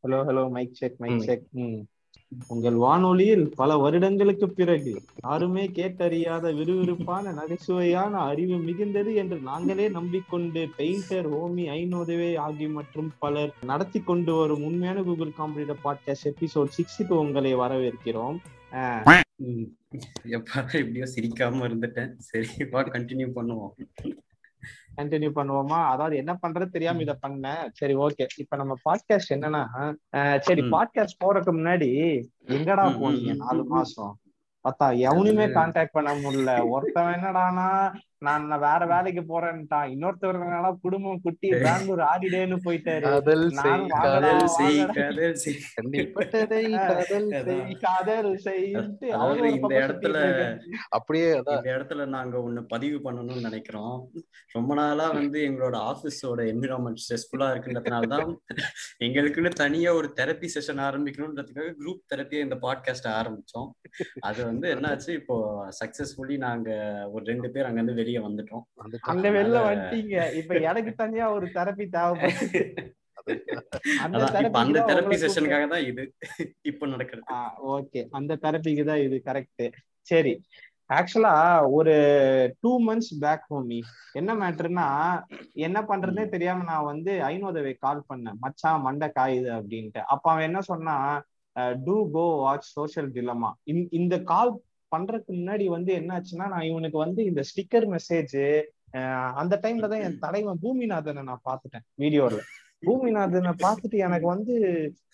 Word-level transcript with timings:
hello 0.00 0.24
hello 0.24 0.48
mic 0.48 0.72
check 0.74 0.98
mic 0.98 1.12
mm. 1.12 1.26
check 1.26 1.40
mm. 1.54 1.86
உங்கள் 2.46 2.74
வானொலியில் 2.74 3.52
பல 3.56 3.76
வருடங்களுக்கு 3.76 4.50
பிறகு 4.50 5.02
யாருமே 5.22 5.66
கேட்டறியாத 5.66 6.52
விறுவிறுப்பான 6.54 7.32
நகைச்சுவையான 7.32 8.10
அறிவு 8.10 8.56
மிகுந்தது 8.56 9.14
என்று 9.14 9.38
நாங்களே 9.38 9.88
நம்பிக்கொண்டு 9.88 10.68
பெயிண்டர் 10.78 11.28
ஹோமி 11.34 11.64
ஐநோதவே 11.78 12.36
ஆகி 12.36 12.68
மற்றும் 12.68 13.12
பலர் 13.18 13.52
நடத்தி 13.64 14.00
கொண்டு 14.00 14.34
வரும் 14.34 14.64
உண்மையான 14.64 15.02
கூகுள் 15.02 15.38
காம்படிட்டர் 15.38 15.82
பாட்காஸ்ட் 15.84 16.32
எபிசோட் 16.32 16.74
சிக்ஸுக்கு 16.76 17.12
உங்களை 17.24 17.56
வரவேற்கிறோம். 17.56 18.38
எப்பா 20.24 20.56
எப்படியோ 20.56 21.06
சிரிக்காம 21.14 21.66
இருந்துட்டேன். 21.68 22.12
சரி 22.16 22.48
கண்டினியூ 22.70 23.30
பண்ணுவோம். 23.34 23.74
கண்டினியூ 24.96 25.30
பண்ணுவோமா? 25.34 25.80
அதாவது 25.86 26.16
என்ன 26.16 26.38
பண்றது 26.42 26.66
தெரியாம 26.66 27.00
இத 27.00 27.18
பண்ணேன். 27.26 27.68
சரி 27.72 27.94
ஓகே 27.96 28.26
இப்ப 28.36 28.56
நம்ம 28.56 28.74
பாட்காஸ்ட் 28.84 29.32
என்னன்னா 29.34 29.64
சரி. 30.38 30.62
பாட்காஸ்ட் 30.62 31.20
போறதுக்கு 31.24 31.52
முன்னாடி 31.60 31.90
எங்கடா 32.46 32.86
போனீங்க? 33.00 33.36
நாலு. 33.36 33.64
மாசம். 33.64 34.18
பார்த்தா 34.64 34.88
எவனுமே 34.98 35.46
கான்டாக்ட் 35.46 35.92
பண்ண 35.92 36.14
முடியல. 36.14 36.52
ஒருத்தவன் 36.74 37.14
என்னடானா 37.18 37.68
நான் 38.24 38.48
வேற 38.48 38.86
வேலைக்கு 38.86 39.22
போறேன்ட்டான். 39.30 39.90
இன்னொருத்தவர் 39.92 40.38
என்னன்னா 40.40 40.70
குடும்பம் 40.80 41.20
குட்டி. 41.22 41.48
பெங்களூர் 41.48 42.00
ஆடிடேன்னு 42.00 42.56
போயிட்டாரு. 42.64 43.04
இந்த 49.54 49.86
இடத்துல. 49.86 50.16
அப்படியே 50.88 51.28
இந்த 51.36 51.60
இடத்துல 51.64 52.06
நாங்க 52.06 52.38
ஒண்ணு 52.38 52.62
பதிவு 52.68 52.98
பண்ணணும்னு 53.04 53.40
நினைக்கிறோம். 53.40 54.10
ரொம்ப 54.52 54.74
நாளா 54.74 55.10
வந்து 55.10 55.40
எங்களோட 55.48 55.76
ஆபீஸோட 55.90 56.40
என்விரான்மெண்ட் 56.52 57.02
ஸ்ட்ரெஸ்ஃபுல்லா 57.04 57.48
இருக்குன்றதுனால 57.54 58.06
தான் 58.06 58.40
எங்களுக்குன்னு 59.04 59.48
தனியா 59.48 59.94
ஒரு 59.94 60.12
தெரப்பி 60.16 60.48
செஷன் 60.54 60.82
ஆரம்பிக்கணுன்றதுக்காக 60.88 61.72
குரூப் 61.80 62.04
தெரப்பியா 62.14 62.40
இந்த 62.40 62.58
பாட்காஸ்ட் 62.62 63.08
ஆரம்பிச்சோம். 63.10 63.70
அது 64.20 64.44
வந்து 64.44 64.74
என்னாச்சு 64.74 65.10
இப்போ 65.10 65.36
சக்சஸ்ஃபுல்லி 65.84 66.36
நாங்க 66.36 66.70
ஒரு 67.12 67.24
ரெண்டு 67.24 67.50
பேர் 67.50 67.64
அங்க 67.64 67.80
இருந்து 67.80 67.94
வெளியே 67.94 68.09
வந்துட்டோம். 68.18 68.64
வந்துட்டோம். 68.80 69.10
அங்க 69.12 69.26
வெளில 69.30 69.58
வந்துட்டீங்க. 69.66 70.14
இப்ப 70.40 70.54
எனக்கு 70.70 70.92
தனியா 70.94 71.26
ஒரு 71.36 71.46
தெரப்பி 71.56 71.86
தேவைப்படுது. 71.96 72.62
அந்த 74.56 74.78
தெரப்பி 74.88 75.16
செஷனுக்காக 75.22 75.64
தான் 75.68 75.84
இது 75.90 76.02
இப்ப 76.70 76.86
நடக்கிறது. 76.86 77.26
ஓகே 77.74 78.00
அந்த 78.18 78.38
தெரப்பிக்கு 78.44 78.84
தான் 78.84 79.02
இது 79.06 79.16
கரெக்ட் 79.26 79.64
சரி. 80.06 80.32
ஆக்சுவலா 80.90 81.32
ஒரு 81.76 81.92
டூ 82.62 82.70
மந்த்ஸ் 82.86 83.12
பேக் 83.20 83.44
ஹோமி 83.50 83.78
என்ன 84.12 84.30
மேட்டர்னா 84.34 84.86
என்ன 85.66 85.78
பண்றதுனே 85.90 86.24
தெரியாம 86.28 86.64
நான் 86.64 86.88
வந்து 86.88 87.12
ஐநோதவை 87.28 87.74
கால் 87.78 88.08
பண்ணேன். 88.08 88.38
மச்சான் 88.44 88.84
மண்டை 88.86 89.08
காயுது 89.18 89.50
அப்படின்ட்டு. 89.58 90.00
அப்ப 90.12 90.24
அவன் 90.32 90.48
என்ன 90.48 90.62
சொன்னா 90.70 90.96
to 91.86 91.96
go 92.12 92.24
watch 92.42 92.68
social 92.74 93.10
dilemma 93.14 93.50
இந்த 94.00 94.14
கால் 94.24 94.52
பண்றதுக்கு 94.94 95.32
முன்னாடி 95.40 95.66
வந்து 95.76 95.92
என்னாச்சுன்னா 96.00 96.48
நான் 96.54 96.68
இவனுக்கு 96.70 96.98
வந்து 97.04 97.20
இந்த 97.30 97.42
ஸ்டிக்கர் 97.50 97.86
மெசேஜ் 97.94 98.36
அந்த 99.40 99.54
டைம்ல 99.64 99.88
தான் 99.90 100.04
என் 100.06 100.22
தலைவன் 100.24 100.62
பூமிநாதனை 100.64 101.22
நான் 101.28 101.46
பாத்துட்டேன் 101.48 101.86
வீடியோல. 102.02 102.38
பூமிநாதனை 102.86 103.50
பார்த்துட்டு 103.62 103.96
எனக்கு 104.04 104.26
வந்து 104.32 104.54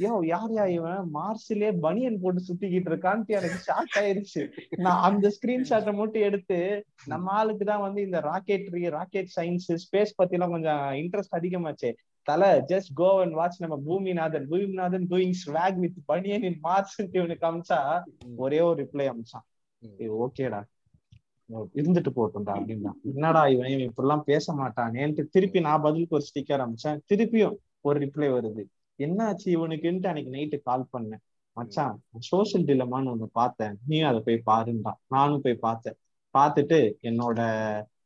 யோ 0.03 0.11
யார் 0.33 0.53
யா 0.57 0.65
இவன்? 0.75 1.01
மார்ஸ்லயே 1.17 1.71
பனியன் 1.85 2.19
போட்டு 2.23 2.41
சுத்திக்கிட்டு 2.49 2.91
இருக்கான்ட்டு 2.91 3.37
எனக்கு 3.39 3.59
ஷாக் 3.69 3.97
ஆயிருச்சு. 4.01 4.43
நான் 4.85 5.03
அந்த 5.09 5.33
ஸ்கிரீன்ஷாட்டை 5.37 5.93
மட்டும் 6.01 6.27
எடுத்து 6.29 6.59
நம்ம 7.13 7.33
ஆளுக்கு 7.39 7.67
தான் 7.73 7.85
வந்து 7.87 8.01
இந்த 8.09 8.21
ராக்கெட்ரி 8.29 8.85
ராக்கெட் 8.99 9.33
சயின்ஸ் 9.37 9.67
ஸ்பேஸ் 9.85 10.17
பத்தி 10.21 10.39
எல்லாம் 10.39 10.55
கொஞ்சம் 10.57 10.85
இன்ட்ரெஸ்ட் 11.03 11.37
அதிகமாச்சே. 11.41 11.91
தல 12.29 12.53
ஜஸ்ட் 12.71 12.93
கோ 13.03 13.11
அண்ட் 13.25 13.37
வாட்ச் 13.41 13.61
நம்ம 13.65 13.79
Boominathan. 13.89 14.47
Boominathan 14.53 15.09
doing 15.13 15.37
swag 15.43 15.83
with 15.85 16.01
baniyan 16.13 16.47
in 16.51 16.61
Mars 16.69 16.97
இவனுக்கு 17.19 17.49
அமிச்சா 17.51 17.81
ஒரே 18.45 18.61
ஒரு 18.69 18.79
ரிப்ளை 18.85 19.09
அமிச்சான். 19.13 19.47
ஓகேடா. 19.85 20.63
இருந்துட்டு 21.75 22.11
போட்டோம்டா 22.17 22.53
அப்படின்னா. 22.53 22.91
என்னடா 23.03 23.47
இவன் 23.47 23.93
இப்படிலாம் 23.93 24.21
பேச 24.21 24.53
மாட்டானேன்ட்டு 24.53 25.25
திருப்பி 25.31 25.61
நான் 25.61 25.81
பதிலுக்கு 25.81 26.17
ஒரு 26.17 26.25
ஸ்டிக்கர் 26.31 26.63
ஆரம்பிச்சேன் 26.63 26.99
திருப்பியும் 27.15 27.55
ஒரு 27.81 28.01
ரிப்ளை 28.01 28.29
வருது. 28.37 28.65
என்னாச்சு 28.99 29.45
இவனுக்குன்ட்டு 29.45 30.07
அன்னைக்கு 30.07 30.33
நைட்டு 30.33 30.63
கால் 30.63 30.87
பண்ணேன். 30.93 31.23
மச்சான் 31.53 32.03
சோசியல் 32.31 32.65
டிலமான்னு 32.69 33.13
ஒண்ணு 33.13 33.25
பார்த்தேன். 33.33 33.79
நீயும் 33.87 34.09
அதை 34.09 34.21
போய் 34.21 34.43
பாருன்றான் 34.47 35.01
நானும் 35.09 35.41
போய் 35.41 35.55
பார்த்தேன். 35.55 35.97
பார்த்துட்டு 36.39 36.93
என்னோட 37.03 37.41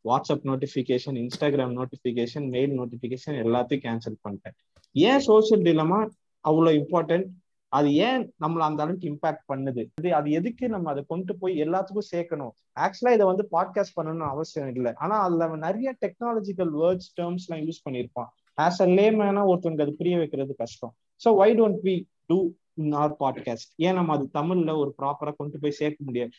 WhatsApp 0.04 0.44
notification 0.44 1.18
Instagram 1.22 1.74
notification 1.78 2.48
mail 2.48 2.78
notification 2.80 3.38
எல்லாத்தையும் 3.44 3.82
கேன்சல் 3.86 4.18
பண்ணிட்டேன். 4.28 4.56
ஏன் 4.92 5.20
சோசியல் 5.26 5.64
டிலமா 5.68 6.08
அவ்வளவு 6.40 6.76
இம்பார்ட்டன்ட் 6.76 7.26
அது 7.72 7.88
ஏன் 8.06 8.22
நம்மள 8.42 8.62
அந்த 8.68 8.80
அளவுக்கு 8.84 9.10
இம்பாக்ட் 9.12 9.44
பண்ணுது? 9.52 9.82
இது 10.00 10.08
அது 10.18 10.28
எதுக்கு 10.38 10.64
நம்ம 10.68 10.86
அதை 10.92 11.02
கொண்டு 11.12 11.32
போய் 11.40 11.54
எல்லாத்துக்கும் 11.64 12.08
சேர்க்கணும்? 12.14 12.52
ஆக்சுவலா 12.84 13.12
இதை 13.16 13.26
வந்து 13.30 13.44
பாட்காஸ்ட் 13.56 13.96
பண்ணணும்னு 13.98 14.26
அவசியம் 14.34 14.70
இல்லை. 14.76 14.92
ஆனா 15.04 15.16
அதுல 15.26 15.46
அவன் 15.48 15.64
நிறைய 15.66 15.90
டெக்னாலஜிக்கல் 16.04 16.72
வேர்ட்ஸ் 16.80 17.10
டேர்ம்ஸ் 17.18 17.46
எல்லாம் 17.46 17.62
யூஸ் 17.66 17.84
பண்ணியிருப்பான். 17.86 18.30
ஆஸ் 18.58 18.80
அ 18.86 18.88
லேமேனா 18.96 19.44
ஒருத்தவங்க 19.50 19.84
அது 19.86 19.94
புரிய 20.00 20.16
வைக்கிறது 20.22 20.54
கஷ்டம். 20.62 20.92
So 21.22 21.30
why 21.40 21.50
don't 21.60 21.80
we 21.88 21.94
do 22.30 22.38
in 22.82 22.94
our 23.02 23.14
podcast 23.22 23.70
ஏன் 23.86 23.96
நம்ம 23.98 24.14
அது 24.16 24.26
தமிழ்ல 24.38 24.72
ஒரு 24.82 24.90
ப்ராப்பரா 25.00 25.32
கொண்டு 25.40 25.60
போய் 25.64 25.78
சேர்க்க 25.80 26.08
முடியாது? 26.08 26.34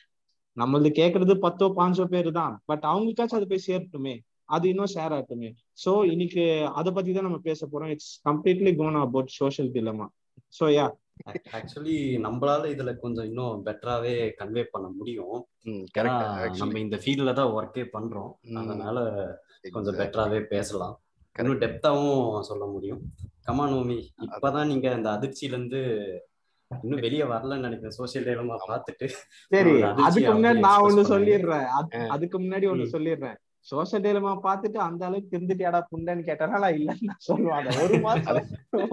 நம்மளது 0.58 0.90
கேட்கறது 1.00 1.34
பத்தோ 1.46 1.68
பாஞ்சோ 1.80 2.06
பேர் 2.14 2.30
தான் 2.40 2.53
பட் 2.70 2.86
அவங்களுக்காச்சும் 2.91 3.40
அது 3.40 3.52
போய் 3.53 3.68
சேர்த்துமே 3.70 4.16
அது 4.56 4.66
இன்னும் 4.70 4.91
ஷேர் 4.96 5.14
ஆகட்டுமே. 5.16 5.50
ஸோ 5.84 5.91
இன்னைக்கு 6.14 6.44
அதை 6.80 6.90
பத்தி 6.97 7.12
தான் 7.14 7.28
நம்ம 7.28 7.40
பேச 7.50 7.68
போறோம். 7.72 7.91
It's 7.96 8.12
completely 8.30 8.74
gone 8.81 9.00
about 9.06 9.31
social 9.41 9.72
dilemma 9.78 10.08
so 10.59 10.66
yeah 10.78 10.86
actually 11.29 11.95
நம்மளால 12.25 12.63
இதுல 12.73 12.97
கொஞ்சம் 12.97 13.25
இன்னும் 13.25 13.66
பெட்டராவே 13.66 14.13
கன்வே 14.39 14.63
பண்ண 14.72 14.88
முடியும். 14.88 15.47
நம்ம 15.94 16.45
actually. 16.45 16.77
இந்த 16.77 16.97
ஃபீல்ட்ல 16.97 17.33
தான் 17.33 17.51
ஒர்க்கே 17.51 17.85
பண்றோம். 17.94 18.31
அதனால 18.55 18.97
கொஞ்சம். 19.72 19.95
பெட்டராவே 19.95 20.41
பேசலாம். 20.45 20.95
இன்னும் 21.39 21.59
டெப்தாவும் 21.59 22.39
சொல்ல 22.41 22.66
முடியும். 22.66 23.01
கமானோமி 23.47 23.97
இப்பதான் 24.25 24.67
நீங்க 24.67 24.91
இந்த 24.91 25.09
அதிர்ச்சியில 25.09 25.55
இருந்து 25.55 25.79
இன்னும் 26.81 26.99
வெளியே 26.99 27.22
வரலன்னு 27.22 27.59
நினைக்கிறேன். 27.59 27.97
சோசியல் 27.97 28.28
டேலமா 28.28 28.57
பார்த்துட்டு 28.67 29.07
சரி 29.47 29.81
அதுக்கு 29.81 30.33
முன்னாடி 30.33 30.59
நான் 30.59 30.81
ஒண்ணு. 30.81 31.03
சொல்லிடுறேன். 31.13 31.66
அதுக்கு 32.07 32.39
முன்னாடி 32.39 32.67
ஒண்ணு. 32.73 32.88
சொல்லிடுறேன். 32.91 33.38
சோஷியல் 33.69 34.03
டேலமா 34.05 34.31
பார்த்துட்டு 34.45 34.79
அந்த 34.85 35.01
அளவுக்கு 35.07 35.35
இருந்துட்டியாடா 35.38 35.79
புண்டன்னு 35.89 36.23
கேட்டனால 36.29 36.69
இல்லன்னு 36.77 37.07
நான் 37.09 37.25
சொல்லுவாங்க 37.27 37.69
ஒரு 37.83 37.97
மாசம் 38.05 38.39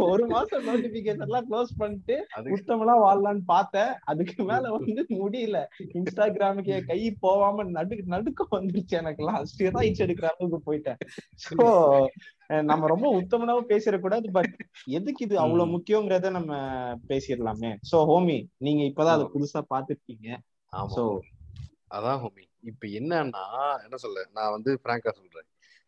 ஒரு 0.08 0.24
மாசம் 0.32 0.66
நோட்டிபிகேஷன் 0.68 1.24
எல்லாம் 1.26 1.46
க்ளோஸ் 1.50 1.70
பண்ணிட்டு 1.80 2.16
அது 2.36 2.52
உத்தமெல்லாம் 2.56 3.02
வாழலாம்னு 3.04 3.44
பார்த்தேன். 3.52 3.92
அதுக்கு 4.10 4.44
மேல 4.50 4.72
வந்து 4.76 5.04
முடியல. 5.22 5.60
இன்ஸ்டாகிராமுக்கு 5.98 6.76
கை 6.90 6.98
போகாம 7.24 7.64
நடு 7.76 7.96
நடுக்கம் 8.14 8.54
வந்துருச்சு 8.56 8.98
எனக்கு 9.02 9.22
எல்லாம் 9.24 9.46
ஸ்டிராய்ட்ஸ் 9.52 10.04
எடுக்கிற 10.06 10.28
அளவுக்கு 10.32 10.60
போயிட்டேன். 10.68 11.00
சோ 11.46 11.66
நம்ம 12.70 12.86
ரொம்ப 12.92 13.08
உத்தமனாவும் 13.20 13.70
பேசிடக்கூடாது 13.72 14.28
பட் 14.36 14.54
எதுக்கு 14.98 15.24
இது 15.26 15.36
அவ்வளவு. 15.44 15.72
முக்கியங்கிறத 15.76 16.30
நம்ம 16.38 16.52
பேசிடலாமே. 17.10 17.72
சோ 17.90 17.98
ஹோமி 18.12 18.38
நீங்க 18.68 18.84
இப்பதான் 18.90 19.16
அதை 19.18 19.28
புதுசா 19.34 19.62
பாத்துருக்கீங்க 19.74 20.28
சோ 20.96 21.04
அதான் 21.96 22.20
ஹோமி 22.24 22.44
இப்ப 22.60 22.86
என்னன்னா 22.86 23.82
என்ன 23.82 23.96
சொல்ல 23.96 24.28
நான் 24.32 24.50
வந்து 24.50 24.80
பிராங்கா 24.84 25.10
சொல்றேன். 25.10 25.46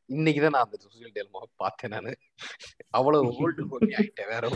இன்னைக்குதான் 0.09 0.51
நான் 0.51 0.65
அந்த 0.65 0.79
சோசியல் 0.85 1.15
டேல்மா 1.15 1.43
பார்த்தேன் 1.57 1.91
நானு. 1.91 2.17
அவ்வளவு 2.91 3.25
ஓல்டு 3.33 3.63
ஹோமி 3.71 3.91
ஆயிட்டேன் 3.99 4.29
வேற. 4.29 4.49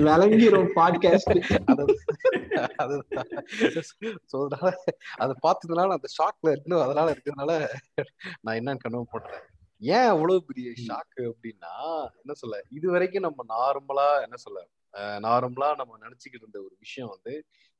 விளங்கிரும் 0.00 0.70
பாட்காஸ்ட் 0.74 1.40
அதனால 4.36 4.74
அதை 5.14 5.34
பார்த்ததுனால 5.42 5.96
அந்த 5.96 6.08
ஷாக்ல 6.18 6.46
இருக்கணும் 6.46 6.82
அதனால 6.82 7.06
இருக்கிறதுனால 7.12 7.68
நான் 8.40 8.56
என்னன்னு 8.56 8.76
கனவு 8.76 9.06
பண்றேன் 9.10 9.40
ஏன் 9.78 10.06
அவ்வளவு 10.06 10.44
பெரிய 10.44 10.70
ஷாக்கு 10.70 11.20
அப்படின்னா 11.20 11.74
என்ன 12.16 12.32
சொல்ல 12.32 12.62
இது 12.68 12.90
வரைக்கும் 12.90 13.22
நம்ம 13.22 13.44
நார்மலா 13.48 14.22
என்ன 14.22 14.36
சொல்ல 14.36 14.68
நார்மலா 15.24 15.68
நம்ம 15.76 15.98
நினைச்சுக்கிட்டு 15.98 16.44
இருந்த 16.44 16.58
ஒரு 16.60 16.74
விஷயம் 16.78 17.10
வந்து 17.10 17.34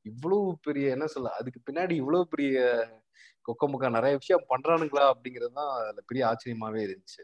இவ்வளவு 0.07 0.59
பெரிய 0.63 0.87
என்ன 0.91 1.07
சொல்ல 1.07 1.29
அதுக்கு 1.39 1.61
பின்னாடி 1.69 1.95
இவ்வளவு 1.95 2.29
பெரிய 2.29 2.57
கொக்கமுக்கா 3.49 3.89
நிறைய 3.91 4.15
விஷயம் 4.17 4.47
பண்றானுங்களா 4.51 5.05
அப்படிங்கிறது 5.13 5.53
தான் 5.53 5.73
அதுல 5.81 6.03
பெரிய 6.07 6.23
ஆச்சரியமாவே 6.31 6.81
இருந்துச்சு. 6.87 7.23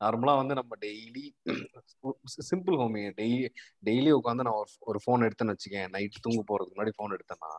நார்மலா 0.00 0.34
வந்து 0.36 0.54
நம்ம 0.54 0.76
daily 0.82 1.24
simple 2.50 2.76
homie 2.80 3.02
daily 3.20 3.46
daily 3.86 4.10
உட்காந்து 4.12 4.46
நான் 4.48 4.58
ஒரு- 4.86 5.02
ஃபோன் 5.04 5.24
எடுத்தேன்னு 5.26 5.54
வச்சுக்கேன். 5.56 5.88
நைட் 5.90 6.24
தூங்க 6.26 6.42
போறதுக்கு 6.50 6.74
முன்னாடி 6.76 6.94
ஃபோன் 6.98 7.14
எடுத்தேன்னா 7.16 7.50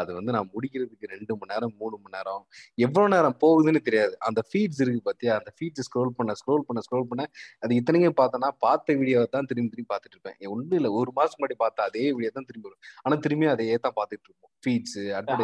அது 0.00 0.10
வந்து 0.18 0.34
நான் 0.36 0.50
முடிக்கிறதுக்கு 0.54 1.10
ரெண்டு 1.14 1.32
மணி 1.40 1.52
நேரம் 1.52 1.74
மூணு 1.80 1.96
மணி 2.02 2.14
நேரம் 2.16 2.42
எவ்வளவு 2.86 3.12
நேரம் 3.14 3.36
போகுதுன்னு 3.44 3.82
தெரியாது. 3.88 4.14
அந்த 4.28 4.40
ஃபீட்ஸ் 4.48 4.80
இருக்கு 4.84 5.02
பாத்தியா? 5.08 5.34
அந்த 5.40 5.52
ஃபீட்ஸ் 5.56 5.86
ஸ்க்ரோல் 5.88 6.12
பண்ண 6.18 6.34
ஸ்க்ரோல் 6.40 6.66
பண்ண 6.68 6.82
ஸ்க்ரோல் 6.86 7.08
பண்ண 7.10 7.24
அது 7.64 7.78
இத்தனைக்கும் 7.80 8.18
பார்த்தனா 8.22 8.50
பார்த்த 8.66 8.98
வீடியோவை 9.02 9.28
தான் 9.36 9.48
திரும்பி 9.50 9.72
திரும்பி 9.74 9.90
பார்த்துட்டு 9.92 10.16
இருப்பேன். 10.16 10.38
ஒன்றும் 10.54 10.78
இல்லை. 10.80 10.92
ஒரு 11.00 11.12
மாசம் 11.18 11.38
முன்னாடி 11.38 11.58
பார்த்த 11.64 11.88
அதே 11.90 12.04
வீடியோ 12.16 12.32
தான் 12.38 12.48
திரும்பி 12.50 12.68
வரும். 12.68 12.82
ஆனா 13.04 13.16
திரும்பி 13.26 13.48
அதையே 13.54 13.78
தான் 13.86 13.96
பார்த்துட்டு 14.00 14.28
இருப்போம். 14.30 14.52
ஃபீட்ஸ் 14.64 14.98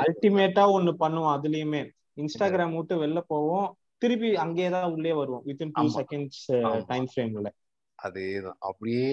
அல்டிமேட்டா 0.07 0.65
ஒண்ணு 0.77 0.95
பண்ணுவோம் 1.05 1.35
அதுலயுமே. 1.37 1.83
இன்ஸ்டாகிராம் 2.23 2.77
விட்டு 2.79 2.95
வெளில 3.03 3.21
போவோம். 3.35 3.69
திருப்பி 4.05 4.31
அங்கேயே 4.45 4.71
தான் 4.77 4.93
உள்ளே 4.95 5.13
வருவோம். 5.19 5.43
Within 5.49 5.75
two. 5.77 5.85
செகண்ட்ஸ். 5.99 6.45
டைம் 6.93 7.09
ஃப்ரேம்ல 7.13 7.51
அதேதான். 8.03 8.59
அப்படியே 8.69 9.09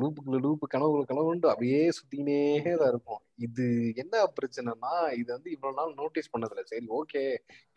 லூப்புக்குள்ள 0.00 0.38
லூப்பு 0.44 0.66
கனவுல 0.74 1.02
கனவுண்டு 1.10 1.46
அப்படியே 1.52 1.80
சுத்தினே 1.98 2.38
தான் 2.80 2.90
இருக்கும் 2.92 3.22
இது 3.46 3.64
என்ன 4.02 4.14
பிரச்சனைனா 4.38 4.92
இது 5.20 5.28
வந்து 5.36 5.50
இவ்வளவு 5.54 5.78
நாள் 5.80 5.92
நோட்டீஸ் 6.00 6.32
பண்ணதில்ல. 6.34 6.64
சரி 6.72 6.86
ஓகே 7.00 7.22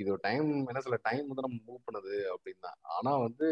இது 0.02 0.08
ஒரு 0.16 0.22
டைம் 0.28 0.50
என்ன 0.72 0.82
சொல்ல 0.86 1.00
டைம் 1.10 1.26
வந்து 1.30 1.46
நம்ம 1.48 1.60
மூவ் 1.70 1.82
பண்ணுது 1.88 2.16
அப்படின்னு 2.34 2.64
தான். 2.68 2.80
ஆனா 2.98 3.14
வந்து 3.26 3.48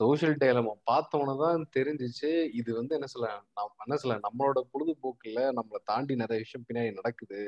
சோஷியல் 0.00 0.38
டே 0.42 0.50
நம்ம 0.60 0.74
பார்த்தோன்னு 0.90 1.36
தான் 1.44 1.66
தெரிஞ்சிச்சு. 1.78 2.30
இது 2.60 2.70
வந்து 2.80 2.96
என்ன 2.98 3.10
சொல்ல 3.14 3.28
நம் 3.58 3.74
என்ன 3.86 3.98
சொல்ல 4.04 4.18
நம்மளோட 4.28 4.60
பொழுதுபோக்குல 4.74 5.42
நம்மளை 5.60 5.80
தாண்டி 5.92 6.16
நிறைய 6.24 6.40
விஷயம் 6.46 6.66
பின்னாடி 6.68 6.92
நடக்குது. 7.00 7.40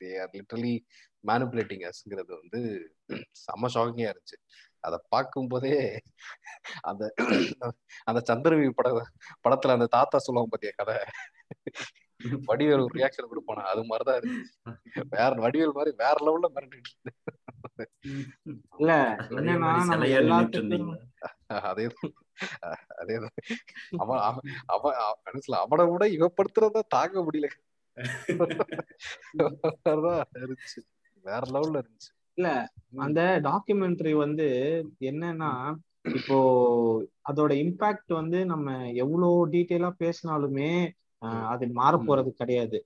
தே 0.00 0.10
ஆர் 0.22 0.32
லிட்டரலி 0.36 0.74
மேனிப்புலேட்டிங் 1.24 1.84
அஸ்ங்கிறது 1.88 2.32
வந்து 2.40 2.60
செம்ம 3.44 3.68
ஷாக்கிங்கா 3.74 4.10
இருந்துச்சு. 4.12 4.38
அதை 4.80 4.98
பார்க்கும் 5.08 5.46
போதே 5.46 6.00
அந்த 6.80 7.14
அந்த 8.04 8.34
சந்திரவி 8.34 8.70
பட 8.70 9.06
படத்துல 9.48 9.72
அந்த 9.72 9.86
தாத்தா 9.86 10.18
சொல்லுவாங்க 10.18 10.58
பாத்தியா 10.58 10.72
கதை? 10.76 11.04
வடிவேல் 12.24 12.82
ஒரு 12.82 12.88
ரியாக்ஷன் 12.94 13.28
கொடுப்பானா? 13.28 13.62
அது 13.62 13.84
மாதிரிதான் 13.84 14.20
இருந்துச்சு. 14.20 15.02
வேற 15.08 15.28
வடிவேல் 15.28 15.72
மாதிரி 15.72 15.96
வேற 15.96 16.14
லெவல்ல 16.20 16.52
மிரட்டிட்டு 16.54 17.08
இருந்தீங்க 20.50 20.96
அதேதான். 21.52 22.12
அதேதான். 22.96 23.36
அவன் 23.98 24.20
அவன் 24.66 25.88
விட 25.88 26.82
தாங்க 26.88 27.26
முடியல. 27.30 27.48
வேறதான் 29.84 30.22
இருந்துச்சு 30.38 30.80
வேற 31.22 31.40
லெவல்ல 31.50 31.82
இருந்துச்சு. 31.82 32.17
இல்ல 32.38 32.48
அந்த 33.04 33.20
டாக்குமெண்ட்ரி 33.46 34.12
வந்து 34.24 34.46
என்னன்னா 35.10 35.50
இப்போ 36.18 36.36
அதோட 37.30 37.52
இம்பாக்ட் 37.64 38.12
வந்து 38.20 38.38
நம்ம 38.52 38.68
எவ்வளவு 39.02 39.38
டீட்டெயிலா 39.54 39.90
பேசினாலுமே 40.02 40.70
அது 41.52 41.64
மாற 41.78 41.94
போறது 42.06 42.30
கிடையாது. 42.40 42.78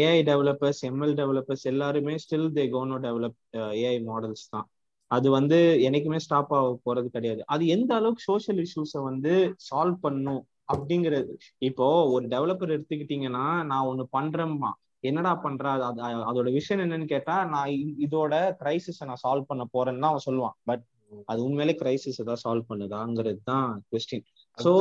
ஏஐ 0.00 0.18
டெவலப்பர்ஸ் 0.30 0.80
எம்எல் 0.90 1.14
டெவலப்பர்ஸ் 1.20 1.64
எல்லாருமே 1.72 2.14
still 2.24 2.48
they 2.58 2.64
gonna 2.74 2.96
develop 3.06 3.38
AI 3.82 3.96
models 4.10 4.46
தான். 4.50 4.66
அது 5.10 5.28
வந்து 5.30 5.56
என்னைக்குமே 5.86 6.18
ஸ்டாப் 6.26 6.52
ஆக 6.58 6.68
போறது 6.86 7.08
கிடையாது. 7.16 7.42
அது 7.54 7.62
எந்த 7.76 7.90
அளவுக்கு 7.94 8.22
சோஷியல் 8.30 8.60
இஷ்யூஸை 8.66 9.00
வந்து 9.10 9.32
சால்வ் 9.68 9.98
பண்ணும் 10.06 10.42
அப்படிங்கிறது 10.72 11.32
இப்போ 11.68 11.86
ஒரு 12.14 12.24
டெவலப்பர் 12.28 12.74
எடுத்துக்கிட்டீங்கன்னா 12.76 13.44
நான் 13.70 13.88
ஒண்ணு 13.90 14.04
பண்றேம்மா. 14.16 14.70
என்னடா 15.04 15.34
பண்ற? 15.34 15.64
அது- 15.70 16.02
அது- 16.06 16.24
அதோட 16.30 16.52
விஷயம் 16.52 16.82
என்னன்னு 16.84 17.04
கேட்டா 17.04 17.44
நான் 17.44 17.70
இதோட 18.06 18.32
கிரைசிஸை 18.60 19.04
நான் 19.04 19.22
சால்வ் 19.22 19.42
பண்ண 19.42 19.64
போறேன்னு 19.72 20.00
தான் 20.00 20.12
அவன் 20.12 20.26
சொல்லுவான். 20.26 20.56
பட் 20.62 20.84
அது 21.26 21.44
உண்மையிலே 21.44 21.78
கிரைசிஸ் 21.78 22.24
தான் 22.24 22.42
சால்வ் 22.44 22.68
பண்ணுதாங்கிறது 22.68 23.40
தான் 23.44 23.68
கொஸ்டின் 23.90 24.24
சோ 24.58 24.72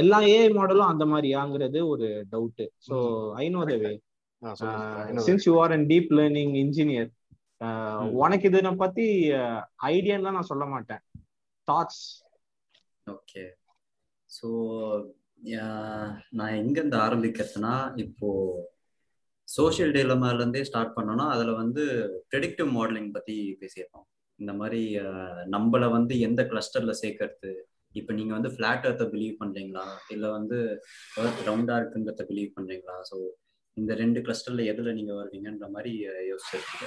எல்லா 0.00 0.18
ஏஐ 0.32 0.48
மாடலும் 0.52 0.90
அந்த 0.92 1.04
மாதிரியாங்கிறது 1.06 1.86
ஒரு 1.86 2.06
doubt 2.30 2.62
so 2.88 2.96
I 3.34 3.48
know 3.48 3.64
the 3.64 3.76
way 3.76 3.92
since 5.20 5.46
you 5.46 5.54
are 5.60 5.72
an 5.72 5.86
deep 5.86 6.10
learning 6.10 6.54
engineer. 6.62 7.10
உனக்கு 8.22 8.48
இதை 8.48 8.72
பத்தி 8.76 9.06
ஐடியான்னு 9.86 10.36
நான் 10.36 10.50
சொல்ல 10.52 10.64
மாட்டேன். 10.66 11.02
தாட்ஸ் 11.68 12.04
ஓகே 13.06 13.44
ஸோ 14.30 14.48
நான் 16.30 16.56
எங்கேருந்து 16.58 16.98
ஆரம்பிக்கிறதுனா 16.98 17.74
இப்போ 17.96 18.28
சோஷியல் 19.56 19.92
டெலமாலேருந்தே 19.96 20.62
ஸ்டார்ட் 20.68 20.96
பண்ணோம்னா 20.96 21.26
அதில் 21.34 21.58
வந்து 21.62 21.82
ப்ரெடிக்டிவ் 22.32 22.68
மாடலிங் 22.76 23.10
பற்றி 23.16 23.36
பேசியிருக்கோம். 23.62 24.06
இந்த 24.38 24.52
மாதிரி 24.60 24.80
நம்மளை 25.54 25.88
வந்து 25.96 26.14
எந்த 26.26 26.42
கிளஸ்டரில் 26.50 27.00
சேர்க்கறது? 27.02 27.50
இப்போ 28.00 28.12
நீங்கள் 28.18 28.36
வந்து 28.38 28.50
ஃப்ளாட் 28.54 28.86
அர்த்தை 28.88 29.06
பிலீவ் 29.14 29.34
பண்ணுறீங்களா 29.40 29.86
இல்லை 30.14 30.28
வந்து 30.38 30.58
அர்த் 31.22 31.42
ரவுண்டாக 31.48 31.80
இருக்குன்றத 31.80 32.24
பிலீவ் 32.30 32.50
பண்ணுறீங்களா 32.56 32.96
ஸோ 33.10 33.16
இந்த 33.76 33.92
ரெண்டு 34.02 34.20
கிளஸ்டரில் 34.26 34.68
எதில் 34.72 34.96
நீங்கள் 34.98 35.18
வருவீங்கன்ற 35.20 35.66
மாதிரி 35.74 35.92
யோசிச்சிருக்கீங்க. 36.30 36.86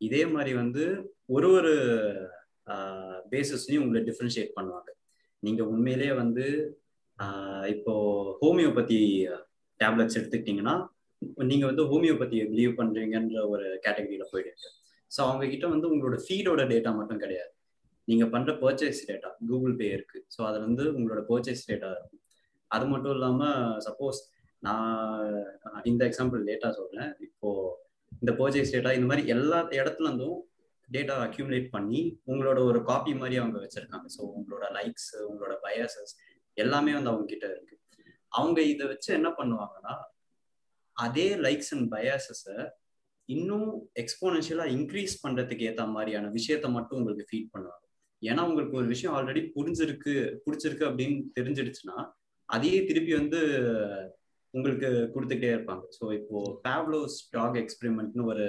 இதே 0.00 0.22
மாதிரி 0.34 0.52
வந்து 0.62 0.84
ஒரு 1.36 1.48
ஒரு 1.58 1.72
பேசிஸ்லையும் 3.32 3.84
உங்களை 3.84 4.00
டிஃப்ரென்ஷியேட் 4.08 4.56
பண்ணுவாங்க. 4.58 4.88
நீங்கள் 5.42 5.70
உண்மையிலேயே 5.74 6.14
வந்து 6.22 6.46
இப்போ 7.74 7.92
ஹோமியோபதி 8.42 9.00
டேப்லெட்ஸ் 9.80 10.18
எடுத்துக்கிட்டிங்கன்னா 10.18 10.76
நீங்க 11.50 11.64
வந்து 11.70 11.84
ஹோமியோபதியை 11.92 12.44
பிலீவ் 12.52 12.72
பண்றீங்கன்ற 12.80 13.40
ஒரு 13.52 13.66
கேட்டகரியில 13.84 14.24
போயிடுங்க. 14.32 14.64
ஸோ 15.10 15.20
அவங்க 15.26 15.44
கிட்ட 15.52 15.66
வந்து 15.74 15.86
உங்களோட 15.92 16.16
ஃபீடோட 16.24 16.62
டேட்டா 16.72 16.90
மட்டும் 16.98 17.22
கிடையாது. 17.24 17.52
நீங்க 18.08 18.24
பண்ற 18.34 18.50
பர்ச்சேஸ் 18.62 19.00
டேட்டா 19.08 19.28
கூகுள் 19.48 19.74
பே 19.80 19.88
இருக்கு. 19.96 20.18
ஸோ 20.34 20.40
அதுல 20.48 20.64
வந்து 20.68 20.84
உங்களோட 20.98 21.20
பர்ச்சேஸ் 21.30 21.62
டேட்டா 21.70 21.88
இருக்கும். 21.96 22.22
அது 22.70 22.84
மட்டும் 22.86 23.14
இல்லாம 23.16 23.48
சப்போஸ் 23.86 24.20
நான் 24.62 25.82
இந்த 25.90 26.02
எக்ஸாம்பிள் 26.10 26.42
டேட்டா 26.50 26.68
சொல்றேன். 26.78 27.10
இப்போ 27.26 27.50
இந்த 28.22 28.32
பர்ச்சேஸ் 28.40 28.72
டேட்டா 28.74 28.92
இந்த 28.98 29.08
மாதிரி 29.10 29.24
எல்லா 29.34 29.58
இடத்துல 29.80 30.08
இருந்தும் 30.08 30.38
டேட்டா 30.88 31.14
அக்யூமுலேட் 31.26 31.68
பண்ணி 31.74 32.00
உங்களோட 32.30 32.58
ஒரு 32.70 32.78
காப்பி 32.90 33.12
மாதிரி 33.14 33.36
அவங்க 33.42 33.58
வச்சிருக்காங்க. 33.64 34.06
ஸோ 34.16 34.22
உங்களோட 34.38 34.64
லைக்ஸ் 34.78 35.10
உங்களோட 35.30 35.54
பயாசஸ் 35.66 36.14
எல்லாமே 36.56 36.92
வந்து 36.98 37.12
அவங்க 37.12 37.26
கிட்ட 37.32 37.46
இருக்கு. 37.54 37.76
அவங்க 38.32 38.58
இதை 38.72 38.84
வச்சு 38.86 39.10
என்ன 39.18 39.28
பண்ணுவாங்கன்னா 39.38 39.94
அதே 41.04 41.28
லைக்ஸ் 41.46 41.72
அண்ட் 41.76 41.88
பயாசஸை 41.94 42.56
இன்னும் 43.28 43.68
எக்ஸ்போனன்ஷியலா 44.02 44.64
இன்க்ரீஸ் 44.76 45.14
பண்றதுக்கு 45.24 45.66
ஏத்த 45.70 45.82
மாதிரியான 45.96 46.30
விஷயத்த 46.38 46.68
மட்டும் 46.76 46.98
உங்களுக்கு 47.00 47.28
ஃபீட் 47.30 47.52
பண்ணுவாங்க. 47.54 47.84
ஏன்னா 48.22 48.40
உங்களுக்கு 48.48 48.74
ஒரு 48.80 48.88
விஷயம் 48.94 49.14
ஆல்ரெடி 49.18 49.42
புரிஞ்சிருக்கு 49.56 50.14
பிடிச்சிருக்கு 50.46 50.88
அப்படின்னு 50.88 51.18
தெரிஞ்சிடுச்சுன்னா 51.38 51.98
அதையே 52.48 52.78
திருப்பி 52.88 53.12
வந்து 53.20 53.40
உங்களுக்கு 54.54 54.88
கொடுத்துக்கிட்டே 55.14 55.52
இருப்பாங்க. 55.56 55.84
ஸோ 55.98 56.04
இப்போ 56.18 56.38
பேவ்லோஸ் 56.66 57.16
டாக் 57.36 57.58
எக்ஸ்பெரிமெண்ட்னு 57.62 58.24
ஒரு 58.32 58.46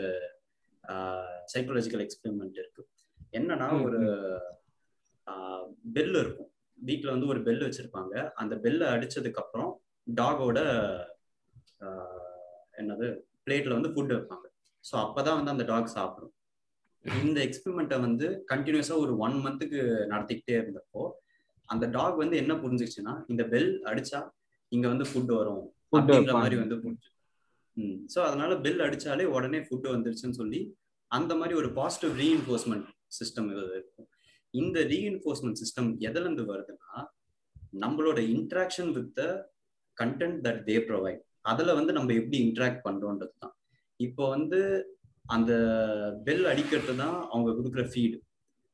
சைக்கோலஜிக்கல் 1.53 2.03
எக்ஸ்பெரிமெண்ட் 2.05 2.57
இருக்கு. 2.61 2.83
என்னன்னா 3.39 3.67
ஒரு 3.87 4.01
பெல் 5.97 6.15
இருக்கும். 6.21 6.49
வீட்டில் 6.87 7.13
வந்து 7.13 7.31
ஒரு 7.33 7.41
பெல் 7.47 7.63
வச்சிருப்பாங்க. 7.67 8.13
அந்த 8.41 8.53
பெல்லை 8.63 8.87
அடிச்சதுக்கு 8.95 9.41
அப்புறம் 9.43 9.71
டாகோட 10.19 10.59
என்னது 12.73 13.07
பிளேட்ல 13.45 13.73
வந்து 13.77 13.91
ஃபுட் 13.93 14.13
வைப்பாங்க. 14.15 14.45
ஸோ 14.83 14.93
அப்பதான் 15.05 15.37
வந்து 15.39 15.51
அந்த 15.51 15.63
டாக் 15.63 15.95
சாப்பிடும். 15.97 16.33
இந்த 17.05 17.39
எக்ஸ்பெரிமெண்ட்டை 17.47 17.99
வந்து 17.99 18.27
கண்டினியூஸா 18.51 18.95
ஒரு 19.03 19.17
ஒன் 19.17 19.37
மந்த்துக்கு 19.45 19.79
நடத்திக்கிட்டே 20.13 20.55
இருந்தப்போ 20.61 21.03
அந்த 21.69 21.85
டாக் 21.87 22.17
வந்து 22.17 22.37
என்ன 22.37 22.53
புரிஞ்சுச்சுன்னா 22.53 23.13
இந்த 23.27 23.43
பெல் 23.43 23.71
அடிச்சா 23.85 24.19
இங்க 24.71 24.87
வந்து 24.87 25.05
ஃபுட் 25.05 25.31
வரும் 25.37 25.63
அப்படின்ற. 25.93 26.33
மாதிரி 26.33 26.55
வந்து 26.55 26.75
புரிஞ்சு. 26.75 27.07
ம். 27.77 27.97
ஸோ 28.13 28.19
அதனால 28.19 28.51
பெல் 28.59 28.79
அடிச்சாலே 28.79 29.25
உடனே 29.35 29.59
ஃபுட் 29.59 29.87
வந்துருச்சுன்னு 29.93 30.39
சொல்லி 30.41 30.61
அந்த 31.11 31.35
மாதிரி 31.35 31.53
ஒரு 31.53 31.69
பாசிட்டிவ் 31.73 32.13
ரீஎன்ஃபோர்ஸ்மெண்ட் 32.19 32.87
சிஸ்டம் 33.19 33.49
இருக்கும். 33.51 34.09
இந்த 34.53 34.79
ரீஎன்ஃபோர்ஸ்மெண்ட் 34.83 35.59
சிஸ்டம் 35.61 35.89
எதுல 35.99 36.25
இருந்து 36.25 36.45
வருதுன்னா 36.53 36.93
நம்மளோட 37.79 38.19
interaction 38.35 38.91
with 38.91 39.13
the 39.13 39.23
content 39.97 40.39
that 40.47 40.61
they 40.63 40.75
provide 40.89 41.21
அதுல 41.45 41.73
வந்து 41.79 41.91
நம்ம 41.97 42.13
எப்படி 42.21 42.37
இன்ட்ராக்ட் 42.47 42.83
பண்றோன்றது 42.87 43.35
தான் 43.43 43.53
இப்போ 43.99 44.23
வந்து 44.35 44.59
அந்த 45.35 45.51
பெல் 46.27 46.45
அடிக்கிறது 46.51 46.93
தான் 47.03 47.17
அவங்க 47.31 47.49
கொடுக்குற 47.57 47.83
ஃபீடு 47.91 48.17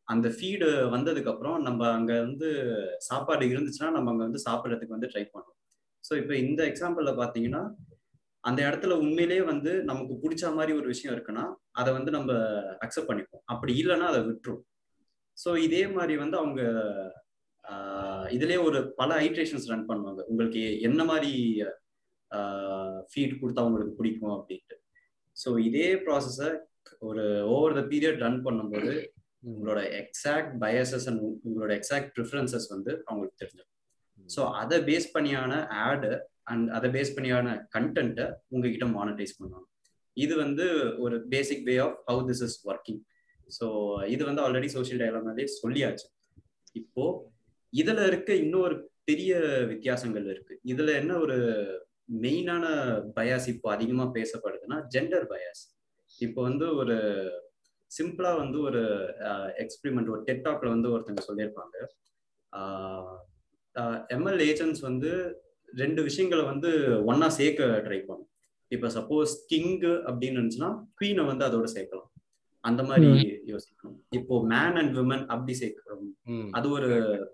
அந்த 0.08 0.28
ஃபீடு 0.36 0.68
வந்ததுக்கு 0.94 1.32
அப்புறம் 1.32 1.58
நம்ம 1.68 1.82
அங்க 1.98 2.14
வந்து 2.28 2.50
சாப்பாடு 3.08 3.46
இருந்துச்சுன்னா 3.54 3.90
நம்ம 3.96 4.12
அங்க 4.12 4.24
வந்து 4.28 4.42
சாப்பிட்றதுக்கு 4.48 4.96
வந்து 4.96 5.10
ட்ரை 5.14 5.24
பண்ணுவோம். 5.34 5.58
ஸோ 6.04 6.14
இப்போ 6.22 6.34
இந்த 6.44 6.62
எக்ஸாம்பிள்ல 6.72 7.12
பாத்தீங்கன்னா 7.22 7.62
அந்த 8.44 8.60
இடத்துல 8.68 8.96
உண்மையிலேயே 9.04 9.44
வந்து 9.52 9.72
நமக்கு 9.90 10.14
பிடிச்ச 10.24 10.54
மாதிரி 10.58 10.74
ஒரு 10.80 10.88
விஷயம் 10.94 11.14
இருக்குன்னா 11.16 11.46
அதை 11.80 11.90
வந்து 11.98 12.12
நம்ம 12.18 12.32
அக்செப்ட் 12.86 13.10
பண்ணிப்போம். 13.10 13.44
அப்படி 13.54 13.74
இல்லைன்னா 13.82 14.08
அதை 14.12 14.22
விட்டுரும். 14.30 14.62
ஸோ 15.38 15.50
இதே 15.66 15.84
மாதிரி 15.96 16.14
வந்து 16.24 16.38
அவங்க 16.42 16.62
இதுலேயே 18.36 18.60
ஒரு 18.68 18.80
பல 19.00 19.10
ஐட்ரேஷன்ஸ் 19.28 19.70
ரன் 19.72 19.88
பண்ணுவாங்க. 19.90 20.22
உங்களுக்கு 20.32 20.64
என்ன 20.90 21.02
மாதிரி 21.12 21.34
ஃபீட் 23.10 23.40
கொடுத்தா 23.42 23.66
உங்களுக்கு 23.68 23.98
பிடிக்கும் 24.00 24.36
அப்படின்ட்டு. 24.38 24.78
ஸோ 25.36 25.50
இதே 25.68 25.90
ப்ராசஸை 26.06 26.50
ஒரு 27.10 27.24
ஓவர் 27.56 27.78
த 27.80 27.84
பீரியட் 27.92 28.22
ரன் 28.26 28.40
பண்ணும்போது 28.48 28.94
உங்களோட 29.52 29.82
எக்ஸாக்ட் 30.02 30.54
பயசஸ் 30.64 31.08
அண்ட் 31.10 31.22
உங்களோட 31.48 31.72
எக்ஸாக்ட் 31.80 32.12
ப்ரிஃபரன்சஸ் 32.18 32.68
வந்து 32.76 32.92
அவங்களுக்கு 33.08 33.42
தெரிஞ்சிடும். 33.42 33.74
ஸோ 34.36 34.42
அதை 34.62 34.78
பேஸ் 34.90 35.08
பண்ணியான 35.16 35.60
ஆடு 35.88 36.12
அண்ட் 36.52 36.68
அதை 36.78 36.88
பேஸ் 36.96 37.16
பண்ணியான 37.18 37.48
கண்டென்ட்டை 37.76 38.26
உங்ககிட்ட 38.54 38.86
மானிட்டைஸ் 38.98 39.38
பண்ணுவாங்க 39.40 39.68
இது 40.18 40.34
வந்து 40.44 40.66
ஒரு 41.06 41.16
basic 41.34 41.64
way 41.70 41.76
of 41.86 41.98
how 42.10 42.22
this 42.30 42.44
is 42.48 42.58
working 42.72 43.02
so 43.58 43.66
இது 44.14 44.24
வந்து 44.30 44.42
ஆல்ரெடி 44.46 44.70
சோஷியல் 44.76 45.02
டயலாக்னாலே 45.02 45.48
சொல்லியாச்சு. 45.62 46.08
இப்போ 46.80 47.04
இதுல 47.74 48.06
இருக்க 48.12 48.30
இன்னொரு 48.46 48.76
பெரிய 49.10 49.34
வித்தியாசங்கள் 49.72 50.26
இருக்கு. 50.34 50.54
இதுல 50.72 50.90
என்ன 51.02 51.14
ஒரு 51.26 51.38
மெயினான 52.10 52.66
பயாஸ் 53.18 53.48
இப்போ 53.54 53.68
அதிகமா 53.76 54.06
பேசப்படுதுன்னா 54.18 54.78
ஜெண்டர் 54.96 55.26
பயாஸ் 55.34 55.64
இப்போ 56.26 56.40
வந்து 56.50 56.68
ஒரு 56.82 56.98
சிம்பிளா 57.92 58.32
வந்து 58.44 58.58
ஒரு 58.68 58.82
எக்ஸ்பிரிமெண்ட் 59.64 60.12
ஒரு 60.14 60.22
டெக்டாக்ல 60.30 60.68
வந்து 60.76 60.90
ஒருத்தங்க 60.94 61.22
சொல்லியிருப்பாங்க. 61.28 61.76
எம்எல் 64.16 64.42
ஏஜென்ட்ஸ் 64.50 64.84
வந்து 64.90 65.12
ரெண்டு 65.82 66.02
விஷயங்களை 66.08 66.44
வந்து 66.52 66.70
ஒன்னா 67.10 67.28
சேர்க்க 67.40 67.66
ட்ரை 67.86 68.00
பண்ணும். 68.10 68.30
இப்போ 68.72 68.88
சப்போஸ் 68.98 69.34
கிங் 69.52 69.72
அப்படின்னு 70.10 70.38
இருந்துச்சுன்னா 70.40 70.72
குவீனை 71.00 71.26
வந்து 71.32 71.46
அதோட 71.48 71.68
சேர்க்கலாம். 71.76 72.10
அந்த 72.64 72.82
மாதிரி 72.90 73.10
யோசிக்கணும். 73.52 73.98
இப்போ 74.20 74.36
மேன் 74.54 74.78
அண்ட் 74.82 74.94
விமன் 75.00 75.26
அப்படி 75.34 75.54
சேர்க்கிறோம். 75.62 76.08
அது 76.58 76.68
ஒரு 76.78 76.90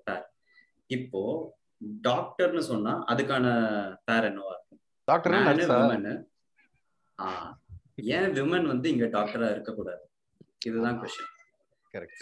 பேர் 0.07 0.25
இப்போ 0.97 1.21
டாக்டர்னு 2.01 2.63
சொன்னா 2.71 2.93
அதுக்கான 3.11 3.45
பேர் 4.05 4.27
என்னவா 4.29 4.53
இருக்கும்? 4.55 4.81
டாக்டர் 5.07 5.35
ஏன் 8.17 8.31
விமன் 8.37 8.67
வந்து 8.67 8.89
இங்க 8.89 9.05
டாக்டரா 9.05 9.49
இருக்கக்கூடாது? 9.51 10.03
இதுதான் 10.65 10.99
கொஸ்டின் 11.01 11.31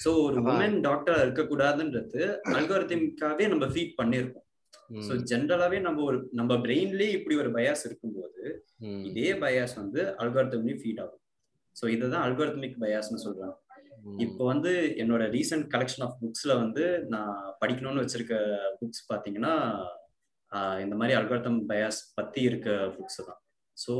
ஸோ 0.04 0.10
ஒரு 0.24 0.38
உமன் 0.44 0.78
டாக்டரா 0.88 1.18
இருக்கக்கூடாதுன்றது 1.26 2.22
அல்காரத்திம்காவே 2.58 3.46
நம்ம 3.48 3.66
ஃபீட் 3.66 3.98
பண்ணிருக்கோம் 4.00 4.48
ஸோ 5.08 5.14
ஜென்ரலாவே 5.32 5.80
நம்ம 5.82 6.04
ஒரு 6.04 6.18
நம்ம 6.32 6.54
பிரெயின்லயே 6.56 7.12
இப்படி 7.18 7.36
ஒரு 7.38 7.50
பயாஸ் 7.52 7.84
இருக்கும்போது 7.86 8.42
இதே 9.10 9.30
பயாஸ் 9.44 9.76
வந்து 9.76 10.02
அல்காரத்தம்லயும் 10.24 10.82
ஃபீட் 10.82 11.02
ஆகும். 11.04 11.22
ஸோ 11.76 11.88
இதுதான் 11.88 12.26
அல்காரத்மிக் 12.28 12.80
பயாஸ்னு 12.84 13.24
சொல்றாங்க. 13.26 13.56
இப்போ 14.26 14.44
வந்து 14.52 14.72
என்னோட 15.02 15.24
ரீசெண்ட் 15.36 15.66
கலெக்ஷன் 15.74 16.04
ஆஃப் 16.06 16.18
புக்ஸ்ல 16.22 16.52
வந்து 16.64 16.84
நான் 17.14 17.34
படிக்கணும்னு 17.62 18.04
வச்சிருக்க 18.04 18.36
புக்ஸ் 18.80 19.04
பாத்தீங்கன்னா 19.12 19.54
இந்த 20.84 20.96
மாதிரி 21.00 21.14
அல்காரத்தம் 21.20 21.60
பயாஸ் 21.72 22.00
பத்தி 22.18 22.42
இருக்க 22.50 22.70
புக்ஸ் 22.96 23.20
தான். 23.28 23.40
ஸோ 23.78 23.94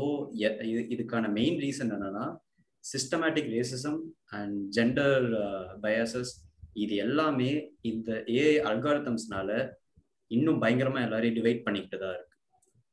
இதுக்கான 0.94 1.30
மெயின் 1.38 1.58
ரீசன் 1.64 1.92
என்னன்னா 1.96 2.24
systematic 2.84 3.52
racism 3.56 4.00
and 4.38 4.56
gender 4.76 5.26
biases 5.84 6.32
இது 6.84 6.94
எல்லாமே 7.06 7.50
இந்த 7.90 8.10
ஏ 8.38 8.44
அல்காரத்தம்ஸ்னால 8.70 9.50
இன்னும் 10.30 10.60
பயங்கரமா 10.64 11.00
எல்லாரையும் 11.06 11.38
டிவைட் 11.38 11.64
பண்ணிக்கிட்டு 11.66 11.98
தான் 12.02 12.14
இருக்கு. 12.16 12.36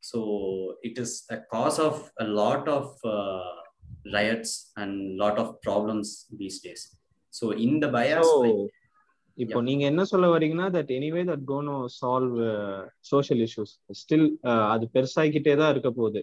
So 0.04 0.20
it 0.88 1.00
is 1.04 1.18
a 1.36 1.40
cause 1.56 1.80
of 1.88 2.02
a 2.24 2.28
lot 2.42 2.70
of 2.78 2.96
riots 4.18 4.56
and 4.82 4.98
lot 5.22 5.42
of 5.44 5.54
problems 5.68 6.12
these 6.42 6.60
days 6.66 6.86
so 7.34 7.46
இந்த 7.68 7.86
பயாஸ் 7.98 8.34
இப்போ 9.38 9.60
நீங்க 9.68 9.84
என்ன 9.92 10.04
சொல்ல 10.06 10.28
வரீங்கன்னா 10.32 10.66
that 10.76 10.92
anyway 10.96 11.22
that 11.30 11.46
gonna 11.52 11.76
solve 12.00 12.40
social 13.12 13.42
issues 13.46 13.74
still 14.00 14.28
அது 14.74 14.86
பெருசாகிக்கிட்டே 14.96 15.54
தான் 15.62 15.72
இருக்க 15.74 15.90
போகுது. 15.92 16.22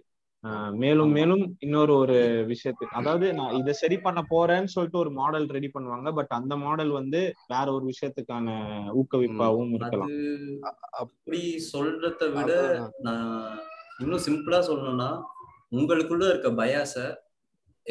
மேலும் 0.82 1.12
மேலும் 1.16 1.42
இன்னொரு 1.64 1.92
ஒரு 2.00 2.16
விஷயத்துக்கு 2.50 2.98
அதாவது 3.00 3.26
நான் 3.38 3.56
இதை 3.60 3.72
சரி 3.80 3.96
பண்ண 4.04 4.20
போறேன்னு 4.32 4.72
சொல்லிட்டு 4.74 5.00
ஒரு 5.02 5.10
மாடல் 5.20 5.46
ரெடி 5.56 5.68
பண்ணுவாங்க 5.74 6.10
பட் 6.18 6.32
அந்த 6.38 6.54
மாடல் 6.64 6.92
வந்து 6.98 7.20
வேற 7.52 7.66
ஒரு 7.76 7.84
விஷயத்துக்கான 7.92 8.46
ஊக்குவிப்பாகவும் 9.00 9.72
இருக்கலாம். 9.78 10.12
அப்படி 11.02 11.40
சொல்றத 11.72 12.28
விட 12.36 12.52
நான் 13.08 13.32
இன்னும் 14.02 14.24
சிம்பிளா 14.28 14.60
சொல்லணும்னா 14.70 15.10
உங்களுக்குள்ள 15.78 16.24
இருக்க 16.32 16.50
பயாச 16.62 16.94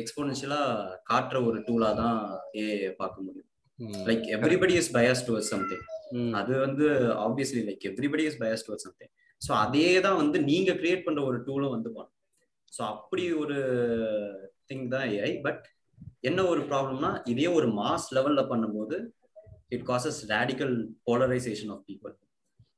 எக்ஸ்போனன்ஷியலா 0.01 0.61
காட்டுற 1.09 1.37
ஒரு 1.49 1.57
டூலா 1.67 1.89
தான் 2.01 2.17
ஏ 2.61 2.65
பார்க்க 3.01 3.25
முடியும். 3.25 3.49
Like 4.09 4.25
everybody 4.35 4.73
is 4.81 4.91
bias 4.97 5.23
towards 5.27 5.51
something 5.53 5.85
அது 6.39 6.53
வந்து 6.65 6.85
obviously 7.25 7.61
like 7.69 7.85
everybody 7.91 8.25
is 8.29 8.39
bias 8.43 8.65
towards 8.67 8.85
something 8.87 9.11
so 9.41 9.51
அதே 9.63 9.87
தான் 10.05 10.19
வந்து 10.21 10.37
நீங்க 10.49 10.71
கிரியேட் 10.81 11.05
பண்ற 11.07 11.21
ஒரு 11.29 11.37
டூலும் 11.47 11.73
வந்து 11.75 11.89
பண்ணும். 11.95 12.11
ஸோ 12.71 12.81
அப்படி 12.93 13.23
ஒரு 13.43 13.57
திங் 14.69 14.85
தான் 14.93 15.07
ஏஐ 15.15 15.31
பட் 15.47 15.63
என்ன 16.29 16.39
ஒரு 16.51 16.61
ப்ராப்ளம்னா 16.69 17.11
இதே 17.31 17.47
ஒரு 17.57 17.67
மாஸ் 17.79 18.07
லெவல்ல 18.17 18.43
பண்ணும்போது 18.51 18.97
it 19.75 19.85
causes 19.89 20.19
radical 20.33 20.73
polarisation 21.07 21.71
of 21.75 21.83
people 21.89 22.13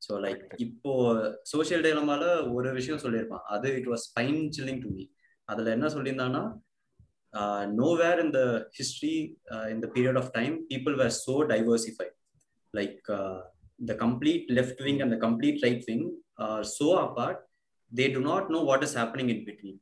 so 0.06 0.14
like 0.26 0.44
இப்போ 0.66 0.92
சோசியல் 1.54 1.86
டேலமால 1.86 2.24
ஒரு 2.56 2.70
விஷயம் 2.80 3.02
சொல்லியிருப்பான். 3.04 3.46
அது 3.56 3.68
it 3.80 3.90
was 3.92 4.06
spine 4.10 4.42
chilling 4.58 4.82
to 4.84 4.90
me 4.96 5.06
அதுல 5.50 5.72
என்ன 5.78 5.88
சொல்லியிருந்தான்னா 5.88 6.44
uh, 7.38 7.66
nowhere 7.82 8.20
in 8.24 8.32
the 8.32 8.68
history, 8.78 9.36
uh, 9.54 9.68
in 9.74 9.80
the 9.84 9.88
period 9.88 9.96
period 9.96 10.18
of 10.22 10.32
time 10.32 10.66
people 10.70 11.10
so 11.10 11.36
so 11.44 11.44
Like 11.44 12.16
like 12.74 13.10
the 13.90 13.96
complete 14.06 14.46
left 14.58 14.82
wing 14.82 15.02
and 15.02 15.12
the 15.14 15.18
complete 15.18 15.60
right 15.62 15.84
wing 15.86 16.08
are 16.38 16.64
so 16.64 16.88
apart, 17.06 17.38
they 17.96 18.14
do 18.14 18.20
நாட் 18.20 18.48
know 18.48 18.64
what 18.64 18.84
is 18.88 18.94
happening 18.94 19.30
in 19.30 19.46
between. 19.50 19.80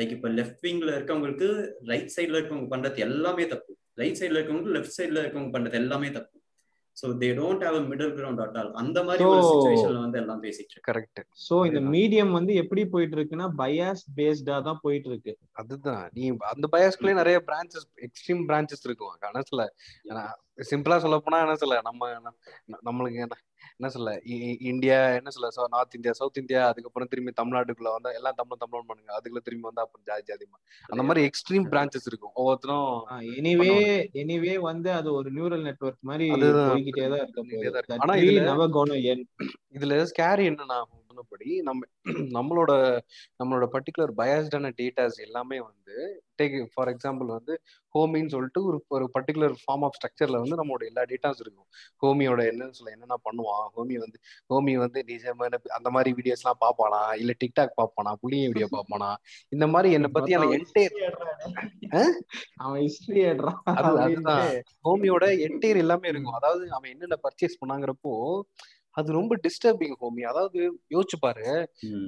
Like 0.00 0.10
இப்போ 0.10 0.28
left 0.28 0.62
விங்கில் 0.62 0.94
இருக்கவங்களுக்கு 0.94 1.48
right 1.86 2.12
சைடில் 2.16 2.38
இருக்கவங்க 2.38 2.68
பண்றது 2.74 2.96
எல்லாமே 2.98 3.46
தப்பு. 3.46 3.76
Right 3.94 4.18
சைடில் 4.20 4.38
இருக்கவங்களுக்கு 4.38 4.76
லெஃப்ட் 4.78 4.96
சைடில் 4.98 5.20
இருக்கவங்க 5.24 5.52
பண்றது 5.58 5.72
எல்லாமே 5.72 6.10
தப்பு. 6.10 6.40
So 6.96 7.06
they 7.20 7.28
don't 7.38 7.62
have 7.64 7.76
a 7.76 7.84
middle 7.88 8.12
ground 8.16 8.42
at 8.42 8.56
all 8.56 8.70
அந்த 8.74 8.98
மாதிரி 9.02 9.24
ஒரு 9.28 9.40
சிச்சுவேஷன்ல 9.46 9.98
வந்து 9.98 10.18
எல்லாம் 10.20 10.42
பேசிட்டு 10.44 10.82
கரெக்ட் 10.86 11.20
சோ 11.44 11.56
இந்த 11.68 11.80
மீடியம் 11.94 12.30
வந்து 12.30 12.54
எப்படி 12.62 12.82
போயிட்டு 12.92 13.16
இருக்குன்னா 13.18 13.48
பயாஸ் 13.58 14.04
பேஸ்டா 14.16 14.56
தான் 14.62 14.80
போயிட்டு 14.82 15.08
இருக்கு. 15.10 15.32
அதுதான். 15.54 16.04
நீ 16.12 16.22
அந்த 16.52 16.68
பயாஸ்க்குள்ளே 16.72 17.14
நிறைய 17.14 17.38
பிரான்ச்சஸ் 17.48 17.88
எக்ஸ்ட்ரீம் 18.06 18.44
பிரான்ச்சஸ் 18.48 18.86
இருக்கும் 18.88 19.16
கணசுல 19.24 19.64
சிம்பிளா 20.68 20.96
சொல்ல 20.98 21.16
போனா 21.20 21.40
என்ன 21.44 21.56
சொல்ல. 21.56 21.78
நம்ம 21.82 22.10
நம்மளுக்கு 22.84 23.40
என்ன 23.80 23.88
சொல்ல 23.88 24.10
இந்தியா 24.70 24.96
என்ன 25.16 25.30
சொல்ல 25.30 25.68
நார்த் 25.68 25.96
இந்தியா 25.98 26.12
சவுத் 26.12 26.38
இந்தியா 26.42 26.60
அதுக்கப்புறம் 26.68 27.08
திரும்பி 27.08 27.32
தமிழ்நாட்டுக்குள்ள 27.32 27.90
வந்தா 27.94 28.10
எல்லாம் 28.18 28.36
தமிழ் 28.36 28.60
தமிழ் 28.62 28.86
பண்ணுங்க. 28.88 29.10
அதுக்குள்ள 29.16 29.42
திரும்பி 29.42 29.68
வந்தா 29.68 29.84
அப்புறம் 29.84 30.04
ஜாதி 30.06 30.24
ஜாதிமா 30.30 30.58
அந்த 30.88 31.02
மாதிரி 31.02 31.22
எக்ஸ்ட்ரீம் 31.28 31.66
பிரான்ச்சஸ் 31.72 32.08
இருக்கும். 32.10 32.34
ஒவ்வொருத்தரும் 32.34 32.90
எனிவே 33.38 33.70
எனிவே 34.22 34.54
வந்து 34.60 34.90
அது 34.92 35.10
ஒரு 35.12 35.30
நியூரல் 35.30 35.66
நெட்வொர்க் 35.68 36.08
மாதிரி 36.10 36.28
போய்கிட்டே 36.66 37.08
தான் 37.08 37.22
இருக்க 37.24 37.96
ஆனா 37.98 38.16
இதுல 38.22 39.16
இதுல 39.76 39.98
ஸ்கேரி 40.12 40.46
என்னன்னா 40.52 40.78
சொன்னபடி 41.16 41.48
நம்ம 41.62 41.82
நம்மளோட 42.36 42.72
நம்மளோட 43.40 43.64
பர்டிகுலர் 43.74 44.12
பயாஸ்டான 44.18 44.70
டேட்டாஸ் 44.78 45.18
எல்லாமே 45.26 45.58
வந்து 45.62 45.96
டேக் 46.38 46.54
ஃபார் 46.72 46.90
எக்ஸாம்பிள் 46.92 47.28
வந்து 47.34 47.54
ஹோமின்னு 47.94 48.32
சொல்லிட்டு 48.34 48.60
ஒரு 48.68 48.78
ஒரு 48.96 49.04
பர்டிகுலர் 49.14 49.54
ஃபார்ம் 49.60 49.84
ஆஃப் 49.86 49.96
ஸ்ட்ரக்சர்ல 49.96 50.40
வந்து 50.42 50.58
நம்மளோட 50.60 50.84
எல்லா 50.90 51.02
டேட்டாஸ் 51.10 51.42
இருக்கும். 51.44 51.68
ஹோமியோட 52.02 52.40
என்னன்னு 52.50 52.76
சொல்ல 52.78 52.94
என்னென்ன 52.94 53.18
பண்ணுவான்? 53.26 53.66
ஹோமி 53.76 53.96
வந்து 54.04 54.18
ஹோமி 54.50 54.74
வந்து 54.84 55.00
நிஜமான 55.10 55.60
அந்த 55.78 55.90
மாதிரி 55.96 56.12
வீடியோஸ் 56.18 56.42
எல்லாம் 56.44 56.62
பாப்பானா 56.64 57.00
இல்ல 57.22 57.34
டிக்டாக் 57.42 57.76
பாப்பானா 57.80 58.12
புளிய 58.22 58.48
வீடியோ 58.50 58.68
பாப்பானா 58.74 59.10
இந்த 59.52 59.68
மாதிரி 59.74 59.90
என்ன 59.98 60.10
பத்தியான 60.16 60.50
என்டையர் 60.56 61.18
அவன் 62.62 62.80
ஹிஸ்டரி 62.84 63.22
அது 63.28 63.92
அதுதான். 64.04 64.46
ஹோமியோட 64.84 65.24
என்டையர் 65.48 65.82
எல்லாமே 65.84 66.08
இருக்கும். 66.12 66.38
அதாவது 66.40 66.64
அவன் 66.76 66.92
என்னென்ன 66.94 67.18
பர்ச்சேஸ் 67.24 67.60
பண்ணாங்கிறப்போ 67.60 68.14
அது 68.96 69.08
ரொம்ப 69.12 69.38
டிஸ்டர்பிங் 69.44 69.94
ஹோமி 70.00 70.24
அதாவது 70.30 70.58
யோசிச்சு 70.92 71.18
பாரு. 71.20 71.46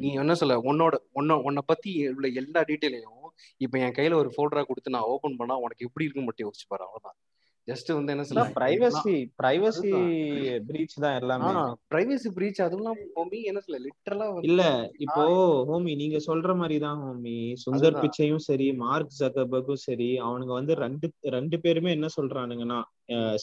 நீ 0.00 0.09
என்ன 0.21 0.37
சொல்ல 0.40 0.57
உன்னோட 0.69 0.95
உன்ன 1.12 1.38
உன்னை 1.47 1.62
பத்தி 1.66 1.93
உள்ள 2.11 2.28
எல்லா 2.40 2.62
டீட்டெயிலையும் 2.69 3.23
இப்ப 3.61 3.78
என் 3.81 3.97
கையில 3.97 4.21
ஒரு 4.21 4.31
போல்டரா 4.37 4.64
கொடுத்து 4.66 4.95
நான் 4.95 5.09
ஓபன் 5.14 5.38
பண்ணா 5.38 5.57
உனக்கு 5.64 5.87
எப்படி 5.87 6.07
இருக்கும் 6.07 6.28
மட்டும் 6.28 6.47
யோசிச்சு 6.47 6.69
பாரு 6.69 6.85
அவ்வளவுதான். 6.87 7.19
ஜஸ்ட் 7.69 7.88
வந்து 7.93 8.12
என்ன 8.14 8.25
சொல்ல 8.26 8.43
பிரைவசி 8.57 9.14
பிரைவசி 9.38 9.93
பிரீச் 10.66 10.95
தான் 11.05 11.16
எல்லாமே. 11.21 11.49
பிரைவசி 11.90 12.28
பிரீச் 12.37 12.61
அதெல்லாம் 12.66 12.99
ஹோமி 13.16 13.38
என்ன 13.50 13.61
சொல்ல 13.64 13.78
லிட்டரலா 13.87 14.26
இல்ல 14.49 14.62
இப்போ 15.07 15.25
ஹோமி 15.71 15.95
நீங்க 16.02 16.19
சொல்ற 16.28 16.55
மாதிரி 16.61 16.76
தான் 16.85 17.00
ஹோமி 17.05 17.35
சுந்தர் 17.64 17.99
பிச்சையும் 18.02 18.45
சரி 18.47 18.69
மார்க் 18.83 19.19
ஜக்கபர்கும் 19.19 19.83
சரி 19.85 20.11
அவனுங்க 20.26 20.52
வந்து 20.52 20.76
ரெண்டு 20.85 21.09
ரெண்டு 21.37 21.59
பேருமே 21.64 21.93
என்ன 21.97 22.11
சொல்றானுங்கன்னா 22.16 22.78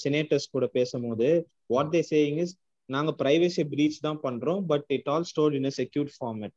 சினேட்டர்ஸ் 0.02 0.54
கூட 0.56 0.68
பேசும்போது 0.78 1.30
வாட் 1.70 1.94
தே 1.94 2.04
சேயிங் 2.12 2.40
இஸ் 2.44 2.56
நாங்க 2.96 3.12
பிரைவசி 3.22 3.64
பிரீச் 3.74 4.04
தான் 4.08 4.20
பண்றோம் 4.24 4.62
but 4.72 4.88
it 4.98 5.10
all 5.14 5.28
stored 5.32 5.58
in 5.60 5.76
secure 5.80 6.10
format 6.16 6.56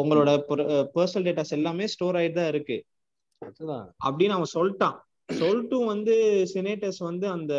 உங்களோட 0.00 0.30
பர்சனல் 0.96 1.26
டேட்டாஸ் 1.28 1.56
எல்லாமே 1.58 1.86
ஸ்டோர் 1.94 2.18
ஆயிட்டு 2.20 2.38
தான் 2.40 2.52
இருக்கு. 2.54 2.78
அப்படின்னு 4.06 4.36
அவன் 4.36 4.54
சொல்லிட்டான். 4.56 4.96
சொல்லிட்டும் 5.32 5.90
வந்து 5.92 6.14
செனேட்டர்ஸ் 6.54 7.00
வந்து 7.08 7.26
அந்த 7.36 7.54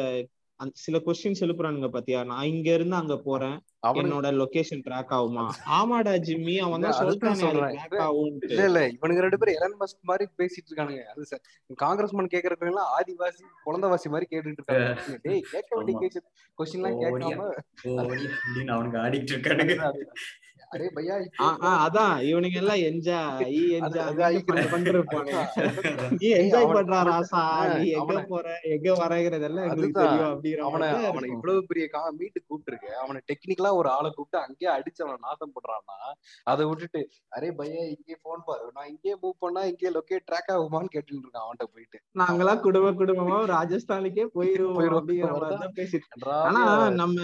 சில 0.84 0.98
கொஸ்டின்ஸ் 1.06 1.44
எழுப்புறானுங்க 1.46 1.88
பாத்தியா? 1.94 2.20
நான் 2.32 2.50
இங்க 2.54 2.70
இருந்து 2.78 2.96
அங்க 3.00 3.16
போறேன். 3.28 3.56
என்னோட 4.02 4.28
லொகேஷன் 4.40 4.84
ட்ராக் 4.88 5.14
ஆகுமா? 5.18 5.46
ஆமாடா 5.78 6.14
ஜிம்மி 6.28 6.56
அவன் 6.66 6.84
தான் 6.86 6.98
சொல்றானே. 7.00 7.48
ட்ராக் 7.58 8.04
ஆகும் 8.08 8.36
இல்ல 8.50 8.66
இல்ல 8.70 8.82
இவனுங்க 8.96 9.24
ரெண்டு 9.26 9.40
பேரும் 9.42 9.58
எலன் 9.60 9.78
மஸ்க் 9.82 10.10
மாதிரி 10.12 10.28
பேசிட்டு 10.42 10.70
இருக்கானுங்க. 10.70 11.04
அது 11.14 11.26
சார் 11.32 11.44
காங்கிரஸ்மேன் 11.84 12.32
கேக்குறவங்க 12.36 12.72
எல்லாம் 12.74 12.92
ஆதிவாசி 12.98 13.44
குழந்தவாசி 13.66 14.10
மாதிரி 14.16 14.30
கேட்டுட்டு 14.34 14.62
இருக்காங்க. 14.62 15.18
டேய் 15.26 15.44
கேட்க 15.54 15.72
வேண்டிய 15.80 15.98
கேஸ் 16.04 16.20
கொஸ்டின் 16.60 16.82
எல்லாம் 16.82 17.02
கேட்காம 17.04 17.50
அவனுக்கு 18.78 19.02
ஆடிட்டு 19.06 19.34
இருக்கானுங்க. 19.36 19.78
அரே 20.72 20.86
பையா 20.96 21.16
அதான் 21.80 22.14
இவனுங்க 22.28 22.58
எல்லாம் 22.60 22.82
என்ஜாய். 22.88 23.56
பண்றப்பானு 24.74 25.32
அதான். 25.36 26.14
நீ 26.16 26.28
என்ஜாய் 26.38 26.68
பண்றா 26.70 27.00
ராசா 27.10 27.42
நீ 27.74 27.88
எங்க 27.98 28.14
போற 28.30 28.46
எங்க 28.76 28.88
வரங்கிறதெல்லாம் 29.00 29.66
எங்களுக்கு. 29.68 29.98
தெரியும் 30.00 30.30
அப்படிங்கிற 30.30 30.62
அவனை 30.68 30.88
அவனை. 31.10 31.28
இவ்வளவு 31.34 31.66
பெரிய 31.72 31.86
கா 31.94 32.04
மீட்டு 32.20 32.40
கூப்பிட்டுருக்கு 32.42 32.92
அவனை 33.02 33.22
டெக்னிக்கலா 33.30 33.72
ஒரு 33.80 33.92
ஆளை 33.96 34.12
கூப்பிட்டு 34.12 34.40
அங்கேயே 34.44 34.72
அடிச்சு 34.76 35.04
அவனை 35.06 35.20
நாசம் 35.26 35.54
பண்றான்னா 35.56 35.98
அதை 36.48 36.66
விட்டுட்டு 36.70 37.02
அரே 37.32 37.50
பையா 37.60 37.84
இங்கே 37.92 38.18
போன் 38.24 38.46
பாரு 38.48 38.72
நான் 38.78 38.90
இங்கே 38.94 39.14
மூவ் 39.22 39.38
பண்ணா 39.44 39.64
இங்கே 39.72 39.92
லொக்கேட் 39.98 40.28
ட்ராக் 40.30 40.52
ஆகுமான்னு 40.56 40.94
கேட்டுட்டு 40.96 41.22
இருக்கான் 41.22 41.46
அவன்கிட்ட 41.46 41.68
போயிட்டு 41.74 42.00
நாங்கெல்லாம் 42.16 42.64
குடும்ப 42.66 42.94
குடும்பமா 42.96 43.40
ராஜஸ்தானுக்கே 43.54 44.28
போயிருவோம். 44.36 44.80
அப்படிங்கிற 44.94 45.32
மாதிரி 45.36 45.62
தான் 45.62 45.78
பேசிட்டு 45.78 46.34
ஆனா 46.46 46.64
நம்ம 46.98 47.20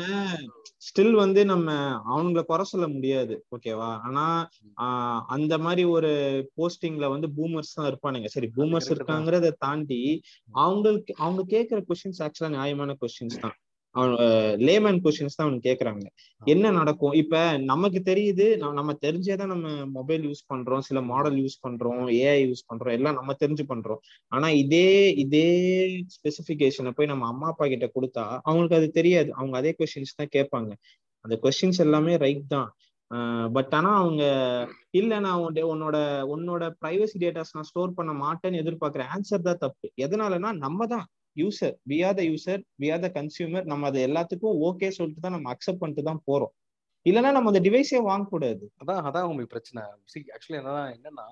ஸ்டில் 0.88 1.16
வந்து 1.20 1.42
நம்ம 1.48 1.70
அவங்கள 2.10 2.42
குறை 2.48 2.66
சொல்ல 2.68 2.88
முடியாது 2.89 3.36
ஓகேவா? 3.58 4.00
ஆனா 4.00 4.50
அந்த 5.27 5.58
மாதிரி 5.58 5.84
ஒரு 5.84 6.10
போஸ்டிங்ல 6.58 7.10
வந்து 7.10 7.27
பூமர்ஸ் 7.38 7.74
தான் 7.74 8.00
இருப்பானுங்க. 8.00 8.25
சரி 8.25 8.50
பூமர்ஸ். 8.56 8.91
இருக்காங்கிறத 8.96 9.51
தாண்டி 9.60 10.22
அவங்களுக்கு 10.51 11.13
அவங்க 11.17 11.44
கேக்குற 11.58 11.84
கொஸ்டின்ஸ் 11.88 12.27
ஆக்சுவலா 12.27 12.50
நியாயமான 12.50 12.98
கொஸ்டின்ஸ் 13.01 13.39
தான். 13.39 13.56
அவங்க 13.91 14.24
லேமேன் 14.58 15.00
கொஸ்டின்ஸ் 15.03 15.36
தான் 15.36 15.48
அவங்க 15.48 15.70
கேக்குறாங்க. 15.70 16.06
என்ன 16.46 16.72
நடக்கும்? 16.72 17.12
இப்ப 17.12 17.58
நமக்கு 17.58 18.01
தெரியுது 18.06 18.58
நம்ம- 18.58 18.74
நம்ம 18.74 18.94
தெரிஞ்சேதான் 19.01 19.46
நம்ம 19.46 19.86
மொபைல் 19.86 20.27
யூஸ் 20.27 20.53
பண்றோம் 20.53 20.79
சில 20.79 21.01
மாடல் 21.01 21.36
யூஸ் 21.36 21.67
பண்றோம் 21.67 22.10
ஏஐ 22.10 22.51
யூஸ் 22.51 22.65
பண்றோம் 22.74 22.91
எல்லாம் 22.91 23.13
நம்ம 23.13 23.36
தெரிஞ்சு 23.46 23.62
பண்றோம். 23.70 23.98
ஆனா 24.27 24.50
இதே 24.50 25.13
இதே 25.13 25.48
ஸ்பெசிபிகேஷனை 25.89 26.89
போய் 26.89 27.08
நம்ம 27.08 27.27
அம்மா 27.27 27.48
அப்பா 27.48 27.67
கிட்ட 27.67 27.86
கொடுத்தா 27.86 28.39
அவங்களுக்கு 28.41 28.75
அது 28.75 28.89
தெரியாது. 28.89 29.34
அவங்க 29.34 29.58
அதே 29.58 29.75
கொஸ்டின்ஸ் 29.79 30.25
தான் 30.25 30.27
கேட்பாங்க. 30.36 30.72
அந்த 31.20 31.39
கொஸ்டின்ஸ் 31.44 31.77
எல்லாமே 31.77 32.17
ரைட் 32.17 32.48
தான். 32.48 32.75
பட் 33.55 33.73
ஆனா 33.77 33.91
அவங்க 34.01 34.23
இல்ல 34.99 35.19
நான் 35.19 35.41
உன்னோட 35.73 35.97
உன்னோட 36.33 36.63
பிரைவசி 36.81 37.17
டேட்டாஸ் 37.23 37.55
நான் 37.55 37.69
ஸ்டோர் 37.69 37.97
பண்ண 37.99 38.13
மாட்டேன்னு 38.23 38.61
எதிர்பார்க்குற 38.63 39.03
ஆன்சர் 39.15 39.47
தான் 39.49 39.61
தப்பு. 39.65 39.87
எதனாலனா 40.05 40.51
நம்ம 40.65 40.87
தான் 40.93 41.05
user 41.37 41.75
we 41.91 41.97
are 42.07 42.17
the 42.19 42.23
user 42.31 42.61
we 42.81 42.87
are 42.93 43.03
the 43.05 43.09
consumer 43.19 43.69
நம்ம 43.71 43.87
அதை 43.91 44.01
எல்லாத்துக்கும் 44.09 44.59
ஓகே 44.69 44.89
சொல்லிட்டு 44.99 45.25
தான் 45.25 45.35
நம்ம 45.37 45.51
அக்செப்ட் 45.53 45.81
பண்ணிட்டு 45.83 46.03
தான் 46.09 46.23
போறோம். 46.29 46.53
இல்லைன்னா 47.05 47.31
நம்ம 47.35 47.51
அந்த 47.51 47.61
டிவைஸே 47.67 47.99
வாங்கக்கூடாது. 48.11 48.65
அதான் 48.81 49.03
அதான் 49.09 49.27
உங்களுக்கு 49.29 49.53
பிரச்சனை. 49.55 49.83
சி 50.13 50.19
ஆக்சுவலி 50.35 50.59
என்னன்னா 50.61 50.85
என்னன்னா 50.95 51.25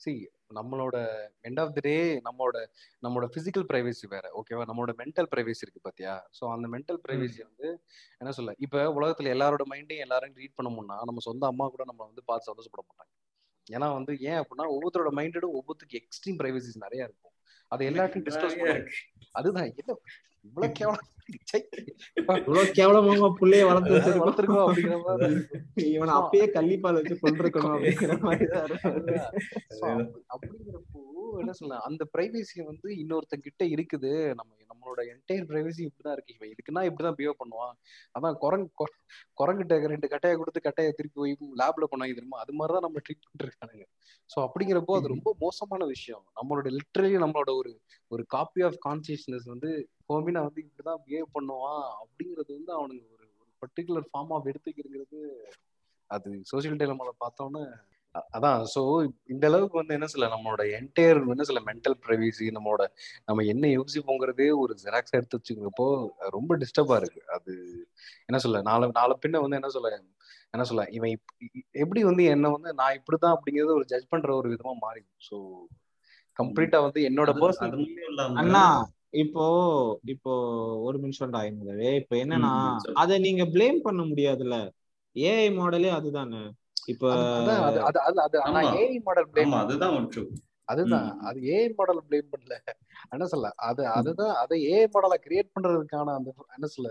சி 0.00 0.12
நம்மளோட 0.50 0.96
எண்ட் 1.42 1.60
ஆஃப் 1.60 1.72
த 1.72 1.80
டே 1.80 1.94
நம்மளோட 2.20 2.58
நம்மளோட 3.02 3.26
பிசிக்கல் 3.36 3.66
பிரைவசி 3.70 4.06
வேற 4.08 4.26
ஓகேவா 4.40 4.64
நம்மளோட 4.66 4.92
மென்டல் 5.00 5.30
பிரைவசி 5.32 5.62
இருக்கு 5.62 5.82
பாத்தியா? 5.82 6.14
ஸோ 6.38 6.44
அந்த 6.52 6.68
மென்டல் 6.68 7.00
பிரைவசி 7.04 7.40
வந்து 7.42 7.68
என்ன 8.18 8.32
சொல்ல 8.32 8.54
இப்ப 8.58 8.84
உலகத்துல 8.92 9.32
எல்லாரோட 9.36 9.64
மைண்டையும் 9.72 10.04
எல்லாரும் 10.06 10.36
ரீட் 10.36 10.56
பண்ணோம்னா 10.58 10.98
நம்ம 11.04 11.24
சொந்த 11.28 11.46
அம்மா 11.46 11.68
கூட 11.68 11.84
நம்ம 11.84 12.04
வந்து 12.04 12.24
பார்த்து 12.24 12.50
சந்தோஷப்பட 12.50 12.82
மாட்டாங்க. 12.82 13.12
ஏன்னா 13.66 13.88
வந்து 13.92 14.12
ஏன் 14.20 14.38
அப்படின்னா 14.40 14.66
ஒவ்வொருத்தரோட 14.74 15.10
மைண்டடும் 15.18 15.56
ஒவ்வொருத்தருக்கு 15.58 16.00
எக்ஸ்ட்ரீம் 16.02 16.38
பிரைவசிஸ் 16.38 16.84
நிறைய 16.84 17.08
இருக்கும். 17.08 17.34
அது 17.68 17.90
எல்லாத்தையும் 17.90 18.26
டிஸ்கஸ். 18.28 18.56
அதுதான் 19.30 19.68
என்ன 19.76 19.92
இவ்வளவு 20.44 20.72
கேவலம். 20.78 21.06
இவ்வளவு 22.38 22.64
கேவலமா 22.72 23.28
புள்ளைய 23.40 23.64
வளர்த்து 23.66 24.14
வளர்த்திருக்கோம் 24.20 24.64
அப்படிங்கிற 24.64 24.96
மாதிரி. 25.02 25.36
இவனை 25.90 26.14
அப்பயே 26.14 26.46
கள்ளிப்பால் 26.54 26.98
வச்சு 26.98 27.16
கொண்டிருக்கணும் 27.16 27.74
அப்படிங்கிற 27.76 28.16
மாதிரி 28.20 28.46
அப்படிங்கிறப்போ 30.32 31.02
என்ன 31.38 31.52
சொல்ல 31.52 31.78
அந்த 31.80 32.02
பிரைவேசி 32.12 32.58
வந்து 32.64 32.88
இன்னொருத்தன் 32.96 33.42
கிட்ட 33.42 33.64
இருக்குது 33.66 34.10
நம்ம 34.34 34.50
நம்மளோட 34.80 35.02
என்டையர் 35.12 35.48
பிரைவேசி 35.48 35.82
இப்படிதான் 35.86 36.14
இருக்கு 36.16 36.34
இவன் 36.36 36.50
இதுக்குன்னா 36.50 36.82
இப்படிதான் 36.88 37.16
பிஹேவ் 37.18 37.40
பண்ணுவான். 37.40 37.74
அதான் 38.14 38.36
குரங்கு 38.38 38.86
குரங்கிட்ட 39.38 39.76
ரெண்டு 39.86 40.08
கட்டையை 40.08 40.36
கொடுத்து 40.36 40.60
கட்டையை 40.60 40.92
திருப்பி 40.92 41.18
போய் 41.20 41.32
லேப்ல 41.60 41.86
பண்ணாங்க 41.90 42.14
தெரியுமா 42.14 42.40
அது 42.40 42.52
மாதிரிதான் 42.52 42.86
நம்ம 42.86 43.02
ட்ரீட் 43.06 43.28
பண்ணிருக்கானுங்க 43.28 43.84
ஸோ 44.30 44.38
அப்படிங்கிறப்போ 44.46 44.96
அது 44.96 45.12
ரொம்ப 45.14 45.30
மோசமான 45.40 45.84
விஷயம். 45.86 46.24
நம்மளோட 46.38 46.68
லிட்ரலி 46.76 47.18
நம்மளோட 47.24 47.52
ஒரு 47.56 47.72
ஒரு 48.10 48.24
காப்பி 48.28 48.62
ஆஃப் 48.62 48.80
கான்சியஸ்னஸ் 48.86 49.46
வந்து 49.46 49.70
ஹோமினா 50.08 50.42
வந்து 50.42 50.62
இப்படிதான் 50.66 51.02
பிஹேவ் 51.06 51.28
பண்ணுவான் 51.34 51.84
அப்படிங்கிறது 52.00 52.50
வந்து 52.58 52.72
அவனுக்கு 52.72 53.06
ஒரு 53.10 53.26
ஒரு 53.40 53.50
பர்டிகுலர் 53.62 54.08
ஃபார்ம் 54.10 54.32
ஆஃப் 54.32 54.50
எடுத்துக்கிறது 54.50 55.20
அது 56.10 56.30
சோசியல் 56.50 56.80
டெலமால 56.80 57.10
பார்த்தோன்னே 57.20 57.64
அதான். 58.34 58.60
ஸோ 58.74 58.80
இந்த 59.26 59.44
அளவுக்கு 59.46 59.76
வந்து 59.78 59.94
என்ன 59.94 60.06
சொல்ல 60.06 60.28
நம்மளோட 60.28 60.62
என்டையர் 60.78 61.18
என்ன 61.26 61.44
சொல்ல 61.44 61.60
மென்டல் 61.66 61.96
ப்ரைவசி 62.06 62.46
நம்மளோட 62.50 62.84
நம்ம 63.24 63.44
என்ன 63.44 63.66
யோசிப்போங்கிறதே 63.68 64.48
ஒரு 64.58 64.74
ஜெராக்ஸ் 64.84 65.16
எடுத்து 65.18 65.38
வச்சுக்கிறப்போ 65.38 65.86
ரொம்ப 66.28 66.56
டிஸ்டர்பா 66.56 66.96
இருக்கு. 66.96 67.20
அது 67.28 67.52
என்ன 68.26 68.38
சொல்ல 68.38 68.62
நாளை 68.62 68.88
நாளை 68.92 69.16
பின்ன 69.22 69.40
வந்து 69.40 69.56
என்ன 69.56 69.68
சொல்ல 69.68 69.90
என்ன 70.54 70.64
சொல்ல 70.64 70.84
இவன் 70.90 71.12
எப்படி 71.76 72.00
வந்து 72.04 72.22
என்ன 72.24 72.50
வந்து 72.50 72.70
நான் 72.74 72.96
இப்படிதான் 73.00 73.36
அப்படிங்கறது 73.36 73.74
ஒரு 73.74 73.84
ஜட்ஜ் 73.84 74.08
பண்ற 74.08 74.30
ஒரு 74.34 74.48
விதமா 74.50 74.72
மாறிடும் 74.80 75.20
ஸோ 75.28 75.36
கம்ப்ளீட்டா 76.38 76.78
வந்து 76.82 77.00
என்னோட 77.02 77.30
இல்லாம 78.06 78.36
அண்ணா 78.36 78.64
இப்போ 79.20 79.44
இப்போ 80.04 80.32
ஒரு 80.80 80.98
நிமிஷம்டா 80.98 81.40
என்னது 81.46 81.88
இப்ப 81.94 82.16
என்னன்னா. 82.16 82.52
அத 82.94 83.18
நீங்க 83.18 83.44
ப்ளேம் 83.44 83.78
பண்ண 83.82 84.02
முடியாதுல்ல. 84.02 84.56
ஏஐ 85.16 85.48
மாடலே 85.54 85.90
அதுதானே. 85.90 86.42
இப்ப 86.88 87.04
அதான் 87.12 87.62
அது 87.64 87.80
அது 87.80 87.98
அது 88.00 88.20
அது 88.20 88.36
நான் 88.46 88.56
ஆமா. 88.60 88.72
ஏஐ 88.78 88.98
மாடல் 89.02 89.28
பிளேம் 89.30 89.46
ஆமா 89.46 89.60
அதுதான் 89.60 89.96
அதுதான். 90.68 91.08
அது 91.20 91.38
ஏஐ 91.50 91.68
மாடல் 91.78 92.02
பிளேம் 92.06 92.28
பண்ணல. 92.30 92.56
என்ன 93.12 93.26
சொல்ல 93.26 93.48
அது 93.60 93.82
அதுதான் 93.88 94.34
அதை 94.36 94.56
ஏஐ 94.68 94.86
மாடலை 94.86 95.18
கிரியேட் 95.24 95.54
பண்றதுக்கான 95.54 96.14
அந்த 96.14 96.28
என்ன 96.56 96.66
சொல்ல 96.66 96.90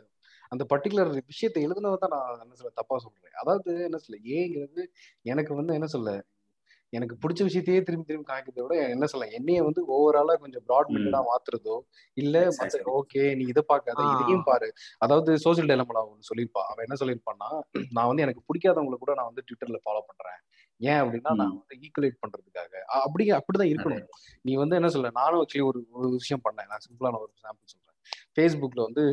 அந்த 0.51 0.63
பர்டிகுலர் 0.69 1.11
விஷயத்தை 1.27 1.63
எழுதுனதை 1.67 1.97
தான் 1.97 2.13
நான் 2.15 2.41
என்ன 2.41 2.55
சொல்ல 2.55 2.71
தப்பா 2.75 2.97
சொல்றேன். 2.97 3.33
அதாவது 3.33 3.71
என்ன 3.85 3.97
சொல்ல 3.97 4.19
ஏங்கிறது 4.37 4.83
எனக்கு 5.25 5.53
வந்து 5.55 5.73
என்ன 5.73 5.87
சொல்ல 5.87 6.11
எனக்கு 6.93 7.15
பிடிச்ச 7.15 7.41
விஷயத்தையே 7.43 7.79
திரும்பி 7.81 8.05
திரும்பி 8.05 8.31
காமிக்கிறத 8.31 8.61
விட 8.61 8.75
என்ன 8.87 9.05
சொல்ல 9.05 9.25
என்னைய 9.29 9.63
வந்து 9.63 9.81
ஓவராலா 9.95 10.33
கொஞ்சம் 10.39 10.63
ப்ராட் 10.67 10.89
மைண்டடா 10.89 11.19
மாத்துறதோ 11.27 11.75
இல்ல. 12.17 12.35
ஓகே 12.93 13.35
நீ 13.35 13.45
இதை 13.45 13.63
பார்க்காத 13.67 14.01
ஆ. 14.03 14.13
இதையும் 14.13 14.43
பாரு. 14.43 14.69
அதாவது 14.97 15.33
சோசியல் 15.37 15.69
டெலமலா 15.69 16.03
ஒன்று 16.07 16.29
சொல்லியிருப்பா. 16.29 16.63
அவன் 16.69 16.85
என்ன 16.87 16.97
சொல்லியிருப்பான்னா 16.99 17.49
நான் 17.91 18.07
வந்து 18.07 18.21
எனக்கு 18.21 18.43
பிடிக்காதவங்களை 18.47 18.97
கூட 18.97 19.13
நான் 19.13 19.25
வந்து 19.25 19.45
ட்விட்டர்ல 19.47 19.79
ஃபாலோ 19.85 20.01
பண்றேன். 20.07 20.39
ஏன் 20.81 20.99
அப்படின்னா 21.01 21.31
நான் 21.35 21.55
வந்து 21.55 21.75
ஈக்குவலேட் 21.81 22.21
பண்றதுக்காக. 22.21 22.73
அப்படி 22.99 23.31
அப்படிதான் 23.31 23.71
இருக்கணும். 23.71 24.05
நீ 24.41 24.55
வந்து 24.55 24.75
என்ன 24.75 24.89
சொல்ல? 24.89 25.09
நானும் 25.13 25.41
ஆக்சுவலி 25.41 25.65
ஒரு 25.65 25.87
ஒரு 25.91 26.09
விஷயம் 26.09 26.43
பண்ணேன். 26.43 26.69
நான் 26.69 26.85
சிம்பிளான 26.85 27.19
ஒரு 27.19 27.31
சாம்பிள் 27.43 27.73
சொல்றேன். 27.73 27.97
ஃபேஸ்புக்ல 28.33 28.81
வந்து 28.83 29.03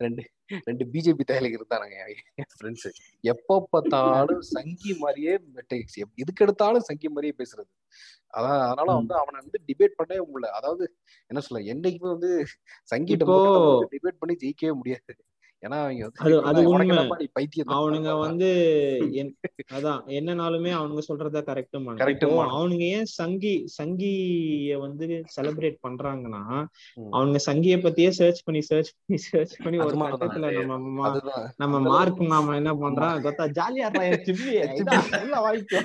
ரெண்டு 0.00 0.22
ரெண்டு 0.66 0.84
பிஜேபி 0.92 1.24
தயாரிகள் 1.24 1.60
இருந்தானுங்க 1.60 1.96
என் 2.40 2.50
ஃப்ரெண்ட்ஸ் 2.52 2.88
எப்போ 3.24 3.54
பார்த்தாலும் 3.70 4.44
சங்கி 4.54 4.92
மாதிரியே 4.98 5.34
டெக்ஸ் 5.72 5.98
எதுக்கு 6.22 6.44
எடுத்தாலும் 6.44 6.86
சங்கி 6.90 7.08
மாதிரியே 7.08 7.34
பேசுறது. 7.40 7.70
அதான் 8.30 8.60
அதனால 8.64 8.88
வந்து 8.92 9.14
அவனை 9.14 9.36
வந்து 9.42 9.58
டிபேட் 9.68 9.98
பண்ணவே 9.98 10.22
முடியல. 10.24 10.48
அதாவது 10.58 10.84
என்ன 11.30 11.42
சொல்ல 11.46 11.64
என்னைக்குமே 11.74 12.10
வந்து 12.16 12.30
சங்கிட்ட 12.92 13.26
டிபேட் 13.94 14.20
பண்ணி 14.22 14.36
ஜெயிக்கவே 14.44 14.74
முடியாது. 14.74 15.14
ஏன்னா 15.62 15.78
தான் 15.78 17.46
அவனுங்க. 17.76 18.10
வந்து 18.18 18.48
அதான் 19.76 20.00
என்னனாலுமே 20.18 20.70
அவனுங்க 20.76 21.02
சொல்றதா 21.08 21.40
கரெக்ட் 21.48 21.76
Correct 22.00 22.20
இப்போ 22.20 22.36
மான. 22.36 22.52
அவனுங்க 22.56 22.84
ஏன் 22.96 23.08
சங்கி 23.12 23.54
சங்கிய 23.76 24.12
வந்து 24.84 25.06
செலிப்ரேட் 25.34 25.78
பண்றாங்கன்னா. 25.86 26.42
அவனுங்க 27.12 27.40
சங்கிய 27.46 27.76
பத்தியே 27.78 28.10
சர்ச் 28.10 28.42
பண்ணி 28.46 28.62
சர்ச் 28.62 28.92
பண்ணி 28.98 29.18
சர்ச் 29.26 29.56
பண்ணி 29.64 29.78
ஒரு. 29.78 29.96
கட்டத்துல 30.12 30.52
நம்ம 30.62 31.10
நம்ம 31.62 31.80
மார்க் 31.88 32.22
மாமா 32.32 32.54
என்ன 32.54 32.74
பண்றான் 32.84 33.18
கொத்தா 33.26 33.46
ஜாலியா 33.58 33.88
வாய்க்கோ 35.38 35.80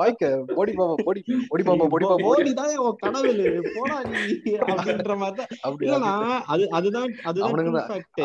வாய்க்க 0.00 0.24
போடி 0.54 0.72
பாப்பா 0.72 0.96
போடி. 1.04 1.20
போடி 1.50 1.62
பாப்பா 1.64 1.86
போடி 1.88 2.04
பாப்பா 2.04 2.18
போடி. 2.18 2.26
மோடிதான் 2.28 2.74
உன் 2.84 3.00
கடவுள். 3.04 3.42
போடா 3.76 3.98
நீ 4.08 4.22
அப்படின்ற 4.70 5.16
மாதிரி 5.16 5.42
தான். 5.42 5.50
அதுதான் 6.54 7.10
அதுதான் 7.22 7.50
அவனுங்க 7.50 7.72
தான். 7.78 7.90
fact. 7.92 8.20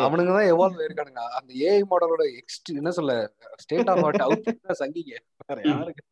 அவனுங்க 0.76 0.88
இருக்கானுங்க 0.88 1.24
அந்த 1.38 1.54
ஏஐ 1.66 1.82
மாடலோட 1.90 2.24
எக்ஸ்ட் 2.40 2.70
என்ன 2.74 2.90
சொல்ல 2.90 3.14
ஸ்டேட் 3.56 3.88
ஆஃப் 3.88 4.04
ஆர்ட் 4.04 4.24
அவுட் 4.26 4.48
சங்கிங்க. 4.78 5.16
வேற 5.46 5.60
யாருக்கு? 5.64 6.04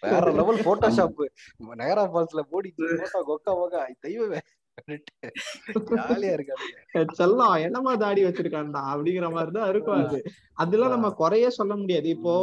வேற 0.00 0.32
லெவல் 0.32 0.60
போட்டோஷாப் 0.68 1.26
நேரா 1.74 2.04
ஃபால்ஸ்ல 2.14 2.40
போடி 2.40 2.74
போட்டோ 2.76 3.22
கொக்கா 3.30 3.52
போக்கா 3.60 3.80
தெய்வமே. 4.00 4.40
ஜாலியா 5.90 6.32
இருக்காங்க 6.36 6.64
செல்லம் 7.18 7.54
என்னமா 7.66 7.92
தாடி 8.02 8.22
வச்சிருக்கான்டா? 8.24 8.82
அப்படிங்கிற 8.92 9.28
மாதிரிதான் 9.36 9.70
இருக்கும் 9.72 10.00
அது. 10.02 10.18
அதெல்லாம் 10.54 10.94
நம்ம 10.94 11.08
குறைய 11.20 11.46
சொல்ல 11.58 11.72
முடியாது. 11.76 12.08
இப்போ 12.16 12.34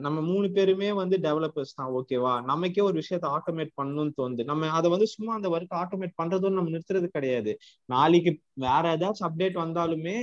நம்ம 0.00 0.18
மூணு 0.28 0.46
பேருமே 0.50 0.88
வந்து 0.92 1.16
டெவலப்பர்ஸ் 1.26 1.76
தான் 1.76 1.92
ஓகேவா 1.98 2.32
நமக்கே 2.48 2.82
ஒரு 2.88 2.96
விஷயத்த 3.02 3.26
ஆட்டோமேட் 3.36 3.70
பண்ணணும்னு 3.80 4.12
தோணுது. 4.18 4.42
நம்ம 4.44 4.70
அதை 4.78 4.88
வந்து 4.90 5.06
சும்மா 5.06 5.32
அந்த 5.34 5.48
ஒர்க் 5.48 5.76
ஆட்டோமேட் 5.82 6.18
பண்றதும் 6.22 6.56
நம்ம 6.58 6.72
நிறுத்துறது 6.74 7.08
கிடையாது. 7.08 7.52
நாளைக்கு 7.88 8.32
வேற 8.66 8.84
ஏதாச்சும் 8.96 9.28
அப்டேட் 9.30 9.56
வந்தாலுமே 9.64 10.16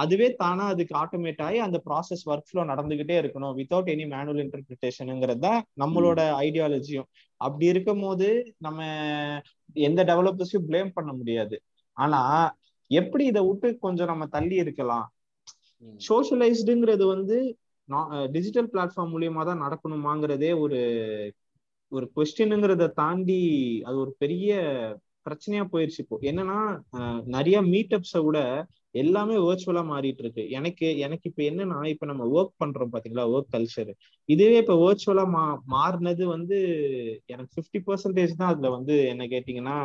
அதுவே 0.00 0.28
தானா 0.34 0.66
அதுக்கு 0.66 0.94
ஆட்டோமேட் 1.00 1.42
ஆகி 1.46 1.58
அந்த 1.58 1.78
ப்ராசஸ் 1.86 2.26
ஒர்க் 2.30 2.50
ஃப்ளோ 2.50 2.62
நடந்துகிட்டே 2.64 3.16
இருக்கணும் 3.22 3.56
வித்தவுட் 3.60 3.90
எனி 3.94 4.06
மேனுவல் 4.14 4.42
இன்டர்பிரிட்டேஷனுங்கிறது 4.44 5.42
தான் 5.46 5.60
நம்மளோட 5.82 6.20
ஐடியாலஜியும் 6.46 7.08
அப்படி 7.40 7.66
இருக்கும் 7.72 8.02
போது 8.04 8.28
நம்ம 8.58 8.80
எந்த 9.88 10.00
டெவலப்பர்ஸையும் 10.10 10.66
ப்ளேம் 10.68 10.90
பண்ண 10.94 11.10
முடியாது. 11.12 11.56
ஆனா 11.96 12.20
எப்படி 12.90 13.24
இதை 13.32 13.42
விட்டு 13.48 13.68
கொஞ்சம் 13.84 14.10
நம்ம 14.12 14.24
தள்ளி 14.36 14.56
இருக்கலாம்? 14.64 15.06
சோஷியலைஸ்டுங்கிறது 16.08 17.04
வந்து 17.14 17.36
டிஜிட்டல் 18.34 18.68
பிளாட்ஃபார்ம் 18.72 19.12
மூலியமா 19.14 19.42
தான் 19.48 19.62
நடக்கணுமாங்கிறதே 19.64 20.50
ஒரு 20.64 20.78
ஒரு 21.92 22.06
கொஸ்டினுங்கிறத 22.16 22.84
தாண்டி 23.00 23.42
அது 23.88 23.96
ஒரு 24.04 24.12
பெரிய 24.18 24.50
பிரச்சனையா 25.26 25.64
போயிருச்சு 25.72 26.00
இப்போ. 26.04 26.16
என்னன்னா 26.30 26.58
நிறைய 27.36 27.56
மீட்டப்ஸை 27.72 28.20
விட 28.26 28.38
எல்லாமே 28.96 29.36
வேர்ச்சுவலா 29.36 29.82
மாறிட்டு 29.90 30.22
இருக்கு 30.22 30.50
எனக்கு 30.50 30.98
எனக்கு 30.98 31.30
இப்ப 31.30 31.42
என்னன்னா 31.42 31.86
இப்ப 31.86 32.06
நம்ம 32.06 32.24
ஒர்க் 32.36 32.62
பண்றோம் 32.64 32.92
பாத்தீங்களா 32.92 33.24
ஒர்க் 33.34 33.52
கல்ச்சர் 33.52 33.92
இதுவே 34.28 34.56
இப்ப 34.56 34.76
வேர்ச்சுவலா 34.82 35.24
மா 35.26 35.44
மாறினது 35.70 36.24
வந்து 36.24 36.58
எனக்கு 37.26 37.54
ஃபிஃப்டி 37.54 37.80
பர்சன்டேஜ் 37.86 38.36
தான் 38.36 38.48
அதுல 38.48 38.70
வந்து 38.70 39.06
என்ன 39.06 39.26
கேட்டீங்கன்னா 39.26 39.78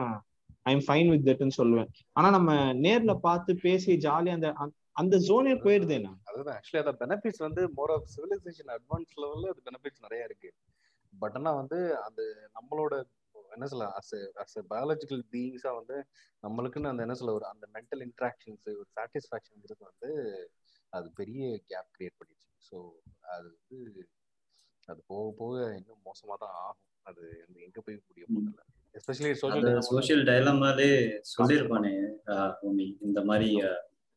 ஐ 0.63 0.71
எம் 0.74 0.86
ஃபைன் 0.88 1.10
வித் 1.10 1.28
தட்னு 1.28 1.58
சொல்லுவேன். 1.58 1.88
ஆனா 2.12 2.30
நம்ம 2.30 2.74
நேர்ல 2.74 3.13
பார்த்து 3.19 3.56
பேசி 3.56 3.97
ஜாலியா 3.97 4.30
அந்த 4.30 4.54
அந்த- 4.93 5.17
ஜோனே 5.17 5.54
போயிடுது 5.63 5.89
என்ன? 5.89 6.10
அதுதான். 6.24 6.60
ஆக்சுவலி 6.60 6.84
அந்த 6.84 6.93
பெனிஃபிட்ஸ் 7.00 7.39
வந்து 7.39 7.69
மோர் 7.76 7.91
ஆஃப் 7.91 8.08
சிவிலைசேஷன் 8.15 8.71
அட்வான்ஸ் 8.71 9.13
லெவல்ல 9.21 9.47
அது 9.47 9.62
பெனிஃபிட்ஸ் 9.65 10.02
நிறைய 10.02 10.26
இருக்கு. 10.26 10.50
பட் 11.19 11.36
ஆனா 11.36 11.52
வந்து 11.52 11.80
அந்த 12.02 12.21
நம்மளோட 12.56 12.93
என்ன 13.52 13.68
சொல்ல 13.68 13.86
அஸ் 13.98 14.14
அஸ் 14.44 14.58
பயாலஜிக்கல் 14.72 15.24
பீயிங்ஸா 15.34 15.72
வந்து 15.78 15.98
நம்மளுக்குன்னு 16.44 16.92
அந்த 16.92 17.06
என்ன 17.06 17.18
சொல்ல 17.20 17.34
ஒரு 17.34 17.48
அந்த 17.50 17.66
மென்டல் 17.76 18.04
இன்ட்ராக்ஷன்ஸ் 18.08 18.68
ஒரு 18.74 18.90
சாட்டிஸ்ஃபேக்ஷன்ங்கிறது 18.98 19.84
வந்து 19.90 20.10
அது 20.94 21.08
பெரிய 21.20 21.42
கேப் 21.70 21.90
கிரியேட் 21.96 22.20
பண்ணிடுச்சு. 22.20 22.50
ஸோ 22.62 22.78
அது 23.34 23.48
வந்து 23.54 23.80
அது 24.88 25.00
போக 25.10 25.26
போக 25.40 25.56
இன்னும் 25.80 26.04
மோசமா 26.06 26.36
தான் 26.44 26.56
ஆகும். 26.60 26.80
அது 27.06 27.22
வந்து 27.42 27.60
எங்க 27.62 27.80
போய் 27.82 27.98
முடிய 28.02 28.26
போதில்ல 28.28 28.62
எஸ்பெஷலி 28.96 29.32
சோஷியல் 29.42 29.82
சோஷியல் 29.90 30.24
டைலமாலே 30.26 30.90
சொல்லியிருப்பானே 31.32 31.94
இந்த 33.08 33.20
மாதிரி 33.30 33.50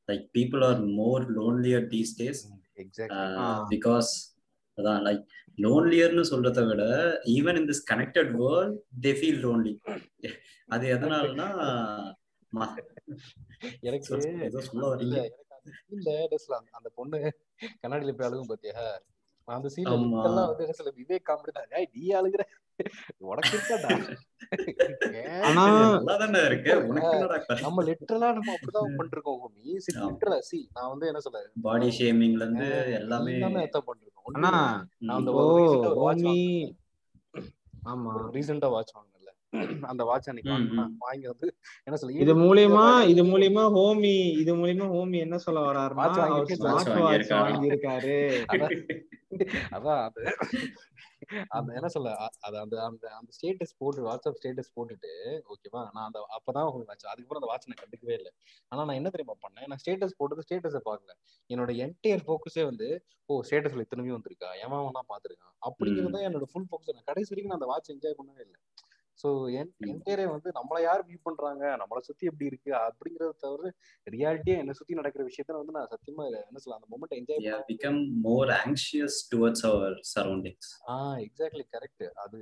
like 0.08 0.24
people 0.36 0.64
are 0.64 0.80
more 0.98 1.24
lonelier 1.38 1.86
these 1.92 2.12
days 2.20 2.40
exactly 2.76 3.46
because 3.74 4.10
அதான் 4.78 5.00
லைக் 5.02 5.24
லோன்லியர்னு 5.58 6.24
சொல்றதை 6.30 6.62
விட 6.66 6.82
even 7.32 7.56
in 7.56 7.68
this 7.68 7.84
connected 7.90 8.30
world 8.38 8.76
they 9.02 9.12
feel 9.12 9.40
lonely 9.42 9.74
அது 10.68 10.84
எதனாலனா 10.94 11.48
எனக்கு 13.82 14.10
ஏதோ 14.46 14.60
சொல்ல 14.66 14.90
இல்ல 15.04 15.16
எனக்கு 16.22 16.44
அந்த 16.74 16.88
பொண்ணு 16.94 17.18
கண்ணாடியில 17.82 18.14
போய் 18.14 18.28
அழுகும் 18.28 18.50
பாத்தியா? 18.50 18.74
அந்த. 19.48 19.94
எல்லாம் 20.26 20.50
வந்து 20.50 20.66
சொல்ல 20.72 20.92
விவேக் 20.98 21.26
காமெடி 21.28 21.52
தான் 21.52 21.70
நீ 21.94 22.04
அழுகுற. 22.18 22.42
நம்ம 27.64 27.82
லிட்டரலா 27.88 28.28
நம்ம 28.36 28.50
அப்படிதான் 28.54 28.96
பண்ணிருக்கோம் 28.98 29.38
ஹோமி. 29.42 29.62
லிட்டரலா 30.02 30.38
சி 30.48 30.58
நான் 30.72 30.90
வந்து 30.92 31.08
என்ன 31.10 31.20
சொல்ல? 31.26 31.40
பாடி 31.66 31.88
ஷேமிங்ல 31.98 32.44
இருந்து 32.46 32.68
எல்லாமே 33.00 33.34
பண்ணிருக்கோம். 33.88 34.28
ஆனா 34.32 34.52
நான் 35.00 35.18
அந்த 35.18 35.32
ஹோமி 35.98 36.36
ஆமா. 37.92 38.12
ரீசெண்டா 38.34 38.68
வாட்ச் 38.74 38.94
வாங்கினல 38.94 39.10
அந்த 39.88 40.02
வாட்ச் 40.04 40.28
அன்னைக்கு. 40.30 40.52
வாங்கி 41.02 41.26
வந்து 41.32 41.48
என்ன 41.86 41.96
சொல்ல 41.96 42.22
இது 42.24 42.32
மூலியமா 42.36 42.84
இது 43.12 43.22
மூலியமா 43.24 43.64
ஹோமி 43.76 44.14
இது 44.42 44.52
மூலியமா 44.56 44.86
ஹோமி 44.94 45.18
என்ன 45.18 45.38
சொல்ல 45.38 45.60
watch 45.66 45.98
வாட்ச் 45.98 46.90
வாங்கியிருக்காரா? 46.94 47.44
வாங்கியிருக்காரு. 47.46 48.16
அதான் 49.76 50.00
அது. 50.06 50.22
அந்த 51.56 51.70
என்ன 51.78 51.88
சொல்ல 51.88 52.10
அது 52.46 52.56
அந்த 52.62 52.76
அந்த 52.86 53.04
அந்த 53.18 53.30
ஸ்டேட்டஸ் 53.36 53.74
போட்டு 53.80 54.06
வாட்ஸ்அப் 54.08 54.38
ஸ்டேட்டஸ் 54.40 54.72
போட்டுட்டு 54.76 55.12
ஓகேவா 55.52 55.82
நான் 55.94 56.06
அந்த 56.08 56.20
அப்பதான் 56.36 56.66
உங்களுக்கு 56.68 56.92
வாட்ச் 56.92 57.06
அதுக்கப்புறம் 57.12 57.40
அந்த 57.40 57.50
வாட்ச் 57.52 57.68
நான் 57.70 57.82
கண்டுக்கவே 57.82 58.14
இல்லை. 58.20 58.32
ஆனா 58.72 58.80
நான் 58.88 58.98
என்ன 59.00 59.10
தெரியுமா 59.14 59.36
பண்ணேன்? 59.44 59.68
நான் 59.70 59.82
ஸ்டேட்டஸ் 59.82 60.18
போட்டது 60.20 60.44
ஸ்டேட்டஸை 60.46 60.82
பார்க்கல. 60.88 61.12
என்னோட 61.50 61.70
என்டையர் 61.86 62.24
ஃபோக்கஸே 62.26 62.64
வந்து 62.70 62.88
ஓ 63.28 63.40
ஸ்டேட்டஸ்ல 63.48 63.84
இத்தனையும் 63.86 64.16
வந்திருக்கா? 64.18 64.50
எவன் 64.64 64.84
வேணா 64.86 65.02
பாத்துருக்கான் 65.12 65.54
அப்படிங்கிறது 65.62 66.14
தான் 66.16 66.26
என்னோட 66.28 66.46
ஃபுல் 66.52 66.68
ஃபோக்கஸ் 66.70 67.08
கடைசி 67.10 67.30
வரைக்கும் 67.32 67.52
நான் 67.52 67.60
அந்த 67.60 67.70
வாட்ச் 67.72 67.92
என்ஜாய் 67.94 68.18
பண்ணவே 68.20 68.42
இல்லை. 68.46 68.58
ஸோ 69.24 69.30
என். 69.58 69.70
என்டையரே 69.86 70.24
வந்து 70.30 70.48
நம்மளை 70.56 70.80
யார் 70.82 71.02
வியூ 71.06 71.18
பண்றாங்க? 71.22 71.64
நம்மளை 71.80 71.98
சுத்தி 71.98 72.24
எப்படி 72.26 72.44
இருக்கு? 72.44 72.70
அப்படிங்கறத 72.78 73.30
தவிர 73.38 73.70
ரியாலிட்டியா 74.06 74.56
என்னை 74.62 74.72
சுத்தி 74.72 74.94
நடக்கிற 74.94 75.22
விஷயத்த 75.24 75.56
வந்து 75.60 75.76
நான் 75.76 75.88
சத்தியமா 75.94 76.24
என்ன 76.48 76.60
சொல்ல 76.64 76.78
அந்த 76.78 76.88
moment 76.92 77.16
enjoy 77.18 77.62
become 77.72 78.00
more 78.26 78.46
anxious 78.64 79.14
towards 79.30 79.62
our 79.70 79.88
surroundings. 80.12 80.66
ஆ 80.88 80.96
எக்ஸாக்ட்லி 81.26 81.64
கரெக்ட் 81.76 82.04
அது 82.24 82.38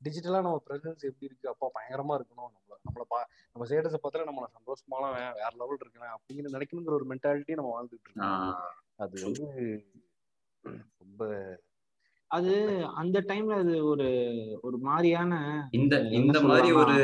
டிஜிட்டலா 0.00 0.42
நம்ம 0.46 0.60
பிரசன்ஸ் 0.68 1.08
எப்படி 1.10 1.28
இருக்கு? 1.30 1.48
அப்பா 1.48 1.66
பயங்கரமா 1.78 2.14
இருக்கணும். 2.18 2.52
நம்மள 2.54 2.76
நம்மள 2.88 3.04
பா 3.08 3.18
நம்ம 3.52 3.66
ஸ்டேட்டஸை 3.68 4.00
பார்த்தாலே 4.04 4.28
நம்மள 4.30 4.46
சந்தோஷமான 4.58 5.10
வேற 5.40 5.52
லெவல் 5.62 5.80
இருக்கேன் 5.80 6.14
அப்படின்னு 6.16 6.54
நினைக்கணுங்கிற 6.56 6.98
ஒரு 7.00 7.08
மென்டாலிட்டி 7.14 7.58
நம்ம 7.60 7.72
வாழ்ந்துட்டு 7.76 8.08
இருக்கோம். 8.08 8.56
அது 8.96 9.22
வந்து 9.22 9.46
ரொம்ப 10.98 11.22
அது 12.32 12.52
அந்த 12.94 13.18
டைம்ல 13.28 13.56
அது 13.58 13.74
ஒரு 13.86 14.06
ஒரு 14.62 14.76
மாதிரியான 14.80 15.32
இந்த 15.70 15.94
இந்த 16.12 16.38
மாதிரி 16.42 16.70
ஒரு 16.78 16.96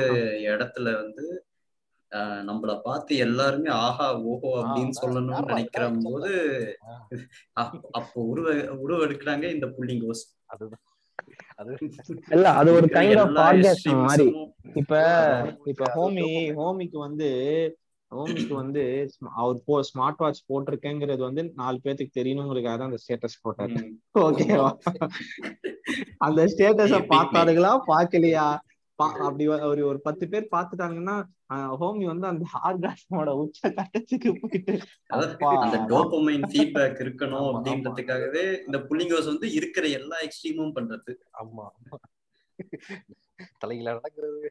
இடத்துல 0.49 0.93
வந்து 0.97 1.25
ஆஹ் 2.13 2.43
நம்மள 2.45 2.75
பார்த்து 2.81 3.17
எல்லாருமே 3.19 3.71
ஆஹா 3.79 4.07
ஓஹோ 4.27 4.51
அப்படின்னு 4.61 4.95
சொல்லணும்னு 5.01 5.51
நினைக்கிற 5.51 5.83
போது 6.05 6.31
அப்போ 7.95 8.21
உருவ 8.25 8.55
உருவெடுக்கிறாங்க 8.79 9.45
இந்த 9.53 9.67
புள்ளிங்கோஸ் 9.75 10.25
அதுதான். 10.47 10.85
அது 11.57 11.73
இல்ல 12.31 12.47
அது 12.53 12.71
ஒரு 12.73 12.89
கைண்ட் 12.89 13.21
ஆஃப் 13.21 13.37
ஆர்காஸ்ம் 13.45 14.01
மாதிரி. 14.03 14.29
இப்ப 14.75 14.93
இப்ப 15.67 15.85
ஹோமி. 15.97 16.27
ஹோமிக்கு 16.57 16.99
வந்து 16.99 17.29
ஹோமிக்கு 18.13 18.55
வந்து 18.55 18.83
அவர் 19.37 19.59
போ 19.65 19.75
ஸ்மார்ட் 19.89 20.17
வாட்ச் 20.19 20.47
போட்டிருக்கேங்கிறது 20.49 21.23
வந்து 21.23 21.43
நாலு 21.55 21.79
பேத்துக்கு 21.85 22.19
தெரியணுங்கிறதுக்காக 22.19 22.77
தான் 22.77 22.89
அந்த 22.89 23.01
ஸ்டேட்டஸ் 23.03 23.43
போட்டாரு. 23.43 23.75
ஓகேவா 24.21 24.69
அந்த 26.19 26.41
ஸ்டேட்டஸ 26.49 26.95
பார்த்தாருங்களா 27.13 27.73
பாக்கலையா 27.89 28.47
பா- 28.99 29.19
அப்படி 29.25 29.45
ஒரு 29.67 29.83
ஒரு 29.87 29.99
பத்து 30.01 30.29
பேர் 30.29 30.47
பார்த்துட்டாங்கன்னா 30.53 31.17
அஹ், 31.53 31.75
ஹோமி 31.77 32.05
வந்து 32.05 32.27
அந்த 32.27 32.45
ஆர்காஸ்மோட 32.63 33.29
உச்ச 33.37 33.61
கட்டத்துக்கு 33.73 34.31
போயிட்டு 34.41 34.73
அந்த 35.59 35.79
டோபமைன் 35.91 36.45
ஃபீட்பேக் 36.49 36.99
இருக்கணும். 37.05 37.47
அப்படின்றதுக்காகவே 37.53 38.43
இந்த 38.65 38.79
புள்ளிங்கோஸ் 38.89 39.27
வந்து 39.27 39.49
இருக்கிற 39.53 39.87
எல்லா 39.95 40.17
எக்ஸ்ட்ரீமும் 40.21 40.75
பண்றது. 40.75 41.13
ஆமா. 41.41 41.67
தலையில 43.59 43.93
நடக்கிறது. 43.93 44.49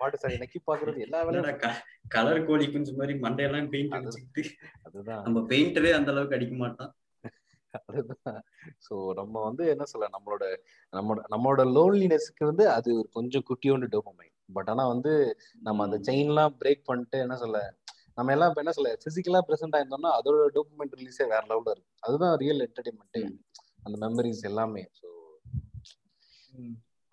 பாட்டு 0.00 0.20
சாரி 0.22 0.36
நக்கி 0.42 0.58
பாக்குறது 0.66 1.04
எல்லா 1.06 1.20
வேலையும் 1.22 1.74
கலர் 2.08 2.46
கோழி 2.46 2.66
குஞ்சு 2.68 2.92
மாதிரி 2.92 3.14
மண்டையெல்லாம் 3.24 3.68
பெயிண்ட் 3.68 3.96
அடிச்சுக்கிட்டு 3.98 4.42
அதுதான். 4.84 5.22
நம்ம 5.22 5.42
பெயிண்டரே 5.52 5.92
அந்த 5.98 6.12
அளவுக்கு 6.12 6.36
அடிக்க 6.38 6.56
மாட்டான். 6.56 6.92
அதுதான். 7.80 8.38
சோ 8.86 8.94
நம்ம 9.14 9.42
வந்து 9.44 9.64
என்ன 9.72 9.84
சொல்ல 9.84 10.06
நம்மளோட 10.14 10.44
நம்மளோட 10.92 11.24
நம்மளோட 11.28 11.64
லோன்லினஸ்க்கு 11.74 12.44
வந்து 12.44 12.64
அது 12.70 12.90
ஒரு 12.98 13.08
கொஞ்சம் 13.12 13.44
குட்டியோண்டு 13.48 13.88
டோபமைன் 13.92 14.34
பட் 14.48 14.70
ஆனா 14.70 14.84
வந்து 14.86 15.12
நம்ம 15.62 15.84
அந்த 15.84 15.98
செயின்லாம் 16.08 16.56
பிரேக் 16.60 16.88
பண்ணிட்டு 16.88 17.18
என்ன 17.18 17.36
சொல்ல 17.36 17.58
நம்ம 18.18 18.32
எல்லாம் 18.32 18.50
இப்ப 18.50 18.62
என்ன 18.62 18.72
சொல்ல 18.72 18.92
பிசிக்கலா 19.04 19.42
பிரசன்ட் 19.48 19.76
ஆயிருந்தோம்னா 19.76 20.12
அதோட 20.18 20.46
டோபமைன் 20.56 20.94
ரிலீஸே 20.94 21.26
வேற 21.32 21.42
லெவல்ல 21.50 21.74
இருக்கு 21.74 21.92
அதுதான் 22.00 22.34
ரியல் 22.42 22.64
என்டர்டைன்மெண்ட். 22.66 23.20
அந்த 23.84 23.96
மெமரிஸ் 24.04 24.42
எல்லாமே. 24.42 24.82
ஸோ 25.00 25.08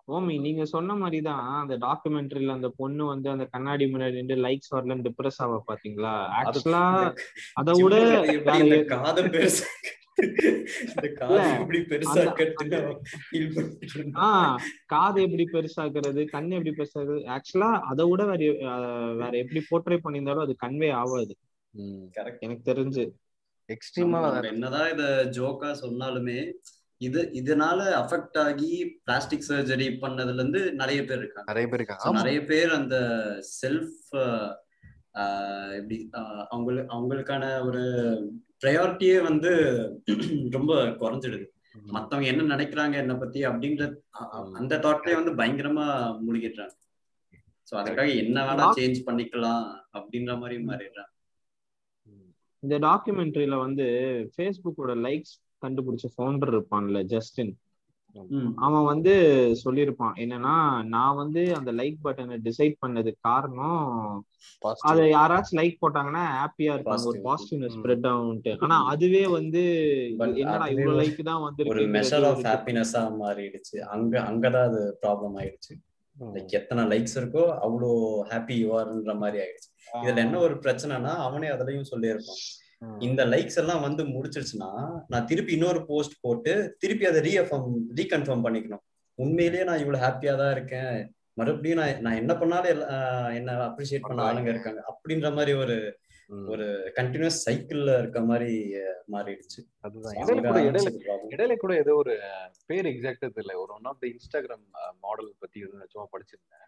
ஓமி 0.08 0.34
நீங்க 0.40 0.64
சொன்ன 0.66 0.94
மாதிரிதான் 0.94 1.46
அந்த 1.60 1.74
டாக்குமெண்ட்ரியில 1.80 2.52
அந்த 2.52 2.68
பொண்ணு 2.76 3.04
வந்து 3.04 3.28
அந்த 3.30 3.44
கண்ணாடி 3.46 3.84
முன்னாடி 3.86 4.12
நின்று 4.12 4.36
லைக்ஸ் 4.42 4.72
வரல 4.72 4.96
டிப்ரெஸ் 5.06 5.40
ஆவ 5.42 5.56
பாத்தீங்களா? 5.68 6.12
ஆக்சுவலா 6.40 6.82
அதை 7.54 7.72
விட 7.78 7.96
காதை 8.92 9.24
பெருசா 9.34 9.66
இந்த 12.58 12.76
காது 14.86 15.18
எப்படி 15.24 15.44
பெருசாக்குறது 15.52 16.20
கண் 16.30 16.48
எப்படி 16.50 16.72
பெருசாக்குறது 16.76 17.26
ஆக்சுவலா 17.34 17.70
அதை 17.86 18.04
விட 18.06 18.24
வேற 18.24 18.40
வேற 19.14 19.32
எப்படி 19.36 19.62
போர்ட்ரே 19.70 19.98
பண்ணியிருந்தாலும் 20.04 20.46
அது 20.46 20.56
கன்வே 20.62 20.90
ஆகாது. 20.94 21.34
எனக்கு 22.40 22.62
தெரிஞ்சு. 22.64 23.04
எக்ஸ்ட்ரீமா 23.68 24.18
என்னதான் 24.50 24.90
இத 24.90 25.04
ஜோக்கா 25.36 25.70
சொன்னாலுமே 25.80 26.38
இது 27.00 27.20
இதனால 27.32 27.80
அஃபெக்ட் 28.00 28.38
ஆகி 28.42 28.70
பிளாஸ்டிக் 29.04 29.48
சர்ஜரி 29.48 29.86
பண்ணதுல 30.02 30.40
இருந்து 30.40 30.60
நிறைய 30.72 31.00
பேர் 31.04 31.18
இருக்காங்க. 31.18 31.48
நிறைய 31.52 31.66
பேர் 31.68 31.80
இருக்காங்க. 31.80 32.12
நிறைய 32.20 32.40
பேர் 32.44 32.70
அந்த 32.72 32.96
செல்ஃப் 33.58 33.98
எப்படி 35.78 35.96
அவங்களுக்கு 36.50 36.94
அவங்களுக்கான 36.94 37.44
ஒரு 37.62 37.82
ப்ரையாரிட்டியே 38.62 39.18
வந்து 39.22 39.50
ரொம்ப 40.56 40.72
குறைஞ்சிடுது. 41.00 41.46
மத்தவங்க 41.88 42.28
என்ன 42.32 42.42
நினைக்கிறாங்க 42.54 42.94
என்ன 42.96 43.14
பத்தி 43.16 43.40
அப்படின்ற 43.46 43.84
அந்த 44.60 44.74
தாட்லயே 44.84 45.16
வந்து 45.20 45.32
பயங்கரமா 45.40 45.86
மூழ்கிடுறாங்க. 46.22 46.74
சோ 47.68 47.74
அதுக்காக 47.80 48.10
என்ன 48.22 48.38
வேணா 48.48 48.66
சேஞ்ச் 48.78 49.00
பண்ணிக்கலாம் 49.06 49.64
அப்படின்ற 49.98 50.32
மாதிரி 50.38 50.56
மாறிடுறாங்க. 50.64 51.12
இந்த 52.62 52.76
டாக்குமெண்ட்ரியில 52.86 53.56
வந்து 53.64 53.86
ஃபேஸ்புக்கோட 54.34 54.92
லைக்ஸ் 55.06 55.34
கண்டுபிடிச்ச 55.62 56.06
ஃபவுண்டர் 56.14 56.52
இருப்பான்ல 56.52 57.00
ஜஸ்டின். 57.10 57.54
அவன் 58.56 58.84
வந்து 58.84 59.12
சொல்லியிருப்பான் 59.62 60.14
என்னன்னா 60.22 60.52
நான் 60.86 61.16
வந்து 61.16 61.42
அந்த 61.54 61.70
லைக் 61.72 61.98
பட்டனை 62.04 62.36
டிசைட் 62.46 62.76
பண்ணதுக்கு 62.82 63.20
காரணம். 63.22 63.82
அதை 64.82 65.02
யாராச்சும் 65.10 65.58
லைக் 65.60 65.76
போட்டாங்கன்னா 65.82 66.22
ஹாப்பியா 66.36 66.74
இருப்பாங்க 66.76 67.10
ஒரு 67.10 67.20
ம். 67.58 67.74
ஸ்ப்ரெட் 67.74 68.06
ஆகும்ட்டு 68.12 68.54
ஆனா 68.64 68.78
அதுவே 68.84 69.22
வந்து 69.34 69.62
என்னடா 70.36 70.66
இவ்வளவு 70.74 70.98
லைக் 71.00 71.20
தான் 71.22 71.42
ஒரு 71.66 71.84
மெஷர் 71.96 72.26
ஆஃப் 72.26 72.36
வந்து 72.36 72.50
ஹாப்பினஸா 72.50 73.02
மாறிடுச்சு 73.20 73.76
அங்க 73.94 74.14
அங்கதான் 74.30 74.68
அது 74.70 74.82
ப்ராப்ளம் 75.02 75.36
ஆயிடுச்சு. 75.38 75.74
லைக் 76.16 76.52
எத்தனை 76.52 76.82
லைக்ஸ் 76.90 77.16
இருக்கோ 77.20 77.44
அவ்வளோ 77.64 77.90
ஹாப்பி 78.30 78.56
யூஆர்ன்ற 78.62 79.14
மாதிரி 79.18 79.40
ஆயிடுச்சு 79.42 79.70
இதுல 80.00 80.22
என்ன 80.22 80.38
ஒரு 80.40 80.54
பிரச்சனைனா 80.62 81.12
அவனே 81.24 81.48
அதுலயும் 81.48 81.90
சொல்லியிருப்பான். 81.90 82.40
இந்த 82.98 83.24
லைக்ஸ் 83.24 83.56
எல்லாம் 83.56 83.80
வந்து 83.80 84.02
முடிச்சிருச்சுன்னா 84.04 84.70
நான் 85.08 85.24
திருப்பி 85.24 85.52
இன்னொரு 85.52 85.86
போஸ்ட் 85.86 86.16
போட்டு 86.20 86.76
திருப்பி 86.78 87.06
அதை 87.06 87.20
ரீஅஃபர்ம் 87.28 87.76
ரீகன்ஃபார்ம் 87.96 88.44
பண்ணிக்கணும். 88.46 88.84
உண்மையிலேயே 89.14 89.64
நான் 89.64 89.78
இவ்வளவு 89.78 90.04
ஹாப்பியா 90.06 90.36
தான் 90.36 90.52
இருக்கேன். 90.52 90.96
மறுபடியும் 91.32 91.78
நான் 91.78 92.00
நான் 92.00 92.20
என்ன 92.22 92.32
பண்ணாலும் 92.36 92.82
என்ன 93.34 93.56
அப்ரிஷியேட் 93.68 94.08
பண்ண 94.08 94.26
ஆளுங்க 94.30 94.48
இருக்காங்க. 94.48 94.82
அப்படின்ற 94.90 95.30
மாதிரி 95.34 95.54
ஒரு. 95.64 95.78
ஒரு 96.52 96.64
கண்டினியூஸ் 96.96 97.36
சைக்கிள்ல 97.46 97.98
இருக்க 97.98 98.20
மாதிரி 98.20 98.54
மாறிடுச்சு. 99.12 99.60
அதுதான். 99.80 100.14
இடையில 100.14 101.56
கூட 101.56 101.74
இடையில 101.74 101.76
ஏதோ 101.76 101.94
ஒரு 101.94 102.14
பேர் 102.66 102.86
எக்ஸாக்டா 102.86 103.28
தெரியல. 103.36 103.54
ஒரு 103.62 103.70
one 103.78 103.88
of 103.90 104.00
the 104.00 104.06
Instagram 104.06 104.64
model 105.00 105.30
பத்தி 105.38 105.60
சும்மா 105.92 106.06
படிச்சிருந்தேன். 106.14 106.66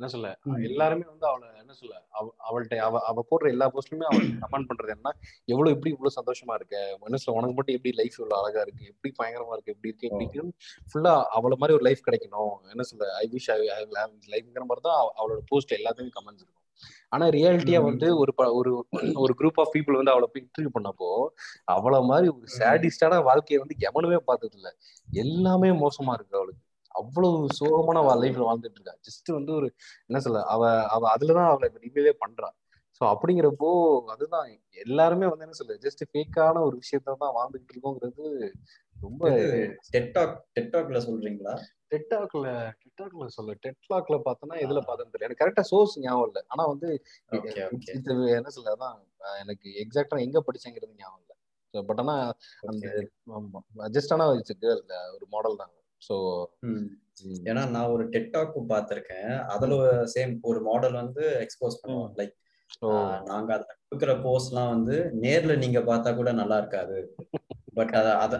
என்ன 0.00 0.12
சொல்ல. 0.12 0.38
எல்லாருமே 0.62 1.04
வந்து 1.06 1.26
அவளை 1.26 1.48
என்ன 1.58 1.72
சொல்ல 1.72 2.04
அவ- 2.10 2.34
அவள்ட்ட 2.50 2.76
அவ 2.76 3.00
அவ 3.00 3.26
போடுற 3.30 3.48
எல்லா 3.48 3.70
போஸ்ட்லயுமே 3.70 4.02
அவள் 4.02 4.26
கமெண்ட் 4.26 4.68
பண்றது 4.68 4.88
என்ன 4.88 5.16
எவ்வளவு 5.44 5.76
எப்படி 5.76 5.94
இவ்வளவு 5.94 6.22
சந்தோஷமா 6.22 6.54
இருக்க? 6.54 6.98
என்ன 7.00 7.16
சொல்ல 7.16 7.40
உனக்கு 7.40 7.54
மட்டும் 7.54 7.74
எப்படி 7.74 7.94
லைஃப் 7.94 8.20
இவ்வளவு 8.20 8.44
அழகா 8.44 8.60
இருக்கு? 8.60 8.84
எப்படி 8.86 9.14
பயங்கரமா 9.18 9.52
இருக்கு? 9.52 9.72
எப்படி 9.72 9.94
இருக்கு? 9.98 10.08
எப்படி 10.08 10.28
ஃபுல்லா 10.66 11.12
அவள 11.12 11.56
மாதிரி 11.56 11.72
ஒரு 11.72 11.78
லைஃப் 11.78 11.98
கிடைக்கணும். 12.10 12.68
என்ன 12.68 12.82
சொல்ல 12.82 13.14
ஐ 13.16 13.30
விஷ் 13.32 13.50
ஐ 13.50 13.68
லைஃப்ங்கிற 14.26 14.58
மாதிரி 14.58 14.80
தான் 14.82 14.96
அவ- 14.96 15.12
அவளோட 15.16 15.38
போஸ்ட் 15.46 15.74
எல்லாத்தையுமே 15.74 16.10
கமெண்ட்ஸ் 16.20 16.34
இருக்கும். 16.34 16.58
ஆனா 17.08 17.26
ரியாலிட்டியா. 17.26 17.82
வந்து 17.82 18.18
ஒரு 18.18 18.34
ஒரு 18.36 18.86
ஒரு 19.14 19.34
குரூப் 19.38 19.52
ஆஃப் 19.54 19.74
பீப்புள் 19.74 19.92
வந்து 19.92 20.10
அவளை 20.10 20.28
போய் 20.32 20.48
இன்டர்வியூ 20.48 20.68
பண்ணப்போ 20.80 21.26
அவள 21.72 22.04
மாதிரி 22.04 22.28
ஒரு 22.28 22.44
சேடிஸ்டான 22.58 23.22
வாழ்க்கையை 23.22 23.66
வந்து 23.66 23.74
எவனுமே 23.78 24.16
பார்த்தது 24.24 24.56
இல்ல 24.56 24.76
எல்லாமே 25.10 25.68
மோசமா 25.68 26.12
இருக்கு 26.12 26.36
அவளுக்கு. 26.36 26.68
அவ்வளவு 26.94 27.48
சோகமான 27.58 27.98
லைஃப்ல 28.22 28.46
வாழ்ந்துட்டு 28.46 28.78
இருக்கா. 28.78 28.94
ஜஸ்ட் 29.06 29.30
வந்து 29.32 29.52
ஒரு 29.52 29.68
என்ன 30.08 30.20
சொல்ல 30.20 30.42
அவ 30.54 30.62
அவ 30.94 31.02
அதுலதான் 31.14 31.50
அவளை 31.52 31.68
ரிமீவே 31.84 32.14
பண்றா. 32.24 32.48
சோ 33.00 33.04
அப்படிங்கிறப்போ 33.12 33.68
அதுதான் 34.14 34.48
எல்லாருமே 34.84 35.26
வந்து 35.28 35.46
என்ன 35.46 35.56
சொல்ல 35.58 35.76
ஜஸ்ட் 35.84 36.02
ஃபேக்கான 36.10 36.62
ஒரு 36.66 36.74
விஷயத்த 36.82 37.16
தான் 37.22 37.36
வாழ்ந்துகிட்டு 37.38 37.74
இருக்கோங்கிறது 37.74 38.26
ரொம்ப 38.96 39.22
டெட்டாக் 39.94 40.34
டெட்டாக்ல 40.56 40.98
சொல்றீங்களா? 41.06 41.54
டெட்டாக்ல 41.92 42.46
டெட்டாக்ல 42.82 43.26
சொல்ல 43.36 43.54
டெட்லாக்ல 43.64 44.16
பார்த்தோன்னா 44.26 44.56
எதுல 44.64 44.80
பார்த்தேன்னு 44.86 45.12
தெரியல. 45.12 45.28
எனக்கு 45.28 45.42
கரெக்டா 45.44 45.64
சோர்ஸ் 45.70 45.96
ஞாபகம் 45.98 46.28
இல்லை. 46.28 46.42
ஆனா 46.52 46.64
வந்து 46.72 46.88
என்ன 48.38 48.50
சொல்ல 48.56 48.74
அதான் 48.76 48.98
எனக்கு 49.42 49.68
எக்ஸாக்டா 49.84 50.18
எங்க 50.26 50.38
படிச்சேங்கிறது 50.46 51.00
ஞாபகம் 51.00 51.22
இல்லை. 51.22 51.36
பட் 51.74 52.02
ஆனா 52.04 52.16
அந்த 52.66 52.86
ஜஸ்ட் 53.96 54.14
ஆனா 54.16 54.26
ஒரு 55.16 55.26
மாடல் 55.34 55.60
தாங்க. 55.62 55.76
ஸோ 56.02 56.16
ஏன்னா 57.50 57.62
நான் 57.74 57.92
ஒரு 57.94 58.04
டெட்டாக் 58.14 58.54
பார்த்திருக்கேன். 58.72 59.32
அதுல 59.54 59.74
சேம் 60.14 60.32
ஒரு 60.50 60.60
மாடல் 60.68 61.00
வந்து 61.02 61.24
எக்ஸ்போஸ் 61.44 61.80
பண்ணுவோம். 61.80 62.12
லைக் 62.20 62.36
நாங்க 63.30 63.50
அதுல 63.56 63.72
கொடுக்குற 63.80 64.12
போஸ்ட்லாம் 64.26 64.72
வந்து 64.74 64.96
நேர்ல 65.24 65.56
நீங்க 65.64 65.80
பார்த்தா 65.90 66.10
கூட 66.20 66.30
நல்லா 66.40 66.56
இருக்காது. 66.62 66.98
பட் 67.78 67.92
அத 68.00 68.08
அத 68.24 68.34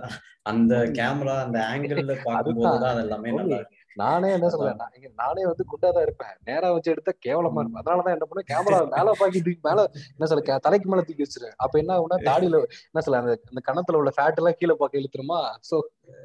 அந்த 0.50 0.74
கேமரா 0.98 1.34
அந்த 1.46 1.58
ஆங்கிள் 1.72 2.00
பார்க்கும்போது 2.28 2.74
தான் 2.84 2.92
அது 2.94 3.04
எல்லாமே 3.06 3.32
நல்லா 3.40 3.58
இருக்கு. 3.60 3.76
நானே 3.96 4.28
என்ன 4.36 4.48
சொல்ல 4.52 4.72
நானே 5.20 5.42
வந்து 5.50 5.64
குண்டா 5.70 5.88
தான் 5.96 6.04
இருப்பேன். 6.06 6.34
நேரா 6.48 6.68
வச்சு 6.74 6.92
எடுத்தா 6.92 7.12
கேவலமா 7.26 7.60
இருப்பேன். 7.62 7.82
அதனாலதான் 7.82 8.16
என்ன 8.16 8.26
பண்ண 8.30 8.42
கேமரா 8.50 8.78
மேல 8.94 9.14
பாக்கி 9.20 9.40
தூக்கி 9.46 9.62
மேல 9.68 9.84
என்ன 10.14 10.28
சொல்ல 10.30 10.58
தலைக்கு 10.66 10.90
மேல 10.92 11.04
தூக்கி 11.08 11.24
வச்சிருவேன். 11.26 11.56
அப்ப 11.64 11.80
என்ன 11.82 11.94
ஆகுனா 11.96 12.18
தாடியில 12.28 12.60
என்ன 12.90 13.02
சொல்ல 13.06 13.22
அந்த 13.22 13.34
அந்த 13.50 13.62
கணத்துல 13.68 14.00
உள்ள 14.00 14.12
ஃபேட் 14.18 14.40
எல்லாம் 14.42 14.58
கீழே 14.60 14.76
பார்க்க 14.82 15.02
இழுத்துருமா? 15.02 15.40
சோ 15.70 15.76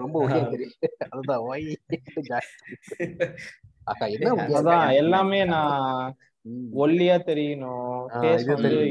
ரொம்ப 0.04 0.16
ஒரே 0.26 0.42
தெரியும் 0.54 0.76
அதுதான் 1.14 1.44
ஒய் 1.50 1.68
அக்கா 3.92 4.06
என்ன 4.14 4.30
அதான் 4.60 4.88
எல்லாமே 5.02 5.42
நான் 5.56 6.14
ஒல்லியா 6.82 7.16
தெரியணும். 7.30 8.02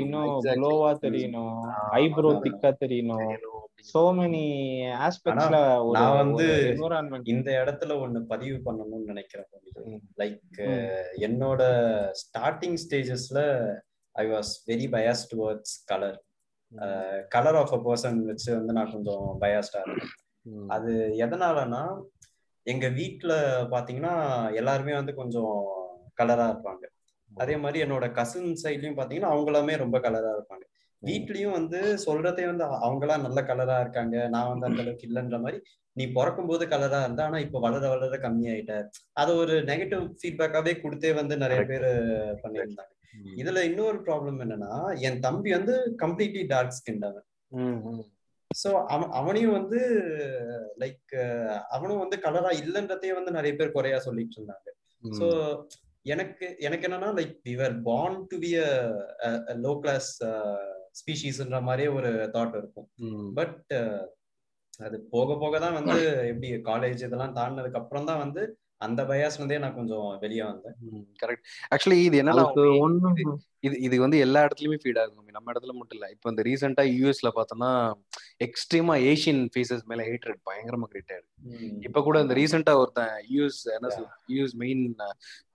இன்னும் 0.03 0.31
க்ளோவா 0.47 0.89
தெரியணும். 1.05 1.59
ஐப்ரோ 1.99 2.31
திக்கா 2.45 2.71
தெரியணும். 2.83 3.54
சோ 3.85 4.01
மெனி 4.15 4.45
ஆஸ்பெக்ட்ஸ்ல 5.07 5.59
நான் 5.97 6.17
வந்து 6.17 6.47
இந்த 7.33 7.51
இடத்துல 7.63 7.93
ஒண்ணு 8.01 8.21
பதிவு 8.27 8.59
பண்ணணும்னு 8.65 9.11
நினைக்கிறேன் 9.13 9.49
லைக் 10.19 10.61
என்னோட 11.21 11.63
starting 12.23 12.79
ஸ்டேஜஸ்ல 12.85 13.41
I 14.15 14.27
was 14.29 14.53
very 14.67 14.89
bias 14.91 15.25
towards 15.33 15.75
colour 15.85 16.19
colour 17.29 17.55
of 17.55 17.75
a 17.75 17.81
person 17.85 18.19
வச்சு 18.25 18.51
வந்து 18.55 18.73
நான் 18.73 18.93
கொஞ்சம் 18.93 19.27
பயாஸ்டா 19.41 19.83
இருக்கேன் 19.83 20.13
அது 20.69 20.93
எதனாலனா 21.27 21.83
எங்க 22.67 22.87
வீட்டுல 22.91 23.33
பாத்தீங்கன்னா 23.71 24.15
எல்லாருமே 24.55 24.93
வந்து 24.93 25.15
கொஞ்சம் 25.15 25.55
கலரா 26.15 26.47
இருப்பாங்க. 26.49 26.85
அதே 27.31 27.57
மாதிரி 27.57 27.79
என்னோட 27.85 28.13
கசின் 28.13 28.51
சைட்லயும் 28.63 28.99
பாத்தீங்கன்னா 28.99 29.33
அவங்களாமே 29.33 29.77
ரொம்ப 29.77 29.97
கலரா 29.99 30.31
இருப்பாங்க. 30.37 30.65
வீட்லயும் 31.09 31.57
வந்து 31.59 31.79
சொல்றதே 32.07 32.45
வந்து 32.51 32.65
அவங்களாம் 32.87 33.25
நல்ல 33.27 33.41
கலரா 33.51 33.77
இருக்காங்க. 33.85 34.17
நான் 34.35 34.51
வந்து 34.53 34.69
அந்த 34.69 34.83
அளவுக்கு 34.85 35.09
இல்லைன்ற 35.09 35.39
மாதிரி 35.45 35.59
நீ 35.97 36.05
பிறக்கும் 36.17 36.49
போது 36.51 36.65
கலரா 36.73 37.01
இருந்தா 37.07 37.25
ஆனா 37.29 37.39
இப்ப 37.47 37.61
வளர 37.67 37.83
வளர 37.93 38.17
கம்மி 38.25 38.47
ஆயிட்ட 38.53 38.75
அது 39.23 39.33
ஒரு 39.43 39.57
நெகட்டிவ் 39.71 40.05
ஃபீட்பேக்காவே 40.21 40.73
கொடுத்தே 40.83 41.13
வந்து 41.21 41.35
நிறைய 41.45 41.61
பேர் 41.71 41.89
பண்ணியிருந்தாங்க. 42.45 42.91
இதுல 43.43 43.61
இன்னொரு 43.69 43.99
ப்ராப்ளம் 44.07 44.41
என்னன்னா 44.45 44.73
என் 45.09 45.21
தம்பி 45.27 45.51
வந்து 45.59 45.75
கம்ப்ளீட்லி 46.03 46.43
டார்க் 46.53 46.77
ஸ்கின் 46.79 47.07
அவன். 47.09 47.27
சோ 48.51 48.71
அவன் 48.95 49.13
அவனையும் 49.21 49.57
வந்து 49.59 49.79
லைக் 50.83 51.15
அவனும் 51.77 52.03
வந்து 52.05 52.17
கலரா 52.27 52.51
இல்லைன்றதையே 52.63 53.15
வந்து 53.19 53.37
நிறைய 53.39 53.53
பேர் 53.61 53.77
குறையா 53.77 53.99
சொல்லிட்டு 54.09 54.37
இருந்தாங்க. 54.39 54.69
சோ 55.13 55.27
எனக்கு 56.07 56.47
எனக்கு 56.67 56.87
என்னன்னா 56.89 57.11
like 57.19 57.37
we were 57.49 57.77
born 57.87 58.19
to 58.31 58.37
be 58.43 58.51
a 58.59 59.31
low 59.65 59.73
class 59.83 60.11
ஸ்பீஷீஸ்ன்ற 60.95 61.61
மாதிரியே 61.69 61.91
ஒரு 61.99 62.11
தாட் 62.37 62.59
இருக்கும். 62.61 62.89
பட் 63.39 63.57
அது 64.85 64.97
போக 65.15 65.31
போக 65.43 65.55
தான் 65.65 65.79
வந்து 65.79 65.97
எப்படி 66.31 66.49
காலேஜ் 66.71 67.07
இதெல்லாம் 67.09 67.37
தாண்டினதுக்கு 67.39 67.81
அப்புறம் 67.81 68.09
தான் 68.11 68.23
வந்து 68.25 68.43
அந்த 68.85 69.01
பயாஸ் 69.11 69.39
வந்தே 69.41 69.59
நான் 69.63 69.77
கொஞ்சம் 69.77 70.07
வெளியே 70.23 70.43
வந்தேன். 70.47 70.75
கரெக்ட் 71.21 71.45
ஆக்சுவலி 71.75 71.99
இது 72.07 72.17
என்னன்னா 72.23 72.45
இது 73.67 73.77
இது 73.87 73.97
வந்து 74.03 74.17
எல்லா 74.25 74.41
இடத்துலயுமே 74.47 74.79
ஃபீட் 74.83 74.99
ஆகும் 75.03 75.31
நம்ம 75.37 75.53
இடத்துல 75.53 75.75
மட்டும் 75.77 75.97
இல்ல. 75.99 76.07
இப்போ 76.15 76.27
இந்த 76.33 76.43
ரீசெண்டா 76.49 76.83
யூஎஸ்ல 76.93 77.29
பார்த்தோம்னா 77.37 77.71
எக்ஸ்ட்ரீமா 78.47 78.95
ஏஷியன் 79.11 79.43
ஃபேஸஸ் 79.53 79.85
மேல 79.91 80.03
ஹேட்ரட் 80.09 80.41
பயங்கரமா 80.49 80.87
கிரியேட் 80.91 81.13
ஆயிருக்கு 81.15 81.33
இப்ப 81.89 82.03
கூட 82.09 82.17
இந்த 82.25 82.35
ரீசெண்டா 82.41 82.75
ஒருத்தன் 82.83 83.15
யூஎஸ் 83.35 83.61
என்ன 83.77 83.91
சொல்ல 83.97 84.11
யூஎஸ் 84.35 84.57
மெயின் 84.63 84.83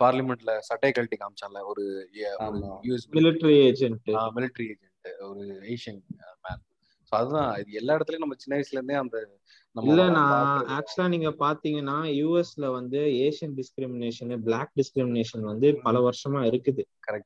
பார்லிமெண்ட்ல 0.03 0.53
சட்டை 0.69 0.91
கழட்டி 0.91 1.19
காமிச்சான்ல 1.21 1.61
ஒரு 1.71 1.85
US 2.87 3.07
military 3.17 3.57
agent 3.69 4.09
military 4.37 4.67
agent 4.71 4.88
ஒரு 5.29 5.43
ஏஷியன் 5.73 6.01
மேன் 6.45 6.61
ஸோ 7.11 7.15
அதுதான் 7.19 7.51
இது 7.61 7.79
எல்லா 7.79 7.95
இடத்துலயும் 7.97 8.25
நம்ம 8.25 8.37
சின்ன 8.39 8.55
வயசுல 8.57 8.79
இருந்தே 8.79 8.97
அந்த 9.01 9.17
இல்லண்ணா 9.75 10.23
ஆக்சுவலா 10.75 11.07
நீங்க 11.07 11.29
பாத்தீங்கன்னா 11.41 11.95
யூஎஸ்ல 12.19 12.65
வந்து 12.75 12.99
ஏசியன் 13.25 13.55
டிஸ்கிரிமினேஷன் 13.59 14.31
பிளாக் 14.47 14.71
டிஸ்கிரிமினேஷன் 14.79 15.43
வந்து 15.49 15.67
பல 15.85 15.97
வருஷமா 16.07 16.41
இருக்குது. 16.49 16.83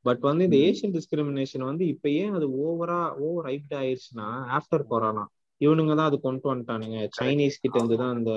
பட் 0.08 0.24
வந்து 0.30 0.46
இந்த 0.48 0.58
ஏசியன் 0.70 0.96
டிஸ்கிரிமினேஷன் 0.98 1.64
வந்து 1.70 1.86
இப்ப 1.86 2.10
ஏன் 2.22 2.36
அது 2.40 2.48
ஓவரா 2.66 3.00
ஓவர் 3.26 3.48
ஹைப்ட் 3.50 3.76
ஆயிடுச்சுன்னா 3.82 4.28
ஆஃப்டர் 4.58 4.86
கொரோனா 4.92 5.24
இவனுங்க 5.62 5.94
தான் 5.96 6.10
அது 6.12 6.20
கொண்டு 6.20 6.52
வந்துட்டானுங்க. 6.52 7.00
சைனீஸ் 7.20 7.62
கிட்ட 7.64 7.78
இருந்து 7.80 8.02
தான் 8.02 8.16
அந்த 8.16 8.32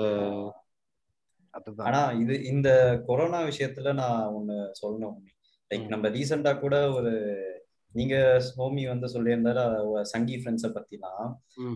ஆனா 1.89 2.01
இது 2.21 2.35
இந்த 2.43 2.69
கொரோனா 3.07 3.39
விஷயத்துல 3.51 3.93
நான் 3.93 4.33
ஒண்ணு 4.37 4.57
சொல்லணும். 4.81 5.15
லைக் 5.71 5.87
நம்ம 5.93 6.09
ரீசெண்டா 6.09 6.51
கூட 6.59 6.75
ஒரு 6.91 7.13
நீங்க 7.99 8.15
ஹோமி 8.57 8.83
வந்து 8.91 9.07
சொல்லியிருந்தாரு 9.13 9.63
சங்கி 10.13 10.35
ஃப்ரெண்ட்ஸை 10.41 10.69
பத்திலாம். 10.77 11.27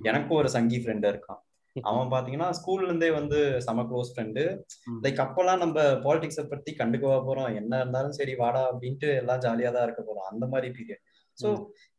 எனக்கும் 0.10 0.40
ஒரு 0.42 0.50
சங்கி 0.58 0.80
ஃப்ரெண்ட் 0.84 1.08
இருக்கான். 1.12 1.42
அவன் 1.76 2.12
பாத்தீங்கன்னா 2.14 2.48
ஸ்கூல்ல 2.58 2.88
இருந்தே 2.88 3.10
வந்து 3.18 3.38
செம 3.66 3.84
க்ளோஸ் 3.90 4.12
ஃப்ரெண்டு 4.14 4.42
லைக் 5.04 5.22
அப்பெல்லாம் 5.26 5.62
நம்ம 5.64 5.84
பாலிடிக்ஸை 6.06 6.44
பத்தி 6.54 6.72
கண்டுக்கவா 6.80 7.20
போறோம். 7.28 7.52
என்ன 7.60 7.80
இருந்தாலும் 7.82 8.18
சரி 8.20 8.34
வாடா 8.42 8.64
அப்படின்ட்டு 8.72 9.10
எல்லாம் 9.22 9.44
ஜாலியா 9.46 9.72
தான் 9.76 9.86
இருக்க 9.88 10.04
போறோம். 10.08 10.30
அந்த 10.32 10.46
மாதிரி 10.54 10.70
பீரியட் 10.78 11.04
ஸோ 11.38 11.50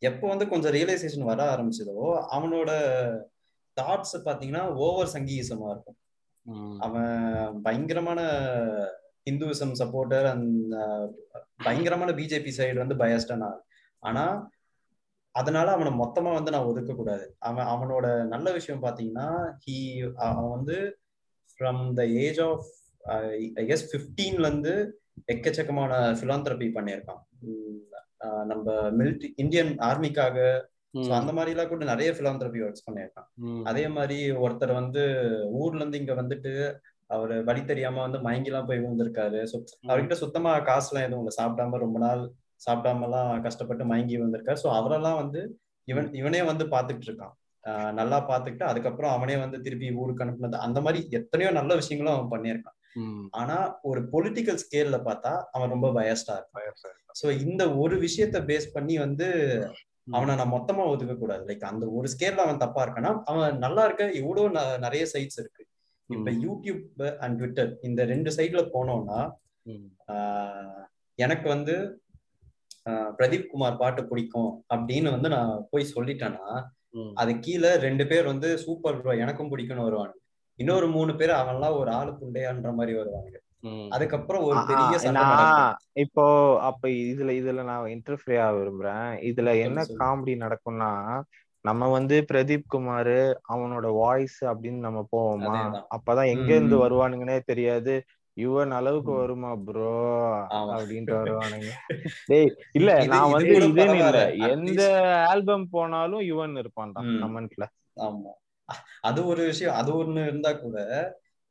எப்போ 0.09 0.25
வந்து 0.33 0.47
கொஞ்சம் 0.53 0.75
ரியலைசேஷன் 0.79 1.29
வர 1.31 1.41
ஆரம்பிச்சதோ 1.55 1.99
அவனோட 2.37 2.71
தாட்ஸ் 3.77 4.17
பாத்தீங்கன்னா 4.27 4.65
ஓவர் 4.87 5.15
சங்கீசமா 5.17 5.69
இருக்கும். 5.75 5.99
அவன் 6.87 7.15
பயங்கரமான 7.67 8.21
ஹிந்துவிசம் 9.29 9.75
சப்போர்ட்டர் 9.81 10.27
அந்த 10.35 10.77
பயங்கரமான 11.67 12.11
பிஜேபி 12.19 12.53
சைடு 12.57 12.79
வந்து 12.83 12.97
பயஸ்டனா 13.03 13.51
ஆனா 14.03 14.25
அதனால 15.35 15.69
அவனை 15.71 15.93
மொத்தமா 16.01 16.31
வந்து 16.33 16.53
நான் 16.55 16.69
ஒதுக்க 16.71 16.93
கூடாது 16.95 17.27
அவன் 17.41 17.69
அவனோட 17.75 18.07
நல்ல 18.25 18.49
விஷயம் 18.53 18.83
பாத்தீங்கன்னா 18.83 19.29
ஹி 19.65 19.77
அவன் 20.29 20.51
வந்து 20.57 20.77
from 21.53 21.83
the 21.95 22.05
age 22.25 22.41
of 22.41 22.67
I 23.61 23.65
guess 23.71 23.87
ஃபிஃப்டீன்ல 23.93 24.49
இருந்து 24.49 24.75
எக்கச்சக்கமான 25.33 25.93
பிலாந்திரபி 26.21 26.69
பண்ணியிருக்கான். 26.77 27.23
நம்ம 28.47 28.67
மிலிட்ரி 28.99 29.29
இந்தியன் 29.37 29.73
ஆர்மிக்காக 29.88 30.37
அந்த 31.19 31.31
மாதிரிலாம் 31.33 31.71
கூட 31.71 31.85
நிறைய 31.85 32.11
பிலாந்திரபி 32.12 32.61
ஒர்க்ஸ் 32.67 32.87
பண்ணியிருக்கான். 32.87 33.29
அதே 33.71 33.85
மாதிரி 33.88 34.19
ஒருத்தர் 34.45 34.73
வந்து 34.81 35.03
ஊர்ல 35.61 35.81
இருந்து 35.81 36.01
இங்க 36.03 36.15
வந்துட்டு 36.15 36.53
அவரு 37.11 37.35
வழி 37.45 37.62
தெரியாம 37.65 38.01
வந்து 38.01 38.19
மயங்கிலாம் 38.27 38.69
போய் 38.69 38.83
விழுந்திருக்காரு. 38.83 39.41
அவர்கிட்ட 39.88 40.17
சுத்தமா 40.23 40.53
காசுலாம் 40.71 41.07
எதுவும் 41.07 41.23
இல்லை. 41.23 41.35
சாப்பிடாம 41.41 41.81
ரொம்ப 41.85 41.99
நாள் 41.99 42.23
சாப்பிடாமலாம் 42.66 43.40
கஷ்டப்பட்டு 43.40 43.85
மயங்கி 43.85 44.18
வந்திருக்காரு 44.18 44.59
ஸோ 44.62 44.68
அவரெல்லாம் 44.72 45.16
வந்து 45.16 45.40
இவன் 45.88 46.14
இவனே 46.14 46.42
வந்து 46.42 46.64
பார்த்துட்டு 46.66 47.07
இருக்கான் 47.07 47.35
நல்லா 47.92 48.29
பார்த்துக்கிட்டு 48.29 48.62
அதுக்கப்புறம் 48.62 49.11
அவனே 49.11 49.37
வந்து 49.37 49.62
திருப்பி 49.62 49.92
ஊருக்கு 49.92 50.25
அனுப்புனது. 50.25 50.55
அந்த 50.59 50.81
மாதிரி 50.81 51.07
எத்தனையோ 51.11 51.53
நல்ல 51.53 51.75
விஷயங்களும் 51.75 52.18
அவன் 52.18 52.33
பண்ணியிருக்கான். 52.33 52.79
ஆனா 53.31 53.57
ஒரு 53.83 54.01
பொலிட்டிக்கல் 54.12 54.59
ஸ்கேல்ல 54.62 54.96
பார்த்தா 55.05 55.33
அவன் 55.51 55.70
ரொம்ப 55.70 55.88
பயஸ்டா 55.90 56.35
இருப்பான். 56.35 56.66
ஸோ 57.22 57.40
இந்த 57.40 57.75
ஒரு 57.75 57.96
விஷயத்த 58.01 58.38
பேஸ் 58.46 58.66
பண்ணி 58.72 58.98
வந்து. 58.98 59.29
அவனை 60.11 60.35
நான் 60.35 60.53
மொத்தமா 60.53 60.87
ஒதுக்க 60.87 61.14
கூடாது. 61.14 61.55
லைக் 61.55 61.64
அந்த 61.64 61.87
ஒரு 61.88 62.09
ஸ்கேல்ல 62.12 62.37
அவன் 62.37 62.59
தப்பா 62.59 62.87
இருக்கானா 62.87 63.22
அவன் 63.25 63.59
நல்லா 63.59 63.85
இருக்க 63.85 64.11
எவ்வளவு 64.12 64.48
ந- 64.51 64.79
நிறைய 64.79 65.07
சைட்ஸ் 65.12 65.38
இருக்கு. 65.38 65.62
இப்ப 66.11 66.31
யூடியூப் 66.44 66.81
அண்ட் 67.16 67.37
ட்விட்டர் 67.37 67.79
இந்த 67.83 68.05
ரெண்டு 68.05 68.31
சைட்ல 68.35 68.62
போனோம்னா 68.75 69.20
எனக்கு 71.18 71.48
வந்து 71.48 71.75
பிரதீப் 73.16 73.51
குமார் 73.51 73.81
பாட்டு 73.81 74.03
பிடிக்கும் 74.05 74.51
அப்படின்னு 74.75 75.11
வந்து 75.11 75.29
நான் 75.29 75.53
போய் 75.71 75.92
சொல்லிட்டேன்னா. 75.95 76.47
அது 77.21 77.33
கீழே 77.40 77.71
ரெண்டு 77.85 78.05
பேர் 78.07 78.27
வந்து 78.27 78.49
சூப்பர் 78.64 78.99
ப்ரோ 78.99 79.12
எனக்கும் 79.25 79.51
பிடிக்கும்னு 79.53 79.87
வருவாங்க 79.87 80.14
இன்னொரு 80.59 80.87
மூணு 80.88 81.12
பேர் 81.16 81.33
அவன்லாம் 81.38 81.79
ஒரு 81.79 81.90
ஆளு 81.99 82.11
புண்டையான்ற 82.18 82.71
மாதிரி 82.75 82.92
வருவாங்க. 82.99 83.35
அதுக்கப்புறம் 83.95 84.45
ஒரு 84.49 84.59
பெரிய 84.68 84.92
இப்போ 86.05 86.25
அப்ப 86.68 86.83
இதுல 87.05 87.31
இதுல 87.40 87.62
நான் 87.64 87.92
இன்டர்ஃபியர் 87.95 88.42
ஆக 88.45 88.55
விரும்புறேன் 88.59 89.09
இதுல 89.29 89.51
என்ன. 89.64 89.79
காமெடி 90.01 90.35
நடக்கும்னா 90.45 90.90
நம்ம 91.64 91.88
வந்து 91.90 92.16
பிரதீப் 92.31 92.71
குமார் 92.73 93.16
அவனோட 93.53 93.87
வாய்ஸ் 93.99 94.40
அப்படின்னு 94.53 94.81
நம்ம 94.87 95.01
போவோமா. 95.12 95.59
அப்பதான் 95.97 96.33
எங்க 96.35 96.51
இருந்து. 96.55 96.77
வருவானுங்கன்னே 96.85 97.38
தெரியாது 97.45 97.95
யுவன் 98.37 98.73
அளவுக்கு. 98.77 99.12
வருமா 99.14 99.51
ப்ரோ. 99.64 99.90
அப்படின்ட்டு 100.68 101.16
வருவானுங்க 101.16 101.71
டேய் 102.31 102.49
இல்ல 102.79 102.90
நான் 103.11 103.33
வந்து 103.35 103.55
இதுன்னு 103.62 103.97
இல்ல. 104.03 104.21
எந்த 104.51 104.83
ஆல்பம் 105.29 105.66
போனாலும் 105.73 106.23
யுவன் 106.29 106.55
இருப்பான்டா 106.62 107.03
ம். 107.07 107.18
கமெண்ட்ல 107.23 107.66
ஆமா 108.05 108.33
அது 109.05 109.21
ஒரு 109.31 109.42
விஷயம் 109.49 109.77
அது 109.79 109.90
ஒண்ணு 109.99 110.21
இருந்தா 110.27 110.51
கூட 110.59 110.77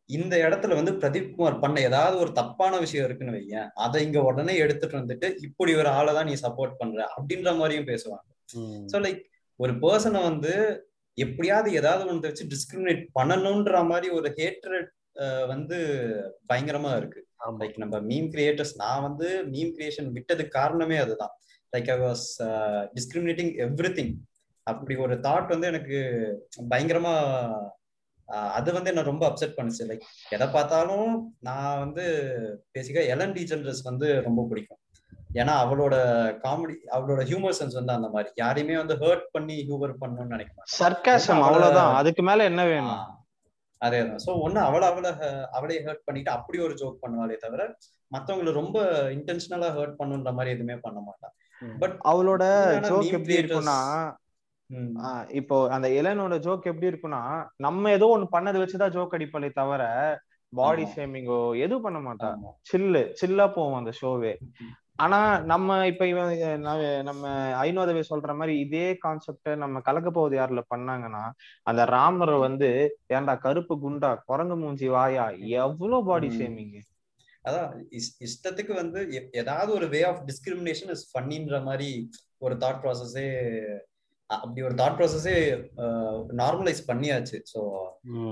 இந்த 0.10 0.36
இடத்துல 0.44 0.78
வந்து 0.78 0.94
பிரதீப் 1.00 1.34
குமார் 1.34 1.60
பண்ண 1.62 1.78
ஏதாவது 1.88 2.16
ஒரு 2.22 2.32
தப்பான 2.40 2.80
விஷயம் 2.84 3.06
இருக்குன்னு 3.06 3.36
வையேன் 3.36 3.68
அதை 3.84 4.00
இங்க 4.06 4.20
உடனே 4.30 4.54
எடுத்துட்டு 4.64 4.96
வந்துட்டு 5.00 5.28
இப்படி 5.48 5.74
ஒரு 5.82 5.90
ஆளை 5.98 6.14
தான் 6.18 6.28
நீ 6.30 6.36
சப்போர்ட் 6.42 6.80
பண்ற 6.80 6.98
அப்படின்ற 7.14 7.52
மாதிரியும் 7.60 7.90
பேசுவாங்க. 7.92 8.28
சோ 8.90 9.00
லைக் 9.04 9.22
ஒரு 9.60 9.74
பர்சனை 9.82 10.22
வந்து 10.28 10.54
எப்படியாவது 11.18 11.70
ஏதாவது 11.80 12.04
ஒன்று 12.10 12.28
வச்சு 12.28 12.46
டிஸ்கிரிமினேட் 12.52 13.04
பண்ணணும்ன்ற 13.16 13.78
மாதிரி 13.88 14.10
ஒரு 14.18 14.30
ஹேட்ரட் 14.38 14.90
வந்து 15.52 15.78
பயங்கரமா 16.50 16.92
இருக்கு. 17.02 17.22
லைக் 17.62 17.78
நம்ம 17.84 18.00
மீம் 18.10 18.30
கிரியேட்டர்ஸ் 18.34 18.74
நான் 18.84 19.06
வந்து 19.08 19.28
மீம் 19.54 19.74
கிரியேஷன் 19.78 20.10
விட்டதுக்கு 20.18 20.58
காரணமே 20.60 20.98
அதுதான். 21.04 21.34
Like 21.74 21.92
I 21.96 21.98
was 22.08 22.26
discriminating 22.98 23.52
everything 24.00 24.14
அப்படி 24.68 24.96
ஒரு 25.06 25.16
தாட் 25.28 25.54
வந்து 25.54 25.70
எனக்கு 25.74 26.00
பயங்கரமா 26.72 27.14
அது 28.58 28.70
வந்து 28.76 28.92
என்ன 28.92 29.04
ரொம்ப 29.10 29.24
அப்செட் 29.30 29.56
பண்ணுச்சு. 29.56 29.84
லைக் 29.90 30.04
எதை 30.36 30.48
பார்த்தாலும் 30.54 31.10
நான் 31.48 31.82
வந்து 31.84 32.04
பேசிக்கா 32.76 33.02
எலன் 33.14 33.36
டீஜென்ரஸ் 33.38 33.82
வந்து 33.90 34.08
ரொம்ப 34.28 34.46
பிடிக்கும். 34.52 34.82
ஏன்னா 35.40 35.54
அவளோட 35.64 35.96
காமெடி 36.44 36.76
அவளோட 36.96 37.22
ஹியூமர் 37.30 37.58
சென்ஸ் 37.60 37.78
வந்து 37.80 37.94
அந்த 37.98 38.08
மாதிரி. 38.14 38.30
யாரையுமே 38.44 38.76
வந்து 38.82 38.96
ஹர்ட் 39.04 39.28
பண்ணி 39.36 39.56
ஹியூமர் 39.68 39.94
பண்ணணும்னு 40.02 40.34
நினைக்க 40.36 40.52
மாட்டேன் 40.56 40.78
சர்க்காசம் 40.82 41.44
அவ்வளவுதான். 41.48 41.94
அதுக்கு 42.02 42.24
மேல 42.30 42.48
என்ன 42.52 42.64
வேணும்? 42.72 43.04
அதேதான். 43.82 44.22
சோ 44.26 44.32
ஒண்ணு 44.44 44.60
அவளை 44.62 44.88
அவளை 44.88 45.12
அவளே 45.52 45.78
ஹர்ட் 45.86 46.06
பண்ணிட்டு 46.06 46.32
அப்படி 46.32 46.58
ஒரு 46.60 46.74
ஜோக் 46.74 47.02
பண்ணுவாளே 47.04 47.38
தவிர 47.38 47.62
மத்தவங்களை 48.12 48.52
ரொம்ப 48.54 48.78
இன்டென்ஷனலா 49.16 49.70
ஹர்ட் 49.76 50.00
பண்ணுன்ற 50.00 50.32
மாதிரி 50.34 50.54
எதுவுமே 50.54 50.76
பண்ண 50.80 51.00
மாட்டான் 51.02 51.34
பட் 51.80 51.96
அவளோட 52.06 52.44
ஜோக் 52.88 53.14
எப்படி 53.18 53.36
ஆஹ் 55.04 55.26
இப்போ 55.32 55.56
அந்த 55.70 55.88
இளனோட 55.92 56.36
ஜோக் 56.40 56.68
எப்படி 56.68 56.90
இருக்கும்னா 56.92 57.22
நம்ம 57.58 57.92
ஏதோ 57.92 58.08
ஒண்ணு 58.14 58.28
பண்ணதை 58.32 58.60
வச்சுதான் 58.62 58.94
ஜோக் 58.94 59.16
அடிப்பாளே 59.18 59.50
தவிர 59.54 59.84
பாடி. 60.54 60.84
ஷேமிங்கோ 60.94 61.40
எதுவும் 61.58 61.84
பண்ண 61.84 62.00
மாட்டா. 62.00 62.30
ஆமா. 62.32 62.50
சில்லு 62.70 63.02
சில்லா 63.20 63.46
போவோம் 63.54 63.78
அந்த 63.78 63.92
ஷோவே 64.00 64.32
ஆனா 64.96 65.40
நம்ம 65.40 65.88
இப்ப 65.88 66.08
இவன் 66.08 66.60
நம்ம 67.02 67.28
ஐநோதவை 67.66 68.04
சொல்ற 68.10 68.36
மாதிரி 68.36 68.60
இதே 68.60 68.98
கான்செப்ட 69.08 69.56
நம்ம 69.56 69.80
கலக்க 69.80 70.12
போவது 70.12 70.38
யாருல 70.38 70.62
பண்ணாங்கன்னா 70.76 71.32
அந்த 71.64 71.86
ராமரை 71.86 72.38
வந்து 72.40 72.98
ஏன்டா 73.14 73.38
கருப்பு 73.38 73.76
குண்டா 73.76 74.18
குரங்கு 74.26 74.56
மூஞ்சி 74.56 74.88
வாயா 74.88 75.30
எவ்வளவு 75.30 76.06
பாடி. 76.06 76.28
ஷேமிங் 76.28 76.82
அதான் 77.44 77.84
இஸ்- 77.90 78.26
இஷ்டத்துக்கு 78.26 78.76
வந்து 78.76 79.30
ஏதாவது 79.32 79.74
ஒரு 79.74 79.88
வே 79.88 80.04
ஆஃப் 80.04 80.24
டிஸ்கிரிமினேஷன் 80.26 80.90
இஸ் 80.90 81.18
ஃபன்னின்ற 81.18 81.64
மாதிரி 81.64 82.10
ஒரு 82.38 82.56
தாட் 82.56 82.82
ப்ராசஸே 82.84 83.26
அப்படி 84.26 84.62
ஒரு 84.62 84.76
தாட் 84.76 84.98
ப்ராசஸே 84.98 85.36
நார்மலைஸ் 86.38 86.84
பண்ணியாச்சு. 86.88 87.42
ஸோ. 87.54 87.62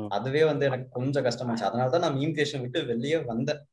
அதுவே 0.07 0.43
வந்து 0.43 0.65
எனக்கு 0.65 0.89
கொஞ்சம் 0.89 1.23
கஷ்டமாச்சு. 1.23 1.63
அதனால 1.63 1.89
தான் 1.89 1.99
நான் 1.99 2.15
மீம் 2.15 2.33
கிரியேஷன் 2.33 2.61
விட்டு 2.61 2.85
வெளியே 2.85 3.17
வந்தேன். 3.17 3.67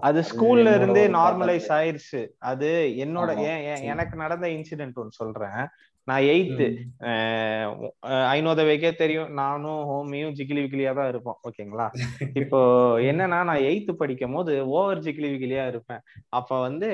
அது 0.00 0.20
ஸ்கூல்ல 0.20 0.74
இருந்தே 0.74 1.08
நார்மலைஸ். 1.08 1.68
ஆயிருச்சு. 1.68 2.28
அது 2.38 2.94
என்னோட 2.98 3.38
ஏன். 3.38 3.82
எனக்கு 3.82 4.16
நடந்த 4.16 4.48
இன்சிடென்ட் 4.48 4.94
ஒன்று 4.94 5.10
சொல்றேன். 5.10 5.66
நான் 6.04 6.22
எயித்து 6.22 6.66
ம், 7.00 7.90
ஐநோதவைக்கே 8.32 8.94
தெரியும். 8.94 9.30
நானும் 9.32 9.80
ஹோமியும் 9.90 10.34
ஜிகிலி 10.34 10.60
விகிலியா 10.64 10.94
தான் 10.94 11.08
இருப்போம். 11.08 11.38
ஓகேங்களா? 11.48 11.86
இப்போ 12.34 12.60
என்னன்னா 13.00 13.26
நான் 13.26 13.66
எயித்து 13.70 13.92
படிக்கும் 13.92 14.32
போது 14.32 14.68
ஓவர் 14.68 14.98
ஜிகிலி 14.98 15.30
விகிலியா 15.30 15.66
இருப்பேன். 15.66 16.00
அப்ப 16.28 16.60
வந்து 16.60 16.90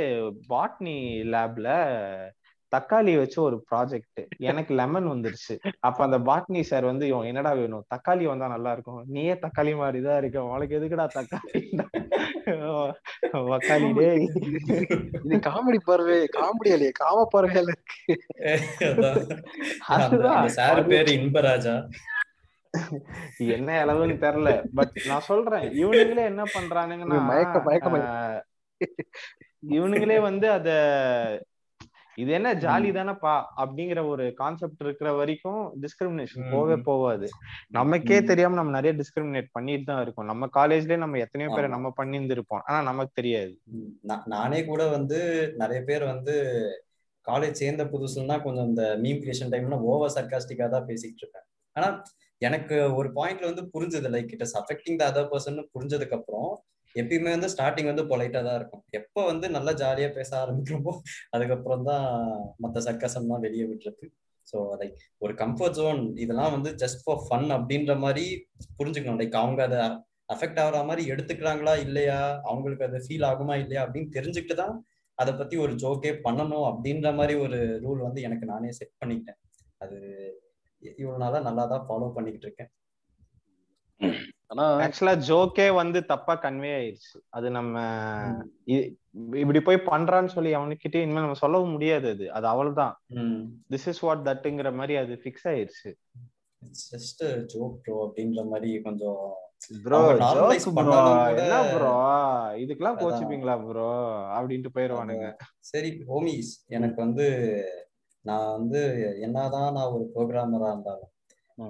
பாட்னி 0.49 0.97
லேப்ல 1.35 1.69
தக்காளி 2.73 3.17
வச்சு 3.17 3.39
ஒரு 3.43 3.57
ப்ராஜெக்ட் 3.71 4.21
எனக்கு 4.43 4.73
லெமன் 4.75 5.07
வந்துருச்சு. 5.07 5.55
அப்ப 5.81 6.05
அந்த 6.05 6.19
பாட்னி 6.21 6.61
சார் 6.63 6.85
வந்து 6.85 7.05
"இவன் 7.07 7.27
என்னடா 7.27 7.53
வேணும்? 7.53 7.85
தக்காளி 7.89 8.25
வந்தா 8.25 8.47
நல்லா 8.49 8.73
இருக்கும். 8.73 9.03
நீயே 9.09 9.35
தக்காளி 9.43 9.73
மாதிரிதான் 9.77 10.19
இருக்க. 10.19 10.45
உனக்கு 10.53 10.79
எதுக்குடா 10.79 11.07
தக்காளி? 11.17 11.61
தக்காளி 13.53 13.89
டேய். 13.95 14.25
இது 15.25 15.37
காமெடி 15.47 15.81
பார்வை 15.85 16.17
காமெடி 16.37 16.71
இல்லையே 16.71 16.93
காம 16.95 17.27
பார்வையில 17.33 17.71
இருக்கு. 17.71 18.15
சார் 20.57 20.87
பேரு 20.87 21.13
இன்பராஜா. 21.19 21.75
என்ன 23.55 23.71
அளவுன்னு 23.85 24.17
தெரியல. 24.25 24.51
பட் 24.75 24.97
நான் 25.07 25.27
சொல்றேன் 25.29 25.67
இவனுங்களே 25.83 26.25
என்ன 26.25 26.43
பண்றானுங்கன்னா 26.55 27.19
மயக்க 27.25 27.57
மயக்க 27.61 27.89
இவனுங்களே 29.73 30.19
வந்து 30.21 30.47
அத 30.51 30.69
இது 32.17 32.33
என்ன 32.33 32.55
ஜாலி 32.55 32.89
தானப்பா 32.93 33.43
அப்படிங்கிற 33.57 34.09
ஒரு 34.09 34.35
கான்செப்ட் 34.35 34.81
இருக்கிற 34.81 35.13
வரைக்கும் 35.13 35.83
டிஸ்கிரிமினேஷன் 35.83 36.49
போவே. 36.55 36.77
போவாது. 36.89 37.29
நமக்கே. 37.69 38.23
தெரியாம 38.23 38.55
நம்ம 38.55 38.71
நிறைய 38.71 39.01
டிஸ்கிரிமினேட் 39.01 39.49
பண்ணிட்டு 39.53 39.85
தான் 39.85 40.03
இருக்கோம். 40.03 40.27
நம்ம 40.27 40.49
காலேஜ்லயே 40.57 40.97
நம்ம 40.97 41.19
எத்தனையோ 41.19 41.55
பேரை. 41.55 41.71
நம்ம 41.71 41.93
பண்ணியிருந்திருப்போம். 42.03 42.63
ஆனா 42.65 42.83
நமக்கு 42.83 43.13
தெரியாது. 43.15 43.59
நானே 44.25 44.65
கூட 44.65 44.87
வந்து 44.87 45.21
நிறைய 45.57 45.83
பேர் 45.83 46.05
வந்து 46.05 46.35
காலேஜ் 47.27 47.61
சேர்ந்த 47.63 47.85
புதுசுலனா 47.85 48.43
கொஞ்சம் 48.43 48.67
இந்த 48.67 48.99
மீம் 49.03 49.21
கிரியேஷன் 49.23 49.53
டைம்ல 49.53 49.79
ஓவர் 49.81 50.15
சர்க்காஸ்டிக்கா 50.15 50.69
தான் 50.69 50.87
பேசிட்டு 50.87 51.23
இருப்பேன். 51.23 51.47
ஆனா 51.73 52.03
எனக்கு 52.39 52.95
ஒரு 52.95 53.09
பாயிண்ட்ல 53.09 53.51
வந்து 53.55 53.71
புரிஞ்சது 53.75 54.09
like 54.15 54.33
it 54.33 54.41
is 54.41 54.57
affecting 54.59 54.97
the 54.97 55.11
other 55.11 55.29
person 55.33 55.69
புரிஞ்சதுக்கு 55.75 56.13
அப்புறம் 56.13 56.65
எப்பயுமே 57.01 57.31
வந்து 57.37 57.51
ஸ்டார்டிங் 57.55 57.89
வந்து 57.91 58.05
பொலைட்டா 58.11 58.41
தான் 58.47 58.59
இருக்கும். 58.61 58.83
எப்போ 58.99 59.21
வந்து 59.31 59.47
நல்லா 59.57 59.73
ஜாலியா 59.83 60.09
பேச 60.19 60.31
ஆரம்பிக்கிறோமோ 60.43 60.93
அதுக்கப்புறம் 61.37 61.87
தான் 61.91 62.07
மத்த 62.65 62.83
சர்க்கசம் 62.87 63.31
தான் 63.33 63.45
வெளியே 63.47 63.67
விட்டுருக்கு. 63.71 64.09
ஸோ 64.51 64.59
லைக் 64.81 64.97
ஒரு 65.25 65.33
கம்ஃபர்ட் 65.43 65.77
ஜோன் 65.81 66.01
இதெல்லாம் 66.23 66.55
வந்து 66.57 66.71
ஜஸ்ட் 66.83 67.03
ஃபார் 67.05 67.21
ஃபன் 67.27 67.49
அப்படின்ற 67.59 67.93
மாதிரி 68.05 68.25
புரிஞ்சுக்கணும். 68.79 69.21
லைக் 69.23 69.37
அவங்க 69.43 69.63
அதை 69.69 69.83
அஃபெக்ட் 70.35 70.61
ஆகிற 70.63 70.81
மாதிரி 70.89 71.03
எடுத்துக்கிறாங்களா 71.13 71.75
இல்லையா? 71.87 72.19
அவங்களுக்கு 72.51 72.87
அது 72.89 72.99
ஃபீல் 73.07 73.29
ஆகுமா 73.31 73.55
இல்லையா 73.63 73.83
அப்படின்னு 73.87 74.11
தெரிஞ்சுக்கிட்டு 74.17 74.57
தான் 74.63 74.75
அதை 75.19 75.33
பத்தி 75.41 75.57
ஒரு 75.65 75.73
ஜோக்கே 75.83 76.13
பண்ணணும் 76.27 76.67
அப்படின்ற 76.71 77.09
மாதிரி 77.19 77.35
ஒரு 77.45 77.59
ரூல் 77.85 78.07
வந்து 78.07 78.21
எனக்கு 78.29 78.47
நானே 78.53 78.71
செட் 78.79 78.99
பண்ணிக்கிட்டேன். 79.01 79.41
அது 79.85 79.99
இவ்வளோ 80.83 81.19
நாளாக 81.23 81.43
நல்லா 81.49 81.65
தான் 81.73 81.85
ஃபாலோ 81.89 82.09
பண்ணிக்கிட்டு 82.17 82.47
இருக்கேன். 82.49 82.71
ஆனா 84.53 84.65
ஆக்சுவலா 84.85 85.15
ஜோக்கே 85.27 85.67
வந்து 85.75 85.99
தப்பா 86.05 86.35
கன்வே 86.37 86.73
ஆயிடுச்சு 86.77 87.19
அது 87.31 87.49
நம்ம 87.51 87.75
இப்படி 89.41 89.61
போய் 89.61 89.87
பண்றான்னு 89.87 90.27
சொல்லி 90.27 90.51
அவனுக்கிட்டே 90.55 91.03
இனிமே 91.03 91.21
நம்ம 91.21 91.39
சொல்லவும் 91.41 91.73
முடியாது 91.73 92.09
அது. 92.11 92.27
அது 92.33 92.47
அவ்வளவுதான் 92.47 92.95
ம். 93.17 93.39
திஸ் 93.71 93.87
இஸ் 93.89 94.01
வாட் 94.01 94.27
தட்டுங்கிற 94.29 94.71
மாதிரி 94.75 94.97
அது 94.97 95.15
ஃபிக்ஸ் 95.23 95.47
ஆயிருச்சு. 95.49 95.91
ஜஸ்ட் 96.91 97.23
ஜோக் 97.47 97.79
ப்ரோ 97.83 97.95
அப்படின்ற 98.05 98.43
மாதிரி 98.49 98.83
கொஞ்சம் 98.83 99.23
ப்ரோ 99.85 100.01
ஜோக் 100.25 100.69
ப்ரோ 100.75 101.01
என்ன 101.35 101.57
ப்ரோ 101.73 101.95
இதுக்கெல்லாம். 102.57 102.99
கோச்சுப்பீங்களா 103.01 103.57
ப்ரோ 103.65 103.89
அப்படின்ட்டு 104.37 104.75
போயிருவானுங்க 104.75 105.29
சரி 105.61 105.91
ஹோமிஸ் 106.09 106.53
எனக்கு 106.69 106.99
வந்து 107.01 107.27
நான் 108.25 108.51
வந்து 108.51 108.81
என்னதான் 109.21 109.73
நான் 109.73 109.93
ஒரு 109.93 110.05
ப்ரோக்ராமரா 110.15 110.71
இருந்தாலும். 110.71 111.12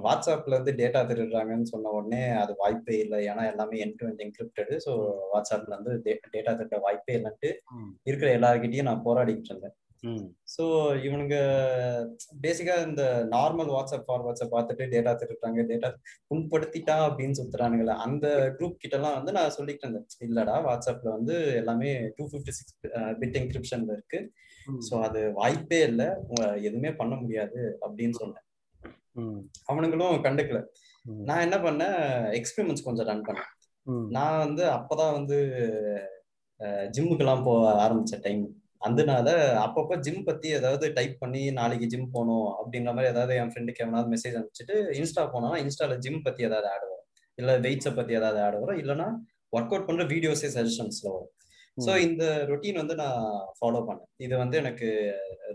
வாட்ஸ்அப்ல 0.04 0.56
இருந்து 0.56 0.72
டேட்டா 0.80 1.00
திருடுறாங்கன்னு 1.08 1.70
சொன்ன 1.70 1.92
உடனே 1.98 2.22
அது 2.40 2.52
வாய்ப்பே 2.58 2.96
இல்லை. 3.04 3.18
ஏன்னா 3.30 3.44
எல்லாமே 3.52 3.78
என் 3.84 3.96
டு 3.98 4.06
என் 4.06 4.20
என்கிரிப்டடு 4.24 4.74
ஸோ 4.86 4.92
வாட்ஸ்அப்ல 5.32 5.76
இருந்து 5.76 5.94
டேட்டா 6.34 6.52
திருட 6.52 6.78
வாய்ப்பே 6.86 7.16
இல்லைன்ட்டு. 7.18 7.50
இருக்கிற 8.06 8.30
எல்லார்கிட்டயும் 8.38 8.90
நான் 8.90 9.06
போராடிக்கிட்டு 9.06 9.52
இருந்தேன். 9.52 9.76
ஸோ 10.52 10.64
இவனுங்க 11.06 11.36
பேசிக்கா 12.44 12.74
இந்த 12.86 13.02
நார்மல் 13.34 13.70
வாட்ஸ்அப் 13.74 14.06
ஃபார்வர்ட்ஸை 14.08 14.48
பார்த்துட்டு 14.54 14.84
டேட்டா 14.94 15.12
திருடுறாங்க. 15.20 15.60
டேட்டா 15.70 15.88
புண்படுத்திட்டா 16.30 16.96
அப்படின்னு 17.08 17.38
சுத்துறானுங்களே 17.40 17.94
அந்த 18.06 18.26
குரூப் 18.58 18.82
கிட்ட 18.82 18.96
எல்லாம் 18.96 19.18
வந்து 19.18 19.32
நான் 19.38 19.56
சொல்லிட்டு 19.58 19.84
இருந்தேன். 19.86 20.08
இல்லடா 20.28 20.56
வாட்ஸ்அப்ல 20.66 21.10
வந்து 21.10 21.36
எல்லாமே 21.60 21.90
டூ 22.16 22.24
ஃபிஃப்டி 22.30 22.54
சிக்ஸ் 22.58 22.76
பிட் 23.20 23.38
என்கிரிப்ஷன்ல 23.40 23.92
இருக்கு. 23.98 24.20
ஸோ 24.86 24.94
அது 25.06 25.20
வாய்ப்பே 25.38 25.80
இல்லை. 25.90 26.08
எதுவுமே 26.66 26.92
பண்ண 27.00 27.14
முடியாது 27.16 27.60
அப்படின்னு 27.86 28.16
சொன்னேன். 28.22 28.46
அவனுங்களும் 29.70 30.24
கண்டுக்கல. 30.26 30.60
நான் 31.28 31.44
என்ன 31.46 31.56
பண்ணேன் 31.66 31.96
எக்ஸ்பெரிமெண்ட்ஸ் 32.38 32.86
கொஞ்சம் 32.86 33.08
ரன் 33.10 33.26
பண்ணேன். 33.28 33.50
நான் 34.16 34.42
வந்து 34.44 34.64
அப்பதான் 34.76 35.14
வந்து 35.18 35.38
ஜிம்முக்கெல்லாம் 36.96 37.46
போக 37.46 37.62
ஆரம்பிச்ச 37.84 38.16
டைம் 38.26 38.44
அதனால 38.88 39.28
அப்பப்போ 39.64 39.94
ஜிம் 40.06 40.24
பத்தி 40.28 40.48
ஏதாவது 40.58 40.86
டைப் 40.96 41.16
பண்ணி 41.22 41.42
நாளைக்கு 41.58 41.86
ஜிம் 41.92 42.08
போகணும் 42.14 42.48
அப்படின்ற 42.60 42.90
மாதிரி 42.96 43.10
ஏதாவது 43.12 43.34
என் 43.40 43.52
ஃப்ரெண்டுக்கு 43.52 43.82
எவனாவது 43.84 44.12
மெசேஜ் 44.14 44.36
அனுப்பிச்சிட்டு 44.38 44.76
இன்ஸ்டா 45.00 45.24
போனா 45.34 45.50
இன்ஸ்டால 45.64 45.96
ஜிம் 46.04 46.24
பத்தி 46.26 46.46
ஏதாவது 46.48 46.68
ஆட் 46.72 46.86
வரும். 46.86 47.04
இல்ல 47.38 47.52
வெயிட்ஸை 47.66 47.92
பத்தி 47.98 48.12
ஏதாவது 48.20 48.40
ஆட் 48.46 48.58
வரும். 48.62 48.80
இல்லைன்னா 48.82 49.08
ஒர்க் 49.56 49.72
அவுட் 49.74 49.88
பண்ற 49.88 50.04
வீடியோஸே 50.14 50.50
சஜஷன்ஸ்ல 50.56 51.08
வரும். 51.16 51.32
ஸோ 51.78 51.92
இந்த 52.06 52.24
ரொட்டீன் 52.50 52.80
வந்து 52.82 52.94
நான் 53.02 53.22
ஃபாலோ 53.58 53.82
பண்ணேன். 53.88 54.10
இது 54.26 54.34
வந்து 54.42 54.56
எனக்கு 54.62 54.88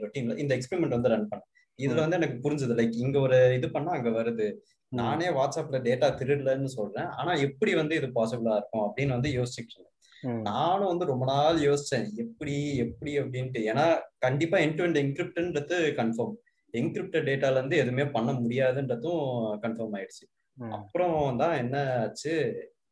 ரொட்டீன்ல 0.04 0.38
இந்த 0.44 0.54
எக்ஸ்பெரிமெண்ட் 0.60 0.98
வந்து 0.98 1.14
ரன் 1.14 1.30
பண்ணேன். 1.32 1.50
இதுல 1.80 2.00
வந்து 2.04 2.16
எனக்கு 2.16 2.38
புரிஞ்சது. 2.46 2.74
லைக் 2.80 2.96
இங்க 3.06 3.20
ஒரு 3.20 3.38
இது 3.58 3.68
பண்ணா 3.72 3.92
அங்க 3.92 4.10
வருது. 4.10 4.48
நானே 4.92 5.28
வாட்ஸ்அப்ல 5.28 5.78
டேட்டா 5.88 6.08
திருடலன்னு 6.20 6.70
சொல்றேன். 6.78 7.10
ஆனா 7.20 7.34
எப்படி 7.34 7.74
வந்து 7.74 7.96
இது 7.96 8.08
பாசிபிளா 8.08 8.56
இருக்கும் 8.60 8.86
அப்படின்னு 8.88 9.16
வந்து 9.18 9.30
யோசிச்சுட்டு 9.30 9.74
இருந்தேன். 9.76 9.94
நானும் 10.42 10.88
வந்து 10.88 11.06
ரொம்ப 11.06 11.26
நாள் 11.26 11.58
யோசிச்சேன். 11.60 12.06
எப்படி 12.18 12.56
எப்படி 12.78 13.12
அப்படின்ட்டு. 13.20 13.60
ஏன்னா 13.72 13.86
கண்டிப்பா 14.18 14.58
என் 14.58 14.76
டு 14.76 14.84
எண்ட் 14.84 15.02
என்கிரிப்ட்ன்றது 15.04 15.78
கன்ஃபார்ம் 16.00 16.36
என்கிரிப்டட் 16.74 17.28
டேட்டால 17.30 17.60
இருந்து 17.60 17.78
எதுவுமே 17.78 18.06
பண்ண 18.16 18.32
முடியாதுன்றதும் 18.32 19.22
கன்ஃபார்ம் 19.66 19.96
ஆயிடுச்சு. 19.98 20.26
அப்புறம் 20.58 21.38
தான் 21.38 21.56
என்ன 21.58 21.78
ஆச்சு 22.02 22.34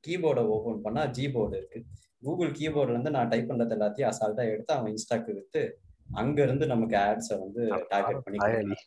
கீபோர்டை 0.08 0.44
ஓபன் 0.56 0.82
பண்ணா 0.82 1.06
ஜி 1.06 1.26
போர்டு 1.30 1.58
இருக்கு. 1.58 1.80
கூகுள் 2.22 2.52
கீபோர்ட்ல 2.52 2.96
இருந்து 2.96 3.12
நான் 3.12 3.28
டைப் 3.28 3.50
பண்றது 3.52 3.76
எல்லாத்தையும் 3.78 4.12
அசால்ட்டா 4.12 4.44
எடுத்து 4.54 4.74
அவன் 4.74 4.94
இன்ஸ்டாக்கு 4.94 5.32
வித்து 5.34 5.62
அங்க 6.06 6.38
இருந்து 6.44 6.66
நமக்கு 6.68 6.96
ஆட்ஸை 7.04 7.36
வந்து 7.40 7.62
டார்கெட் 7.90 8.26
பண்ணி 8.26 8.78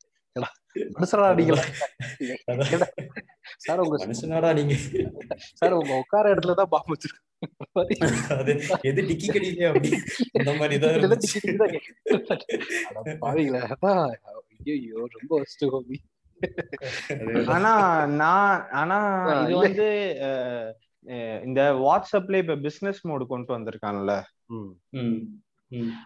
சார் 3.62 3.80
உங்க 3.82 3.96
மனுஷனாடா 4.02 4.50
நீங்க 4.58 4.74
சார் 5.54 5.78
உங்க 5.78 5.92
உட்கார 6.02 6.24
இடத்துல 6.34 6.54
தான் 6.54 6.72
பாம்பு 6.74 6.94
வச்சிருக்கேன் 6.94 7.26
அது 8.34 8.52
எது 8.82 9.00
டிக்கி 9.08 9.28
கடியிலே 9.28 9.66
அப்படி 9.70 9.90
அந்த 10.38 10.52
மாதிரி 10.60 10.76
தான் 10.78 10.92
இதுல 10.92 11.00
இருந்துச்சு. 11.00 11.32
டிக்கி 11.34 11.40
டிக்கி 11.42 11.58
தான் 11.58 11.72
கேக்குது. 11.74 11.98
அட 12.90 13.14
பாவிங்களே, 13.22 13.60
அதான். 13.68 14.08
ஐயையோ, 14.62 15.00
ரொம்ப 15.14 15.30
worst 15.34 15.62
ஹோமி. 15.72 15.98
ஆனா 17.48 17.72
நான் 18.16 18.50
ஆனா 18.80 18.98
இது. 19.44 19.54
வந்து 19.58 19.86
இந்த 21.42 21.60
வாட்ஸ்அப்ல 21.80 22.40
இப்ப 22.42 22.56
பிசினஸ் 22.64 23.00
மோடு 23.08 23.26
கொண்டு 23.26 23.50
வந்திருக்கான்ல 23.56 24.14
ம். 24.50 24.70
ம், 24.94 25.04
ம். 25.04 25.22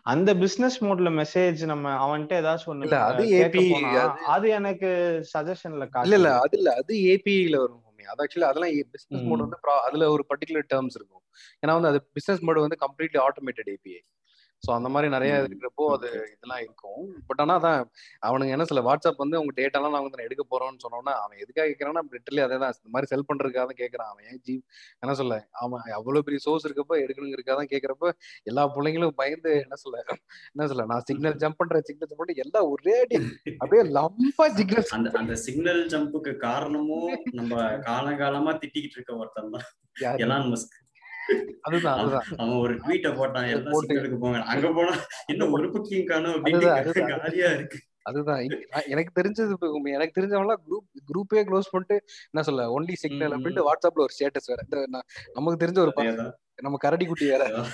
அந்த 0.02 0.36
பிசினஸ் 0.36 0.84
மோட்ல 0.84 1.24
மெசேஜ் 1.24 1.64
நம்ம 1.64 1.92
அவன்கிட்ட 1.98 2.32
ஏதாச்சும் 2.40 2.66
ஒண்ணு 2.66 2.82
இல்ல, 2.82 3.04
அது 3.04 3.24
போனா, 3.72 4.16
அது- 4.26 4.48
எனக்கு 4.48 4.88
சஜஷன்ல 5.34 5.86
இல்ல 6.02 6.14
இல்ல 6.14 6.38
அது 6.38 6.56
இல்ல 6.56 6.74
அது 6.74 6.94
ஏபிஐல 6.96 7.56
வரும் 7.56 7.80
அது 8.08 8.24
ஆக்சுவலி 8.24 8.40
அதெல்லாம் 8.40 8.90
பிசினஸ். 8.90 9.22
மோட் 9.22 9.38
வந்து 9.38 9.56
அதுல 9.82 10.10
ஒரு 10.10 10.26
பர்டிகுலர் 10.28 10.64
டேர்ம்ஸ் 10.74 10.94
இருக்கும். 10.94 11.22
ஏன்னா 11.66 11.72
வந்து 11.72 11.88
அது 11.88 12.08
பிசினஸ் 12.12 12.42
மோட் 12.42 12.58
வந்து 12.58 12.76
கம்ப்ளீட்லி 12.80 13.18
ஆட்டோமேட்டட் 13.18 13.70
ஏபிஐ 13.70 14.00
ஸோ 14.62 14.70
அந்த 14.74 14.88
மாதிரி 14.88 15.08
நிறைய. 15.14 15.32
இருக்கிறப்போ 15.42 15.84
அது. 15.94 16.08
இதெல்லாம் 16.32 16.60
இருக்கும். 16.62 16.98
பட் 17.28 17.40
ஆனா 17.40 17.54
அதான் 17.60 17.78
அவனுங்க 18.22 18.54
என்ன 18.56 18.64
சொல்ல 18.64 18.82
வாட்ஸ்அப் 18.86 19.22
வந்து 19.22 19.40
உங்க 19.40 19.52
டேட்டாலாம் 19.56 19.94
நான் 19.94 20.04
வந்து 20.06 20.26
எடுக்க 20.26 20.44
போறோம்னு 20.50 20.82
சொன்னோன்னா 20.84 21.14
அவன் 21.22 21.40
எதுக்காக 21.42 21.66
கேட்கறான்னா 21.70 22.02
லிட்டரலி 22.12 22.42
அதே 22.44 22.58
தான். 22.62 22.74
இந்த 22.78 22.92
மாதிரி 22.94 23.10
செல் 23.12 23.26
பண்றதுக்காக 23.30 23.64
தான் 23.64 23.80
கேட்கறான் 23.80 24.10
அவன். 24.12 24.26
ஏன் 24.30 24.40
ஜி 24.46 24.54
என்ன 25.02 25.14
சொல்ல? 25.20 25.36
அவன் 25.62 25.86
அவ்வளவு 25.98 26.26
பெரிய 26.28 26.40
சோர்ஸ் 26.46 26.66
இருக்கப்போ 26.68 26.96
எடுக்கணுங்கிறதுக்காக 27.04 27.58
தான் 27.60 27.72
கேட்கறப்ப 27.72 28.12
எல்லா 28.46 28.64
பிள்ளைங்களும் 28.74 29.16
பயந்து 29.20 29.52
என்ன 29.64 29.78
சொல்ல? 29.82 29.98
என்ன 30.52 30.68
சொல்ல? 30.72 30.86
நான் 30.92 31.06
சிக்னல் 31.08 31.40
ஜம்ப் 31.42 31.60
பண்றேன் 31.60 31.86
சிக்னல் 31.88 32.10
ஜம்ப் 32.10 32.22
பண்ணி 32.22 32.36
எல்லாம் 32.44 32.68
ஒரே 32.72 32.96
அடி. 33.02 33.20
அப்படியே 33.60 33.84
லம்பா 33.98 34.48
சிக்னல் 34.58 34.88
அந்த 34.92 35.10
அந்த 35.20 35.36
சிக்னல் 35.46 35.82
ஜம்புக்கு 35.92 36.34
காரணமும் 36.46 37.10
நம்ம 37.34 37.52
காலங்காலமா 37.88 38.54
திட்டிக்கிட்டு 38.62 38.98
இருக்க 38.98 39.12
ஒருத்தன் 39.18 39.54
தான். 39.56 39.66
Elon 40.20 40.48
Musk. 40.50 40.76
அதுதான் 41.60 41.98
அதுதான். 41.98 42.24
அவன் 42.36 42.54
ஒரு 42.54 42.74
ட்வீட்டை 42.74 43.14
போட்டான் 43.14 43.50
எல்லாம் 43.50 43.72
போட்டு- 43.72 43.86
சிக்னலுக்கு 43.86 44.18
போங்க. 44.18 44.42
அங்க 44.42 44.72
போனா 44.72 44.96
இன்னும் 45.26 45.52
ஒரு 45.52 45.70
புக்கிங் 45.70 46.04
காணும் 46.04 46.44
அப்படின்னு. 46.44 47.18
காலியா 47.18 47.50
இருக்கு. 47.50 47.80
அதுதான். 48.02 48.46
எனக்கு 48.86 49.22
தெரிஞ்சது. 49.22 49.82
எனக்கு 49.82 50.20
தெரிஞ்சவங்களாம் 50.20 50.60
குரூப் 50.70 51.00
குரூப்பே 51.12 51.38
க்ளோஸ் 51.38 51.70
பண்ணிட்டு 51.70 52.04
என்ன 52.30 52.40
சொல்ல 52.40 52.80
ஒன்லி 52.80 52.92
சிக்னல். 52.92 53.30
அப்படின்ட்டு 53.30 53.62
வாட்ஸ்அப்ல 53.62 53.94
ஒரு 53.94 54.08
ஸ்டேட்டஸ் 54.18 54.46
வேற. 54.46 54.62
இந்த 54.70 55.02
நமக்கு 55.32 55.66
தெரிஞ்ச 55.66 55.78
ஒரு. 55.78 55.92
நம்ம 56.62 56.76
கரடி 56.76 57.06
குட்டி 57.06 57.28
வேற. 57.28 57.64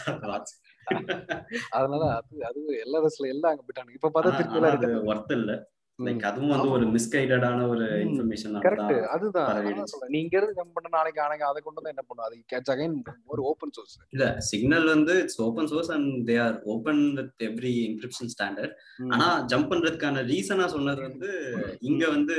அதனால 1.71 2.05
அது 2.05 2.45
அது 2.45 2.65
எல்லா 2.67 3.03
ரசல 3.03 3.29
எல்லாம் 3.29 3.51
அங்க 3.53 3.63
போயிட்டாங்க 3.63 3.91
இப்ப 3.93 4.11
பார்த்தா 4.15 4.37
திருப்பி 4.37 4.55
எல்லாம் 4.55 4.79
இருக்கு 4.79 5.69
லைக் 5.99 6.25
அதுவும் 6.25 6.53
வந்து 6.55 6.71
ஒரு 6.71 6.85
மிஸ்கைடடான 6.87 7.61
ஒரு. 7.69 7.87
இன்ஃபர்மேஷன் 8.03 8.57
கரெக்ட் 8.67 8.93
அதுதான். 9.15 9.49
பரவிடுச்சு. 9.49 9.75
அதான் 9.75 9.91
சொல்றேன். 9.93 10.13
நீ 10.13 10.19
இங்க 10.21 10.37
இருந்து 10.39 10.57
ஜம்ப் 10.59 10.75
பண்ண 10.77 10.89
நாளைக்கு 10.97 11.21
நாளைக்கு 11.21 11.47
அதை 11.47 11.61
கொண்டு 11.61 11.81
வந்து 11.81 11.93
என்ன 11.95 12.03
பண்ணும்? 12.03 12.27
அது 12.27 12.37
கேட்ச் 12.53 12.71
அகைன் 12.75 12.95
ஒரு 13.27 13.43
ஓப்பன் 13.45 13.75
சோர்ஸ் 13.77 13.97
இல்ல 14.13 14.27
சிக்னல் 14.49 14.89
வந்து 14.89 15.15
it's 15.23 15.41
open 15.43 15.71
source 15.73 15.91
and 15.91 16.11
they 16.29 16.37
are 16.41 16.57
open 16.67 17.03
with 17.19 17.45
every 17.49 17.75
encryption 17.87 18.33
standard 18.35 18.75
ஆனா 19.11 19.29
ஜம்ப் 19.53 19.71
பண்றதுக்கான 19.73 20.25
ரீசனா 20.31 20.69
சொன்னது 20.69 21.03
வந்து 21.03 21.31
இங்க 21.85 22.05
வந்து 22.09 22.37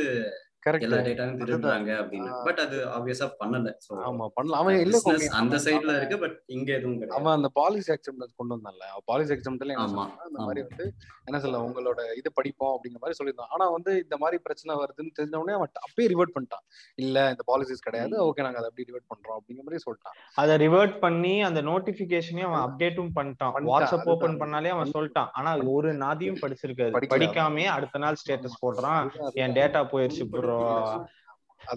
எல்லா 0.63 0.97
டேட்டாவும் 0.97 1.37
திருடுறாங்க 1.37 1.91
அப்படின்னு. 2.03 2.27
ஆ. 2.27 2.41
பட் 2.43 2.59
அது 2.59 2.85
ஆப்வியஸா 2.85 3.31
பண்ணல. 3.39 3.73
So, 3.77 3.99
ஆமா 3.99 4.27
பண்ணலாம் 4.33 4.59
அவன் 4.59 4.79
இல்ல 4.79 4.99
அந்த 5.03 5.29
அவன் 5.31 5.49
சைடுல 5.49 5.95
இருக்கு 5.95 6.19
பட் 6.19 6.41
இங்க 6.45 6.73
எதுவும் 6.73 6.93
கிடையாது. 6.93 7.23
அவன் 7.23 7.35
அந்த 7.35 7.49
பாலிசி 7.53 7.93
அக்செப்டன்ஸ் 7.93 8.35
கொண்டு 8.35 8.55
வந்தான்ல. 8.55 8.83
பாலிசி 9.05 9.33
ஆமா, 9.33 9.41
சொன்னா 9.41 10.03
இந்த 10.27 10.39
மாதிரி 10.39 10.61
வந்து 10.61 10.93
என்ன 11.23 11.39
சொல்ல 11.41 11.57
உங்களோட 11.59 12.17
இது 12.17 12.31
படிப்போம் 12.33 12.79
அப்படிங்கிற 12.79 12.99
மாதிரி 12.99 13.23
சொல்லியிருந்தான். 13.23 13.45
ஆனா 13.49 13.69
வந்து 13.69 13.93
இந்த 13.93 14.17
மாதிரி 14.17 14.41
பிரச்சனை 14.41 14.83
வருதுன்னு 14.83 15.21
தெரிஞ்ச 15.21 15.35
உடனே 15.35 15.57
அவன் 15.57 15.71
அப்பயே 15.79 16.03
ரிவர்ட் 16.03 16.39
பண்ணிட்டான். 16.39 16.65
இல்ல 16.95 17.29
இந்த 17.29 17.43
பாலிசிஸ் 17.47 17.81
கிடையாது. 17.81 18.25
ஓகே 18.25 18.41
நாங்க 18.41 18.57
அதை 18.57 18.69
அப்படி 18.69 18.91
ரிவர்ட் 18.91 19.15
பண்றோம் 19.15 19.37
அப்படிங்கிற 19.37 19.61
மாதிரி 19.63 19.83
சொல்லிட்டான். 19.91 20.31
அதை 20.35 20.67
ரிவர்ட் 20.67 20.99
பண்ணி 20.99 21.41
அந்த 21.41 21.61
நோட்டிபிகேஷனையும் 21.61 22.51
அவன் 22.51 22.71
அப்டேட்டும் 22.71 23.09
பண்ணிட்டான். 23.15 23.51
வாட்ஸ்அப். 23.67 24.03
ஓபன் 24.03 24.39
பண்ணாலே 24.39 24.67
அவன் 24.67 24.91
சொல்லிட்டான். 24.93 25.27
ஆனா 25.33 25.57
ஒரு 25.57 25.93
நாதியும் 25.93 26.37
படிச்சிருக்காது. 26.41 26.95
படிக்காமே 27.09 27.65
அடுத்த 27.65 27.99
நாள் 27.99 28.15
ஸ்டேட்டஸ் 28.27 28.57
போடுறான். 28.65 29.31
என் 29.33 29.51
டேட்டா 29.51 29.85
போயிருச்சு 29.85 30.47
ப்ரோ 30.49 30.59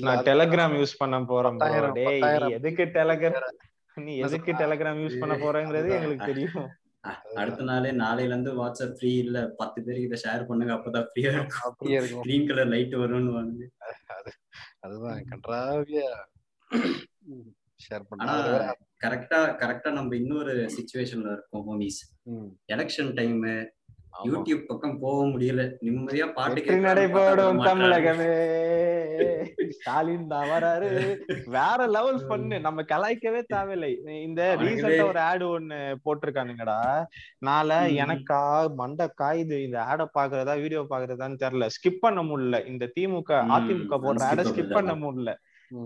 நான் 0.04 0.24
டெலகிராம் 0.28 0.74
யூஸ் 0.80 1.00
பண்ண 1.00 1.16
போறேன். 1.30 1.56
பத்தாயிரம், 1.60 1.96
டேய். 1.98 2.54
எதுக்கு 2.58 2.84
டெலகிராம் 2.98 3.58
நீ 3.96 4.12
எதுக்கு? 4.26 4.52
டெலகிராம் 4.60 5.00
யூஸ் 5.04 5.18
பண்ண 5.22 5.34
போறேங்கிறது. 5.42 5.88
எங்களுக்கு 5.96 6.28
தெரியும். 6.30 6.68
அடுத்த 7.40 7.62
நாளே 7.68 7.90
நாளையில 8.02 8.32
இருந்து 8.32 8.50
வாட்ஸ்அப் 8.58 8.94
ஃப்ரீ 8.98 9.10
இல்ல. 9.22 9.38
பத்து 9.60 9.78
பேருக்கு 9.84 10.08
இதை 10.08 10.18
ஷேர் 10.24 10.44
பண்ணுங்க 10.48 10.72
அப்பதான் 10.76 11.08
ஃப்ரீயா 11.08 11.32
இருக்கும். 11.38 12.22
கிரீன் 12.26 12.46
கலர் 12.50 12.70
லைட் 12.74 12.94
வரும்னு 13.02 13.32
வந்து 13.40 13.64
அதுதான் 14.84 15.26
கன்றாவியா. 15.32 16.10
ஷேர் 17.86 18.06
பண்ண. 18.08 18.38
கரெக்டா 19.04 19.40
கரெக்டா 19.62 19.90
நம்ம 19.98 20.16
இன்னொரு 20.20 20.54
சுச்சுவேஷன்ல 20.76 21.30
இருக்கோம் 21.36 21.66
ஹோமிஸ் 21.70 22.00
எலெக்ஷன் 22.74 23.12
டைம் 23.20 23.40
யூடியூப் 24.14 24.66
பக்கம் 24.66 24.98
போக 24.98 25.24
முடியல. 25.24 25.62
நிம்மதியா 25.80 26.32
பாட்டு 26.32 26.78
நடைபோடும். 26.78 27.62
தமிழகமே. 27.64 28.26
ஸ்டாலின் 29.76 30.26
தான் 30.26 30.48
வராரு. 30.48 30.88
வேற 31.46 31.86
லெவல் 31.86 32.26
பண்ணு. 32.26 32.60
நம்ம 32.60 32.82
கலாய்க்கவே 32.82 33.42
தேவையில்லை. 33.46 34.00
இந்த 34.22 34.56
ரீசெண்டா 34.60 35.08
ஒரு 35.08 35.20
ஆடு 35.20 35.60
ஒண்ணு 35.60 35.96
போட்டிருக்கானுங்கடா. 36.04 37.06
ம். 37.40 37.96
எனக்கா 37.96 38.74
மண்டை 38.74 39.10
காயுது. 39.20 39.64
இந்த 39.64 39.82
ஆட 39.82 40.10
பாக்குறதா 40.14 40.60
வீடியோ 40.60 40.86
பாக்குறதான்னு 40.90 41.36
தெரியல. 41.36 41.66
ஸ்கிப் 41.76 42.00
பண்ண 42.00 42.22
முடியல. 42.22 42.66
இந்த 42.66 42.92
திமுக 42.96 43.30
அதிமுக 43.50 43.98
போடுற 43.98 44.22
ஆட 44.22 44.42
ஸ்கிப் 44.42 44.72
பண்ண. 44.72 44.94
முடியல. 44.94 45.34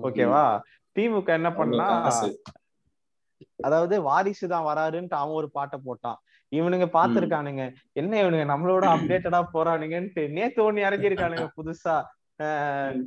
ஓகேவா? 0.03 0.45
திமுக 0.97 1.29
என்ன 1.29 1.53
பண்ணா 1.53 1.85
அவ்வளவு 1.85 2.03
காசு. 2.03 2.43
அதாவது 3.62 4.03
வாரிசு 4.03 4.49
தான் 4.49 4.64
வராருன்ட்டு 4.66 5.14
அவன் 5.14 5.35
ஒரு 5.35 5.51
பாட்டை 5.51 5.81
போட்டான். 5.87 6.18
இவனுங்க 6.53 6.86
பாத்துருக்கானுங்க. 6.92 7.62
என்ன 7.92 8.12
இவனுங்க? 8.22 8.44
நம்மளோட 8.53 8.84
அப்டேட்டடா 8.94 9.40
போறானுங்கன்ட்டு. 9.55 10.22
நேத்து 10.28 10.61
ஒண்ணு 10.66 10.86
இறக்கிருக்கானுங்க 10.86 11.49
புதுசா. 11.59 11.97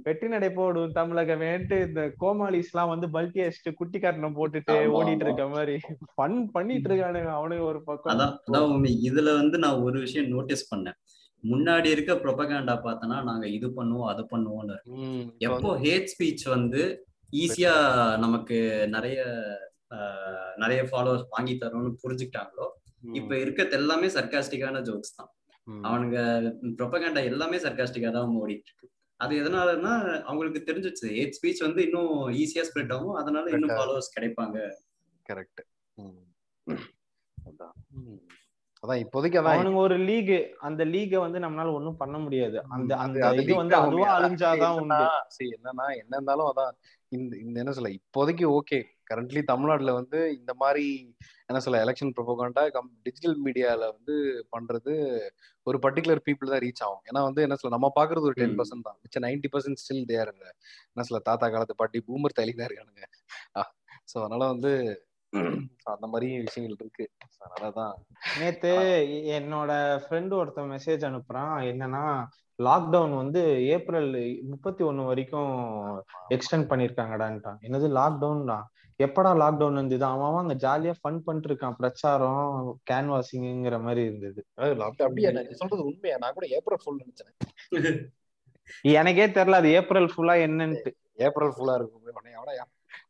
வெற்றி 0.06 0.28
நடை 0.28 0.48
போடும் 0.50 0.94
தமிழகமேன்ட்டு 0.94 1.76
இந்த 1.88 2.02
கோமாளிஸ் 2.20 2.72
எல்லாம் 2.72 2.92
வந்து 2.94 3.08
பல்கி 3.08 3.40
அடிச்சுட்டு 3.44 3.72
குட்டி 3.74 3.98
கட்டணம் 4.00 4.38
போட்டுட்டு 4.38 4.76
ஓடிட்டு. 4.98 5.26
இருக்க 5.26 5.46
மாதிரி 5.48 5.76
ஃபன் 6.14 6.38
பண்ணிட்டு 6.52 6.90
இருக்கானுங்க 6.90 7.32
அவனுங்க 7.36 7.66
ஒரு 7.72 7.82
பக்கம். 7.84 8.12
அதான். 8.14 8.88
இதுல 9.10 9.34
வந்து 9.42 9.58
நான் 9.58 9.84
ஒரு 9.88 10.00
விஷயம் 10.00 10.32
நோட்டீஸ் 10.34 10.66
பண்ணேன். 10.72 10.98
முன்னாடி 11.44 11.90
இருக்க 11.92 12.14
ப்ரொபகேண்டா 12.24 12.76
பார்த்தோன்னா 12.86 13.18
நாங்க 13.24 13.46
இது 13.58 13.68
பண்ணுவோம் 13.78 14.10
அது 14.14 14.24
பண்ணுவோம்னு. 14.32 14.78
எப்போ 15.48 15.70
ஹேட் 15.84 16.12
ஸ்பீச் 16.14 16.46
வந்து 16.48 16.82
ஈஸியா 17.34 17.74
நமக்கு 18.18 18.58
நிறைய 18.88 19.20
நிறைய 20.58 20.82
ஃபாலோவர்ஸ் 20.90 21.30
வாங்கி 21.30 21.54
தரோம்னு 21.56 21.94
புரிஞ்சுக்கிட்டாங்களோ 22.04 22.68
இப்ப 23.04 23.34
இருக்கிறது 23.38 23.78
எல்லாமே 23.78 24.08
சர்க்காஸ்டிக்கான 24.16 24.82
ஜோக்ஸ் 24.82 25.18
தான். 25.18 25.32
அவனுங்க 25.84 26.18
ப்ரொபகேண்டா 26.80 27.22
எல்லாமே 27.24 27.58
சர்க்காஸ்டிக்கா 27.58 28.12
தான் 28.12 28.38
ஓடிட்டு 28.40 28.70
இருக்கு 28.70 28.88
அது 29.20 29.34
எதனாலன்னா 29.42 29.94
அவங்களுக்கு 30.26 30.60
தெரிஞ்சிச்சு 30.68 31.08
ஹேட் 31.16 31.36
ஸ்பீச் 31.38 31.66
வந்து 31.66 31.82
இன்னும் 31.88 32.14
ஈஸியா 32.42 32.64
ஸ்ப்ரெட் 32.70 32.94
ஆகும். 32.96 33.18
அதனால 33.22 33.46
இன்னும். 33.50 33.76
ஃபாலோவர்ஸ் 33.78 34.14
கிடைப்பாங்க. 34.16 34.58
கரெக்ட் 35.26 35.62
அதான். 38.84 39.00
இப்போதைக்கு 39.04 39.38
அவனுங்க 39.42 39.80
ஒரு 39.86 39.96
லீக் 40.00 40.34
அந்த 40.60 40.82
லீக 40.86 41.20
வந்து 41.20 41.40
நம்மளால 41.40 41.74
ஒண்ணும் 41.74 41.98
பண்ண 41.98 42.18
முடியாது. 42.18 42.58
அந்த 42.76 42.92
அந்த 42.98 43.18
இது 43.40 43.54
வந்து. 43.56 43.76
அதுவா 43.78 44.08
அழிஞ்சாதான் 44.18 44.78
என்னன்னா 45.56 45.88
என்ன 46.02 46.14
இருந்தாலும் 46.18 46.50
அதான் 46.52 46.72
இந்த 47.12 47.34
இந்த 47.38 47.56
என்ன 47.64 47.74
சொல்ல 47.78 47.92
இப்போதைக்கு 48.00 48.46
ஓகே 48.58 48.80
கரண்ட்லி 49.10 49.42
தமிழ்நாட்டுல 49.52 49.92
வந்து 50.00 50.20
இந்த 50.40 50.52
மாதிரி 50.62 50.86
என்ன 51.50 51.60
சொல்ல 51.66 51.82
எலெக்ஷன் 51.86 52.14
ப்ரொபோகண்டா 52.18 52.64
கம் 52.76 52.90
டிஜிட்டல் 53.06 53.38
மீடியால 53.46 53.84
வந்து 53.96 54.16
பண்றது 54.56 54.94
ஒரு 55.68 55.78
பர்டிகுலர் 55.86 56.24
பீப்புள் 56.28 56.52
தான் 56.54 56.64
ரீச் 56.66 56.84
ஆகும். 56.86 57.04
ஏன்னா 57.10 57.22
வந்து 57.28 57.44
என்ன 57.46 57.58
சொல்ல 57.60 57.76
நம்ம 57.76 57.92
பாக்குறது 58.00 58.28
ஒரு 58.30 58.38
டென். 58.42 58.58
பர்சன்ட் 58.60 58.88
தான். 58.88 58.98
மிச்சம் 59.04 59.26
நைன்டி 59.28 59.50
பர்சன்ட் 59.54 59.82
ஸ்டில் 59.84 60.10
தேர் 60.12 60.34
என்ன 60.34 61.06
சொல்ல 61.10 61.22
தாத்தா 61.30 61.50
காலத்து 61.56 61.80
பாட்டி 61.82 62.02
பூமர் 62.10 62.38
தலி 62.40 62.56
தான் 62.60 62.70
இருக்கானுங்க 62.70 63.06
ஸோ 64.12 64.18
அதனால 64.24 64.44
வந்து 64.54 64.72
அந்த 65.94 66.06
மாதிரி 66.12 66.28
விஷயங்கள் 66.46 66.78
இருக்கு. 66.78 67.06
அதனாலதான் 67.44 67.94
நேத்து 68.40 68.72
என்னோட 69.38 69.72
ஃப்ரெண்டு 70.04 70.34
ஒருத்தன் 70.40 70.72
மெசேஜ் 70.76 71.04
அனுப்புறான். 71.10 71.56
என்னன்னா 71.72 72.04
லாக்டவுன் 72.60 73.14
வந்து 73.22 73.42
ஏப்ரல் 73.76 74.10
முப்பத்தி 74.52 74.84
ஒண்ணு 74.88 75.04
வரைக்கும் 75.10 75.54
எக்ஸ்டெண்ட் 76.36 76.70
பண்ணிருக்காங்கடான்ட்டான். 76.72 77.60
என்னது 77.68 77.88
லாக்டவுன் 78.00 78.44
தான் 78.52 78.66
எப்படா 79.00 79.32
லாக்டவுன் 79.42 79.78
இருந்தது? 79.78 80.06
அவன் 80.06 80.28
அவன் 80.30 80.44
அங்க 80.44 80.56
ஜாலியா 80.66 80.94
ஃபன் 81.02 81.20
பண்ணிட்டு 81.26 81.50
இருக்கான் 81.50 81.78
பிரச்சாரம் 81.78 82.42
கேன்வாசிங்கிற 82.92 83.78
மாதிரி 83.82 84.02
இருந்தது. 84.10 84.42
அப்படியா 84.88 85.32
நீ 85.32 85.44
சொல்றது 85.62 85.84
உண்மையா? 85.84 86.18
நான் 86.24 86.36
கூட 86.38 86.48
ஏப்ரல் 86.58 86.82
ஃபுல் 86.84 87.02
நினைச்சேன். 87.04 87.36
எனக்கே 88.96 89.28
தெரியல 89.28 89.62
அது 89.62 89.70
ஏப்ரல் 89.80 90.12
ஃபுல்லா 90.14 90.36
என்னன்ட்டு. 90.48 90.92
ஏப்ரல் 91.28 91.56
ஃபுல்லா 91.56 91.76
இருக்கும். 91.76 91.98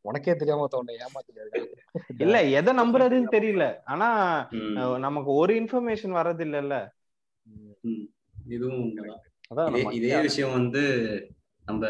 உனக்கே 0.02 0.34
தெரியாம 0.36 0.68
உன்னை 0.72 0.94
ஏமாத்திட்டு 1.06 1.66
இல்ல 2.18 2.38
எதை 2.60 2.72
நம்புறதுன்னு 2.78 3.34
தெரியல. 3.36 3.66
ஆனா 3.86 4.08
நமக்கு 4.98 5.32
ஒரு 5.42 5.54
இன்ஃபர்மேஷன் 5.54 6.16
வர்றது 6.20 6.44
இல்லல்ல. 6.48 6.76
இதுவும் 8.56 9.92
இதே 9.92 10.22
விஷயம் 10.22 10.52
வந்து 10.52 10.84
நம்ம 11.70 11.86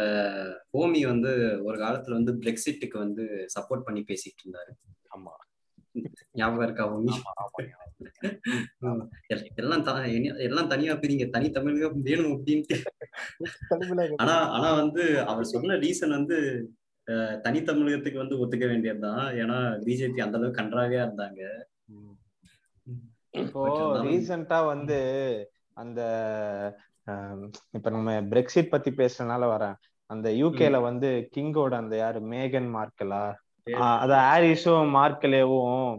ஹோமி 0.73 1.01
வந்து 1.11 1.31
ஒரு 1.63 1.77
காலத்துல 1.79 2.17
வந்து 2.19 2.33
பிரெக்சிட்டுக்கு 2.33 2.97
வந்து 2.97 3.23
சப்போர்ட் 3.55 3.85
பண்ணி 3.87 4.01
பேசிட்டு 4.07 4.41
இருந்தாரு. 4.43 4.73
ஆமா. 5.15 5.33
ஞாபகம் 6.31 6.63
இருக்கா 6.63 6.83
ஹோமி? 6.91 7.13
எல்லாம் 9.55 9.85
எல்லாம் 10.47 10.67
தனியா 10.67 10.93
பிரிங்க. 10.93 11.25
தனி 11.29 11.47
தமிழகம் 11.49 12.01
வேணும் 12.01 12.33
அப்படின்ட்டு. 12.35 12.77
ஆனா 14.17 14.35
ஆனா 14.49 14.69
வந்து 14.73 15.03
அவர் 15.27 15.51
சொன்ன 15.53 15.77
ரீசன் 15.77 16.17
வந்து 16.17 16.37
தனி 17.41 17.59
தமிழகத்துக்கு 17.63 18.23
வந்து 18.23 18.39
ஒத்துக்க 18.41 18.65
வேண்டியதுதான் 18.67 19.23
ஏன்னா 19.41 19.57
பிஜேபி 19.85 20.21
அந்த 20.25 20.37
அளவுக்கு 20.37 20.61
கன்றாவியா 20.61 21.01
இருந்தாங்க. 21.07 21.41
இப்போ 23.43 23.61
ரீசெண்டா 24.03 24.59
வந்து 24.65 24.99
அந்த 25.73 26.01
இப்ப 27.71 27.87
நம்ம 27.89 28.11
பிரெக்சிட் 28.31 28.69
பத்தி 28.69 28.91
பேசுறதுனால 28.91 29.43
வரேன். 29.53 29.77
அந்த 30.09 30.27
யூகேல 30.41 30.77
வந்து 30.81 31.07
கிங்கோட 31.35 31.73
அந்த 31.73 31.95
யாரு 31.97 32.19
மேகன் 32.31 32.69
மார்க்கலா 32.75 33.23
அது 33.97 34.13
ஹாரிஸும் 34.27 34.93
மார்க்கலேவும் 34.95 35.89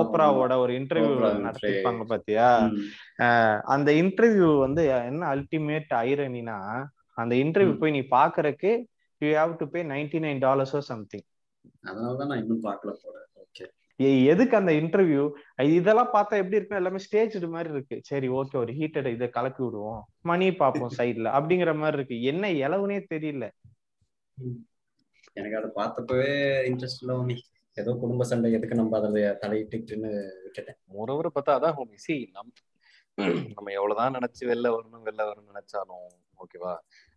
ஓப்ராவோட 0.00 0.52
ஒரு 0.62 0.72
இன்டர்வியூ 0.78 1.12
நடத்திருப்பாங்க 1.44 2.04
பாத்தியா? 2.04 2.48
அந்த 3.74 3.88
இன்டர்வியூ 4.02 4.48
வந்து 4.58 4.82
என்ன 5.04 5.22
அல்டிமேட் 5.34 5.92
ஐரனினா 6.02 6.58
அந்த 7.14 7.34
இன்டர்வியூ. 7.34 7.74
போய் 7.78 7.96
நீ 7.98 8.02
பாக்குறதுக்கு 8.10 8.72
you 9.20 9.30
have 9.34 9.54
to 9.56 9.66
pay 9.68 9.82
ninety 9.94 10.20
nine 10.26 10.42
டாலர்ஸோ 10.46 10.80
something 10.90 11.26
அதனாலதான் 11.84 12.30
நான் 12.30 12.42
இன்னும் 12.42 12.64
பார்க்கல 12.64 12.92
போல. 13.02 13.16
ஓகே 13.16 13.25
எதுக்கு 14.32 14.54
அந்த 14.56 14.72
இன்டர்வியூ 14.72 15.22
இதெல்லாம் 15.76 16.10
பார்த்தா 16.14 16.40
எப்படி 16.40 16.58
இருக்கும் 16.58 16.80
எல்லாமே 16.80 17.00
ஸ்டேஜ் 17.04 17.36
மாதிரி 17.54 17.70
இருக்கு. 17.74 17.96
சரி 18.02 18.28
ஓகே 18.38 18.56
ஒரு 18.62 18.72
ஹீட்டட் 18.72 19.08
இதை 19.14 19.28
கலக்கி 19.30 19.62
விடுவோம். 19.64 20.00
மணி 20.20 20.46
பார்ப்போம் 20.52 20.94
சைட்ல 20.98 21.28
அப்படிங்கிற 21.38 21.72
மாதிரி 21.76 21.98
இருக்கு. 21.98 22.16
என்ன 22.22 22.50
இளவுனே 22.64 22.98
தெரியல. 23.12 23.46
எனக்கு 25.36 25.58
அதை 25.60 25.70
பார்த்தப்பவே 25.80 26.30
இன்ட்ரெஸ்ட் 26.70 27.02
இல்ல 27.02 27.14
ஹோமி 27.18 27.36
ஏதோ 27.76 27.92
குடும்ப 28.02 28.24
சண்டை 28.24 28.52
எதுக்கு 28.52 28.80
நம்ம 28.80 28.98
அதை 28.98 29.22
தலையிட்டுன்னு 29.42 30.10
விட்டுட்டேன். 30.44 30.78
மோரோவர் 30.94 31.34
பார்த்தா 31.34 31.56
அதான் 31.58 31.76
ஹோமி 31.78 31.98
சி 32.06 32.16
நம் 32.36 32.52
நம்ம 33.56 33.68
எவ்வளவுதான் 33.72 34.16
நினைச்சு 34.18 34.42
வெளில 34.50 34.70
வரணும் 34.74 35.04
வெளில 35.08 35.22
வரணும்னு 35.28 35.52
நினைச்சாலும் 35.52 36.06
ஓகேவா? 36.38 36.72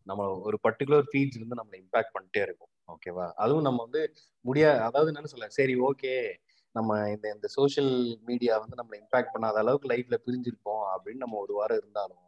நம்ம 0.07 0.27
ஒரு 0.47 0.57
பர்டிகுலர் 0.67 1.07
ஃபீல்ட்ஸ் 1.09 1.41
வந்து 1.43 1.57
நம்மளை 1.59 1.77
இம்பாக்ட் 1.83 2.13
பண்ணிட்டே 2.15 2.41
இருக்கும். 2.41 2.71
ஓகேவா? 2.87 3.25
அதுவும் 3.35 3.65
நம்ம 3.67 3.83
வந்து 3.83 4.01
முடியா 4.45 4.69
அதாவது 4.87 5.11
என்னன்னு 5.11 5.31
சொல்ல 5.33 5.49
சரி 5.57 5.75
ஓகே 5.89 6.13
நம்ம 6.75 6.91
இந்த 7.09 7.27
இந்த 7.33 7.47
சோஷியல் 7.53 7.93
மீடியா 8.27 8.53
வந்து 8.59 8.79
நம்மளை 8.79 8.97
இம்பாக்ட் 9.01 9.33
பண்ணாத 9.33 9.57
அளவுக்கு 9.63 9.91
லைஃப்ல 9.91 10.17
பிரிஞ்சிருப்போம். 10.25 10.83
அப்படின்னு 10.93 11.23
நம்ம 11.23 11.37
ஒரு 11.39 11.53
வாரம் 11.55 11.79
இருந்தாலும் 11.81 12.23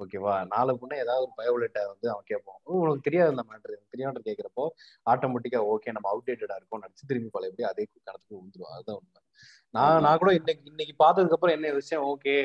ஓகேவா 0.00 0.34
நாளை 0.50 0.72
பொண்ணு 0.76 0.94
ஏதாவது 0.98 1.24
ஒரு 1.24 1.32
பயோலேட்டை 1.38 1.82
வந்து 1.88 2.06
அவன் 2.12 2.26
கேட்போம் 2.28 2.58
"ஓ, 2.66 2.78
உனக்கு 2.82 3.06
தெரியாது 3.06 3.32
அந்த 3.32 3.42
மேட்ரு 3.48 3.74
தெரியாமல் 3.92 4.26
கேட்குறப்போ 4.28 4.64
ஆட்டோமேட்டிக்கா 5.06 5.60
ஓகே 5.72 5.94
நம்ம 5.96 6.08
அவுடேட்டடா 6.12 6.56
இருக்கும் 6.56 6.82
நினச்சி 6.82 7.08
திரும்பி 7.10 7.30
பழைய 7.30 7.50
எப்படி 7.50 7.66
அதே 7.70 7.84
கணத்துக்கு 7.86 8.36
விழுந்துரும் 8.36 8.72
அதுதான் 8.74 8.98
உண்மை. 9.00 9.20
நான் 9.74 10.02
நான் 10.04 10.20
கூட 10.22 10.30
இன்னைக்கு 10.38 10.64
இன்னைக்கு 10.66 10.94
பார்த்ததுக்கு 11.00 11.36
அப்புறம் 11.36 11.56
என்ன 11.56 11.72
விஷயம் 11.76 12.06
ஓகே 12.08 12.36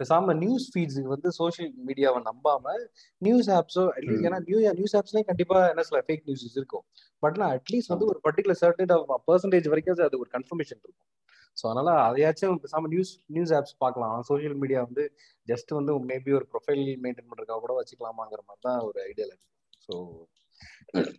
பேசாம 0.00 0.34
நியூஸ் 0.36 0.66
ஃபீட்ஸுக்கு 0.72 1.12
வந்து 1.14 1.30
சோஷியல் 1.38 1.72
மீடியாவை 1.88 2.20
நம்பாம 2.28 2.74
நியூஸ் 3.22 3.48
ஆப்ஸோ 3.58 3.84
அட்லீஸ்ட். 3.96 4.26
ஏன்னா 4.28 4.40
நியூ 4.48 4.58
நியூஸ் 4.80 4.96
ஆப்ஸ்லயும் 4.98 5.28
கண்டிப்பா 5.30 5.58
என்ன 5.68 5.84
சொல்ல 5.88 6.02
ஃபேக் 6.08 6.26
நியூஸஸ் 6.28 6.56
இருக்கும். 6.60 6.84
பட் 7.22 7.38
நான் 7.42 7.54
அட்லீஸ்ட் 7.58 7.92
வந்து 7.94 8.08
ஒரு 8.12 8.20
பர்டிகுலர் 8.26 8.60
சர்டன் 8.62 8.94
பர்சன்டேஜ் 9.28 9.70
வரைக்கும் 9.74 10.06
அது 10.08 10.22
ஒரு 10.24 10.30
கன்ஃபர்மேஷன் 10.36 10.80
இருக்கும். 10.80 11.08
ஸோ 11.56 11.64
அதனால 11.66 11.90
அதையாச்சும் 12.08 12.60
பேசாம 12.64 12.88
நியூஸ் 12.88 13.12
நியூஸ் 13.26 13.52
ஆப்ஸ் 13.52 13.76
பார்க்கலாம். 13.78 14.18
சோஷியல் 14.22 14.58
மீடியா 14.62 14.80
வந்து 14.88 15.04
ஜஸ்ட் 15.48 15.72
வந்து 15.78 15.92
மேபி 16.10 16.32
ஒரு 16.38 16.46
ப்ரொஃபைல் 16.52 16.84
மெயின்டைன் 17.04 17.30
பண்றதுக்காக 17.30 17.60
கூட 17.60 17.74
வச்சுக்கலாமாங்கிற 17.80 18.42
மாதிரி 18.48 18.64
தான் 18.68 18.80
ஒரு 18.80 18.98
ஐடியால 19.08 19.32
இருக்கு. 19.32 19.48
ஸோ 19.86 19.94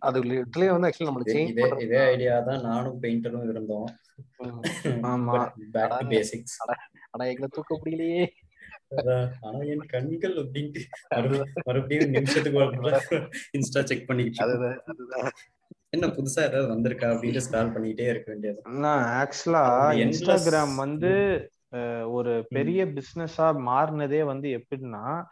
அது 0.00 0.18
லிட்டரலி 0.30 0.66
வந்து 0.72 0.88
ஆக்சுவலி 0.88 1.08
நம்மளுக்கு 1.10 1.34
சேஞ்ச் 1.34 1.52
இதே 1.84 2.00
ஐடியா 2.06 2.34
தான். 2.48 2.62
நானும் 2.62 2.98
பெயிண்டரும் 3.02 3.48
இருந்தோம். 3.48 3.88
ஆமா. 5.12 5.34
பேசிக்ஸ் 6.12 6.56
ஆனா 7.12 7.24
எங்களை 7.24 7.48
தூக்க 7.48 7.72
முடியலையே. 7.74 8.24
ஆனா 9.42 9.58
என் 9.58 9.86
கண்கள் 9.86 10.34
அப்படின்ட்டு 10.34 10.80
மறு- 11.14 11.44
மறுபடியும் 11.64 12.10
நிமிஷத்துக்கு 12.10 12.60
இன்ஸ்டா 13.52 13.82
செக் 13.82 14.06
பண்ணிக்கிட்டு 14.06 15.32
என்ன 15.88 16.06
புதுசா 16.06 16.40
ஏதாவது 16.40 16.68
வந்திருக்கா 16.74 17.10
அப்படின்னு 17.14 17.36
ஸ்டால் 17.36 17.72
பண்ணிட்டே 17.72 18.00
இருக்க 18.00 18.22
வேண்டியது. 18.26 18.62
ஆக்சுவலா 19.22 19.64
இன்ஸ்டாகிராம் 19.96 20.74
வந்து 20.74 21.12
ஒரு 22.10 22.46
பெரிய 22.48 22.86
பிசினஸா 22.86 23.54
மாறினதே 23.66 24.22
வந்து 24.24 24.48
எப்படின்னா 24.48 25.24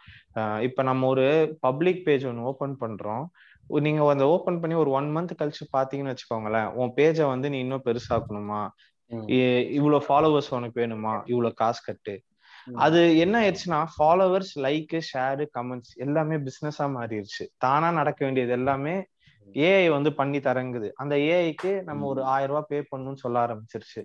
இப்ப 0.60 0.82
நம்ம 0.82 1.06
ஒரு 1.06 1.56
பப்ளிக் 1.60 2.04
பேஜ் 2.04 2.24
ஒன்று 2.24 2.42
ஓபன் 2.42 2.76
பண்றோம். 2.80 3.24
நீங்க 3.66 4.10
அந்த 4.10 4.26
ஓபன் 4.26 4.60
பண்ணி 4.60 4.76
ஒரு 4.76 4.90
ஒன் 4.90 5.16
மந்த் 5.16 5.30
கழிச்சு 5.38 5.76
பாத்தீங்கன்னு 5.76 6.16
வச்சுக்கோங்களேன் 6.16 6.72
உன் 6.72 6.92
பேஜை 6.96 7.26
வந்து 7.26 7.50
நீ 7.50 7.58
இன்னும் 7.58 7.82
பெருசாக்கணுமா? 7.84 8.68
இவ்வளவு 9.70 10.04
ஃபாலோவர்ஸ் 10.08 10.54
உனக்கு 10.54 10.80
வேணுமா? 10.80 11.22
இவ்வளவு 11.24 11.54
காசு 11.54 11.82
கட்டு. 11.84 12.22
அது 12.74 13.18
என்ன 13.18 13.34
ஆயிடுச்சுன்னா 13.40 13.78
ஃபாலோவர்ஸ் 13.94 14.52
லைக் 14.58 14.94
ஷேரு 15.12 15.46
கமெண்ட்ஸ் 15.58 15.92
எல்லாமே 15.96 16.36
பிசினஸா 16.36 16.86
மாறிடுச்சு. 16.96 17.46
தானா 17.58 17.90
நடக்க 17.90 18.24
வேண்டியது 18.24 18.50
எல்லாமே 18.50 18.94
ஏஐ 19.54 19.90
வந்து 19.90 20.12
பண்ணி 20.12 20.38
தரங்குது. 20.38 20.88
அந்த 20.94 21.16
ஏஐக்கு 21.16 21.84
நம்ம 21.84 22.06
ஒரு 22.06 22.22
ஆயிரம் 22.24 22.56
ரூபாய் 22.56 22.68
பே 22.68 22.78
பண்ணணும்னு 22.90 23.22
சொல்ல 23.24 23.46
ஆரம்பிச்சிருச்சு. 23.46 24.02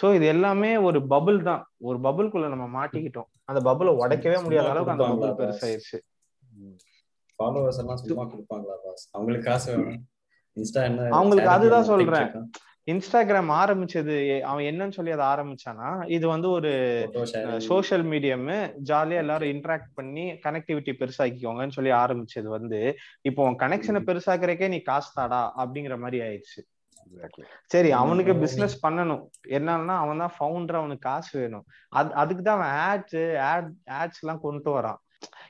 சோ 0.00 0.14
இது 0.14 0.26
எல்லாமே 0.26 0.76
ஒரு 0.76 0.98
பபுள் 0.98 1.42
தான். 1.42 1.62
ஒரு 1.78 1.98
பபுள்குள்ள 1.98 2.48
நம்ம 2.48 2.66
மாட்டிக்கிட்டோம். 2.78 3.28
அந்த 3.44 3.60
பபுளை 3.60 3.92
உடைக்கவே 3.94 4.42
முடியாத 4.42 4.70
அளவுக்கு 4.70 4.94
அந்த 4.96 5.04
பபுள் 5.04 5.38
பெருசாயிருச்சு. 5.40 5.98
ஃபாலோவர்ஸ் 7.38 7.78
எல்லாம் 7.78 7.96
சும்மா 7.96 8.24
கொடுப்பாங்களா 8.24 8.76
பாஸ் 8.84 9.08
அவங்களுக்கு 9.12 9.46
காசு 9.50 9.68
வேணும். 9.72 10.02
இன்ஸ்டா 10.56 10.82
என்ன 10.82 11.08
அவங்களுக்கு 11.16 11.50
அதுதான் 11.50 11.84
சொல்றேன். 11.84 12.30
இன்ஸ்டாகிராம் 12.92 13.50
ஆரம்பிச்சது 13.60 14.14
அவன் 14.48 14.66
என்னன்னு 14.70 14.96
சொல்லி 14.96 15.12
அதை 15.14 15.26
ஆரம்பிச்சானா 15.34 15.90
இது 16.16 16.26
வந்து 16.32 16.48
ஒரு 16.56 16.72
சோஷியல் 17.68 18.04
மீடியம் 18.12 18.44
ஜாலியா 18.90 19.22
எல்லாரும் 19.24 19.52
இன்டராக்ட் 19.54 19.94
பண்ணி 19.98 20.24
கனெக்டிவிட்டி 20.44 20.92
பெருசாக்கிக்கோங்கன்னு 21.00 21.76
சொல்லி 21.78 21.92
ஆரம்பிச்சது 22.02 22.48
வந்து 22.56 22.80
இப்போ 23.30 23.42
உன் 23.48 23.60
கனெக்ஷனை 23.64 24.02
பெருசாக்குறக்கே 24.10 24.68
நீ 24.74 24.80
காசு 24.90 25.10
தாடா 25.18 25.42
அப்படிங்கிற 25.62 25.96
மாதிரி 26.04 26.20
ஆயிடுச்சு. 26.26 26.62
சரி 27.72 27.90
அவனுக்கு 28.02 28.32
பிசினஸ் 28.44 28.76
பண்ணணும். 28.84 29.24
என்னன்னா 29.58 29.96
அவன் 30.04 30.22
தான் 30.22 30.36
ஃபவுண்டர் 30.36 30.80
அவனுக்கு 30.80 31.08
காசு 31.10 31.32
வேணும். 31.40 31.66
அது 31.98 32.08
அதுக்கு 32.22 32.42
தான் 32.42 32.58
அவன் 32.58 32.76
ஆட்ஸ் 32.90 33.20
ஆட் 33.50 33.72
ஆட்ஸ் 34.00 34.22
எல்லாம் 34.22 34.44
கொண்டு 34.46 34.70
வரான். 34.76 35.00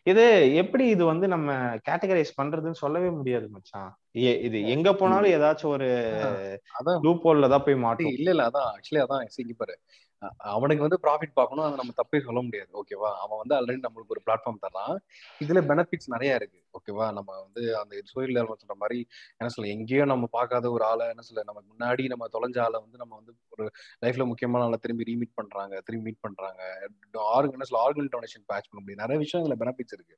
இது 0.06 0.24
எப்படி 0.54 0.84
இது 0.88 1.04
வந்து 1.04 1.26
நம்ம 1.28 1.50
கேட்டகரைஸ் 1.86 2.32
பண்றதுன்னு 2.36 2.80
சொல்லவே 2.82 3.10
முடியாது 3.10 3.46
மச்சான். 3.48 3.90
இது 4.46 4.58
எங்க 4.74 4.88
போனாலும் 4.92 5.34
ஏதாச்சும் 5.36 5.74
ஒரு 5.76 5.88
லூப் 7.06 7.24
ஹோல்ல 7.26 7.48
தான் 7.48 7.64
போய் 7.66 7.84
மாட்டோம். 7.84 8.16
இல்ல 8.18 8.28
இல்ல 8.30 8.48
அதான். 8.50 8.68
ஆக்சுவலி 8.74 9.02
அதான் 9.04 9.22
இங்க 9.44 9.54
பாரு. 9.62 9.76
அவனுக்கு 10.52 10.84
வந்து 10.86 10.98
ப்ராஃபிட் 11.02 11.34
பார்க்கணும் 11.34 11.66
அதை 11.66 11.76
நம்ம 11.76 11.94
தப்பே 11.96 12.20
சொல்ல 12.26 12.40
முடியாது. 12.42 12.70
ஓகேவா 12.80 13.10
அவன் 13.24 13.40
வந்து 13.42 13.56
ஆல்ரெடி 13.58 13.80
நம்மளுக்கு 13.86 14.14
ஒரு 14.16 14.22
பிளாட்ஃபார்ம் 14.26 14.62
தரான் 14.66 14.94
இதுல 15.40 15.62
பெனிஃபிட்ஸ் 15.70 16.12
நிறைய 16.14 16.38
இருக்கு. 16.40 16.58
ஓகேவா 16.74 17.06
நம்ம 17.18 17.30
வந்து 17.44 17.62
அந்த 17.80 18.02
சோயில் 18.12 18.40
சொல்ற 18.62 18.76
மாதிரி 18.82 18.98
என்ன 19.38 19.48
சொல்ல 19.54 19.70
எங்கேயோ 19.74 20.04
நம்ம 20.12 20.28
பார்க்காத 20.36 20.70
ஒரு 20.76 20.84
ஆளை 20.90 21.06
என்ன 21.12 21.24
சொல்ல 21.28 21.44
நம்ம 21.50 21.60
முன்னாடி 21.70 22.04
நம்ம 22.12 22.28
தொலைஞ்ச 22.36 22.58
ஆளை 22.66 22.78
வந்து 22.84 23.00
நம்ம 23.02 23.12
வந்து 23.20 23.32
ஒரு 23.54 23.64
லைஃப்ல 24.04 24.24
முக்கியமான 24.30 24.64
ஆளை 24.68 24.78
திரும்பி 24.84 25.08
ரீமீட் 25.10 25.34
பண்றாங்க 25.40 25.74
திரும்பி 25.86 26.02
மீட் 26.06 26.22
பண்றாங்க. 26.26 26.60
ஆர்கன் 27.34 27.56
என்ன 27.56 27.66
சொல்ல 27.68 27.82
ஆர்கன் 27.84 28.10
டொனேஷன் 28.14 28.44
பேட்ச் 28.50 28.68
பண்ண 28.70 28.80
முடியும். 28.80 29.02
நிறைய 29.02 29.18
விஷயம் 29.24 29.42
இதுல 29.44 29.56
பெனிஃபிட்ஸ் 29.62 29.94
இருக்கு. 29.96 30.16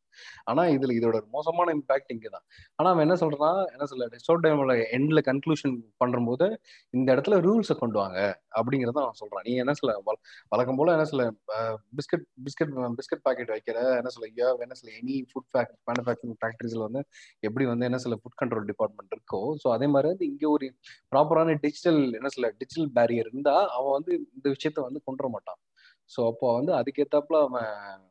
ஆனா 0.50 0.62
இதுல 0.76 0.94
இதோட 0.98 1.16
மோசமான 1.34 1.74
இம்பாக்ட் 1.78 2.12
இங்கே 2.14 2.30
தான் 2.36 2.44
ஆனா 2.78 2.88
அவன் 2.92 3.04
என்ன 3.06 3.16
சொல்றான் 3.24 3.60
என்ன 3.74 3.86
சொல்ல 3.92 4.08
ஷோட் 4.26 4.44
டைம்ல 4.46 4.76
எண்ட்ல 4.98 5.22
கன்க்ளூஷன் 5.30 5.74
பண்றபோது 6.04 6.48
இந்த 6.94 7.08
இடத்துல 7.14 7.38
ரூல்ஸை 7.46 7.76
கொண்டு 7.82 7.98
வாங்க 8.02 8.18
அப்படிங்கறத 8.58 9.00
அவன் 9.06 9.20
சொல்றான். 9.22 9.44
நீ 9.48 9.54
என்ன 9.64 9.74
சொல்ல 9.80 9.94
வழக்கம் 10.54 10.78
போல 10.80 10.94
என்ன 10.96 11.06
சொல்ல 11.12 11.24
பிஸ்கட் 11.98 12.26
பிஸ்கட் 12.46 12.72
பிஸ்கட் 12.98 13.24
பாக்கெட் 13.26 13.52
வைக்கிற 13.56 13.78
என்ன 14.00 14.10
சொல்ல 14.16 14.28
யூ 14.38 14.48
என்ன 14.66 14.74
சொல்ல 14.80 14.92
எனி 15.00 15.16
ஃபுட் 15.30 15.48
மேனுஃபேக்சரிங் 15.90 16.38
ஃபேக்டரிஸ்ல 16.46 16.82
வந்து 16.88 17.02
எப்படி 17.40 17.64
வந்து 17.66 17.84
என்ன 17.84 17.98
சில 17.98 18.14
ஃபுட் 18.14 18.38
கண்ட்ரோல் 18.42 18.64
டிபார்ட்மெண்ட் 18.64 19.14
இருக்கோ 19.16 19.40
ஸோ 19.62 19.68
அதே 19.72 19.86
மாதிரி 19.86 20.08
வந்து 20.08 20.26
இங்கே 20.26 20.46
ஒரு 20.46 20.68
ப்ராப்பரான 21.12 21.56
டிஜிட்டல் 21.60 22.00
என்ன 22.12 22.28
சில 22.28 22.48
டிஜிட்டல் 22.58 22.90
பேரியர் 22.94 23.30
இருந்தா 23.32 23.56
அவன் 23.76 23.92
வந்து 23.92 24.12
இந்த 24.36 24.46
விஷயத்த 24.48 24.80
வந்து 24.80 25.02
கொண்டு 25.04 25.22
வர 25.22 25.30
மாட்டான். 25.32 25.60
ஸோ 26.10 26.20
அப்போ 26.26 26.48
வந்து 26.54 26.72
அதுக்கேத்தாப்புல 26.72 27.38
அவன் 27.46 28.04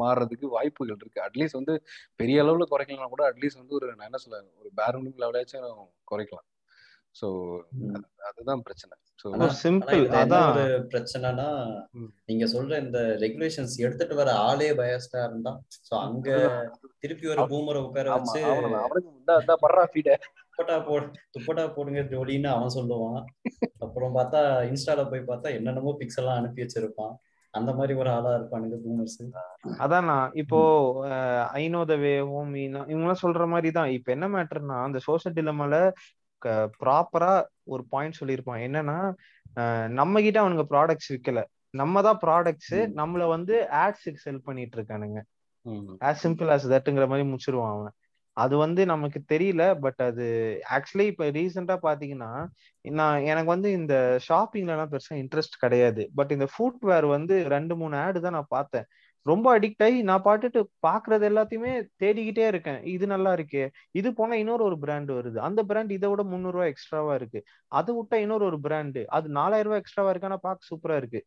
மாறுறதுக்கு 0.00 0.46
வாய்ப்புகள் 0.48 1.00
இருக்கு. 1.00 1.20
அட்லீஸ்ட் 1.22 1.58
வந்து 1.60 1.74
பெரிய 2.16 2.42
அளவுல 2.44 2.66
குறைக்கலாம் 2.70 3.08
கூட 3.08 3.24
அட்லீஸ்ட் 3.32 3.60
வந்து 3.62 3.74
ஒரு 3.74 3.86
என்ன 4.08 4.18
சொல்ல 4.18 4.38
ஒரு 4.60 4.70
பேரமிங் 4.76 5.18
லெவலாச்சும் 5.18 5.66
குறைக்கலாம். 6.12 6.46
சோ 7.14 7.28
அதுதான் 8.28 8.62
பிரச்சனை. 8.66 8.94
சிம்பிள் 9.62 10.02
அதான். 10.18 10.58
பிரச்சனைனா 10.92 11.46
நீங்க 12.28 12.44
சொல்ற 12.52 12.78
இந்த 12.84 13.00
ரெகுலேஷன்ஸ் 13.24 13.74
எடுத்துட்டு 13.84 14.14
வர 14.20 14.30
ஆளே 14.46 14.68
பயஸ்டா 14.78 15.22
இருந்தா 15.28 15.52
சோ 15.88 15.92
அங்க 16.04 16.28
திருப்பி 17.02 17.26
ஒரு 17.32 17.42
பூமரை 17.50 17.80
உட்கார 17.86 18.14
வச்சு 18.14 18.40
துப்பட்டா 20.50 20.76
போடு 20.88 21.04
துப்பட்டா 21.34 21.64
போடுங்க 21.74 22.00
ஜோடின்னு 22.12 22.48
அவன் 22.54 22.74
சொல்லுவான். 22.76 23.20
அப்புறம் 23.84 24.16
பார்த்தா 24.16 24.40
இன்ஸ்டால 24.70 25.04
போய் 25.10 25.28
பார்த்தா 25.30 25.50
என்னென்னமோ 25.58 25.92
பிக்ஸ் 26.00 26.20
எல்லாம் 26.22 26.38
அனுப்பி 26.40 26.64
வச்சிருப்பான். 26.64 27.14
அந்த 27.54 27.70
மாதிரி 27.78 27.92
ஒரு 28.00 28.10
ஆளா 28.16 28.32
இருப்பானுங்க 28.38 28.76
பூமர்ஸ் 28.82 29.16
அதான் 29.84 30.10
இப்போ 30.42 30.58
ஐநோதவே 31.60 32.12
ஹோமினா 32.32 32.82
இவங்கெல்லாம் 32.90 33.22
சொல்ற 33.24 33.44
மாதிரி 33.54 33.70
தான் 33.78 33.92
இப்ப 33.96 34.12
என்ன 34.16 34.26
மேட்டர்னா 34.34 34.76
அந்த 34.88 34.98
சோஷியல் 35.08 35.36
டிலமால 35.38 35.78
ப்ராப்பரா 36.82 37.32
ஒரு 37.64 37.82
பாயிண்ட் 37.90 38.18
சொல்லியிருப்பான் 38.20 38.62
என்னன்னா 38.66 38.98
நம்ம 39.90 40.20
கிட்ட 40.20 40.38
அவனுங்க 40.42 40.64
ப்ராடக்ட்ஸ் 40.72 41.10
விற்கல 41.14 41.40
நம்ம 41.70 42.02
தான் 42.02 42.20
ப்ராடக்ட்ஸ் 42.22 42.76
நம்மள 43.00 43.24
வந்து 43.28 43.54
ஆட்ஸுக்கு 43.84 44.24
செல் 44.24 44.46
பண்ணிட்டு 44.46 44.76
இருக்கானுங்க 44.78 45.18
ஆஸ் 46.00 46.22
சிம்பிள் 46.24 46.50
ஆஸ் 46.54 46.66
தட்டுங்கிற 46.74 47.06
மாதிரி 47.08 47.26
முடிச்சிருவான் 47.30 47.74
அவன். 47.74 47.94
அது 48.36 48.54
வந்து 48.56 48.82
நமக்கு 48.86 49.20
தெரியல 49.32 49.62
பட் 49.80 50.00
அது 50.06 50.26
ஆக்சுவலி 50.76 51.06
இப்ப 51.12 51.24
ரீசெண்டா 51.30 51.76
பாத்தீங்கன்னா 51.82 52.30
நான் 52.84 53.22
எனக்கு 53.22 53.50
வந்து 53.54 53.70
இந்த 53.72 53.94
ஷாப்பிங்ல 54.28 54.74
எல்லாம் 54.76 54.92
பெருசா 54.92 55.14
இன்ட்ரெஸ்ட் 55.22 55.56
கிடையாது. 55.58 56.02
பட் 56.14 56.30
இந்த 56.30 56.46
ஃபுட்வேர் 56.54 57.06
வந்து 57.06 57.36
ரெண்டு 57.54 57.76
மூணு 57.76 57.96
ஆடு 57.96 58.20
தான் 58.20 58.36
நான் 58.38 58.54
பார்த்தேன். 58.56 58.86
ரொம்ப 59.26 59.46
அடிக்ட் 59.58 59.82
ஆகி 59.82 59.98
நான் 60.02 60.24
பாட்டுட்டு 60.24 60.60
பாக்குறது 60.86 61.24
எல்லாத்தையுமே 61.30 61.72
தேடிக்கிட்டே 62.02 62.46
இருக்கேன். 62.46 62.80
இது 62.84 63.06
நல்லா 63.06 63.32
இருக்கே. 63.34 63.64
இது 63.92 64.08
போனா 64.14 64.34
இன்னொரு 64.34 64.64
ஒரு 64.64 64.78
பிராண்ட் 64.78 65.10
வருது. 65.10 65.36
அந்த 65.36 65.62
பிராண்ட் 65.64 65.90
இதை 65.90 66.08
விட 66.08 66.22
முந்நூறு 66.22 66.52
ரூபாய் 66.52 66.68
எக்ஸ்ட்ராவா 66.68 67.14
இருக்கு. 67.14 67.40
அது 67.68 67.90
விட்டா 67.98 68.14
இன்னொரு 68.14 68.44
ஒரு 68.44 68.58
பிராண்டு 68.68 69.04
அது 69.06 69.28
நாலாயிரம் 69.28 69.68
ரூபாய் 69.68 69.78
எக்ஸ்ட்ராவா 69.78 70.10
இருக்கு 70.10 70.28
ஆனா 70.28 70.36
பாக்க 70.36 70.70
சூப்பரா 70.70 70.96
இருக்கு. 70.96 71.22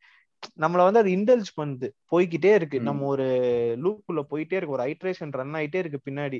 நம்மள 0.59 0.81
வந்து 0.87 0.99
அது 0.99 1.09
இன்டெல்ஜ் 1.09 1.51
பண்ணுது. 1.61 1.89
போய்கிட்டே 2.11 2.53
இருக்கு. 2.53 2.81
நம்ம 2.81 3.05
ஒரு 3.05 3.27
லூப்புள்ள 3.83 4.23
போயிட்டே 4.31 4.57
இருக்கு. 4.59 4.75
ஒரு 4.77 4.85
ஹைட்ரேஷன் 4.87 5.31
ரன் 5.31 5.53
ஆயிட்டே 5.53 5.75
இருக்கு 5.75 5.99
பின்னாடி. 6.09 6.39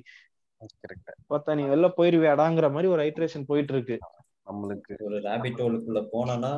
பார்த்தா 1.29 1.55
நீ 1.55 1.63
வெளில 1.63 1.87
போயிருவியாடாங்கிற 1.97 2.67
மாதிரி 2.71 2.87
ஒரு 2.87 3.01
ஹைட்ரேஷன் 3.03 3.47
போயிட்டு 3.47 3.73
இருக்கு. 3.73 3.95
நம்மளுக்கு 4.47 4.93
ஒரு 4.99 5.17
ரேபிட் 5.17 5.61
ஹோலுக்குள்ள 5.63 5.99
போனோம்னா 6.13 6.53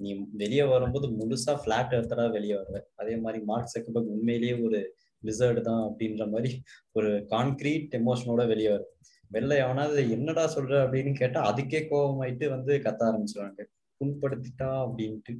நீ 0.00 0.10
வெளியே 0.42 0.64
வரும்போது 0.72 1.06
முழுசா 1.18 1.52
பிளாட் 1.64 1.94
எடுத்தடா 1.98 2.24
வெளியே 2.30 2.54
வருவ. 2.58 2.78
அதே 3.00 3.14
மாதிரி 3.16 3.38
மார்க் 3.50 3.72
சக்கபர்க் 3.74 4.12
உண்மையிலேயே 4.16 4.54
ஒரு 4.66 4.80
லிசர்டு 5.22 5.60
தான் 5.68 5.82
அப்படின்ற 5.88 6.24
மாதிரி 6.32 6.50
ஒரு 6.92 7.10
கான்கிரீட் 7.34 7.96
எமோஷனோட 8.00 8.42
வெளியே 8.52 8.70
வரும் 8.74 8.92
வெளில 9.30 9.54
எவனாவது 9.64 10.00
என்னடா 10.16 10.44
சொல்ற 10.56 10.74
அப்படின்னு 10.84 11.12
கேட்டா 11.20 11.40
அதுக்கே 11.50 11.80
கோபமாயிட்டு 11.90 12.46
வந்து 12.56 12.72
கத்த 12.84 13.00
ஆரம்பிச்சிருவாங்க. 13.08 13.62
புண்படுத்திட்டா 14.00 14.68
அப்படின்ட்டு. 14.84 15.32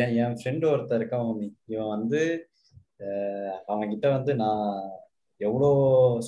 என் 0.00 0.14
என் 0.22 0.36
ஃப்ரெண்டு 0.38 0.64
ஒருத்தர் 0.72 0.98
இருக்கான் 1.00 1.26
மம்மி. 1.28 1.48
இவன் 1.72 1.92
வந்து 1.96 2.20
அவன் 3.72 3.92
கிட்ட 3.92 4.06
வந்து 4.16 4.32
நான் 4.42 4.66
எவ்வளோ 5.40 5.70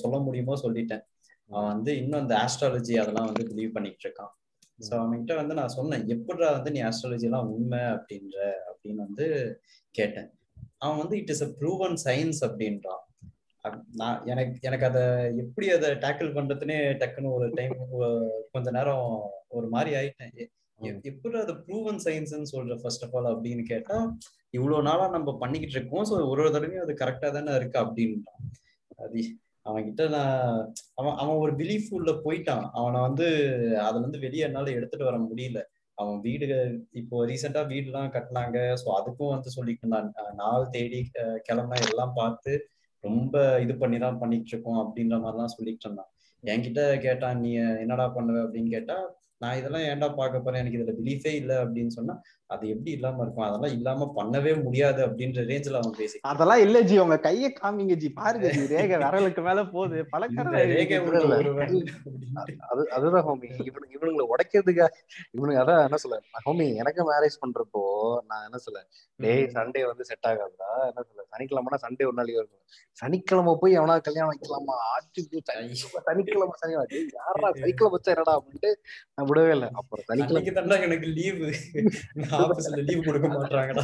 சொல்ல 0.01 0.17
முடியுமோ 0.19 0.55
சொல்லிட்டேன். 0.63 1.03
அவன் 1.49 1.69
வந்து 1.73 1.91
இன்னும் 2.01 2.21
அந்த 2.21 2.35
ஆஸ்ட்ராலஜி 2.43 2.95
அதெல்லாம் 3.03 3.29
வந்து 3.31 3.43
பிலீவ் 3.51 3.75
பண்ணிட்டு 3.75 4.05
இருக்கான். 4.07 4.33
ஸோ 4.79 4.93
அவன்கிட்ட 5.01 5.33
வந்து 5.35 5.53
நான் 5.53 5.75
சொன்னேன் 5.77 6.05
எப்படிடா 6.15 6.47
வந்து 6.51 6.71
நீ 6.71 6.79
ஆஸ்ட்ராலஜி 6.81 7.27
எல்லாம் 7.29 7.51
உண்மை 7.55 7.81
அப்படின்ற? 7.93 8.37
அப்படின்னு 8.71 9.05
வந்து 9.07 9.25
கேட்டேன். 9.95 10.29
அவன் 10.77 11.01
வந்து 11.01 11.17
it 11.17 11.29
is 11.29 11.43
a 11.43 11.49
proven 11.59 11.95
science 12.05 12.41
அப்படின்றான். 12.47 13.03
நான் 13.91 14.19
எனக்கு 14.25 14.55
எனக்கு 14.61 14.85
அதை 14.85 15.03
எப்படி 15.43 15.67
அதை 15.69 15.89
டேக்கிள் 16.03 16.29
பண்றதுன்னே 16.33 16.77
டக்குன்னு 17.01 17.35
ஒரு 17.37 17.47
டைம் 17.55 17.73
கொஞ்ச 18.51 18.67
நேரம் 18.71 19.07
ஒரு 19.57 19.67
மாதிரி 19.67 19.91
ஆயிட்டேன். 19.99 20.51
எப்படி 21.09 21.35
அது 21.43 21.53
ப்ரூவன் 21.65 21.99
சயின்ஸ்னு 22.05 22.51
சொல்ற 22.53 22.75
ஃபர்ஸ்ட் 22.81 23.05
ஆஃப் 23.05 23.15
ஆல் 23.17 23.31
அப்படின்னு 23.33 23.63
கேட்டா 23.73 23.97
இவ்வளவு 24.49 24.87
நாளா 24.89 25.05
நம்ம 25.07 25.29
பண்ணிக்கிட்டு 25.43 25.77
இருக்கோம். 25.77 26.05
ஸோ 26.09 26.13
ஒரு 26.31 26.41
ஒரு 26.43 26.51
தடவையும் 26.51 26.85
அது 26.85 26.95
கரெக்டா 27.03 27.29
தானே 27.31 27.53
இருக்கு 27.55 27.79
அப்படின்றான். 27.83 28.43
அது 29.03 29.19
அவன் 29.65 29.85
கிட்ட 29.87 30.03
நான் 30.15 30.33
அவன் 30.99 31.15
அவன் 31.21 31.39
ஒரு 31.43 31.53
பிலீஃப் 31.61 31.87
உள்ள 31.97 32.11
போயிட்டான். 32.25 32.65
அவனை 32.79 32.99
வந்து 33.07 33.27
அதுல 33.85 34.03
இருந்து 34.03 34.19
வெளியே 34.19 34.43
என்னால 34.43 34.71
எடுத்துட்டு 34.71 35.09
வர 35.09 35.17
முடியல. 35.29 35.61
அவன் 35.97 36.17
வீடு 36.19 36.45
இப்போ 37.01 37.25
ரீசெண்டா 37.29 37.61
வீடு 37.73 37.87
எல்லாம் 37.89 38.13
கட்டினாங்க. 38.15 38.57
ஸோ 38.81 38.87
அதுக்கும் 38.99 39.33
வந்து 39.35 39.49
சொல்லிட்டு 39.57 39.87
நாள் 40.43 40.71
தேடி 40.75 40.99
கிளம்ப 41.49 41.75
எல்லாம் 41.89 42.15
பார்த்து 42.21 42.53
ரொம்ப 43.03 43.35
இது 43.63 43.73
பண்ணி 43.81 43.97
தான் 44.05 44.19
பண்ணிட்டு 44.21 44.51
இருக்கோம் 44.53 44.79
அப்படின்ற 44.83 45.15
மாதிரிலாம் 45.23 45.55
சொல்லிட்டு 45.57 45.85
இருந்தான். 45.85 46.09
என்கிட்ட 46.43 46.81
கேட்டான் 47.05 47.39
நீ 47.43 47.51
என்னடா 47.83 48.05
பண்ணுவ? 48.17 48.37
அப்படின்னு 48.45 48.69
கேட்டா 48.75 48.97
நான் 49.41 49.57
இதெல்லாம் 49.59 49.85
ஏன்டா 49.91 50.07
பார்க்க 50.19 50.45
போறேன்? 50.45 50.61
எனக்கு 50.63 50.77
இதுல 50.79 50.93
பிலீஃபே 51.01 51.33
இல்லை. 51.41 51.55
அப்படின்னு 51.63 51.93
சொன்னா 51.97 52.13
அது 52.49 52.63
எப்படி 52.71 52.91
இல்லாம 52.95 53.21
இருக்கும்? 53.23 53.45
அதெல்லாம் 53.45 53.75
இல்லாம 53.75 54.07
பண்ணவே 54.17 54.51
முடியாது 54.63 54.99
அப்படின்ற 55.05 55.39
ரேஞ்சில் 55.47 55.77
அவன் 55.79 55.95
பேசி 55.99 56.17
அதெல்லாம் 56.31 56.61
இல்ல 56.65 56.77
ஜி. 56.89 56.95
உங்க 57.03 57.17
கைய 57.23 57.47
காமிங்க 57.55 57.95
ஜி. 58.03 58.09
பாருங்க 58.19 58.47
ஜி. 58.49 58.61
ரேகை 58.73 58.97
விரலுக்கு 59.03 59.41
மேல 59.47 59.61
போகுது. 59.71 59.97
பழக்கிற 60.13 60.45
ரேகை 60.73 60.97
அது 62.69 62.83
அதுதான் 62.95 63.25
ஹோமி 63.27 63.47
இவனுக்கு 63.61 63.95
இவனுங்களை 63.97 64.25
உடைக்கிறதுக்கா 64.33 64.87
இவனுக்கு 65.35 65.61
அதான் 65.63 65.81
என்ன 65.87 65.99
சொல்ல 66.03 66.19
ஹோமி 66.45 66.67
எனக்கு 66.81 67.03
மேரேஜ் 67.09 67.41
பண்றப்போ 67.43 67.83
நான் 68.29 68.45
என்ன 68.47 68.59
சொல்ல 68.65 68.79
டேய் 69.19 69.43
சண்டே 69.55 69.81
வந்து 69.89 70.03
செட் 70.07 70.27
ஆகாதுடா. 70.29 70.69
என்ன 70.89 71.01
சொல்ல 71.03 71.21
சனிக்கிழமைனா 71.33 71.77
சண்டே 71.83 72.07
ஒரு 72.09 72.17
நாளைக்கு 72.17 72.41
இருக்கும் 72.41 72.61
சனிக்கிழமை 72.97 73.53
போய் 73.61 73.77
எவனா 73.77 73.95
கல்யாணம் 74.05 74.31
வைக்கலாமா? 74.33 74.75
ஆச்சு 74.91 75.21
சனிக்கிழமை 76.01 76.47
சனிக்கிழமை. 76.59 76.85
யாரா 77.17 77.47
சனிக்கிழமை 77.55 77.91
வச்சா 77.95 78.13
என்னடா 78.15 78.33
அப்படின்ட்டு 78.39 78.71
நான் 79.15 79.27
விடவே 79.29 79.51
இல்லை. 79.57 79.69
அப்புறம் 79.79 80.05
சனிக்கிழமை 80.09 80.79
எனக்கு 80.87 81.09
லீவு 81.17 81.49
ஆபீஸ்ல 82.43 82.83
லீவ் 82.87 83.07
கொடுக்க 83.07 83.27
மாட்டாங்கடா 83.33 83.83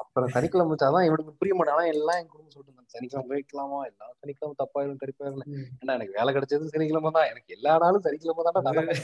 அப்புறம் 0.00 0.30
சனிக்கிழமை 0.34 0.70
வச்சாதான் 0.72 1.06
இவனுக்கு 1.08 1.38
புரிய 1.40 1.54
மாட்டான் 1.58 1.92
எல்லாம் 1.94 2.18
என் 2.20 2.30
குடும்பம் 2.32 2.54
சொல்லிட்டு 2.54 2.78
சனிக்கிழமை 2.94 3.34
வைக்கலாமா? 3.36 3.80
எல்லாம் 3.88 4.14
சனிக்கிழமை 4.20 4.54
தப்பாயிரும் 4.60 5.00
கருப்பாயிரும் 5.02 5.44
ஏன்னா 5.80 5.92
எனக்கு 5.98 6.16
வேலை 6.18 6.30
கிடைச்சது 6.36 6.72
சனிக்கிழமை 6.74 7.10
தான். 7.16 7.28
எனக்கு 7.32 7.54
எல்லா 7.56 7.74
நாளும் 7.84 8.04
சனிக்கிழமை 8.06 8.44
தானே 8.46 8.94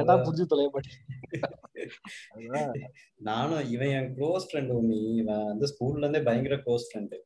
ஏன்டா 0.00 0.16
புரிஞ்சு 0.26 0.44
தொலைய 0.52 0.68
நானும் 3.28 3.64
இவன் 3.74 3.92
என் 3.96 4.12
க்ளோஸ் 4.18 4.46
ஃப்ரெண்ட் 4.48 4.72
ஒண்ணு. 4.76 4.98
இவன் 5.22 5.48
வந்து 5.50 5.68
ஸ்கூல்ல 5.72 6.04
இருந்தே 6.04 6.22
பயங்கர 6.28 6.56
க்ளோஸ் 6.66 6.86
ஃப்ரெண்டு. 6.88 7.18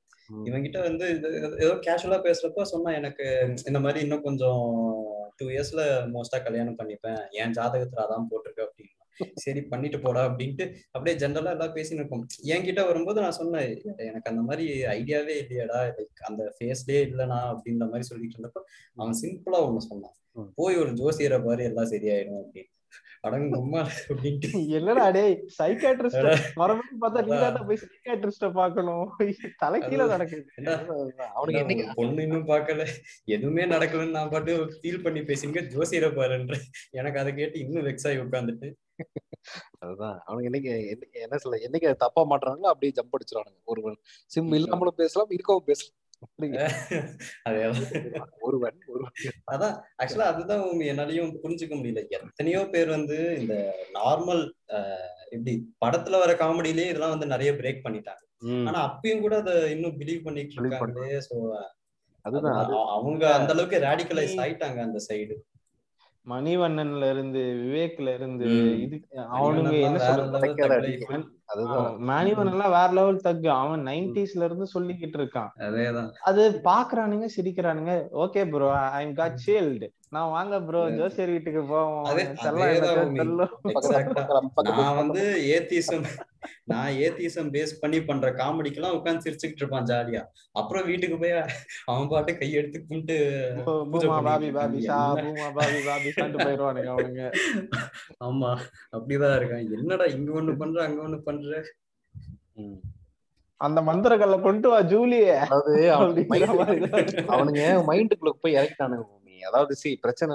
இவன்கிட்ட 0.48 0.78
வந்து 0.88 1.06
ஏதோ 1.62 1.72
கேஷுவலா 1.86 2.18
பேசுறப்ப 2.26 2.66
சொன்னா 2.72 2.90
எனக்கு 3.00 3.24
இந்த 3.70 3.78
மாதிரி 3.84 3.98
இன்னும் 4.04 4.26
கொஞ்சம் 4.28 4.62
டூ 5.38 5.46
இயர்ஸ்ல 5.54 5.82
மோஸ்டா 6.14 6.38
கல்யாணம் 6.46 6.78
பண்ணிப்பேன். 6.80 7.20
என் 7.42 7.56
ஜாதகத்துல 7.58 8.04
அதான் 8.06 8.28
போட்டிருக்கு 8.30 8.66
அப்படின்னு. 8.66 8.91
சரி 9.34 9.60
பண்ணிட்டு 9.60 9.98
போடா 10.00 10.22
அப்படின்ட்டு 10.30 10.64
அப்படியே 10.90 11.16
ஜென்ரலா 11.18 11.50
எல்லாம் 11.50 11.74
பேசின்னு 11.74 12.00
இருக்கோம் 12.02 12.26
என்கிட்ட 12.44 12.86
வரும்போது 12.86 13.20
நான் 13.20 13.32
சொன்னேன் 13.32 13.68
எனக்கு 13.98 14.30
அந்த 14.30 14.42
மாதிரி 14.42 14.66
ஐடியாவே 14.82 15.36
இல்லையாடா 15.42 15.80
லைக் 15.96 16.22
அந்த 16.22 16.54
ஃபேஸ்லயே 16.58 17.02
இல்லனா 17.08 17.38
அப்படின்ற 17.52 17.86
மாதிரி 17.86 18.02
சொல்லிட்டு 18.02 18.38
இருந்தப்ப 18.38 18.62
அவன் 18.96 19.18
சிம்பிளா 19.22 19.60
ஒண்ணு 19.68 19.76
சொன்னான். 19.76 20.16
போய் 20.54 20.76
ஒரு 20.76 20.90
ஜோசியரை 20.90 21.44
பாரு 21.44 21.64
எல்லாம் 21.64 21.90
சரியாயிடும் 21.90 22.40
அப்படின்னு. 22.42 22.70
என்னடா 24.78 25.04
டேய் 25.16 25.34
சைக்காட்ரிஸ்ட் 25.58 26.26
மறுபடியும் 26.60 27.02
பார்த்தா 27.02 27.20
நீ 27.26 27.32
தான் 27.42 27.66
போய் 27.68 27.80
சைக்காட்ரிஸ்ட 27.82 28.48
பாக்கணும் 28.58 29.06
தலைக்கீழ 29.62 30.06
நடக்குது. 30.14 30.44
என்ன 30.60 30.76
அவனுக்கு 31.36 31.86
பொண்ணு 32.00 32.24
இன்னும் 32.26 32.48
பார்க்கல. 32.52 32.86
எதுவுமே 33.36 33.66
நடக்கலன்னு 33.74 34.16
நான் 34.18 34.32
பாட்டு 34.34 34.54
ஃபீல் 34.78 35.04
பண்ணி 35.04 35.22
பேசிங்க 35.30 35.62
ஜோசியரை 35.74 36.10
பாருன்ற. 36.18 36.58
எனக்கு 37.00 37.20
அதை 37.22 37.32
கேட்டு 37.40 37.62
இன்னும் 37.64 37.86
வெக்ஸ் 37.88 38.08
ஆகி 38.10 38.20
உட்காந்துட்டு. 38.26 38.70
அதுதான் 39.82 40.16
அவனுக்கு 40.26 40.48
என்னைக்கு 40.50 40.72
என்ன 41.26 41.38
சொல்ல 41.44 41.62
என்னைக்கு 41.68 41.88
தப்பா 42.04 42.22
மாட்டுறாங்களோ 42.32 42.72
அப்படியே 42.72 42.94
ஜம்ப் 42.98 43.16
அடிச்சிருவானுங்க. 43.16 43.60
ஒரு 43.72 43.96
சிம் 44.34 44.52
இல்லாமலும் 44.60 45.00
பேசலாம் 45.02 45.34
இருக்கவும் 45.38 45.68
பேசலாம். 45.70 45.98
ஒருவன் 48.46 48.76
அதான் 49.52 49.74
ஆக்சுவலா 50.00 50.28
அதுதான் 50.32 50.60
என்னாலையும் 50.90 51.32
புரிஞ்சுக்க 51.44 51.74
முடியல. 51.78 52.00
எத்தனையோ 52.16 52.68
பேர் 52.74 52.88
வந்து 52.88 53.40
இந்த 53.40 53.54
நார்மல் 53.92 54.52
எப்படி 55.34 55.52
படத்துல 55.84 56.18
வர 56.22 56.32
காமெடியிலேயே 56.42 56.90
இதெல்லாம் 56.90 57.14
வந்து 57.14 57.26
நிறைய 57.26 57.52
பிரேக் 57.52 57.84
பண்ணிட்டாங்க. 57.84 58.22
ஆனா 58.68 58.88
அப்பயும் 58.88 59.20
கூட 59.20 59.36
அதை 59.42 59.54
இன்னும் 59.74 59.96
பிலீவ் 60.00 60.24
பண்ணிட்டு 60.24 60.56
இருக்காங்களே. 60.56 61.20
சோ 61.28 61.36
அதுதான். 62.24 62.58
அது 62.62 62.74
அவங்க 62.96 63.22
அந்த 63.38 63.52
அளவுக்கு 63.54 63.78
ரேடிகலைஸ் 63.86 64.34
ஆயிட்டாங்க 64.44 64.80
அந்த 64.88 65.00
சைடு 65.08 65.36
மணிவண்ணன்ல 66.26 67.10
இருந்து 67.10 67.40
விவேக்ல 67.60 68.14
இருந்து. 68.14 68.48
இது 68.84 68.96
அவனுங்க 69.36 69.72
என்ன 69.80 69.98
வேற 69.98 70.08
சொல்றது? 70.08 70.28
level 70.28 70.42
கிடைக்காத 70.42 70.74
தக்கலை. 70.74 70.92
அடி. 71.14 71.24
அதுதான். 71.46 71.88
மணிவண்ணன் 72.10 72.52
எல்லாம் 72.52 72.70
வேற 72.70 72.92
லெவல் 72.92 73.24
தக்கு. 73.24 73.48
அவன் 73.54 73.86
நைன்டிஸ்ல 73.86 74.44
இருந்து 74.44 74.66
சொல்லிக்கிட்டு 74.74 75.18
இருக்கான். 75.20 75.50
அதேதான். 75.66 76.10
அது 76.22 76.42
பாக்குறானுங்க 76.64 77.28
சிரிக்கிறானுங்க. 77.36 77.94
Okay 78.24 78.50
bro 78.50 78.68
I 78.92 79.12
got 79.12 79.42
shield 79.46 79.88
நான் 80.08 80.30
வாங்க 80.30 80.60
ப்ரோ 80.62 80.90
ஜோசியர் 80.90 81.30
வீட்டுக்கு 81.30 81.62
போவோம். 81.64 82.06
நான் 84.72 84.96
வந்து 84.96 85.22
ஏத்திசம் 85.54 86.06
நான் 86.64 86.96
ஏத்திசம் 87.04 87.50
பேஸ் 87.54 87.72
பண்ணி 87.80 87.98
பண்ற 88.02 88.30
காமெடிக்கெல்லாம் 88.32 88.96
உட்கார்ந்து 88.98 89.24
சிரிச்சுக்கிட்டு 89.24 89.62
இருப்பான் 89.62 89.88
ஜாலியா. 89.90 90.22
அப்புறம் 90.52 90.86
வீட்டுக்கு 90.86 91.18
போய் 91.18 91.34
அவன் 91.84 92.08
பாட்டு 92.08 92.32
கையெடுத்து 92.32 92.80
கும்பிட்டு 92.86 93.16
அவனுங்க. 96.94 97.22
ஆமா 98.28 98.50
அப்படிதான் 98.96 99.36
இருக்கான். 99.38 99.66
என்னடா 99.78 100.04
இங்க 100.16 100.30
ஒண்ணு 100.40 100.54
பண்ற 100.56 100.84
அங்க 100.84 101.00
ஒண்ணு 101.08 101.20
பண்ற. 101.28 101.62
அந்த 103.60 103.80
மந்திரக்கல்ல 103.80 104.36
கொண்டு 104.40 104.68
வா 104.68 104.78
ஜூலியே. 104.92 105.34
அவனுங்க 107.34 107.62
மைண்டுக்குள்ள 107.90 108.32
போய் 108.40 108.56
இறக்கிட்டானுங்க. 108.58 109.04
பூமி 109.42 109.50
அதாவது 109.50 109.74
சி 109.74 109.90
பிரச்சனை 110.02 110.34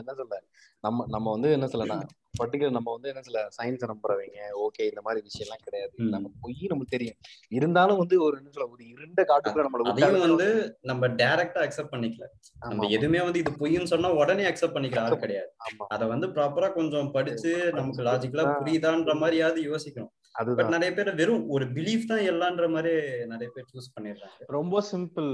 என்ன 0.00 0.12
சொல்ல 0.14 0.36
நம்ம 0.84 1.06
நம்ம 1.08 1.26
வந்து 1.30 1.50
என்ன 1.52 1.66
சொல்ல 1.66 1.96
பர்டிகுலர் 2.40 2.74
நம்ம 2.76 2.92
வந்து 2.92 3.08
என்ன 3.08 3.20
சொல்ல 3.22 3.42
சயின்ஸ் 3.56 3.84
நம்புறவங்க 3.84 4.48
ஓகே 4.64 4.82
இந்த 4.88 5.00
மாதிரி 5.02 5.20
விஷயம் 5.24 5.46
எல்லாம் 5.46 5.62
கிடையாது. 5.64 5.92
நம்ம 6.14 6.30
பொய் 6.40 6.66
நமக்கு 6.66 6.94
தெரியும். 6.96 7.16
இருந்தாலும் 7.48 7.98
வந்து 7.98 8.16
ஒரு 8.22 8.34
என்ன 8.36 8.50
சொல்ல 8.50 8.66
ஒரு 8.68 8.82
இருண்ட 8.92 9.20
காட்டுக்குள்ள 9.22 9.64
நம்மள 9.66 9.86
அதையும். 9.92 10.24
வந்து 10.26 10.48
நம்ம 10.82 11.08
டைரக்டா 11.20 11.62
அக்செப்ட் 11.64 11.92
பண்ணிக்கல. 11.94 12.26
நம்ம 12.64 12.88
எதுவுமே 12.88 13.22
வந்து 13.22 13.38
இது 13.38 13.52
பொய்ன்னு 13.62 13.92
சொன்னா 13.92 14.10
உடனே 14.14 14.44
அக்செப்ட் 14.44 14.76
பண்ணிக்கிற 14.76 15.02
ஆள் 15.04 15.24
கிடையாது. 15.24 15.50
அத 15.88 16.06
வந்து 16.06 16.28
ப்ராப்பரா 16.28 16.70
கொஞ்சம் 16.72 17.10
படிச்சு 17.10 17.52
நமக்கு 17.72 18.06
லாஜிக்கலா 18.10 18.46
புரியுதான்ற 18.60 19.14
மாதிரியாவது 19.22 19.62
யோசிக்கணும். 19.70 20.12
அதுதான். 20.36 20.72
நிறைய 20.74 20.90
பேர் 20.94 21.10
வெறும் 21.14 21.44
ஒரு 21.48 21.64
பிலீஃப் 21.74 22.08
தான் 22.08 22.24
எல்லான்ற 22.30 22.64
மாதிரி 22.70 22.92
நிறைய 23.26 23.48
பேர் 23.54 23.70
சூஸ் 23.70 23.88
பண்ணிடுறாங்க. 23.94 24.46
ரொம்ப 24.56 24.82
சிம்பிள் 24.90 25.30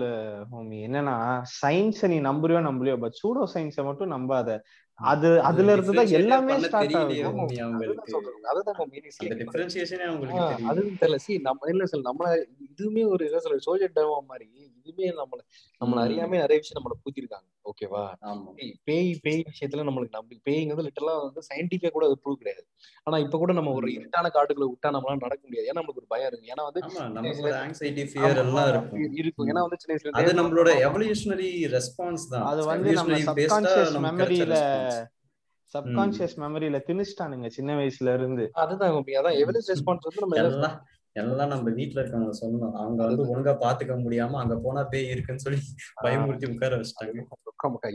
ஹோமி 0.51 0.79
என்னன்னா 0.87 1.17
சயின்ஸ 1.57 2.09
நீ 2.09 2.19
நம்புறியோ 2.29 2.61
நம்பலையோ 2.67 2.97
பட் 3.03 3.19
சூடோ 3.21 3.45
சயின்ஸ 3.55 3.85
மட்டும் 3.85 4.13
நம்பாத. 4.13 4.59
அது 4.99 5.29
அதுல 5.49 5.73
இருந்து 5.75 5.93
தான் 5.99 6.13
எல்லாமே 6.17 6.55
ஸ்டார்ட் 6.65 6.97
ஆகும் 6.97 7.39
அதுதான் 8.51 8.77
அவங்களுக்கு 8.77 9.23
நம்ம 10.03 10.43
ஆஹ் 10.43 10.81
தெரியல. 10.99 11.19
சி 11.25 11.33
நம்ம 11.47 11.69
என்ன 11.73 11.87
சொல்ல 11.87 12.09
நம்மள 12.11 12.29
இதுவுமே 12.69 13.05
ஒரு 13.13 13.23
என்ன 13.29 13.41
சொல்ற 13.45 13.59
சோஜன் 13.67 13.97
டேவா 13.97 14.19
மாதிரி. 14.29 14.47
இதுவுமே 14.83 15.09
நம்மள 15.15 15.41
நம்மள. 15.81 15.99
அறியாம 16.05 16.37
நிறைய 16.37 16.59
விஷயம் 16.59 16.79
நம்மள 16.79 16.95
பூத்திருக்காங்க 17.03 17.49
ஓகேவா? 17.65 18.03
பேய் 18.85 19.11
பேய் 19.23 19.43
விஷயத்துல 19.49 19.85
நம்மளுக்கு 19.89 20.11
நம்பி 20.11 20.37
பேய்ங்கிறது 20.45 20.87
லிட்டரலா 20.87 21.15
வந்து 21.23 21.43
சயின்டிஃபிக்கா 21.51 21.91
கூட 21.91 22.07
அது 22.07 22.17
ப்ரூவ் 22.25 22.39
கிடையாது. 22.39 22.65
ஆனா 23.07 23.19
இப்ப 23.19 23.39
கூட 23.39 23.53
நம்ம 23.53 23.73
ஒரு. 23.73 23.89
இருட்டான 23.93 24.31
காட்டுக்குள்ள 24.35 24.69
விட்டா 24.69 24.91
நம்மளால 24.97 25.19
நடக்க 25.19 25.43
முடியாது. 25.45 25.69
ஏன்னா 25.69 25.79
நம்மளுக்கு 25.81 26.03
ஒரு 26.03 26.07
பயம் 26.09 26.29
இருக்கு. 26.29 26.51
ஏன்னா 26.53 26.65
வந்து 26.69 26.83
இருக்கும். 28.73 29.03
இருக்கும். 29.21 29.49
ஏன்னா 29.51 29.63
வந்து 29.63 29.81
சின்ன 29.81 29.95
வயசுல 29.95 30.13
அது 30.13 30.25
இருந்தே 30.25 30.41
நம்மளோட 30.43 30.71
எவல்யூஷனரி 30.89 31.51
ரெஸ்பான்ஸ் 31.73 32.27
தான். 32.31 32.47
அது 32.47 32.63
வந்து 32.65 32.91
நம்ம 32.99 33.19
கிடைச்ச 33.39 33.99
மெமரியில. 34.07 34.57
சப்கான்சியஸ் 35.75 36.35
மெமரியில 36.37 36.79
திணிச்சிட்டானுங்க 36.89 37.49
சின்ன 37.49 37.77
வயசுல 37.77 38.15
இருந்து. 38.15 38.45
அதுதான். 38.55 38.91
அதான் 39.21 39.39
எவல்யூஷன் 39.43 39.73
ரெஸ்பான்ஸ் 39.75 40.09
வந்து 40.09 40.25
நம்ம 40.25 40.37
எல்லாம் 41.17 41.51
நம்ம 41.53 41.71
வீட்ல 41.79 42.01
இருக்கவங்க 42.01 42.35
சொன்னோம் 42.41 42.75
அவங்க 42.81 43.01
வந்து 43.09 43.25
ஒழுங்கா 43.31 43.53
பாத்துக்க 43.63 43.95
முடியாம 44.05 44.39
அங்க 44.43 44.55
போனா 44.65 44.83
பேய் 44.93 45.11
இருக்குன்னு 45.15 45.45
சொல்லி 45.45 45.59
பயமுறுத்தி 46.05 46.47
உட்கார 46.53 46.77
வச்சுட்டாங்க. 46.79 47.25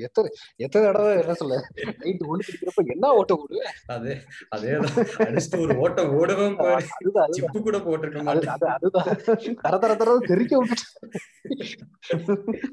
எத்தனை 0.07 0.28
எத்தனை 0.65 0.84
தடவை 0.88 1.09
என்ன 1.22 1.34
சொல்ல 1.39 1.55
நைட் 2.03 2.22
ஒண்ணு 2.32 2.45
பிடிக்கிறப்ப 2.47 2.84
என்ன 2.95 3.09
ஓட்ட 3.20 3.34
ஓடு 3.41 3.57
அதே 3.95 4.13
அதேதான் 4.55 4.93
அடிச்சுட்டு 5.26 5.61
ஒரு 5.65 5.76
ஓட்டம் 5.86 6.11
ஓடுவேன் 6.20 6.55
சிப்பு 7.38 7.61
கூட 7.65 7.80
போட்டிருக்க 7.88 8.22
மாட்டேன். 8.28 8.53
அது 8.55 8.68
அதுதான். 8.76 9.09
தர 9.65 9.74
தர 9.84 9.95
தர 10.01 10.15
தெரிக்க 10.32 10.61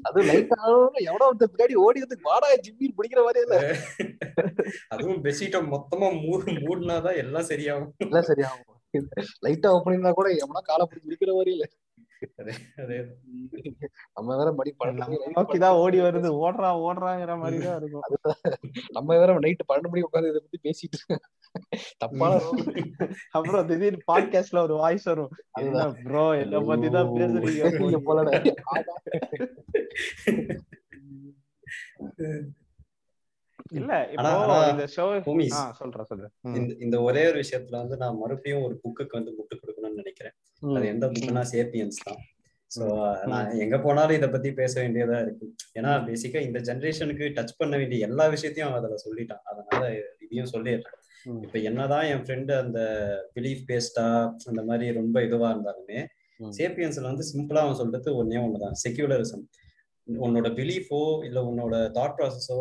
அது 0.07 0.19
லைட் 0.29 0.53
எவனோ 1.09 1.25
ஒருத்தர் 1.29 1.51
பின்னாடி 1.53 1.75
ஓடி 1.85 2.05
வந்து 2.05 2.19
வாடா 2.29 2.53
ஜிம்மி 2.67 2.89
பிடிக்கிற 2.99 3.21
மாதிரியே 3.27 3.45
இல்ல. 3.47 3.57
அதுவும் 4.93 5.21
பெட்ஷீட்டை 5.25 5.61
மொத்தமா 5.75 6.09
மூடு 6.23 6.55
மூடினாதான் 6.63 7.19
எல்லாம் 7.25 7.49
சரியாகும். 7.51 7.91
எல்லாம் 8.07 8.29
சரியாகும். 8.31 8.65
லைட்டா 9.47 9.67
ஓப்பன் 9.67 10.11
கூட 10.11 10.29
எவனா 10.29 10.61
காலை 10.61 10.87
பிடிச்சி 10.89 11.07
பிடிக்கிற 11.07 11.33
மாதிரி 11.33 11.51
இல்ல. 11.51 11.65
அதே 12.75 13.05
நம்ம 14.13 14.37
வேற 14.37 14.51
மணி 14.51 14.75
பன்னெண்டு 14.79 15.69
ஓடி 15.69 15.99
வருது. 15.99 16.29
ஓடுறா 16.43 16.69
ஓடுறாங்கிற 16.85 17.37
மாதிரிதான் 17.39 17.77
இருக்கும். 17.77 18.01
நம்ம 18.91 19.17
வேற 19.17 19.39
நைட்டு 19.39 19.65
பன்னெண்டு 19.73 19.89
மணி 19.89 20.01
உட்காந்து 20.01 20.29
இதை 20.29 20.41
பத்தி 20.45 20.57
பேசிட்டு. 20.63 21.17
தப்பான 21.97 22.39
அப்புறம் 23.31 23.67
திடீர்னு 23.67 24.01
பாட்காஸ்ட்ல 24.11 24.59
ஒரு 24.59 24.75
வாய்ஸ் 24.75 25.03
வரும். 25.03 25.31
என்ன 25.59 25.91
ப்ரோ 26.03 26.25
என்ன 26.37 26.59
பத்தி 26.59 26.89
தான் 26.89 27.07
பேசுறீங்க? 27.07 28.01
போலடா. 28.07 28.33
இல்ல 33.71 33.93
இந்த 36.85 36.97
ஒரே 37.07 37.23
ஒரு 37.29 37.37
விஷயத்துல 37.43 37.75
வந்து 37.81 37.97
நான் 37.97 38.19
மறுபடியும் 38.21 38.63
ஒரு 38.63 38.75
புக்குக்கு 38.83 39.17
வந்து 39.19 39.31
முட்டு 39.37 39.55
கொடுக்கணும்னு 39.61 40.01
நினைக்கிறேன். 40.01 40.35
அது 40.75 40.85
எந்த 40.93 41.05
புக்குனா 41.07 41.43
சேப்பியன்ஸ் 41.53 41.99
தான். 42.07 42.21
சோ 42.71 42.85
நான் 43.31 43.49
எங்க 43.63 43.77
போனாலும் 43.79 44.17
இத 44.17 44.27
பத்தி 44.29 44.49
பேச 44.53 44.73
வேண்டியதா 44.81 45.17
இருக்கு. 45.25 45.47
ஏன்னா 45.73 45.91
பேசிக்கா 46.07 46.39
இந்த 46.47 46.59
ஜெனரேஷனுக்கு 46.59 47.25
டச் 47.37 47.57
பண்ண 47.57 47.73
வேண்டிய 47.77 48.07
எல்லா 48.07 48.25
விஷயத்தையும் 48.27 48.69
அவன் 48.69 48.79
அதுல 48.81 48.97
சொல்லிட்டான். 49.05 49.43
அதனால 49.43 49.81
இதையும் 50.25 50.51
சொல்லிடுறேன். 50.53 50.99
இப்ப 51.45 51.59
என்னதான் 51.59 52.05
என் 52.05 52.23
ஃப்ரெண்டு 52.25 52.53
அந்த 52.63 52.79
பிலீஃப் 53.35 53.63
பேஸ்டா 53.69 54.05
அந்த 54.45 54.61
மாதிரி 54.63 54.91
ரொம்ப 54.91 55.23
இதுவா 55.23 55.49
இருந்தாலுமே. 55.53 55.99
சேப்பியன்ஸ்ல 56.39 57.01
வந்து 57.01 57.25
சிம்பிளா 57.33 57.61
அவன் 57.65 57.79
சொல்றது 57.81 58.09
ஒன்னே 58.21 58.39
ஒண்ணுதான். 58.45 58.75
செக்யூலரிசம் 58.83 59.45
உன்னோட 60.07 60.47
பிலீஃபோ 60.59 60.99
இல்ல 61.23 61.39
உன்னோட 61.51 61.75
தாட் 61.99 62.17
ப்ராசஸோ 62.17 62.59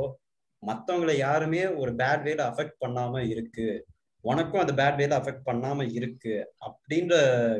மத்தவங்களை 0.66 1.16
யாருமே 1.16 1.66
ஒரு 1.66 1.92
பேட் 1.94 2.24
வேல 2.26 2.42
அஃபெக்ட் 2.50 2.82
பண்ணாம 2.86 3.28
இருக்கு. 3.28 3.86
உனக்கும் 4.20 4.60
அந்த 4.60 4.72
பேட் 4.72 5.00
வேல 5.00 5.14
அஃபெக்ட் 5.20 5.46
பண்ணாம 5.46 5.92
இருக்கு. 5.92 6.34
அப்படின்ற 6.66 7.14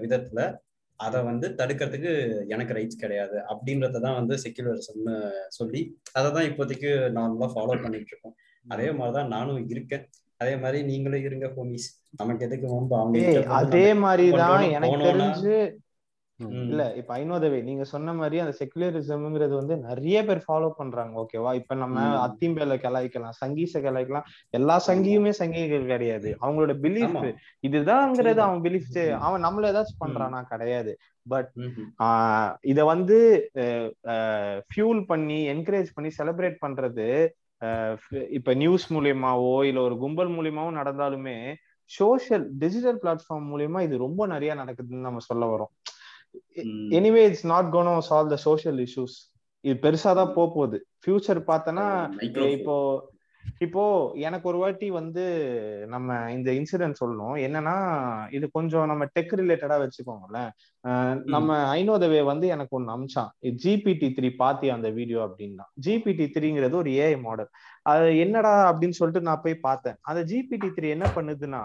விதத்துல 0.04 0.56
அதை 0.96 1.22
வந்து 1.22 1.48
தடுக்கிறதுக்கு 1.58 2.12
எனக்கு 2.48 2.74
ரைட்ஸ் 2.74 3.00
கிடையாது. 3.00 3.38
அப்படின்றத 3.52 4.00
தான் 4.00 4.14
வந்து 4.14 4.34
செக்யூலரிசம்னு 4.34 5.16
சொல்லி 5.48 6.00
அதை 6.12 6.32
தான் 6.32 6.44
இப்போதைக்கு 6.44 6.90
நார்மலா 7.18 7.48
ஃபாலோ 7.54 7.82
பண்ணிட்டு 7.82 8.10
இருக்கோம். 8.12 8.36
அதே 8.68 8.90
மாதிரிதான் 8.90 9.28
நானும் 9.28 9.68
இருக்கேன். 9.68 10.10
அதே 10.36 10.56
மாதிரி 10.56 10.82
நீங்களும் 10.82 11.20
இருங்க 11.20 11.46
ஹோமிஸ் 11.46 11.88
நமக்கு 12.16 12.44
எதுக்கு 12.44 12.66
ரொம்ப 12.66 12.98
அவங்க 12.98 13.42
அதே 13.46 13.94
மாதிரிதான் 13.94 14.50
பண்றோம்னு 14.50 14.72
எனக்கு 14.72 14.96
தெரிஞ்சு 14.96 15.56
இல்ல 16.64 16.82
இப்ப 16.96 17.10
ஐநோதவே 17.14 17.58
நீங்க 17.62 17.84
சொன்ன 17.84 18.12
மாதிரி 18.12 18.36
அந்த 18.38 18.54
செக்குலரிசம்ங்கிறது 18.60 19.54
வந்து 19.54 19.74
நிறைய 19.84 20.18
பேர் 20.24 20.40
ஃபாலோ 20.46 20.70
பண்றாங்க 20.76 21.14
ஓகேவா 21.22 21.50
இப்ப 21.54 21.74
நம்ம. 21.74 21.96
அத்திம்பேல 22.24 22.76
கிளாய்க்கலாம் 22.84 23.36
சங்கீச 23.38 23.80
கிளாய்க்கலாம் 23.80 24.26
எல்லா 24.50 24.76
சங்கியுமே 24.86 25.32
சங்கிகள் 25.40 25.86
கிடையாது 25.86 26.30
அவங்களோட 26.40 26.74
பிலீஃப். 26.84 27.18
இதுதான்ங்கிறது. 27.64 28.40
அவன் 28.46 28.62
பிலீஃப் 28.62 28.90
அவன் 29.20 29.44
நம்மள 29.46 29.70
ஏதாச்சும் 29.72 30.02
பண்றானா 30.04 30.40
கிடையாது 30.44 30.94
பட். 31.26 31.50
இத 32.64 32.80
வந்து 32.84 33.18
ஃபியூல் 34.70 35.02
பண்ணி 35.06 35.38
என்கரேஜ் 35.48 35.94
பண்ணி 35.94 36.12
செலிப்ரேட் 36.18 36.58
பண்றது 36.60 37.08
இப்ப 38.30 38.54
நியூஸ் 38.54 38.86
மூலியமாவோ 38.94 39.54
இல்ல 39.64 39.80
ஒரு 39.80 39.96
கும்பல் 39.98 40.32
மூலியமாவோ 40.36 40.72
நடந்தாலுமே 40.74 41.36
சோஷியல் 41.90 42.44
டிஜிட்டல் 42.58 42.98
பிளாட்ஃபார்ம் 43.02 43.46
மூலியமா 43.50 43.80
இது 43.82 43.96
ரொம்ப 43.98 44.26
நிறைய 44.26 44.52
நடக்குதுன்னு 44.54 45.06
நம்ம 45.08 45.22
சொல்ல 45.22 45.44
வரோம். 45.46 45.72
Anyway 46.98 47.22
it's 47.28 47.46
not 47.52 47.72
gonna 47.74 47.94
solve 48.10 48.34
the 48.34 48.38
social 48.48 48.78
issues 48.86 49.16
இது 49.64 49.74
பெருசாதான் 49.84 50.34
போக 50.36 50.46
போகுது 50.56 50.78
ஃபியூச்சர் 51.02 51.40
பார்த்தனா. 51.50 51.88
இப்போ 52.56 52.76
இப்போ 53.64 53.82
எனக்கு 54.26 54.46
ஒரு 54.50 54.58
வாட்டி 54.58 54.86
வந்து 54.90 55.24
நம்ம 55.86 56.16
இந்த 56.32 56.48
இன்சிடென்ட் 56.52 57.00
சொல்லணும். 57.00 57.36
என்னன்னா 57.46 57.74
இது 58.36 58.46
கொஞ்சம் 58.50 58.86
நம்ம 58.90 59.04
டெக் 59.16 59.34
ரிலேட்டடா 59.40 59.76
வச்சுக்கோங்களேன். 59.82 60.50
நம்ம 61.34 61.58
ஐநோதவே 61.76 62.20
வந்து 62.24 62.46
எனக்கு 62.54 62.76
ஒண்ணு 62.78 62.94
அமிச்சான். 62.94 63.30
ஜிபிடி 63.62 64.08
த்ரீ 64.16 64.30
பாத்தி 64.36 64.68
அந்த 64.76 64.90
வீடியோ 64.98 65.20
அப்படின்னா. 65.26 65.66
ஜிபிடி 65.86 66.26
த்ரீங்கிறது 66.36 66.76
ஒரு 66.82 66.92
ஏஐ 67.04 67.14
மாடல் 67.20 67.50
அது 67.86 68.18
என்னடா 68.18 68.50
அப்படின்னு 68.68 68.96
சொல்லிட்டு 68.98 69.26
நான் 69.26 69.40
போய் 69.42 69.54
பார்த்தேன். 69.64 69.96
அந்த 70.02 70.20
ஜிபிடி 70.30 70.68
த்ரீ 70.76 70.88
என்ன 70.88 71.06
பண்ணுதுன்னா 71.16 71.60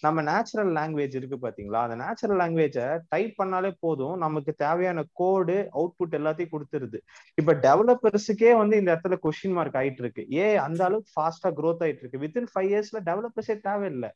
நம்ம 0.00 0.22
நேச்சுரல் 0.22 0.70
லாங்குவேஜ் 0.72 1.14
இருக்கு 1.20 1.38
பாத்தீங்களா? 1.42 1.80
அந்த 1.86 1.96
நேச்சுரல் 2.02 2.38
லாங்குவேஜை 2.42 2.84
டைப் 3.08 3.34
பண்ணாலே 3.42 3.70
போதும். 3.80 4.16
நமக்கு 4.16 4.52
தேவையான 4.54 5.04
கோடு 5.12 5.56
அவுட்புட் 5.74 6.16
எல்லாத்தையும் 6.20 6.52
கொடுத்துருது. 6.54 6.98
இப்ப 7.38 7.54
டெவலப்பர்ஸுக்கே 7.66 8.52
வந்து 8.56 8.78
இந்த 8.82 8.90
இடத்துல 8.94 9.18
கொஸ்டின் 9.24 9.56
மார்க் 9.58 9.78
ஆயிட்டு 9.82 10.02
இருக்கு. 10.04 10.24
ஏ 10.32 10.46
அந்த 10.66 10.80
அளவுக்கு 10.84 11.12
ஃபாஸ்டா 11.16 11.50
க்ரோத் 11.58 11.84
ஆயிட்டு 11.86 12.02
இருக்கு. 12.04 12.22
வித்தின் 12.24 12.50
ஃபைவ் 12.52 12.70
இயர்ஸ்ல 12.72 13.00
டெவலப்பர்ஸே 13.10 13.56
தேவையில்லை. 13.68 14.10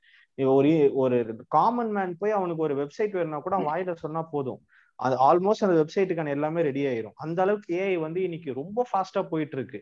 ஒரு 0.56 0.72
ஒரு 1.04 1.16
காமன் 1.48 1.92
மேன் 1.92 2.16
போய் 2.18 2.36
அவனுக்கு 2.38 2.62
ஒரு 2.62 2.74
வெப்சைட் 2.82 3.16
வேணும்னா 3.18 3.38
கூட 3.38 3.54
அவன் 3.56 3.70
வாயில 3.72 3.94
சொன்னா 4.04 4.22
போதும். 4.34 4.60
அது 4.98 5.14
ஆல்மோஸ்ட் 5.26 5.64
அந்த 5.66 5.76
வெப்சைட்டுக்கான 5.80 6.34
எல்லாமே 6.36 6.60
ரெடி 6.62 6.82
ஆயிரும். 6.86 7.16
அந்த 7.24 7.38
அளவுக்கு 7.42 7.72
ஏஐ 7.82 7.96
வந்து 8.06 8.20
இன்னைக்கு 8.22 8.50
ரொம்ப 8.60 8.86
ஃபாஸ்டா 8.90 9.22
போயிட்டு 9.32 9.56
இருக்கு. 9.58 9.80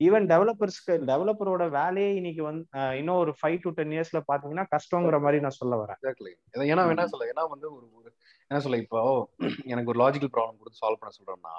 ஈவன் 0.00 0.26
டெவலப்பர்ஸ்க்கு 0.30 0.94
டெவலப்பரோட 1.08 1.64
வேலையே 1.74 2.10
இன்னைக்கு 2.18 2.42
வந்து 2.44 2.62
இன்னும் 2.98 3.20
ஒரு 3.22 3.32
ஃபைவ் 3.38 3.58
டு 3.64 3.70
டென் 3.78 3.92
இயர்ஸ்ல 3.94 4.20
பாத்தீங்கன்னா 4.28 4.64
கஷ்டங்கிற 4.72 5.16
மாதிரி 5.24 5.38
நான் 5.44 5.58
சொல்ல 5.58 5.74
வரேன். 5.80 5.98
எக்ஸாக்ட்லி 5.98 6.32
ஏன்னா 6.68 6.84
என்ன 6.92 7.06
சொல்ல 7.12 7.26
ஏன்னா 7.32 7.44
வந்து 7.52 7.66
ஒரு 7.74 7.86
ஒரு 7.98 8.08
என்ன 8.50 8.60
சொல்ல 8.64 8.78
இப்போ 8.84 9.00
எனக்கு 9.70 9.92
ஒரு 9.92 10.00
லாஜிக்கல் 10.02 10.32
ப்ராப்ளம் 10.34 10.58
கொடுத்து 10.60 10.80
சால்வ் 10.82 11.00
பண்ண 11.00 11.12
சொல்றேன்னா 11.18 11.54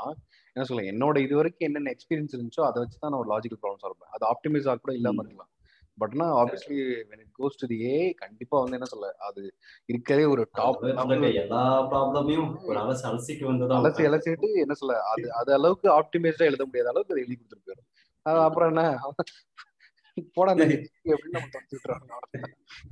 என்ன 0.55 0.65
சொல்ல 0.69 0.83
என்னோட 0.91 1.17
இது 1.25 1.35
வரைக்கும் 1.39 1.67
என்னென்ன 1.69 1.93
எக்ஸ்பீரியன்ஸ் 1.95 2.35
இருந்துச்சோ 2.35 2.63
அதை 2.69 2.77
வச்சு 2.83 2.97
தான் 2.97 3.11
நான் 3.13 3.21
ஒரு 3.21 3.31
லாஜிக்கல் 3.33 3.61
ப்ராப்ளம் 3.61 3.83
சால்வ் 3.83 3.97
பண்ணேன் 3.97 4.15
அது 4.17 4.25
ஆப்டிமைஸ் 4.31 4.69
ஆக 4.71 4.81
கூட 4.83 4.93
இல்லாம. 4.99 5.23
இருக்கலாம். 5.23 5.51
Patna 5.97 6.25
obviously 6.37 6.77
when 7.09 7.21
it 7.23 7.33
goes 7.39 7.57
to 7.57 7.65
the 7.71 7.77
A 7.85 7.95
கண்டிப்பா 8.21 8.55
வந்து 8.61 8.77
என்ன 8.77 8.87
சொல்ல 8.91 9.07
அது 9.27 9.41
இருக்கவே 9.89 10.23
ஒரு 10.33 10.43
டாப் 10.55 10.79
எல்லா 10.85 11.61
ப்ராப்ளமையும் 11.91 12.47
ஒரு 12.67 12.77
அலசி 12.83 13.05
அலசிட்டு 13.09 13.45
வந்ததான் 13.49 13.81
அலசி 13.81 14.05
அலசிட்டு 14.09 14.49
என்ன 14.63 14.75
சொல்ல 14.81 14.95
அது 15.11 15.25
அது 15.39 15.51
அளவுக்கு 15.57 15.89
ஆப்டிமைஸ்டா 15.97 16.47
எழுத 16.49 16.65
முடியாத 16.69 16.91
அளவுக்கு 16.93 17.13
அதை 17.15 17.23
எழுதி 17.23 17.37
கொடுத்துட்டு 17.37 17.67
போயிடும். 17.67 17.87
அது 17.87 18.10
அப்புறம் 18.23 18.75
என்ன? 18.75 18.99
போடா 20.33 20.53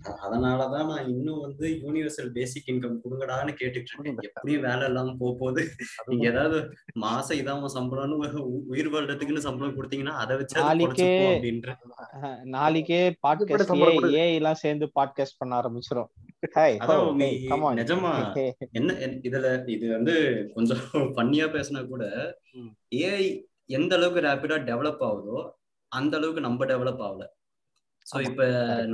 அதனாலதான் 0.04 0.88
நான் 0.88 1.10
இன்னும் 1.10 1.42
வந்து 1.42 1.68
யூனிவர்சல் 1.70 2.30
பேசிக் 2.30 2.64
இன்கம் 2.68 2.98
கொடுங்கடான்னு 3.04 3.56
கேட்டுட்டு 3.60 3.84
இருக்கேன். 4.00 4.16
எப்படியும் 4.22 4.62
வேலை 4.62 4.86
இல்லாம 4.86 5.16
போக 5.20 5.36
போகுது. 5.40 5.68
நீங்க 6.06 6.28
ஏதாவது 6.28 6.74
மாசம் 6.94 7.38
இதான் 7.38 7.62
உன் 7.62 7.74
சம்பளம்னு 7.74 8.38
உயிர் 8.68 8.92
வாழ்றதுக்குன்னு 8.92 9.38
சம்பளம் 9.38 9.76
கொடுத்தீங்கன்னா 9.78 10.06
அதை 10.06 10.38
வச்சு 10.38 10.62
நாளைக்கே- 10.64 11.42
நாளைக்கே 12.44 13.10
பாட்காஸ்ட் 13.28 14.14
ஏ 14.14 14.36
எல்லாம் 14.36 14.54
சேர்ந்து 14.54 14.92
பாட்காஸ்ட் 15.00 15.38
பண்ண 15.38 15.60
ஆரம்பிச்சிரும். 15.60 16.08
ஆன் 16.78 17.78
நிஜமா. 17.78 18.34
என்ன 18.72 18.94
என்- 18.94 19.20
இதுல 19.24 19.68
இது 19.68 19.92
வந்து 19.92 20.46
கொஞ்சம் 20.56 20.78
ஃபன்னியா 20.94 21.52
பேசினா 21.52 21.88
கூட. 21.88 22.36
ஏஐ 22.96 23.48
எந்த 23.70 23.94
அளவுக்கு 23.98 24.22
ரேபிடா 24.28 24.58
டெவலப் 24.70 25.04
ஆகுதோ 25.10 25.40
அந்த 25.92 26.14
அளவுக்கு 26.18 26.42
நம்ம 26.48 26.66
டெவலப் 26.72 27.04
ஆகல. 27.08 27.24
சோ 28.06 28.16
ஆமா, 28.16 28.26
இப்ப 28.30 28.44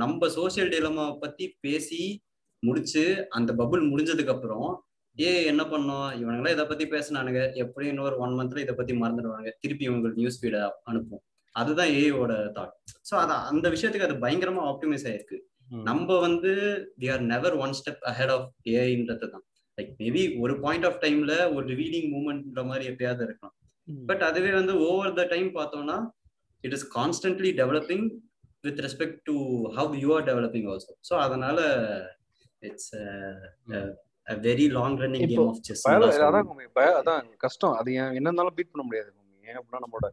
நம்ம 0.02 0.28
சோசியல் 0.38 0.72
டிலமா 0.74 1.04
பத்தி 1.24 1.44
பேசி 1.64 2.00
முடிச்சு 2.62 3.04
அந்த 3.38 3.50
பபுள் 3.60 3.82
முடிஞ்சதுக்கு 3.92 4.34
அப்புறம் 4.34 4.68
ஏ 5.16 5.30
என்ன 5.50 5.62
பண்ணோம்? 5.72 6.08
இவனுங்களாம் 6.20 6.54
இதை 6.56 6.64
பத்தி 6.70 6.84
பேசினானுங்க. 6.94 7.42
எப்படி 7.62 7.84
இன்னொரு 7.92 8.16
ஒன் 8.24 8.34
மந்த்ல 8.38 8.62
இதை 8.64 8.74
பத்தி 8.80 8.94
மறந்துடுவாங்க 9.02 9.50
திருப்பி 9.62 9.86
இவங்களுக்கு 9.88 10.20
நியூஸ் 10.22 10.40
ஃபீட 10.40 10.56
அனுப்பும் 10.90 11.22
அதுதான் 11.54 11.90
ஏஐயோட 11.98 12.32
தாட் 12.56 12.74
சோ 13.10 13.14
அத 13.24 13.34
அந்த 13.50 13.66
விஷயத்துக்கு 13.74 14.08
அது 14.08 14.16
பயங்கரமா 14.24 14.62
ஆப்டிமைஸ் 14.70 15.06
ஆயிருக்கு. 15.10 15.38
நம்ம 15.88 16.18
வந்து 16.26 16.50
we 17.02 17.06
are 17.14 17.22
never 17.32 17.54
one 17.64 17.74
step 17.78 18.02
ahead 18.10 18.32
of 18.34 18.48
ஏஐன்றது 18.74 19.28
தான் 19.34 19.44
லைக் 19.78 19.92
மேபி 20.02 20.22
ஒரு 20.42 20.54
பாயிண்ட் 20.64 20.86
ஆஃப் 20.88 21.00
டைம்ல 21.04 21.32
ஒரு 21.54 21.64
ரிவீலிங் 21.72 22.10
மூமெண்ட்ன்ற 22.14 22.64
மாதிரி 22.70 22.84
எப்பயாவது 22.92 23.24
இருக்கலாம். 23.28 23.54
பட் 24.08 24.22
அதுவே 24.22 24.52
வந்து 24.52 24.74
ஓவர் 24.88 25.18
த 25.20 25.24
டைம் 25.34 25.50
பார்த்தோம்னா 25.58 25.98
it 26.64 26.76
is 26.78 26.86
constantly 26.98 27.52
developing 27.62 28.06
with 28.64 28.80
respect 28.86 29.20
to 29.24 29.36
how 29.78 29.92
you 30.02 30.08
are 30.16 30.26
developing 30.30 30.66
also 30.72 30.94
so 31.10 31.14
அதனால 31.18 31.58
it's 32.62 32.90
very 34.46 34.66
long 34.70 34.96
running 35.02 35.28
game 35.28 35.48
of 35.48 35.62
chess 35.62 35.84
அதான் 37.00 37.28
கஷ்டம். 37.44 37.76
அது 37.80 37.90
ஏன் 38.00 38.14
என்ன 38.18 38.28
இருந்தாலும் 38.30 38.56
பீட் 38.58 38.72
பண்ண 38.72 38.84
முடியாது. 38.86 39.10
ஏன் 39.44 39.58
அப்படின்னா 39.58 39.82
நம்மளோட 39.84 40.08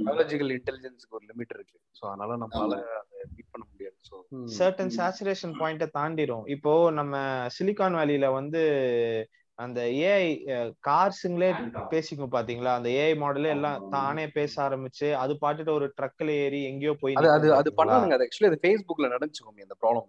பயாலஜிக்கல் 0.00 0.52
இன்டெலிஜென்ஸ்க்கு 0.56 1.16
ஒரு 1.18 1.24
லிமிட் 1.30 1.54
இருக்கு. 1.56 1.76
ஸோ 1.96 2.02
அதனால 2.10 2.36
நம்மளால 2.42 2.76
அதை 3.00 3.24
பீட் 3.36 3.52
பண்ண 3.52 3.64
முடியாது. 3.70 3.96
ஸோ 4.08 4.14
சர்டன் 4.58 4.92
சேச்சுரேஷன் 4.98 5.54
பாயிண்ட 5.60 5.86
தாண்டிரும். 5.98 6.44
இப்போ 6.56 6.72
நம்ம 6.90 7.14
சிலிகான் 7.56 7.98
வேலியில 8.00 8.28
வந்து 8.32 8.62
அந்த 9.58 9.80
ஏஐ 10.06 10.24
கார்ஸுங்களே 10.86 11.48
பேசிக்கும் 11.88 12.32
பாத்தீங்களா? 12.32 12.72
அந்த 12.74 12.88
ஏஐ 12.96 13.14
மாடலே 13.16 13.50
எல்லாம் 13.54 13.84
தானே 13.90 14.24
பேச 14.28 14.54
ஆரம்பிச்சு 14.62 15.08
அது 15.16 15.34
பாட்டுட்டு 15.42 15.72
ஒரு 15.72 15.86
ட்ரக்ல 15.96 16.30
ஏறி 16.42 16.60
எங்கேயோ 16.64 16.94
போய் 17.00 17.18
அது 17.20 17.30
அது 17.36 17.48
அது? 17.54 17.70
பண்ணானுங்க 17.78 18.16
அது 18.16 18.26
ஆக்சுவலி 18.26 18.50
அது 18.50 18.60
ஃபேஸ்புக்ல 18.64 19.08
நடந்துச்சுக்கோங்க 19.14 19.62
இந்த 19.62 19.76
ப்ராப்ளம் 19.82 20.08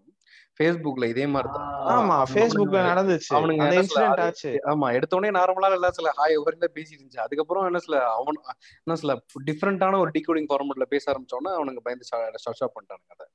ஃபேஸ்புக்ல 0.59 1.05
இதே 1.05 1.25
மாதிரி 1.27 1.49
தான். 1.55 1.65
ஆமா. 1.93 2.15
ஃபேஸ்புக்ல 2.29 2.79
நடந்துச்சு. 2.89 3.31
அவனுங்க 3.35 3.63
அந்த 3.63 3.73
என்ன 3.73 3.81
இன்சிடென்ட் 3.81 4.21
ஆச்சு. 4.23 4.51
ஆமா. 4.71 4.87
எடுத்தோடனே 4.93 5.29
நார்மலா 5.31 5.69
எல்லாம் 5.71 5.97
சில 5.97 6.11
ஹாய் 6.17 6.37
ஒவ்வொரு 6.37 6.69
பேசிட்டு 6.77 6.97
இருந்துச்சு. 6.97 7.23
அதுக்கப்புறம் 7.25 7.65
என்ன 7.65 7.79
சில 7.79 7.97
அவன் 8.13 8.39
என்ன 8.79 8.95
சில 8.95 9.13
டிஃப்ரெண்டான 9.49 9.99
ஒரு 9.99 10.11
டிகோடிங் 10.15 10.49
ஃபார்மெட்ல 10.51 10.87
பேச 10.89 11.05
ஆரம்பிச்சோன்னா 11.13 11.53
அவனுங்க 11.57 11.83
பயந்து 11.83 12.09
ஷார்ட் 12.09 12.59
ஷாப் 12.61 12.75
பண்ணிட்டானுங்க 12.75 13.13
அதை. 13.17 13.27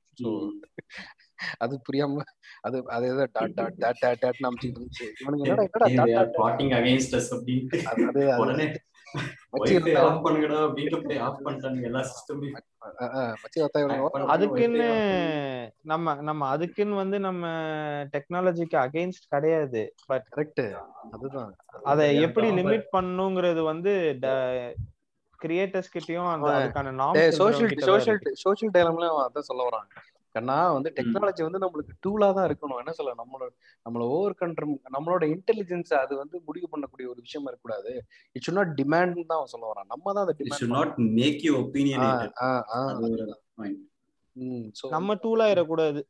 அது 1.58 1.74
புரியாம 1.88 2.24
அது 2.60 2.78
அது 2.88 3.06
ஏதோ 3.06 3.26
dot 3.32 3.54
dot 3.54 3.76
dot 3.82 4.00
dot 4.00 4.20
dot 4.20 4.40
அமைச்சிட்டு 4.42 4.78
இருந்துச்சு. 4.78 5.06
இவனுங்க 5.20 5.44
என்னடா 5.46 5.66
என்னடா 5.90 6.24
டாட் 6.38 6.72
அகைன்ஸ்ட் 6.74 7.14
அஸ் 7.14 7.30
அப்படின்ட்டு 7.34 7.80
அது 7.90 8.06
உடனே 8.38 8.66
அதுக்குன்னு 14.26 14.86
நம்ம 15.82 16.14
நம்ம 16.20 16.48
அதுக்குன்னு 16.48 16.94
வந்து 16.94 17.18
நம்ம 17.20 17.46
டெக்னாலஜிக்கு 18.14 18.76
அகைன்ஸ்ட் 18.76 19.26
கிடையாது. 19.28 19.82
பட் 20.06 20.26
கரெக்ட் 20.32 20.64
அதுதான். 21.12 21.52
அதை 21.82 22.06
எப்படி 22.20 22.48
லிமிட் 22.50 22.86
பண்ணுங்கிறது 22.92 23.62
வந்து 23.62 23.92
கிரியேட்டர்ஸ் 25.38 25.92
கிட்டயும் 25.94 26.30
அந்த 26.32 26.50
அதுக்கான 26.58 26.92
சோஷியல் 27.36 27.72
சோஷியல் 27.82 28.20
சோஷியல் 28.34 28.74
அதான் 29.22 29.48
சொல்ல 29.50 29.62
வரான் 29.68 29.88
கண்ணா 30.32 30.72
வந்து 30.72 30.92
டெக்னாலஜி 30.96 31.42
வந்து 31.46 31.58
நம்மளுக்கு 31.58 31.92
டூலா 32.06 32.34
தான் 32.34 32.48
இருக்கணும். 32.48 32.76
என்ன 32.76 32.92
சொல்ல 32.92 33.14
நம்மளோட 33.14 33.48
நம்மள 33.88 33.98
ஓவர் 33.98 34.36
கண்ட்ரோல் 34.40 34.80
நம்மளோட 34.92 35.24
இன்டெலிஜென்ஸ் 35.34 35.94
அது 35.94 36.16
வந்து 36.16 36.42
முடிவு 36.46 36.66
பண்ணக்கூடிய 36.66 37.06
ஒரு 37.06 37.20
விஷயமா 37.20 37.50
இருக்கக்கூடாது. 37.50 38.04
இட் 38.32 38.48
should 38.48 38.54
நாட் 38.54 38.80
டிமாண்ட் 38.80 39.26
தான் 39.26 39.38
அவன் 39.38 39.46
சொல்ல 39.46 39.72
வரான். 39.72 39.86
நம்ம 39.86 40.12
தான் 40.12 40.22
அதை 40.22 40.34
it 40.38 40.52
should 40.52 40.64
demand 40.64 40.68
not 40.68 40.96
make 40.96 41.44
you 41.44 41.70
so 44.82 44.88
நம்ம 44.88 45.14
டூல் 45.14 45.40
ஆயிடக்கூடாது. 45.40 46.02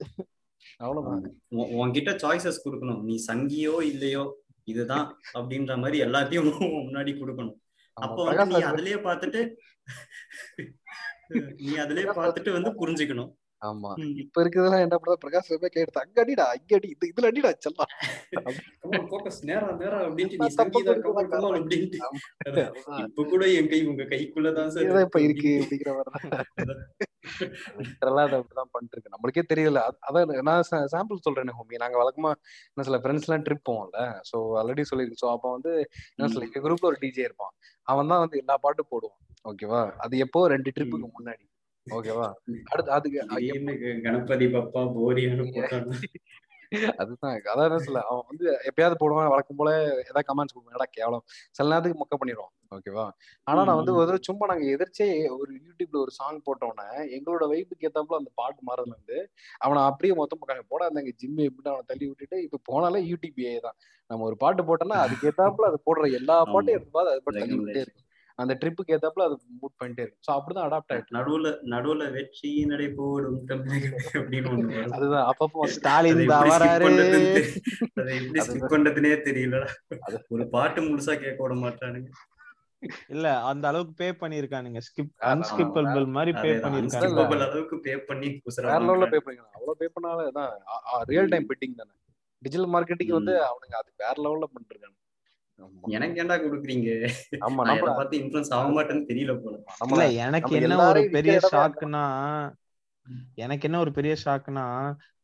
அவ்வளவுதான். 0.76 1.22
உன்- 1.50 1.70
உன்கிட்ட 1.80 2.10
சாய்ஸஸ் 2.22 2.60
கொடுக்கணும். 2.64 3.02
நீ 3.02 3.24
சங்கியோ 3.26 3.82
இல்லையோ 3.82 4.40
இதுதான் 4.64 5.20
அப்படின்ற 5.34 5.78
மாதிரி 5.78 6.04
எல்லாத்தையும் 6.04 6.50
முன்னாடி 6.60 7.12
கொடுக்கணும். 7.14 7.60
அப்போ 7.92 8.24
வந்து 8.24 8.46
நீ 8.46 8.54
அதுலயே 8.54 8.98
பார்த்துட்டு 8.98 9.40
நீ 11.56 11.72
அதுலயே 11.72 12.06
பார்த்துட்டு 12.20 12.52
வந்து 12.52 12.70
புரிஞ்சுக்கணும். 12.70 13.32
ஆமா. 13.62 13.90
இப்ப 14.22 14.42
இருக்கிறதெல்லாம் 14.42 14.84
என்ன 14.84 14.96
பண்ணா 14.96 15.16
பிரகாஷ் 15.22 15.48
சிவமே 15.48 15.68
கேட்டு 15.68 16.00
அங்க 16.00 16.20
அடிடா 16.20 16.46
இங்க 16.52 16.74
அடி 16.74 16.88
இது 16.88 17.10
இதுல 17.10 17.26
அடிடா 17.26 17.50
செல்லாம். 17.64 17.90
இப்ப 23.04 23.24
கூட 23.24 23.44
என் 23.52 23.68
கை 23.68 23.80
உங்க 23.86 24.04
கைக்குள்ளதான் 24.04 24.72
சார் 24.74 25.04
இப்ப 25.06 25.20
இருக்கு. 25.20 25.52
அப்படிங்கிற 25.60 25.92
மாதிரி 25.94 26.10
லிட்டரலா 27.78 28.22
அதை 28.22 28.36
அப்படிதான் 28.38 28.70
பண்ணிட்டு 28.70 28.96
இருக்கு 28.96 29.12
நம்மளுக்கே 29.14 29.44
தெரியல. 29.52 29.80
அத- 30.00 30.22
அதான் 30.22 30.42
நான் 30.42 30.66
சாம்பிள் 30.94 31.22
சொல்றேன் 31.22 31.54
ஹோமி 31.58 31.82
நாங்க 31.84 31.98
வழக்கமா 31.98 32.32
என்ன 32.68 32.82
சில 32.82 32.98
ஃப்ரெண்ட்ஸ் 32.98 33.28
எல்லாம் 33.28 33.44
ட்ரிப் 33.44 33.66
போவோம்ல. 33.68 33.98
சோ 34.30 34.36
ஆல்ரெடி 34.60 34.84
சொல்லிருக்கு 34.90 35.22
சோ 35.22 35.30
அப்ப 35.30 35.50
வந்து 35.50 35.72
என்ன 36.12 36.28
சொல்ல 36.28 36.48
எங்க 36.48 36.60
குரூப்ல 36.60 36.84
ஒரு 36.84 37.00
டிஜே 37.00 37.18
இருப்பான். 37.20 37.54
அவன் 37.88 38.06
தான் 38.06 38.18
வந்து 38.18 38.38
எல்லா 38.38 38.56
பாட்டும் 38.56 38.90
போடுவான். 38.90 39.18
ஓகேவா 39.44 39.90
அது 39.98 40.18
எப்போ? 40.18 40.48
ரெண்டு 40.48 40.72
ட்ரிப்புக்கு 40.76 41.08
முன்னாடி. 41.12 41.44
ஓகேவா? 41.86 42.26
அடுத்து 42.72 42.90
அதுக்கு 42.96 43.20
கணபதி 44.04 44.46
பப்பா 44.54 44.82
போரியான்னு 44.96 45.44
அதுதான். 47.00 47.32
அதான் 47.44 47.66
என்ன 47.68 47.78
சொல்ல 47.80 48.02
அவன் 48.06 48.28
வந்து 48.28 48.44
எப்பயாவது 48.68 48.96
போடுவான் 49.00 49.32
வழக்கம் 49.32 49.58
போல 49.58 49.70
ஏதாவது 50.02 50.26
கமெண்ட்ஸ் 50.28 50.54
கொடுப்பா 50.56 50.86
கேவலம். 50.94 51.24
சில 51.56 51.66
நேரத்துக்கு 51.70 51.98
மொக்க 52.00 52.14
பண்ணிடுவான். 52.20 52.52
ஓகேவா? 52.72 53.04
ஆனா 53.46 53.60
நான் 53.62 53.78
வந்து 53.80 53.94
ஒரு 53.98 54.14
சும்மா 54.28 54.44
நாங்க 54.50 54.64
எதிர்ச்சே 54.74 55.08
ஒரு 55.36 55.50
யூடியூப்ல 55.58 55.98
ஒரு 56.02 56.12
சாங் 56.18 56.38
போட்டோன்னே 56.46 56.86
எங்களோட 57.16 57.46
வைப்புக்கு 57.52 57.88
ஏத்தாப்புல 57.88 58.20
அந்த 58.20 58.32
பாட்டு 58.40 58.62
மாறதுல 58.68 58.94
இருந்து 58.94 59.18
அவனை 59.60 59.80
அப்படியே 59.88 60.14
மொத்தம் 60.20 60.40
பக்கம் 60.42 60.70
போட 60.72 60.82
அந்த 60.90 61.02
ஜிம் 61.20 61.42
எப்படி 61.48 61.70
அவனை 61.72 61.84
தள்ளி 61.90 62.06
விட்டுட்டு 62.08 62.38
இப்ப 62.46 62.62
போனாலே 62.70 63.02
யூடியூபே 63.10 63.52
தான். 63.66 63.76
நம்ம 64.10 64.26
ஒரு 64.30 64.38
பாட்டு 64.42 64.64
போட்டோம்னா 64.64 65.00
அதுக்கு 65.04 65.28
ஏத்தாப்புல 65.30 65.70
அது 65.70 65.80
போடுற 65.86 66.08
எல்லா 66.20 66.38
பாட்டையும் 66.48 66.78
எடுத்து 66.78 67.04
அது 67.06 67.20
பாட்டு 67.20 67.42
தள்ளி 67.42 67.58
விட்டே 67.60 67.82
இருக்கு 67.84 68.02
அந்த 68.42 68.58
ட்ரிப்புக்கு 68.60 68.90
ஏத்தாப்புல 68.90 69.22
அது 69.22 69.38
மூட் 69.56 69.76
பண்ணிட்டே 69.82 70.00
இருக்கு 70.00 70.18
சோ 70.26 70.34
அப்படிதான் 70.34 70.66
அடாப்ட் 70.68 70.92
ஆயிட்டு 70.92 71.14
நடுவுல 71.14 71.48
நடுவுல 71.64 72.12
வெற்றி 72.12 72.64
நடை 72.64 72.88
போடும் 72.96 73.46
அப்படின்னு. 73.46 74.90
அதுதான். 74.90 75.26
அப்பப்போ 75.30 75.64
ஸ்டாலின் 75.66 76.16
தெ- 76.16 76.28
அதை 77.94 78.16
எப்படி. 78.24 78.66
பண்றதுனே 78.72 79.14
தெரியலடா. 79.28 79.68
அது- 80.06 80.22
ஒரு 80.28 80.48
பாட்டு 80.48 80.82
முழுசா 80.82 81.14
கேட்க 81.16 81.36
விட 81.38 81.54
மாட்டானுங்க. 81.54 82.08
இல்ல 83.08 83.40
அந்த 83.42 83.68
அளவுக்கு 83.68 83.94
பே 83.94 84.26
பண்ணிருக்கானுங்க 84.26 84.80
ஸ்கிப் 84.86 85.10
அன்ஸ்கிப்பபிள் 85.20 86.06
மாதிரி 86.06 86.32
பே 86.40 86.48
unskippable 86.78 87.42
அளவுக்கு 87.42 87.80
பே 87.80 87.96
பண்ணி 87.98 88.28
வேற 88.56 88.78
லெவல்ல 88.78 89.10
பே 89.10 89.20
பண்ணிக்கலாம். 89.26 89.52
அவ்வளவு 89.52 89.76
பே 89.78 89.88
பண்ணாலும் 89.92 90.32
தான் 90.32 90.52
ரியல் 91.04 91.28
டைம் 91.28 91.46
பெட்டிங் 91.46 91.76
தானே. 91.76 91.90
டிஜிட்டல் 92.42 92.70
மார்க்கெட்டிங் 92.70 93.12
வந்து 93.12 93.32
அவனுங்க 93.32 93.74
அது 93.74 93.92
வேற 93.96 94.14
லெவல்ல 94.16 94.44
பண்ணிருக்காங்க 94.54 94.90
ஆமா. 94.92 95.01
எனக்கு 95.96 96.20
ஏன்டா 96.22 96.36
கொடுக்குறீங்க? 96.38 96.88
ஆமா 97.46 97.62
நம்ம 97.64 97.86
பார்த்து 97.90 98.20
இன்ஃபுளுன்ஸ் 98.20 98.52
ஆக 98.52 98.68
மாட்டேன்னு 98.72 99.08
தெரியல 99.10 99.34
போல. 99.38 99.56
எனக்கு 100.24 100.52
என்ன 100.60 100.78
ஒரு 100.90 101.02
பெரிய 101.16 101.36
ஷாக்குனா 101.50 102.04
எனக்கு 103.36 103.66
என்ன 103.68 103.78
ஒரு 103.78 103.92
பெரிய 103.92 104.14
ஷாக்குனா 104.24 104.66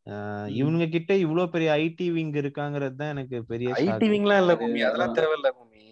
ம். 0.07 0.53
இவனுங்க 0.59 0.86
கிட்ட 0.89 1.12
இவ்ளோ 1.24 1.43
பெரிய 1.49 1.70
ஐடி 1.82 2.07
விங் 2.12 2.34
இருக்காங்கிறது 2.43 2.97
தான் 2.97 3.12
எனக்கு 3.14 3.39
பெரிய 3.51 3.70
ஐடி 3.82 4.07
விங்லாம் 4.12 4.41
இல்ல 4.43 4.55
பூமி 4.57 4.80
அதெல்லாம். 4.82 5.16
தேவையில்ல 5.18 5.51
பூமி 5.59 5.82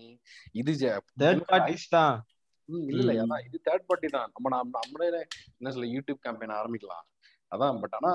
இது 0.55 0.73
தேர்ட் 1.23 1.45
பார்ட்டிஸ் 1.51 1.87
தான். 1.89 2.15
இல்ல. 2.93 3.11
அதான் 3.25 3.45
இது 3.49 3.57
தேர்ட் 3.67 3.87
பார்ட்டி 3.89 4.09
தான். 4.15 4.31
நம்ம 4.35 4.51
நம்ம 4.55 4.79
நம்மளே 4.79 5.09
என்ன 5.51 5.73
சொல்ல 5.75 5.89
யூடியூப் 5.93 6.25
கேம்பெயின் 6.25 6.57
ஆரம்பிக்கலாம். 6.61 7.05
அதான் 7.53 7.81
பட் 7.83 7.97
ஆனா 7.99 8.13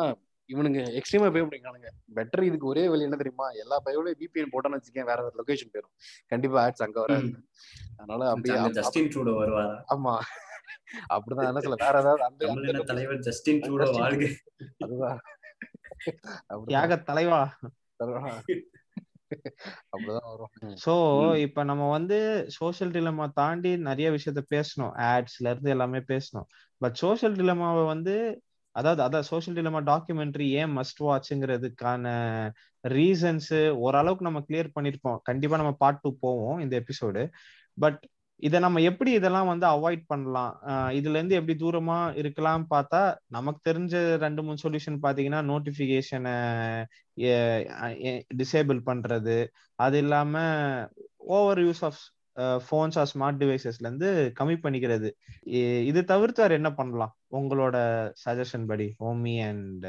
இவனுங்க 0.48 1.00
எக்ஸ்ட்ரீமா 1.00 1.32
பே 1.32 1.40
பண்ணிக்கானுங்க 1.40 1.88
பெட்டர் 2.16 2.42
இதுக்கு 2.42 2.68
ஒரே 2.68 2.90
வழி 2.90 3.02
என்ன 3.02 3.16
தெரியுமா? 3.16 3.50
எல்லா 3.50 3.82
பயோலையும் 3.86 4.20
விபிஎன் 4.20 4.48
போட்டோன்னு 4.52 4.78
வச்சுக்கேன் 4.78 5.06
வேற 5.06 5.16
வேற 5.16 5.32
லொகேஷன் 5.38 5.76
போயிடும் 5.76 5.96
கண்டிப்பா 6.28 6.68
ஆட்ஸ் 6.68 6.84
அங்க 6.84 7.00
வராது. 7.00 7.26
அதனால 7.98 8.30
அப்படியே 8.30 8.56
அங்க 8.56 8.70
அப்- 8.70 8.84
ஜஸ்டின் 8.84 9.08
ட்ரூடோ 9.08 9.30
வருவாரா? 9.30 9.82
ஆமா. 9.90 10.20
அப்படிதான் 11.14 11.46
என்ன 11.46 11.60
சொல்ல 11.60 11.86
வேற 11.86 12.00
ஏதாவது 12.00 12.24
அந்த 12.24 12.48
தலைவர் 12.84 13.20
ஜஸ்டின் 13.20 13.60
ட்ரூடோ 13.60 14.00
வாழ்க. 14.00 14.28
அதுதான். 14.78 15.20
தியாக 16.66 16.98
தலைவா. 16.98 17.60
சோ. 20.86 21.36
இப்ப 21.36 21.64
நம்ம 21.64 21.90
வந்து 21.90 22.46
சோஷியல் 22.48 22.94
டிலமா 22.94 23.32
தாண்டி 23.34 23.78
நிறைய 23.78 24.12
விஷயத்த 24.12 24.40
பேசணும். 24.52 24.92
ஆட்ஸ்ல 24.98 25.50
இருந்து 25.50 25.70
எல்லாமே 25.70 25.98
பேசணும். 25.98 26.46
பட் 26.78 26.94
சோஷியல் 26.94 27.36
டிலமாவை 27.36 27.86
வந்து 27.86 28.44
அதாவது 28.76 29.02
அதான் 29.06 29.28
சோஷியல் 29.32 29.58
டிலமா 29.58 29.80
டாக்குமெண்ட்ரி 29.90 30.48
ஏன் 30.62 30.74
மஸ்ட் 30.78 31.02
வாட்ச்ங்கிறதுக்கான 31.08 32.06
ரீசன்ஸ் 32.84 33.52
ஓரளவுக்கு 33.86 34.28
நம்ம 34.30 34.42
கிளியர் 34.48 34.76
பண்ணிருப்போம். 34.78 35.20
கண்டிப்பா 35.30 35.60
நம்ம 35.62 35.74
பார்ட் 35.84 36.02
டூ 36.04 36.12
போவோம் 36.26 36.60
இந்த 36.66 36.76
எபிசோடு 36.84 37.24
பட் 37.78 38.02
இதை 38.44 38.58
நம்ம 38.60 38.82
எப்படி 38.90 39.12
இதெல்லாம் 39.18 39.50
வந்து 39.52 39.66
அவாய்ட் 39.68 40.04
பண்ணலாம்? 40.12 40.54
இதுல 41.00 41.18
இருந்து 41.20 41.38
எப்படி 41.40 41.56
தூரமா 41.64 41.98
இருக்கலாம் 42.22 42.64
பார்த்தா 42.74 43.02
நமக்கு 43.36 43.60
தெரிஞ்ச 43.70 43.94
ரெண்டு 44.24 44.42
மூணு 44.46 44.64
சொல்யூஷன் 44.64 44.98
பாத்தீங்கன்னா 45.06 45.42
நோட்டிபிகேஷனை 45.52 46.36
டிசேபிள் 48.42 48.80
பண்றது. 48.90 49.38
அது 49.80 49.98
இல்லாம 50.04 50.34
over 51.36 51.62
use 51.68 51.84
of 51.90 52.02
phones 52.66 52.98
or 53.02 53.10
smart 53.12 53.40
டிவைசஸ்ல 53.42 53.86
இருந்து 53.88 54.10
கம்மி 54.40 54.56
பண்ணிக்கிறது. 54.66 55.10
இது 55.90 56.00
தவிர்த்து 56.12 56.44
வேற 56.44 56.54
என்ன 56.60 56.70
பண்ணலாம்? 56.80 57.14
உங்களோட 57.40 57.78
சஜஷன் 58.24 58.68
படி 58.72 58.88
ஹோமி 59.02 59.36
அண்ட் 59.50 59.88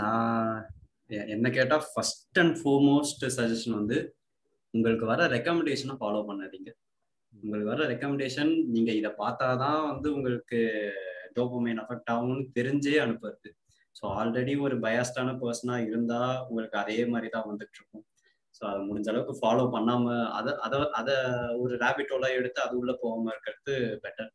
நான் 0.00 0.54
என்ன 1.34 1.46
கேட்டா 1.58 1.78
ஃபர்ஸ்ட் 1.90 2.38
அண்ட் 2.42 2.56
ஃபோர்மோஸ்ட் 2.60 3.24
சஜஷன் 3.38 3.78
வந்து 3.80 3.98
உங்களுக்கு 4.74 5.06
வர 5.10 5.26
ரெக்கமெண்டேஷனை 5.36 5.96
ஃபாலோ 6.00 6.22
பண்ணாதீங்க. 6.28 6.70
உங்களுக்கு 7.32 7.70
வர 7.72 7.82
ரெக்கமெண்டேஷன் 7.92 8.52
நீங்க 8.74 8.90
இதை 9.00 9.10
பார்த்தாதான் 9.20 9.82
வந்து 9.90 10.08
உங்களுக்கு 10.16 10.60
டோபமைன் 11.36 11.80
அஃபெக்ட் 11.82 12.10
ஆகும்னு 12.14 12.44
தெரிஞ்சே 12.58 12.96
அனுப்புறது. 13.04 13.50
ஸோ 13.98 14.04
ஆல்ரெடி 14.20 14.54
ஒரு 14.66 14.76
பயாஸ்டான 14.84 15.32
பர்சனா 15.42 15.76
இருந்தா 15.88 16.20
உங்களுக்கு 16.48 16.76
அதே 16.82 16.98
மாதிரி 17.12 17.28
தான் 17.36 17.48
வந்துட்டு 17.50 17.76
இருக்கும். 17.80 18.04
ஸோ 18.56 18.62
அதை 18.70 18.80
முடிஞ்ச 18.88 19.08
அளவுக்கு 19.12 19.34
ஃபாலோ 19.40 19.64
பண்ணாம 19.74 20.16
அதை 20.38 20.52
அதை 20.66 20.78
அதை 21.00 21.14
ஒரு 21.62 21.74
ரேபிட்டோலா 21.84 22.30
எடுத்து 22.38 22.60
அது 22.66 22.74
உள்ள 22.80 22.92
போகாம 23.02 23.32
இருக்கிறது 23.34 23.74
பெட்டர் 24.04 24.30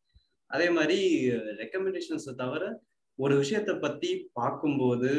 அதே 0.50 0.66
மாதிரி 0.76 0.98
ரெக்கமெண்டேஷன்ஸை 1.62 2.34
தவிர 2.42 2.64
ஒரு 3.18 3.34
விஷயத்தை 3.42 3.74
பத்தி 3.78 4.10
பார்க்கும்போது 4.38 5.12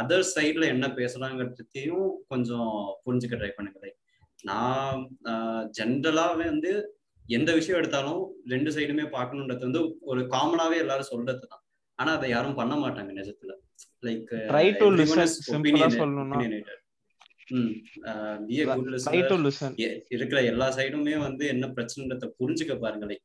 அதர் 0.00 0.24
சைட்ல 0.34 0.64
என்ன 0.74 0.86
பேசலாங்கிறதையும் 0.98 2.08
கொஞ்சம் 2.32 2.72
புரிஞ்சுக்க 3.04 3.36
ட்ரை 3.40 3.50
பண்ணுங்க. 3.54 3.78
லைக் 3.84 3.98
நான் 4.48 5.00
ஜென்ரலாவே 5.78 6.46
வந்து 6.52 6.72
எந்த 7.26 7.50
விஷயம் 7.58 7.78
எடுத்தாலும் 7.80 8.20
ரெண்டு 8.52 8.70
சைடுமே 8.76 9.06
பார்க்கணுன்றது 9.16 9.66
வந்து 9.68 9.82
ஒரு 10.10 10.20
காமனாவே 10.34 10.76
எல்லாரும் 10.84 11.10
சொல்றது 11.12 11.42
தான். 11.46 11.62
ஆனா 11.98 12.10
அதை 12.18 12.28
யாரும் 12.30 12.58
பண்ண 12.60 12.74
மாட்டாங்க 12.82 13.12
நிஜத்துல. 13.20 13.52
லைக் 14.06 14.30
இருக்கிற 20.10 20.42
எல்லா 20.42 20.76
சைடுமே 20.76 21.18
வந்து 21.18 21.46
என்ன 21.46 21.66
பிரச்சனைன்றத 21.66 22.30
புரிஞ்சுக்க 22.40 22.78
பாருங்க 22.78 23.06
like 23.06 23.24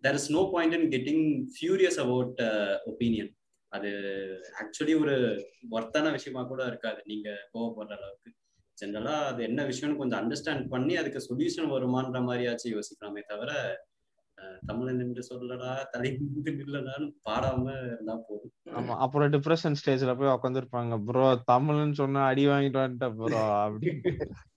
there 0.00 0.14
is 0.14 0.32
no 0.32 0.50
point 0.52 0.74
in 0.74 0.88
getting 0.90 1.46
furious 1.54 2.00
about 2.00 2.40
opinion 2.86 3.30
அது 3.68 3.90
ஆக்சுவலி 4.60 5.00
ஒரு 5.00 5.16
ஒர்த்தான 5.70 6.10
விஷயமா 6.10 6.42
கூட 6.42 6.66
இருக்காது. 6.66 7.02
நீங்க 7.04 7.30
கோவப்படுற 7.54 7.96
அளவுக்கு. 7.96 8.30
ஜென்ரலா 8.82 9.14
அது 9.24 9.42
என்ன 9.42 9.64
விஷயம்னு 9.64 9.96
கொஞ்சம் 9.96 10.20
அண்டர்ஸ்டாண்ட் 10.20 10.68
பண்ணி 10.68 10.96
அதுக்கு 10.96 11.20
சொல்யூஷன் 11.20 11.72
வருமான்ற 11.72 12.20
மாதிரியாச்சும் 12.20 12.74
யோசிக்கலாமே 12.74 13.22
தவிர 13.26 13.50
தமிழன் 14.68 15.02
என்று 15.04 15.22
சொல்லடா 15.28 15.70
தலை 15.92 16.10
நின்று 16.18 16.52
நில்லடான்னு 16.58 17.08
பாடாம 17.26 17.64
இருந்தா 17.88 18.16
போதும். 18.26 18.54
ஆமா 18.74 18.94
அப்புறம் 19.04 19.32
டிப்ரெஷன் 19.34 19.78
ஸ்டேஜ்ல 19.80 20.12
போய் 20.18 20.34
உட்காந்துருப்பாங்க 20.34 20.96
ப்ரோ 21.06 21.22
தமிழ்னு 21.48 21.96
சொன்னா 22.00 22.22
அடி 22.30 22.44
வாங்கிட்டு 22.48 22.82
வந்துட்டேன் 22.82 23.16
ப்ரோ 23.20 23.28
அப்படி 23.58 23.88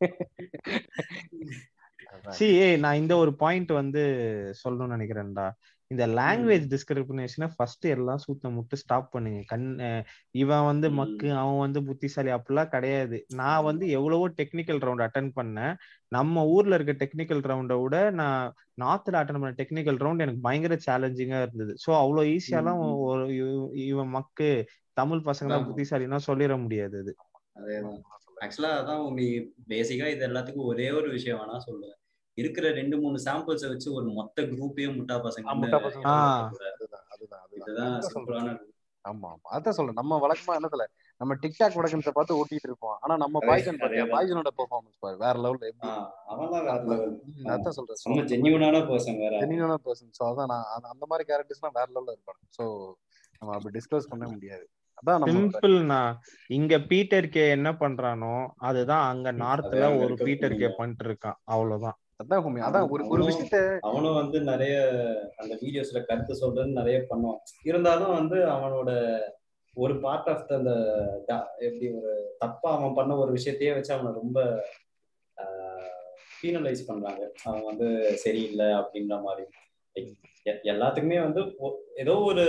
சி 2.36 2.46
நான் 2.82 3.00
இந்த 3.02 3.14
ஒரு 3.18 3.32
பாயிண்ட் 3.42 3.72
வந்து 3.80 4.02
சொல்லணும்னு 4.62 4.96
நினைக்கிறேன்டா. 4.96 5.46
இந்த 5.94 6.08
லாங்குவேஜ் 6.08 6.78
டிஸ்கிரிமினேஷனை 6.78 7.50
ஃபர்ஸ்ட் 7.56 7.86
எல்லாம் 7.86 8.20
சூத்த 8.20 8.48
முட்டு 8.48 8.76
ஸ்டாப் 8.76 9.12
பண்ணுங்க. 9.12 9.44
கண் 9.46 9.80
இவன் 10.32 10.66
வந்து. 10.66 10.89
மக்கு 10.89 11.34
அவன் 11.34 11.58
வந்து 11.58 11.84
புத்திசாலி 11.84 12.30
அப்படிலாம் 12.30 12.68
கிடையாது. 12.68 13.26
நான் 13.34 13.64
வந்து 13.64 13.89
எவ்வளவோ 13.89 14.30
டெக்னிக்கல் 14.30 14.80
ரவுண்ட் 14.80 15.08
அட்டன் 15.08 15.32
பண்ணேன். 15.41 15.76
நம்ம 16.08 16.46
ஊர்ல 16.46 16.76
இருக்க 16.76 17.06
டெக்னிக்கல் 17.06 17.39
ரவுண்டை 17.39 17.82
விட 17.82 18.10
நான் 18.10 18.54
நார்த்ல 18.82 19.14
அட்டன் 19.14 19.39
பண்ண 19.39 19.52
டெக்னிக்கல் 19.52 19.98
ரவுண்ட் 19.98 20.20
எனக்கு 20.20 20.39
பயங்கர 20.41 20.78
சேலஞ்சிங்கா 20.91 21.41
இருந்தது. 21.41 21.76
ஸோ 21.88 21.94
அவ்வளோ 21.94 22.39
ஈஸியாலாம். 22.39 22.98
ஒரு 22.98 23.36
இவ- 23.36 23.70
இவன் 23.74 24.08
மக்கு 24.08 24.66
தமிழ் 24.94 25.18
பசங்க 25.18 25.48
தான். 25.48 25.74
புத்திசாலின்னா 25.74 26.20
சொல்லிட 26.28 26.62
முடியாது 26.62 27.00
அது. 27.00 27.16
அதேதான். 27.60 28.02
ஆக்சுவலா 28.41 28.66
அதான் 28.66 29.14
நீ 29.14 29.26
பேசிக்கா 29.70 30.08
இது 30.08 30.28
எல்லாத்துக்கும் 30.28 30.66
ஒரே 30.66 30.91
ஒரு 30.91 31.10
விஷயம் 31.10 31.39
வேணா 31.39 31.58
சொல்லுவேன். 31.68 32.03
இருக்கிற 32.34 32.72
ரெண்டு 32.72 32.98
மூணு 32.98 33.24
சாம்பிள்ஸை 33.24 33.68
வச்சு 33.68 33.94
ஒரு 33.94 34.06
மொத்த 34.06 34.42
குரூப்பையும் 34.42 34.96
முட்டா 34.96 35.16
பசங்க 35.18 35.46
முட்டா 35.46 35.80
பசங்க. 35.80 36.06
ஆ. 36.06 36.46
அதுதான் 36.46 37.04
அதுதான் 37.10 37.42
அதுதான். 37.46 37.46
இதுதான். 37.52 38.02
சிம்பிளான 38.14 38.72
ஆமா 39.10 39.26
ஆமா. 39.26 39.58
அதான் 39.58 39.70
சொல்றேன். 39.70 39.94
நம்ம 39.94 40.28
வழக்கமா 40.28 40.52
என்னதுல 40.52 40.84
நம்ம 41.18 41.36
டிக்டாக் 41.36 41.76
வடக்கன்ஸை 41.76 42.10
பார்த்து 42.10 42.46
ஓட்டிட்டு 42.46 42.64
இருப்போம். 42.64 42.98
ஆனா 43.02 43.18
நம்ம 43.18 43.40
பாய்ஜன் 43.40 43.78
பாத்தியா. 43.78 44.04
பாய்ஜனோட 44.04 44.48
பெர்ஃபார்மன்ஸ் 44.58 44.98
பாரு. 45.00 45.18
வேற 45.18 45.40
லெவல்ல 45.40 45.68
எப்படி 45.68 45.94
அதான் 47.44 47.70
சொல்றேன். 47.70 47.96
So, 47.96 48.14
செம்ம 48.14 48.18
ஜென்யூனான 48.18 48.80
பர்சன் 48.88 49.18
வேற. 49.18 49.40
ஜெனியூனான 49.40 49.76
பர்சன் 49.86 50.12
ஸோ 50.24 50.28
அதான் 50.28 50.46
நான் 50.46 50.64
அந்த- 50.72 51.06
மாதிரி 51.08 51.34
கேரக்டர்ஸ்லாம் 51.34 51.74
வேற 51.74 51.88
லெவல்ல 51.96 52.10
இருப்பாங்க. 52.10 52.62
ஸோ 52.62 52.94
நம்ம 53.40 53.56
அப்படி 53.56 53.80
டிஸ்கஸ் 53.80 54.10
பண்ண 54.10 54.28
முடியாது. 54.28 54.70
அதான் 54.94 55.20
நம்ம 55.20 55.26
சிம்பிள்னா 55.26 56.16
இங்க 56.48 56.80
பீட்டர் 56.80 57.30
கே 57.30 57.50
என்ன 57.50 57.72
பண்றானோ 57.72 58.48
அதுதான் 58.56 59.10
அங்க 59.10 59.32
நார்த்ல 59.34 60.04
ஒரு 60.04 60.16
பீட்டர் 60.16 60.56
கே. 60.56 60.68
பண்ணிட்டு 60.78 61.06
இருக்கான். 61.06 61.34
அவ்வளவுதான். 61.44 61.98
அதான் 62.30 62.43
உண்மை. 62.43 62.61
அதான் 62.61 62.89
ஒரு 62.89 63.07
ஒரு 63.07 63.24
விஷயத்த 63.24 63.78
அவனும் 63.80 64.13
வந்து 64.13 64.41
நிறைய 64.41 64.82
அந்த 65.38 65.55
வீடியோஸ்ல 65.55 66.03
கருத்து 66.03 66.36
சொல்றது 66.36 66.69
நிறைய 66.69 67.05
பண்ணுவான். 67.09 67.38
இருந்தாலும் 67.63 68.13
வந்து 68.13 68.36
அவனோட 68.36 69.19
ஒரு 69.74 69.99
பார்ட் 69.99 70.30
ஆஃப் 70.30 70.51
அந்த 70.51 70.71
ட- 71.28 71.47
எப்படி 71.57 71.91
ஒரு 71.91 72.36
தப்பா 72.38 72.78
அவன் 72.78 72.93
பண்ண 72.93 73.15
ஒரு 73.15 73.34
விஷயத்தையே 73.34 73.74
வச்சு 73.74 73.93
அவனை 73.93 74.11
ரொம்ப 74.21 74.65
பீனலைஸ் 76.43 76.84
பண்றாங்க. 76.88 77.32
அவன் 77.43 77.63
வந்து 77.63 78.17
சரியில்லை 78.17 78.65
அப்படின்ற 78.65 79.21
மாதிரி. 79.21 79.47
எல்லாத்துக்குமே 80.45 81.21
வந்து 81.21 81.55
ஏதோ 81.95 82.15
ஒரு 82.15 82.45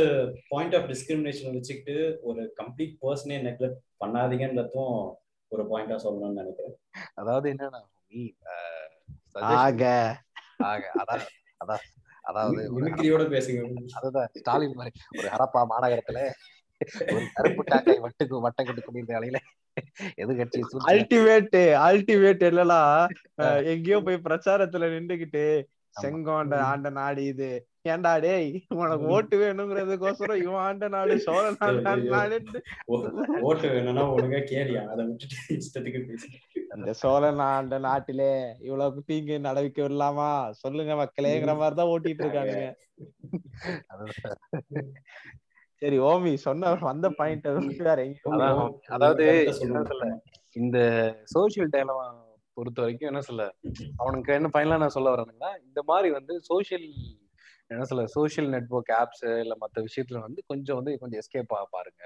பாயிண்ட் 0.48 0.74
ஆஃப் 0.74 0.90
டிஸ்கிரிமினேஷன் 0.90 1.52
வச்சுக்கிட்டு 1.52 2.18
ஒரு 2.22 2.54
கம்ப்ளீட் 2.62 2.96
பர்சனே 3.02 3.42
நெக்லெக்ட் 3.42 4.04
பண்ணாதீங்கன்றதும் 4.04 5.12
ஒரு 5.48 5.62
பாயிண்டா 5.62 5.98
சொல்லணும்னு 6.04 6.32
நினைக்கிறேன். 6.32 6.78
அதாவது 7.14 7.52
என்னன்னா 7.52 7.82
ஆக. 9.34 9.82
ஆக, 10.64 10.82
அதான் 11.00 11.24
அதான் 11.60 11.84
அதாவது 12.22 12.60
அதுதான் 13.94 14.28
ஸ்டாலின் 14.34 14.74
மாதிரி 14.74 15.00
ஒரு 15.18 15.28
ஹரப்பா 15.28 15.62
மாநகரத்துல 15.64 16.20
ஒரு 17.08 17.24
கருப்பு 17.34 17.62
காக்கை 17.64 17.98
வட்டுக்கு 17.98 18.40
வட்டம் 18.40 18.66
கட்டு 18.66 18.82
கொண்டிருந்த 18.82 19.18
அலையில 19.18 19.40
எது 20.14 20.32
கட்சி 20.36 20.60
அல்டிமேட் 20.90 21.58
அல்டிமேட் 21.84 22.44
இல்லலாம் 22.48 22.96
எங்கேயோ 23.72 24.00
போய் 24.00 24.24
பிரச்சாரத்துல 24.26 24.90
நின்றுகிட்டு 24.92 25.44
செங்கோண்ட 25.96 26.54
ஆண்ட 26.62 26.88
நாடு 26.90 27.24
இது. 27.24 27.50
ஏன்டா 27.84 28.12
டேய் 28.20 28.46
உனக்கு 28.74 29.06
ஓட்டு 29.14 29.36
வேணுங்கிறதுக்கோசரம் 29.40 30.38
இவன் 30.42 30.62
ஆண்ட 30.66 30.86
நாடு 30.88 31.14
சோழ 31.24 31.42
நாடு 31.58 32.36
ஓட்டு 33.48 33.66
வேணும்னா 33.72 34.04
ஒழுங்கா 34.14 34.40
கேளியா? 34.52 34.82
அதை 34.92 35.02
விட்டுட்டு 35.08 35.36
இஷ்டத்துக்கு 35.56 36.00
பேசு 36.08 36.28
அந்த 36.74 36.92
சோழன் 37.00 37.42
ஆண்ட 37.48 37.78
நாட்டிலே 37.78 38.30
இவ்வளவு 38.60 39.02
தீங்கு 39.06 39.36
நடவிக்க 39.38 39.82
விடலாமா? 39.82 40.28
சொல்லுங்க 40.62 40.94
மக்களேங்கிற 40.94 41.54
மாதிரிதான் 41.58 41.90
ஓட்டிட்டு 41.92 42.24
இருக்கானுங்க. 42.24 42.68
சரி 45.82 45.98
ஓமி 46.10 46.32
சொன்ன 46.46 46.72
வந்த 46.88 47.06
பாயிண்ட் 47.18 47.48
வேற 47.88 48.00
அதாவது 48.96 49.26
என்ன. 49.64 49.82
சொல்ல? 49.90 50.06
இந்த 50.56 50.78
சோசியல் 51.34 51.72
டைலமா 51.74 52.06
பொறுத்த 52.56 52.80
வரைக்கும் 52.82 53.10
என்ன 53.10 53.22
சொல்ல? 53.28 53.44
அவனுக்கு 53.96 54.32
என்ன 54.38 54.50
ஃபைனலா 54.54 54.80
நான் 54.84 54.96
சொல்ல 54.96 55.12
வரேன்னா 55.14 55.52
இந்த 55.66 55.80
மாதிரி 55.86 56.10
வந்து 56.10 56.34
சோஷியல் 56.50 56.86
என்ன 57.70 57.84
சொல்ல 57.84 58.06
சோஷியல் 58.06 58.50
நெட்வொர்க் 58.50 58.92
ஆப்ஸ் 58.94 59.40
இல்ல 59.40 59.56
மத்த 59.60 59.84
விஷயத்துல 59.84 60.18
வந்து 60.18 60.42
கொஞ்சம் 60.46 60.76
வந்து 60.76 60.98
கொஞ்சம் 60.98 61.20
எஸ்கேப் 61.20 61.54
ஆக 61.56 61.68
பாருங்க. 61.70 62.02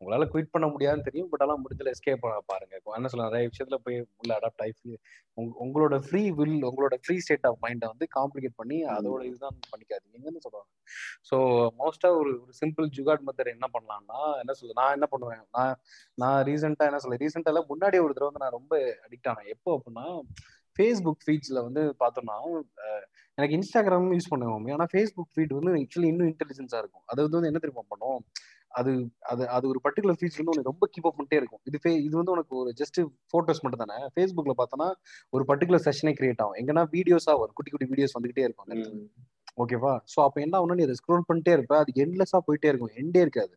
உங்களால 0.00 0.24
குவிட் 0.32 0.48
பண்ண 0.50 0.66
முடியாதுன்னு 0.68 1.04
தெரியும் 1.04 1.28
பட் 1.28 1.42
ஆனால் 1.42 1.62
முடிஞ்சல 1.62 1.90
எஸ்கேப் 1.90 2.26
ஆக 2.28 2.42
பாருங்க. 2.46 2.80
என்ன 2.84 3.08
சொல்ல 3.08 3.26
நிறைய 3.26 3.48
விஷயத்துல 3.48 3.74
போய் 3.74 4.06
உள்ள 4.16 4.38
அடாப்ட் 4.38 4.62
ஆகி 4.62 4.98
உங்க- 5.34 5.56
உங்களோட 5.64 5.98
ஃப்ரீ 5.98 6.30
வில் 6.30 6.64
உங்களோட 6.64 6.94
ஃப்ரீ 7.02 7.18
ஸ்டேட் 7.18 7.46
ஆஃப் 7.46 7.58
மைண்டை 7.62 7.86
வந்து 7.86 8.06
காம்ப்ளிகேட் 8.14 8.56
பண்ணி 8.56 8.84
அதோட 8.86 9.22
இதுதான் 9.22 9.58
பண்ணிக்காதீங்கன்னு 9.70 10.42
சொல்றாங்க? 10.46 10.70
ஸோ 11.30 11.36
மோஸ்டா 11.78 12.10
ஒரு 12.10 12.32
ஒரு 12.42 12.52
சிம்பிள் 12.60 12.88
ஜுகாட் 12.96 13.24
மெத்தட் 13.26 13.54
என்ன 13.56 13.66
பண்ணலாம்னா 13.72 14.20
என்ன 14.38 14.52
சொல்ல 14.52 14.72
நான் 14.74 14.92
என்ன 14.92 15.06
பண்ணுவேன்? 15.06 15.44
நான் 15.52 15.76
நான் 16.14 16.44
ரீசெண்டா 16.44 16.84
என்ன 16.90 16.98
சொல்ல 16.98 17.16
ரீசெண்டா 17.16 17.60
முன்னாடி 17.64 17.98
ஒரு 18.02 18.14
தடவை 18.14 18.28
வந்து 18.28 18.42
நான் 18.44 18.50
ரொம்ப 18.50 18.74
அடிக்ட் 19.06 19.28
ஆனேன். 19.28 19.46
எப்போ 19.46 19.70
அப்படின்னா 19.76 20.06
ஃபேஸ்புக் 20.76 21.24
ஃபீட்ஸ்ல 21.26 21.58
வந்து 21.66 21.82
பார்த்தோம்னா 22.02 22.36
எனக்கு 23.38 23.56
இன்ஸ்டாகிராம் 23.58 24.08
யூஸ் 24.16 24.32
பண்ணுவோம் 24.32 24.66
ஆனா 24.76 24.86
ஃபேஸ்புக் 24.92 25.32
ஃபீட் 25.34 25.54
வந்து 25.58 25.72
ஆக்சுவலி 25.82 26.08
இன்னும் 26.12 26.30
இன்டெலிஜென்ஸா 26.32 26.78
இருக்கும். 26.82 27.04
அது 27.12 27.20
வந்து 27.26 27.50
என்ன 27.50 27.60
தெரியுமா 27.64 27.84
பண்ணும்? 27.92 28.20
அது 28.80 28.92
அது 29.30 29.42
அது 29.56 29.64
ஒரு 29.72 29.80
பர்டிகுலர் 29.86 30.18
ஃபீட்ஸ் 30.18 30.38
வந்து 30.40 30.52
உனக்கு 30.52 30.70
ரொம்ப 30.70 30.84
கீப் 30.92 31.08
அப் 31.08 31.16
பண்ணிட்டே 31.18 31.38
இருக்கும். 31.40 31.62
இது 31.68 31.78
இது 32.06 32.14
வந்து 32.20 32.34
உனக்கு 32.36 32.54
ஒரு 32.62 32.70
ஜஸ்ட் 32.80 32.98
போட்டோஸ் 33.32 33.62
மட்டும் 33.64 33.82
தானே? 33.84 33.98
ஃபேஸ்புக்ல 34.14 34.54
பார்த்தோன்னா 34.60 34.88
ஒரு 35.32 35.44
பர்டிகுலர் 35.50 35.84
செஷனே 35.88 36.12
கிரியேட் 36.20 36.42
ஆகும். 36.44 36.58
எங்கன்னா 36.62 36.84
வீடியோஸா 36.96 37.34
வரும். 37.42 37.56
குட்டி 37.58 37.72
குட்டி 37.74 37.88
வீடியோஸ் 37.92 38.16
வந்துகிட்டே 38.18 38.46
இருக்கும். 38.46 38.70
ஓகேவா 39.62 39.92
ஸோ 40.12 40.18
அப்போ 40.26 40.38
என்ன 40.44 40.54
ஆகும்னா 40.58 40.78
நீ 40.78 40.84
அதை 40.88 40.96
ஸ்க்ரோல் 41.00 41.28
பண்ணிட்டே 41.30 41.54
இருப்ப. 41.56 41.74
அது 41.82 41.92
எண்ட்லெஸ்ஸா 42.04 42.40
போயிட்டே 42.48 42.70
இருக்கும். 42.72 42.94
எண்டே 43.02 43.22
இருக்காது. 43.26 43.54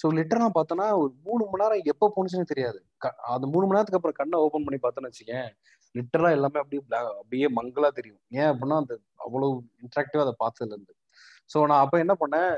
ஸோ 0.00 0.06
லிட்டரா 0.18 0.48
பார்த்தோன்னா 0.56 0.86
ஒரு 1.02 1.10
மூணு 1.26 1.42
மணி 1.50 1.62
நேரம் 1.62 1.88
எப்போ 1.92 2.06
போனுச்சுன்னு 2.16 2.50
தெரியாது. 2.52 2.78
அந்த 3.34 3.46
மூணு 3.54 3.64
மணி 3.64 3.76
நேரத்துக்கு 3.76 4.00
அப்புறம் 4.00 4.18
கண்ணை 4.20 4.36
ஓப்பன் 4.44 4.66
பண்ணி 4.66 4.78
பார்த்தோன்னு 4.84 5.10
வச்சுக்கேன் 5.10 5.48
லிட்டரா 5.94 6.30
எல்லாமே 6.36 6.60
அப்படியே 6.62 6.80
அப்படியே 7.20 7.48
மங்களா 7.58 7.90
தெரியும். 7.98 8.20
ஏன் 8.38 8.48
அப்படின்னா 8.52 8.78
அந்த 8.82 8.94
அவ்வளவு 9.24 9.52
இன்ட்ராக்டிவா 9.84 10.24
அதை 10.26 10.34
பார்த்ததுல 10.44 10.74
இருந்து. 10.76 10.92
ஸோ 11.52 11.58
நான் 11.68 11.82
அப்போ 11.84 11.96
என்ன 12.04 12.14
பண்ணேன் 12.22 12.54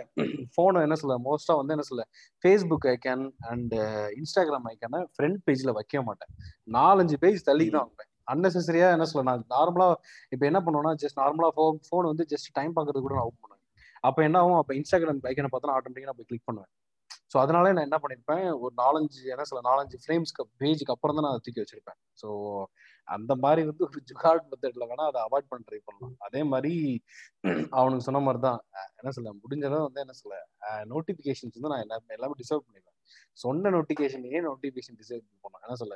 ஃபோனை 0.54 0.80
என்ன 0.86 0.96
சொல்ல 1.02 1.16
மோஸ்டா 1.26 1.54
வந்து 1.58 1.74
என்ன 1.74 1.84
சொல்ல 1.90 2.04
ஃபேஸ்புக் 2.44 2.86
ஐக்கான் 2.92 3.24
அண்ட் 3.50 3.74
இன்ஸ்டாகிராம் 4.20 4.66
ஐக்கான 4.72 5.02
ஃப்ரண்ட் 5.14 5.40
பேஜ்ல 5.48 5.72
வைக்க 5.78 6.02
மாட்டேன். 6.08 6.32
நாலஞ்சு 6.76 7.18
பேஜ் 7.24 7.46
தள்ளி 7.48 7.66
தான் 7.76 7.86
வைப்பேன். 7.88 8.10
அன்னெசரியா 8.32 8.88
என்ன 8.96 9.06
சொல்ல 9.10 9.24
நான் 9.30 9.46
நார்மலா 9.54 9.88
இப்போ 10.34 10.44
என்ன 10.50 10.58
பண்ணுவேன்னா 10.66 10.92
ஜஸ்ட் 11.02 11.20
நார்மலா 11.22 11.50
ஃபோன் 11.56 11.78
ஃபோன் 11.86 12.10
வந்து 12.10 12.26
ஜஸ்ட் 12.32 12.50
டைம் 12.58 12.74
பார்க்கறது 12.76 13.04
கூட 13.06 13.14
நான் 13.18 13.28
ஓப்பன் 13.30 13.42
பண்ணுவேன். 13.44 13.64
அப்போ 14.08 14.20
என்ன 14.28 14.38
ஆகும் 14.42 14.60
அப்போ 14.60 14.74
இன்ஸ்டாகிராம் 14.80 15.22
ஐக்கனை 15.30 15.50
பார்த்தா 15.54 15.74
ஆட்டோமேட்டிக்காக 15.78 16.10
நான் 16.10 16.20
போய் 16.20 16.30
கிளிக் 16.32 16.46
பண்ணுவேன். 16.50 16.70
ஸோ 17.30 17.36
அதனால 17.42 17.72
நான் 17.74 17.86
என்ன 17.88 17.98
பண்ணியிருப்பேன் 18.02 18.44
ஒரு 18.64 18.72
நாலஞ்சு 18.82 19.20
என்ன 19.34 19.44
சொல்ல 19.48 19.62
நாலஞ்சு 19.70 19.96
ஃப்ரேம்ஸ்க்கு 20.04 20.44
பேஜுக்கு 20.60 20.94
அப்புறம் 20.94 21.16
தான் 21.16 21.26
நான் 21.26 21.34
அதை 21.34 21.42
தூக்கி 21.46 21.62
வச்சிருப்பேன். 21.62 21.98
ஸோ 22.20 22.28
அந்த 23.08 23.32
மாதிரி 23.44 23.62
வந்து 23.68 23.84
ஒரு 23.88 24.00
ஜுகார்ட் 24.10 24.48
மெத்தட்ல 24.50 24.86
வேணா 24.90 25.04
அதை 25.10 25.20
அவாய்ட் 25.26 25.48
பண்ண 25.50 25.62
ட்ரை 25.68 25.80
பண்ணலாம். 25.88 26.14
அதே 26.26 26.40
மாதிரி 26.52 26.72
அவனுக்கு 27.78 28.06
சொன்ன 28.08 28.22
மாதிரி 28.26 28.40
தான் 28.48 28.60
என்ன 29.00 29.12
சொல்ல 29.16 29.32
முடிஞ்சளவு 29.42 29.86
வந்து 29.88 30.02
என்ன 30.04 30.16
சொல்ல 30.22 30.36
நோட்டிபிகேஷன்ஸ் 30.92 31.56
வந்து 31.58 31.72
நான் 31.74 31.84
எல்லாமே 31.86 32.16
எல்லாமே 32.18 32.38
டிசர்வ் 32.42 32.64
பண்ணிடுவேன். 32.66 32.96
சொன்ன 33.44 33.70
நோட்டிபிகேஷன் 33.76 34.26
ஏன் 34.34 34.46
நோட்டிபிகேஷன் 34.48 34.98
டிசர்வ் 35.00 35.24
பண்ணலாம் 35.44 35.64
என்ன 35.66 35.78
சொல்ல 35.82 35.94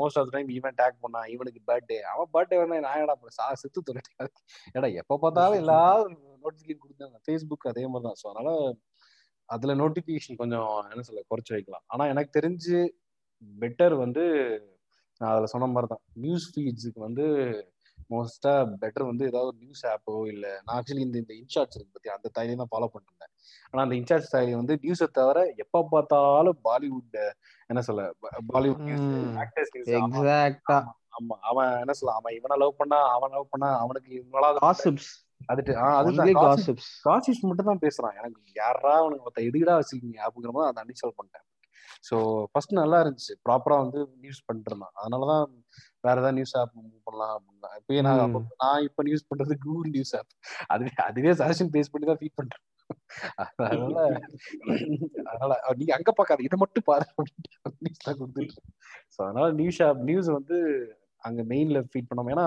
most 0.00 0.18
of 0.20 0.32
time 0.34 0.48
even 0.56 0.76
tag 0.80 0.96
பண்ணான் 1.04 1.28
இவனுக்கு 1.34 1.60
பர்த்டே 1.70 1.98
அவன் 2.12 2.30
பர்த்டே 2.36 2.58
வேணா 2.62 2.80
நான் 2.86 3.00
ஏடா 3.02 3.16
சா 3.38 3.46
செத்து 3.62 3.86
தொலைட்டேன் 3.88 4.32
ஏடா 4.76 4.90
எப்போ 5.02 5.16
பார்த்தாலும் 5.24 5.60
எல்லாரும் 5.62 6.16
நோட்டிஃபிகேஷன் 6.44 6.82
கொடுத்தாங்க. 6.84 7.16
ஃபேஸ்புக் 7.26 7.70
அதே 7.72 7.84
மாதிரி 7.92 8.06
தான். 8.08 8.18
ஸோ 8.22 8.26
அதனால 8.32 8.50
அதுல 9.48 9.74
நோட்டிபிகேஷன் 9.74 10.40
கொஞ்சம் 10.40 10.70
என்ன 10.92 11.04
சொல்ல 11.08 11.22
குறைச்சு 11.30 11.54
வைக்கலாம். 11.56 11.84
ஆனா 11.86 12.04
எனக்கு 12.12 12.30
தெரிஞ்சு 12.38 12.78
பெட்டர் 13.62 13.94
வந்து 14.04 14.24
நான் 15.20 15.32
அதுல 15.32 15.48
சொன்ன 15.52 15.68
மாதிரி 15.74 15.88
தான் 15.92 16.04
நியூஸ் 16.24 16.46
ஃபீட்ஸுக்கு 16.52 17.00
வந்து 17.06 17.24
மோஸ்டா 18.10 18.52
பெட்டர் 18.82 19.08
வந்து 19.10 19.24
ஏதாவது 19.30 19.50
ஒரு 19.52 19.58
நியூஸ் 19.62 19.82
ஆப்போ 19.92 20.12
இல்ல 20.32 20.46
நான் 20.64 20.74
ஆக்சுவலி 20.76 21.04
இந்த 21.06 21.16
இந்த 21.22 21.32
இன்சார்ஜ் 21.40 21.76
இருக்கு 21.76 21.94
பத்தி 21.96 22.10
அந்த 22.16 22.28
தைரியம் 22.36 22.60
தான் 22.62 22.72
ஃபாலோ 22.72 22.88
பண்ணிருந்தேன். 22.92 23.32
ஆனா 23.70 23.80
அந்த 23.86 23.94
இன்சார்ஜ் 24.00 24.28
தைரியம் 24.34 24.60
வந்து 24.62 24.76
நியூஸை 24.84 25.08
தவிர 25.18 25.38
எப்ப 25.64 25.82
பார்த்தாலும் 25.94 26.58
பாலிவுட் 26.68 27.18
என்ன 27.70 27.82
சொல்ல 27.88 28.02
பாலிவுட் 28.52 28.84
நியூஸ். 28.88 29.08
ஆக்டர்ஸ் 29.44 29.72
நியூஸ் 29.74 29.90
அவன் 31.50 31.70
என்ன 31.82 31.92
சொல்ல 31.98 32.14
அவன் 32.20 32.36
இவனை 32.38 32.56
லவ் 32.62 32.78
பண்ணா 32.80 32.98
அவன் 33.16 33.34
லவ் 33.36 33.52
பண்ணா 33.52 33.70
அவனுக்கு 33.84 34.10
இவங்களாவது 34.18 34.62
அதுட்டு 35.50 35.72
அதுதான். 35.98 36.30
காசிப்ஸ் 36.38 36.88
காசிஸ் 37.06 37.42
மட்டும் 37.48 37.70
தான் 37.70 37.82
பேசுறான். 37.84 38.16
எனக்கு 38.20 38.40
யாரா 38.60 38.92
அவனுக்கு 39.00 39.26
மொத்த 39.26 39.40
எதுக்கடா 39.48 39.76
வச்சிருக்கீங்க 39.80 40.20
அப்படிங்கிற 40.26 40.52
மாதிரி 40.56 40.70
அதை 40.70 40.82
அன்இன்ஸ்டால் 40.84 41.16
பண்ணிட்டேன். 41.18 41.44
ஸோ 42.08 42.16
ஃபர்ஸ்ட் 42.50 42.72
நல்லா 42.80 42.98
இருந்துச்சு. 43.02 43.34
ப்ராப்பரா 43.46 43.76
வந்து 43.84 44.00
நியூஸ் 44.24 44.44
பண்ணிட்டு 44.46 44.70
இருந்தான். 44.72 44.94
அதனாலதான் 45.00 45.44
வேற 46.04 46.16
ஏதாவது 46.16 46.36
நியூஸ் 46.38 46.54
ஆப் 46.60 46.74
மூவ் 46.76 47.04
பண்ணலாம் 47.06 47.34
அப்படின்னா 47.36 47.70
இப்பயே 47.80 48.00
நான் 48.00 48.20
நான் 48.62 48.84
இப்ப 48.88 49.02
நியூஸ் 49.02 49.28
பண்றது 49.30 49.56
கூகுள் 49.64 49.92
நியூஸ் 49.96 50.14
ஆப் 50.18 50.32
அதுவே 50.68 50.92
அதுவே 51.08 51.32
சஜஷன் 51.40 51.72
பேஸ் 51.76 51.92
பண்ணி 51.92 52.08
தான் 52.10 52.20
ஃபீட் 52.22 52.38
பண்றேன். 52.40 52.64
அதனால 53.66 53.96
அதனால 55.30 55.52
நீ 55.80 55.86
அங்க 55.96 56.10
பார்க்காத 56.12 56.44
இதை 56.48 56.56
மட்டும் 56.58 56.86
பாரு 56.90 57.06
ஸோ 59.14 59.18
அதனால 59.26 59.46
நியூஸ் 59.52 59.80
ஆப் 59.88 60.02
நியூஸ் 60.10 60.30
வந்து 60.38 60.58
அங்க 61.24 61.42
மெயின்ல 61.52 61.80
ஃபீட் 61.90 62.08
பண்ணோம் 62.10 62.30
ஏன்னா 62.34 62.46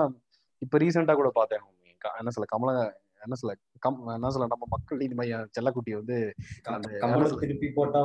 இப்ப 0.62 0.78
ரீசெண்டா 0.78 1.14
கூட 1.14 1.30
பார்த்தேன். 1.34 1.66
என்ன 2.04 2.30
சொல்ல 2.30 2.46
கமல 2.46 2.72
என்ன 3.20 3.34
சொல்ல 3.34 3.54
கம் 3.78 4.08
என்ன 4.08 4.30
சொல்ல 4.30 4.46
நம்ம 4.46 4.66
மக்கள் 4.70 4.98
நீதி 4.98 5.14
மையம் 5.14 5.48
செல்லக்குட்டி 5.52 5.94
வந்து 5.94 6.16
திருப்பி 7.40 7.68
போட்டா 7.68 8.02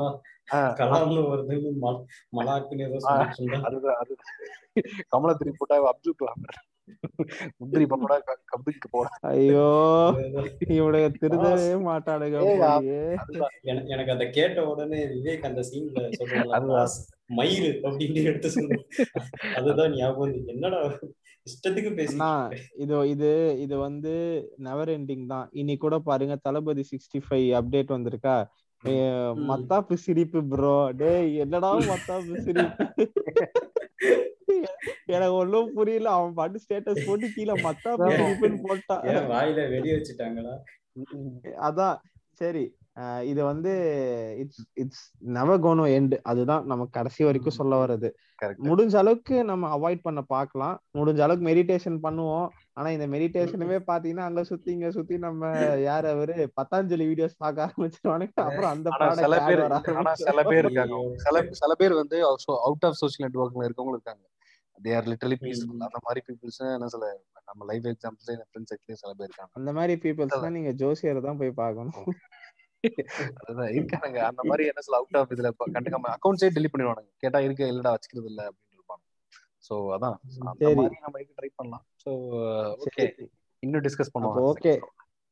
கலாம்னு 0.75 1.21
அது 3.97 4.15
கமல 5.07 5.33
திருப்பி 5.33 5.57
போட்டா 5.57 5.75
அப்துல் 5.87 6.15
கலாம். 6.15 6.41
முந்திரி 7.57 7.85
பக்கோடா 7.91 8.17
கப்துக்கு 8.51 8.87
போட. 8.89 9.07
ஐயோ. 9.29 9.67
இவனுங்க 10.77 11.07
திருதவே 11.15 11.69
மாட்டானுங்க 11.85 12.37
எனக்கு 13.93 14.11
அதை 14.15 14.25
கேட்ட 14.37 14.59
உடனே 14.71 15.01
விவேக் 15.13 15.47
அந்த 15.49 15.63
சீன்ல 15.69 16.03
சொல்றாங்க. 16.19 16.85
மயிறு 17.35 17.69
அப்படின்னு 17.83 18.23
எடுத்து 18.29 18.49
சொன்ன 18.55 18.81
அதுதான் 19.57 19.93
ஞாபகம் 19.95 20.35
என்னடா 20.53 20.81
இஷ்டத்துக்கு 21.47 21.91
பேசி 21.95 22.13
அண்ணா 22.13 22.29
இது 22.83 22.93
இது 23.13 23.29
இது 23.63 23.75
வந்து 23.83 24.13
நெவர் 24.65 24.91
எண்டிங் 24.93 25.25
தான். 25.31 25.47
இன்னைக்கு 25.59 25.83
கூட 25.83 25.97
பாருங்க 26.07 26.35
தளபதி 26.45 26.83
சிக்ஸ்டி 26.91 27.19
ஃபைவ் 27.25 27.47
அப்டேட் 27.59 27.95
வந்திருக்கா 27.95 28.35
மத்தாப்பு 29.49 29.95
சிரிப்பு 30.01 30.39
ப்ரோ 30.49 30.71
டேய் 30.99 31.31
என்னடா 31.43 31.69
மத்தாப்பு 31.87 32.33
சிரிப்பு? 32.45 32.85
எனக்கு 35.05 35.35
ஒண்ணும் 35.41 35.73
புரியல. 35.73 36.09
அவன் 36.09 36.33
பாட்டு 36.33 36.59
ஸ்டேட்டஸ் 36.63 37.05
போட்டு 37.07 37.27
கீழே? 37.35 37.53
சிரிப்புன்னு 37.53 38.59
போட்டான். 38.67 39.03
வாயில 39.33 39.69
வெடி 39.69 39.91
வச்சுட்டாங்களா? 39.91 40.55
அதான். 41.69 41.97
சரி. 42.41 42.65
இது 43.29 43.41
வந்து 43.43 43.71
it's 44.41 44.61
it's 44.73 45.05
never 45.37 45.63
gonna 45.63 45.85
end 45.97 46.15
அதுதான் 46.31 46.65
நம்ம 46.65 46.87
கடைசி 46.97 47.23
வரைக்கும் 47.23 47.57
சொல்ல 47.57 47.73
வர்றது. 47.81 48.09
முடிஞ்ச 48.69 48.93
அளவுக்கு 49.01 49.43
நம்ம 49.43 49.71
அவாய்ட் 49.77 50.05
பண்ண 50.07 50.21
பார்க்கலாம். 50.35 50.75
முடிஞ்ச 50.97 51.19
அளவுக்கு 51.25 51.47
மெடிடேஷன் 51.49 51.99
பண்ணுவோம். 52.05 52.47
ஆனா 52.77 52.89
இந்த 52.95 53.05
மெடிடேஷனுமே 53.11 53.77
பாத்தீங்கன்னா 53.89 54.25
அங்க 54.29 54.41
சுத்தி 54.49 54.69
இங்க 54.75 54.87
சுத்தி 54.95 55.15
நம்ம 55.25 55.51
யார் 55.85 56.05
அவரு? 56.13 56.33
பத்தாஞ்சலி 56.59 57.05
வீடியோஸ் 57.11 57.35
பார்க்க 57.43 57.67
ஆரம்பிச்சிருவானுங்க. 57.67 58.35
அப்புறம் 58.47 58.71
அந்த 58.73 58.89
சில 59.21 59.35
பேர் 59.47 59.61
ஆனா 59.99 60.13
சில 60.23 60.43
பேர் 60.49 60.63
இருக்காங்க. 60.65 60.97
சில 61.25 61.43
சில 61.61 61.73
பேர் 61.81 61.99
வந்து 62.01 62.17
அவுட் 62.67 62.87
ஆஃப் 62.89 62.99
சோஷியல் 63.01 63.25
நெட்ஒர்க்ல 63.27 63.67
இருக்கவங்க 63.67 63.95
இருக்காங்க. 63.97 64.23
They 64.77 64.93
are 64.97 65.07
literally 65.11 65.37
peaceful. 65.43 65.85
அந்த 65.87 66.01
மாதிரி 66.07 66.23
பீப்புள்ஸ் 66.27 66.59
என்ன 66.77 66.89
சொல்ல 66.95 67.09
நம்ம 67.49 67.65
லைஃப் 67.71 67.87
எக்ஸாம்பிள்ஸ் 67.93 68.31
என் 68.33 68.45
ஃப்ரெண்ட்ஸ் 68.49 68.71
சர்க்கிளே 68.73 68.99
சில 69.03 69.11
பேர் 69.19 69.29
இருக்காங்க. 69.29 69.51
அந்த 69.59 69.71
மாதிரி 69.77 69.95
பீப்புள்ஸ் 70.05 70.43
தான் 70.45 70.57
நீங்க 70.57 70.73
ஜோசியரை 70.83 71.21
தான் 71.27 71.39
போய் 71.41 71.59
பார்க்கணும். 71.61 71.95
அதுதான் 73.41 73.71
இருக்கானுங்க. 73.75 74.19
அந்த 74.31 74.41
மாதிரி 74.49 74.63
என்ன 74.71 74.81
சொல்ல 74.85 74.99
அவுட் 75.01 75.19
ஆஃப் 75.21 75.33
இதுல 75.35 75.51
கண்டுக்காம 75.75 76.11
அக்கௌண்ட்ஸே 76.15 76.49
டெலிட் 76.57 76.73
பண்ணிடுவானுங்க. 76.73 77.11
கேட்டா 77.23 77.39
இருக்க 77.47 77.71
இல்லடா 77.73 77.93
வச்சுக்கிறது 77.95 78.29
இல்ல 78.33 78.41
அப்படின்னு 78.47 78.64
சோ 79.69 79.77
அதான். 79.77 80.15
சரி. 80.57 80.73
நம்ம 80.73 81.19
ட்ரை 81.19 81.49
பண்ணலாம். 81.55 81.85
சோ 82.05 82.11
ஓகே 82.97 83.27
இன்னும் 83.59 83.81
டிஸ்கஸ் 83.81 84.17
பண்ணுவோம். 84.19 84.53
okay. 84.59 84.79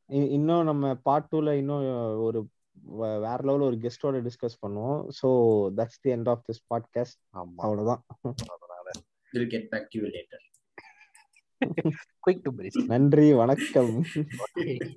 இ- 0.09 0.29
இன்னும் 0.29 0.63
நம்ம 0.63 0.95
பார்ட் 0.95 1.27
டூல 1.31 1.51
இன்னும் 1.51 2.17
ஒரு 2.19 2.47
வேற 2.83 3.39
லெவல் 3.43 3.61
ஒரு 3.61 3.75
கெஸ்டோட 3.75 4.29
டிஸ்கஸ் 4.29 4.67
பண்ணுவோம். 4.67 5.07
So 5.21 5.29
that's 5.77 5.99
the 6.01 6.11
end 6.11 6.29
of 6.29 6.43
this 6.47 6.75
podcast 6.75 7.19
அவ்வளவுதான். 7.29 8.03
அதனால 8.21 8.89
will 9.31 9.47
get 9.47 9.69
back 9.69 9.87
to 9.89 9.99
later 9.99 10.51
quick 12.27 12.39
to 12.41 12.51
breeze 12.51 12.85
நன்றி 12.85 13.33
வணக்கம். 13.33 14.03
ஓகே 14.15 14.95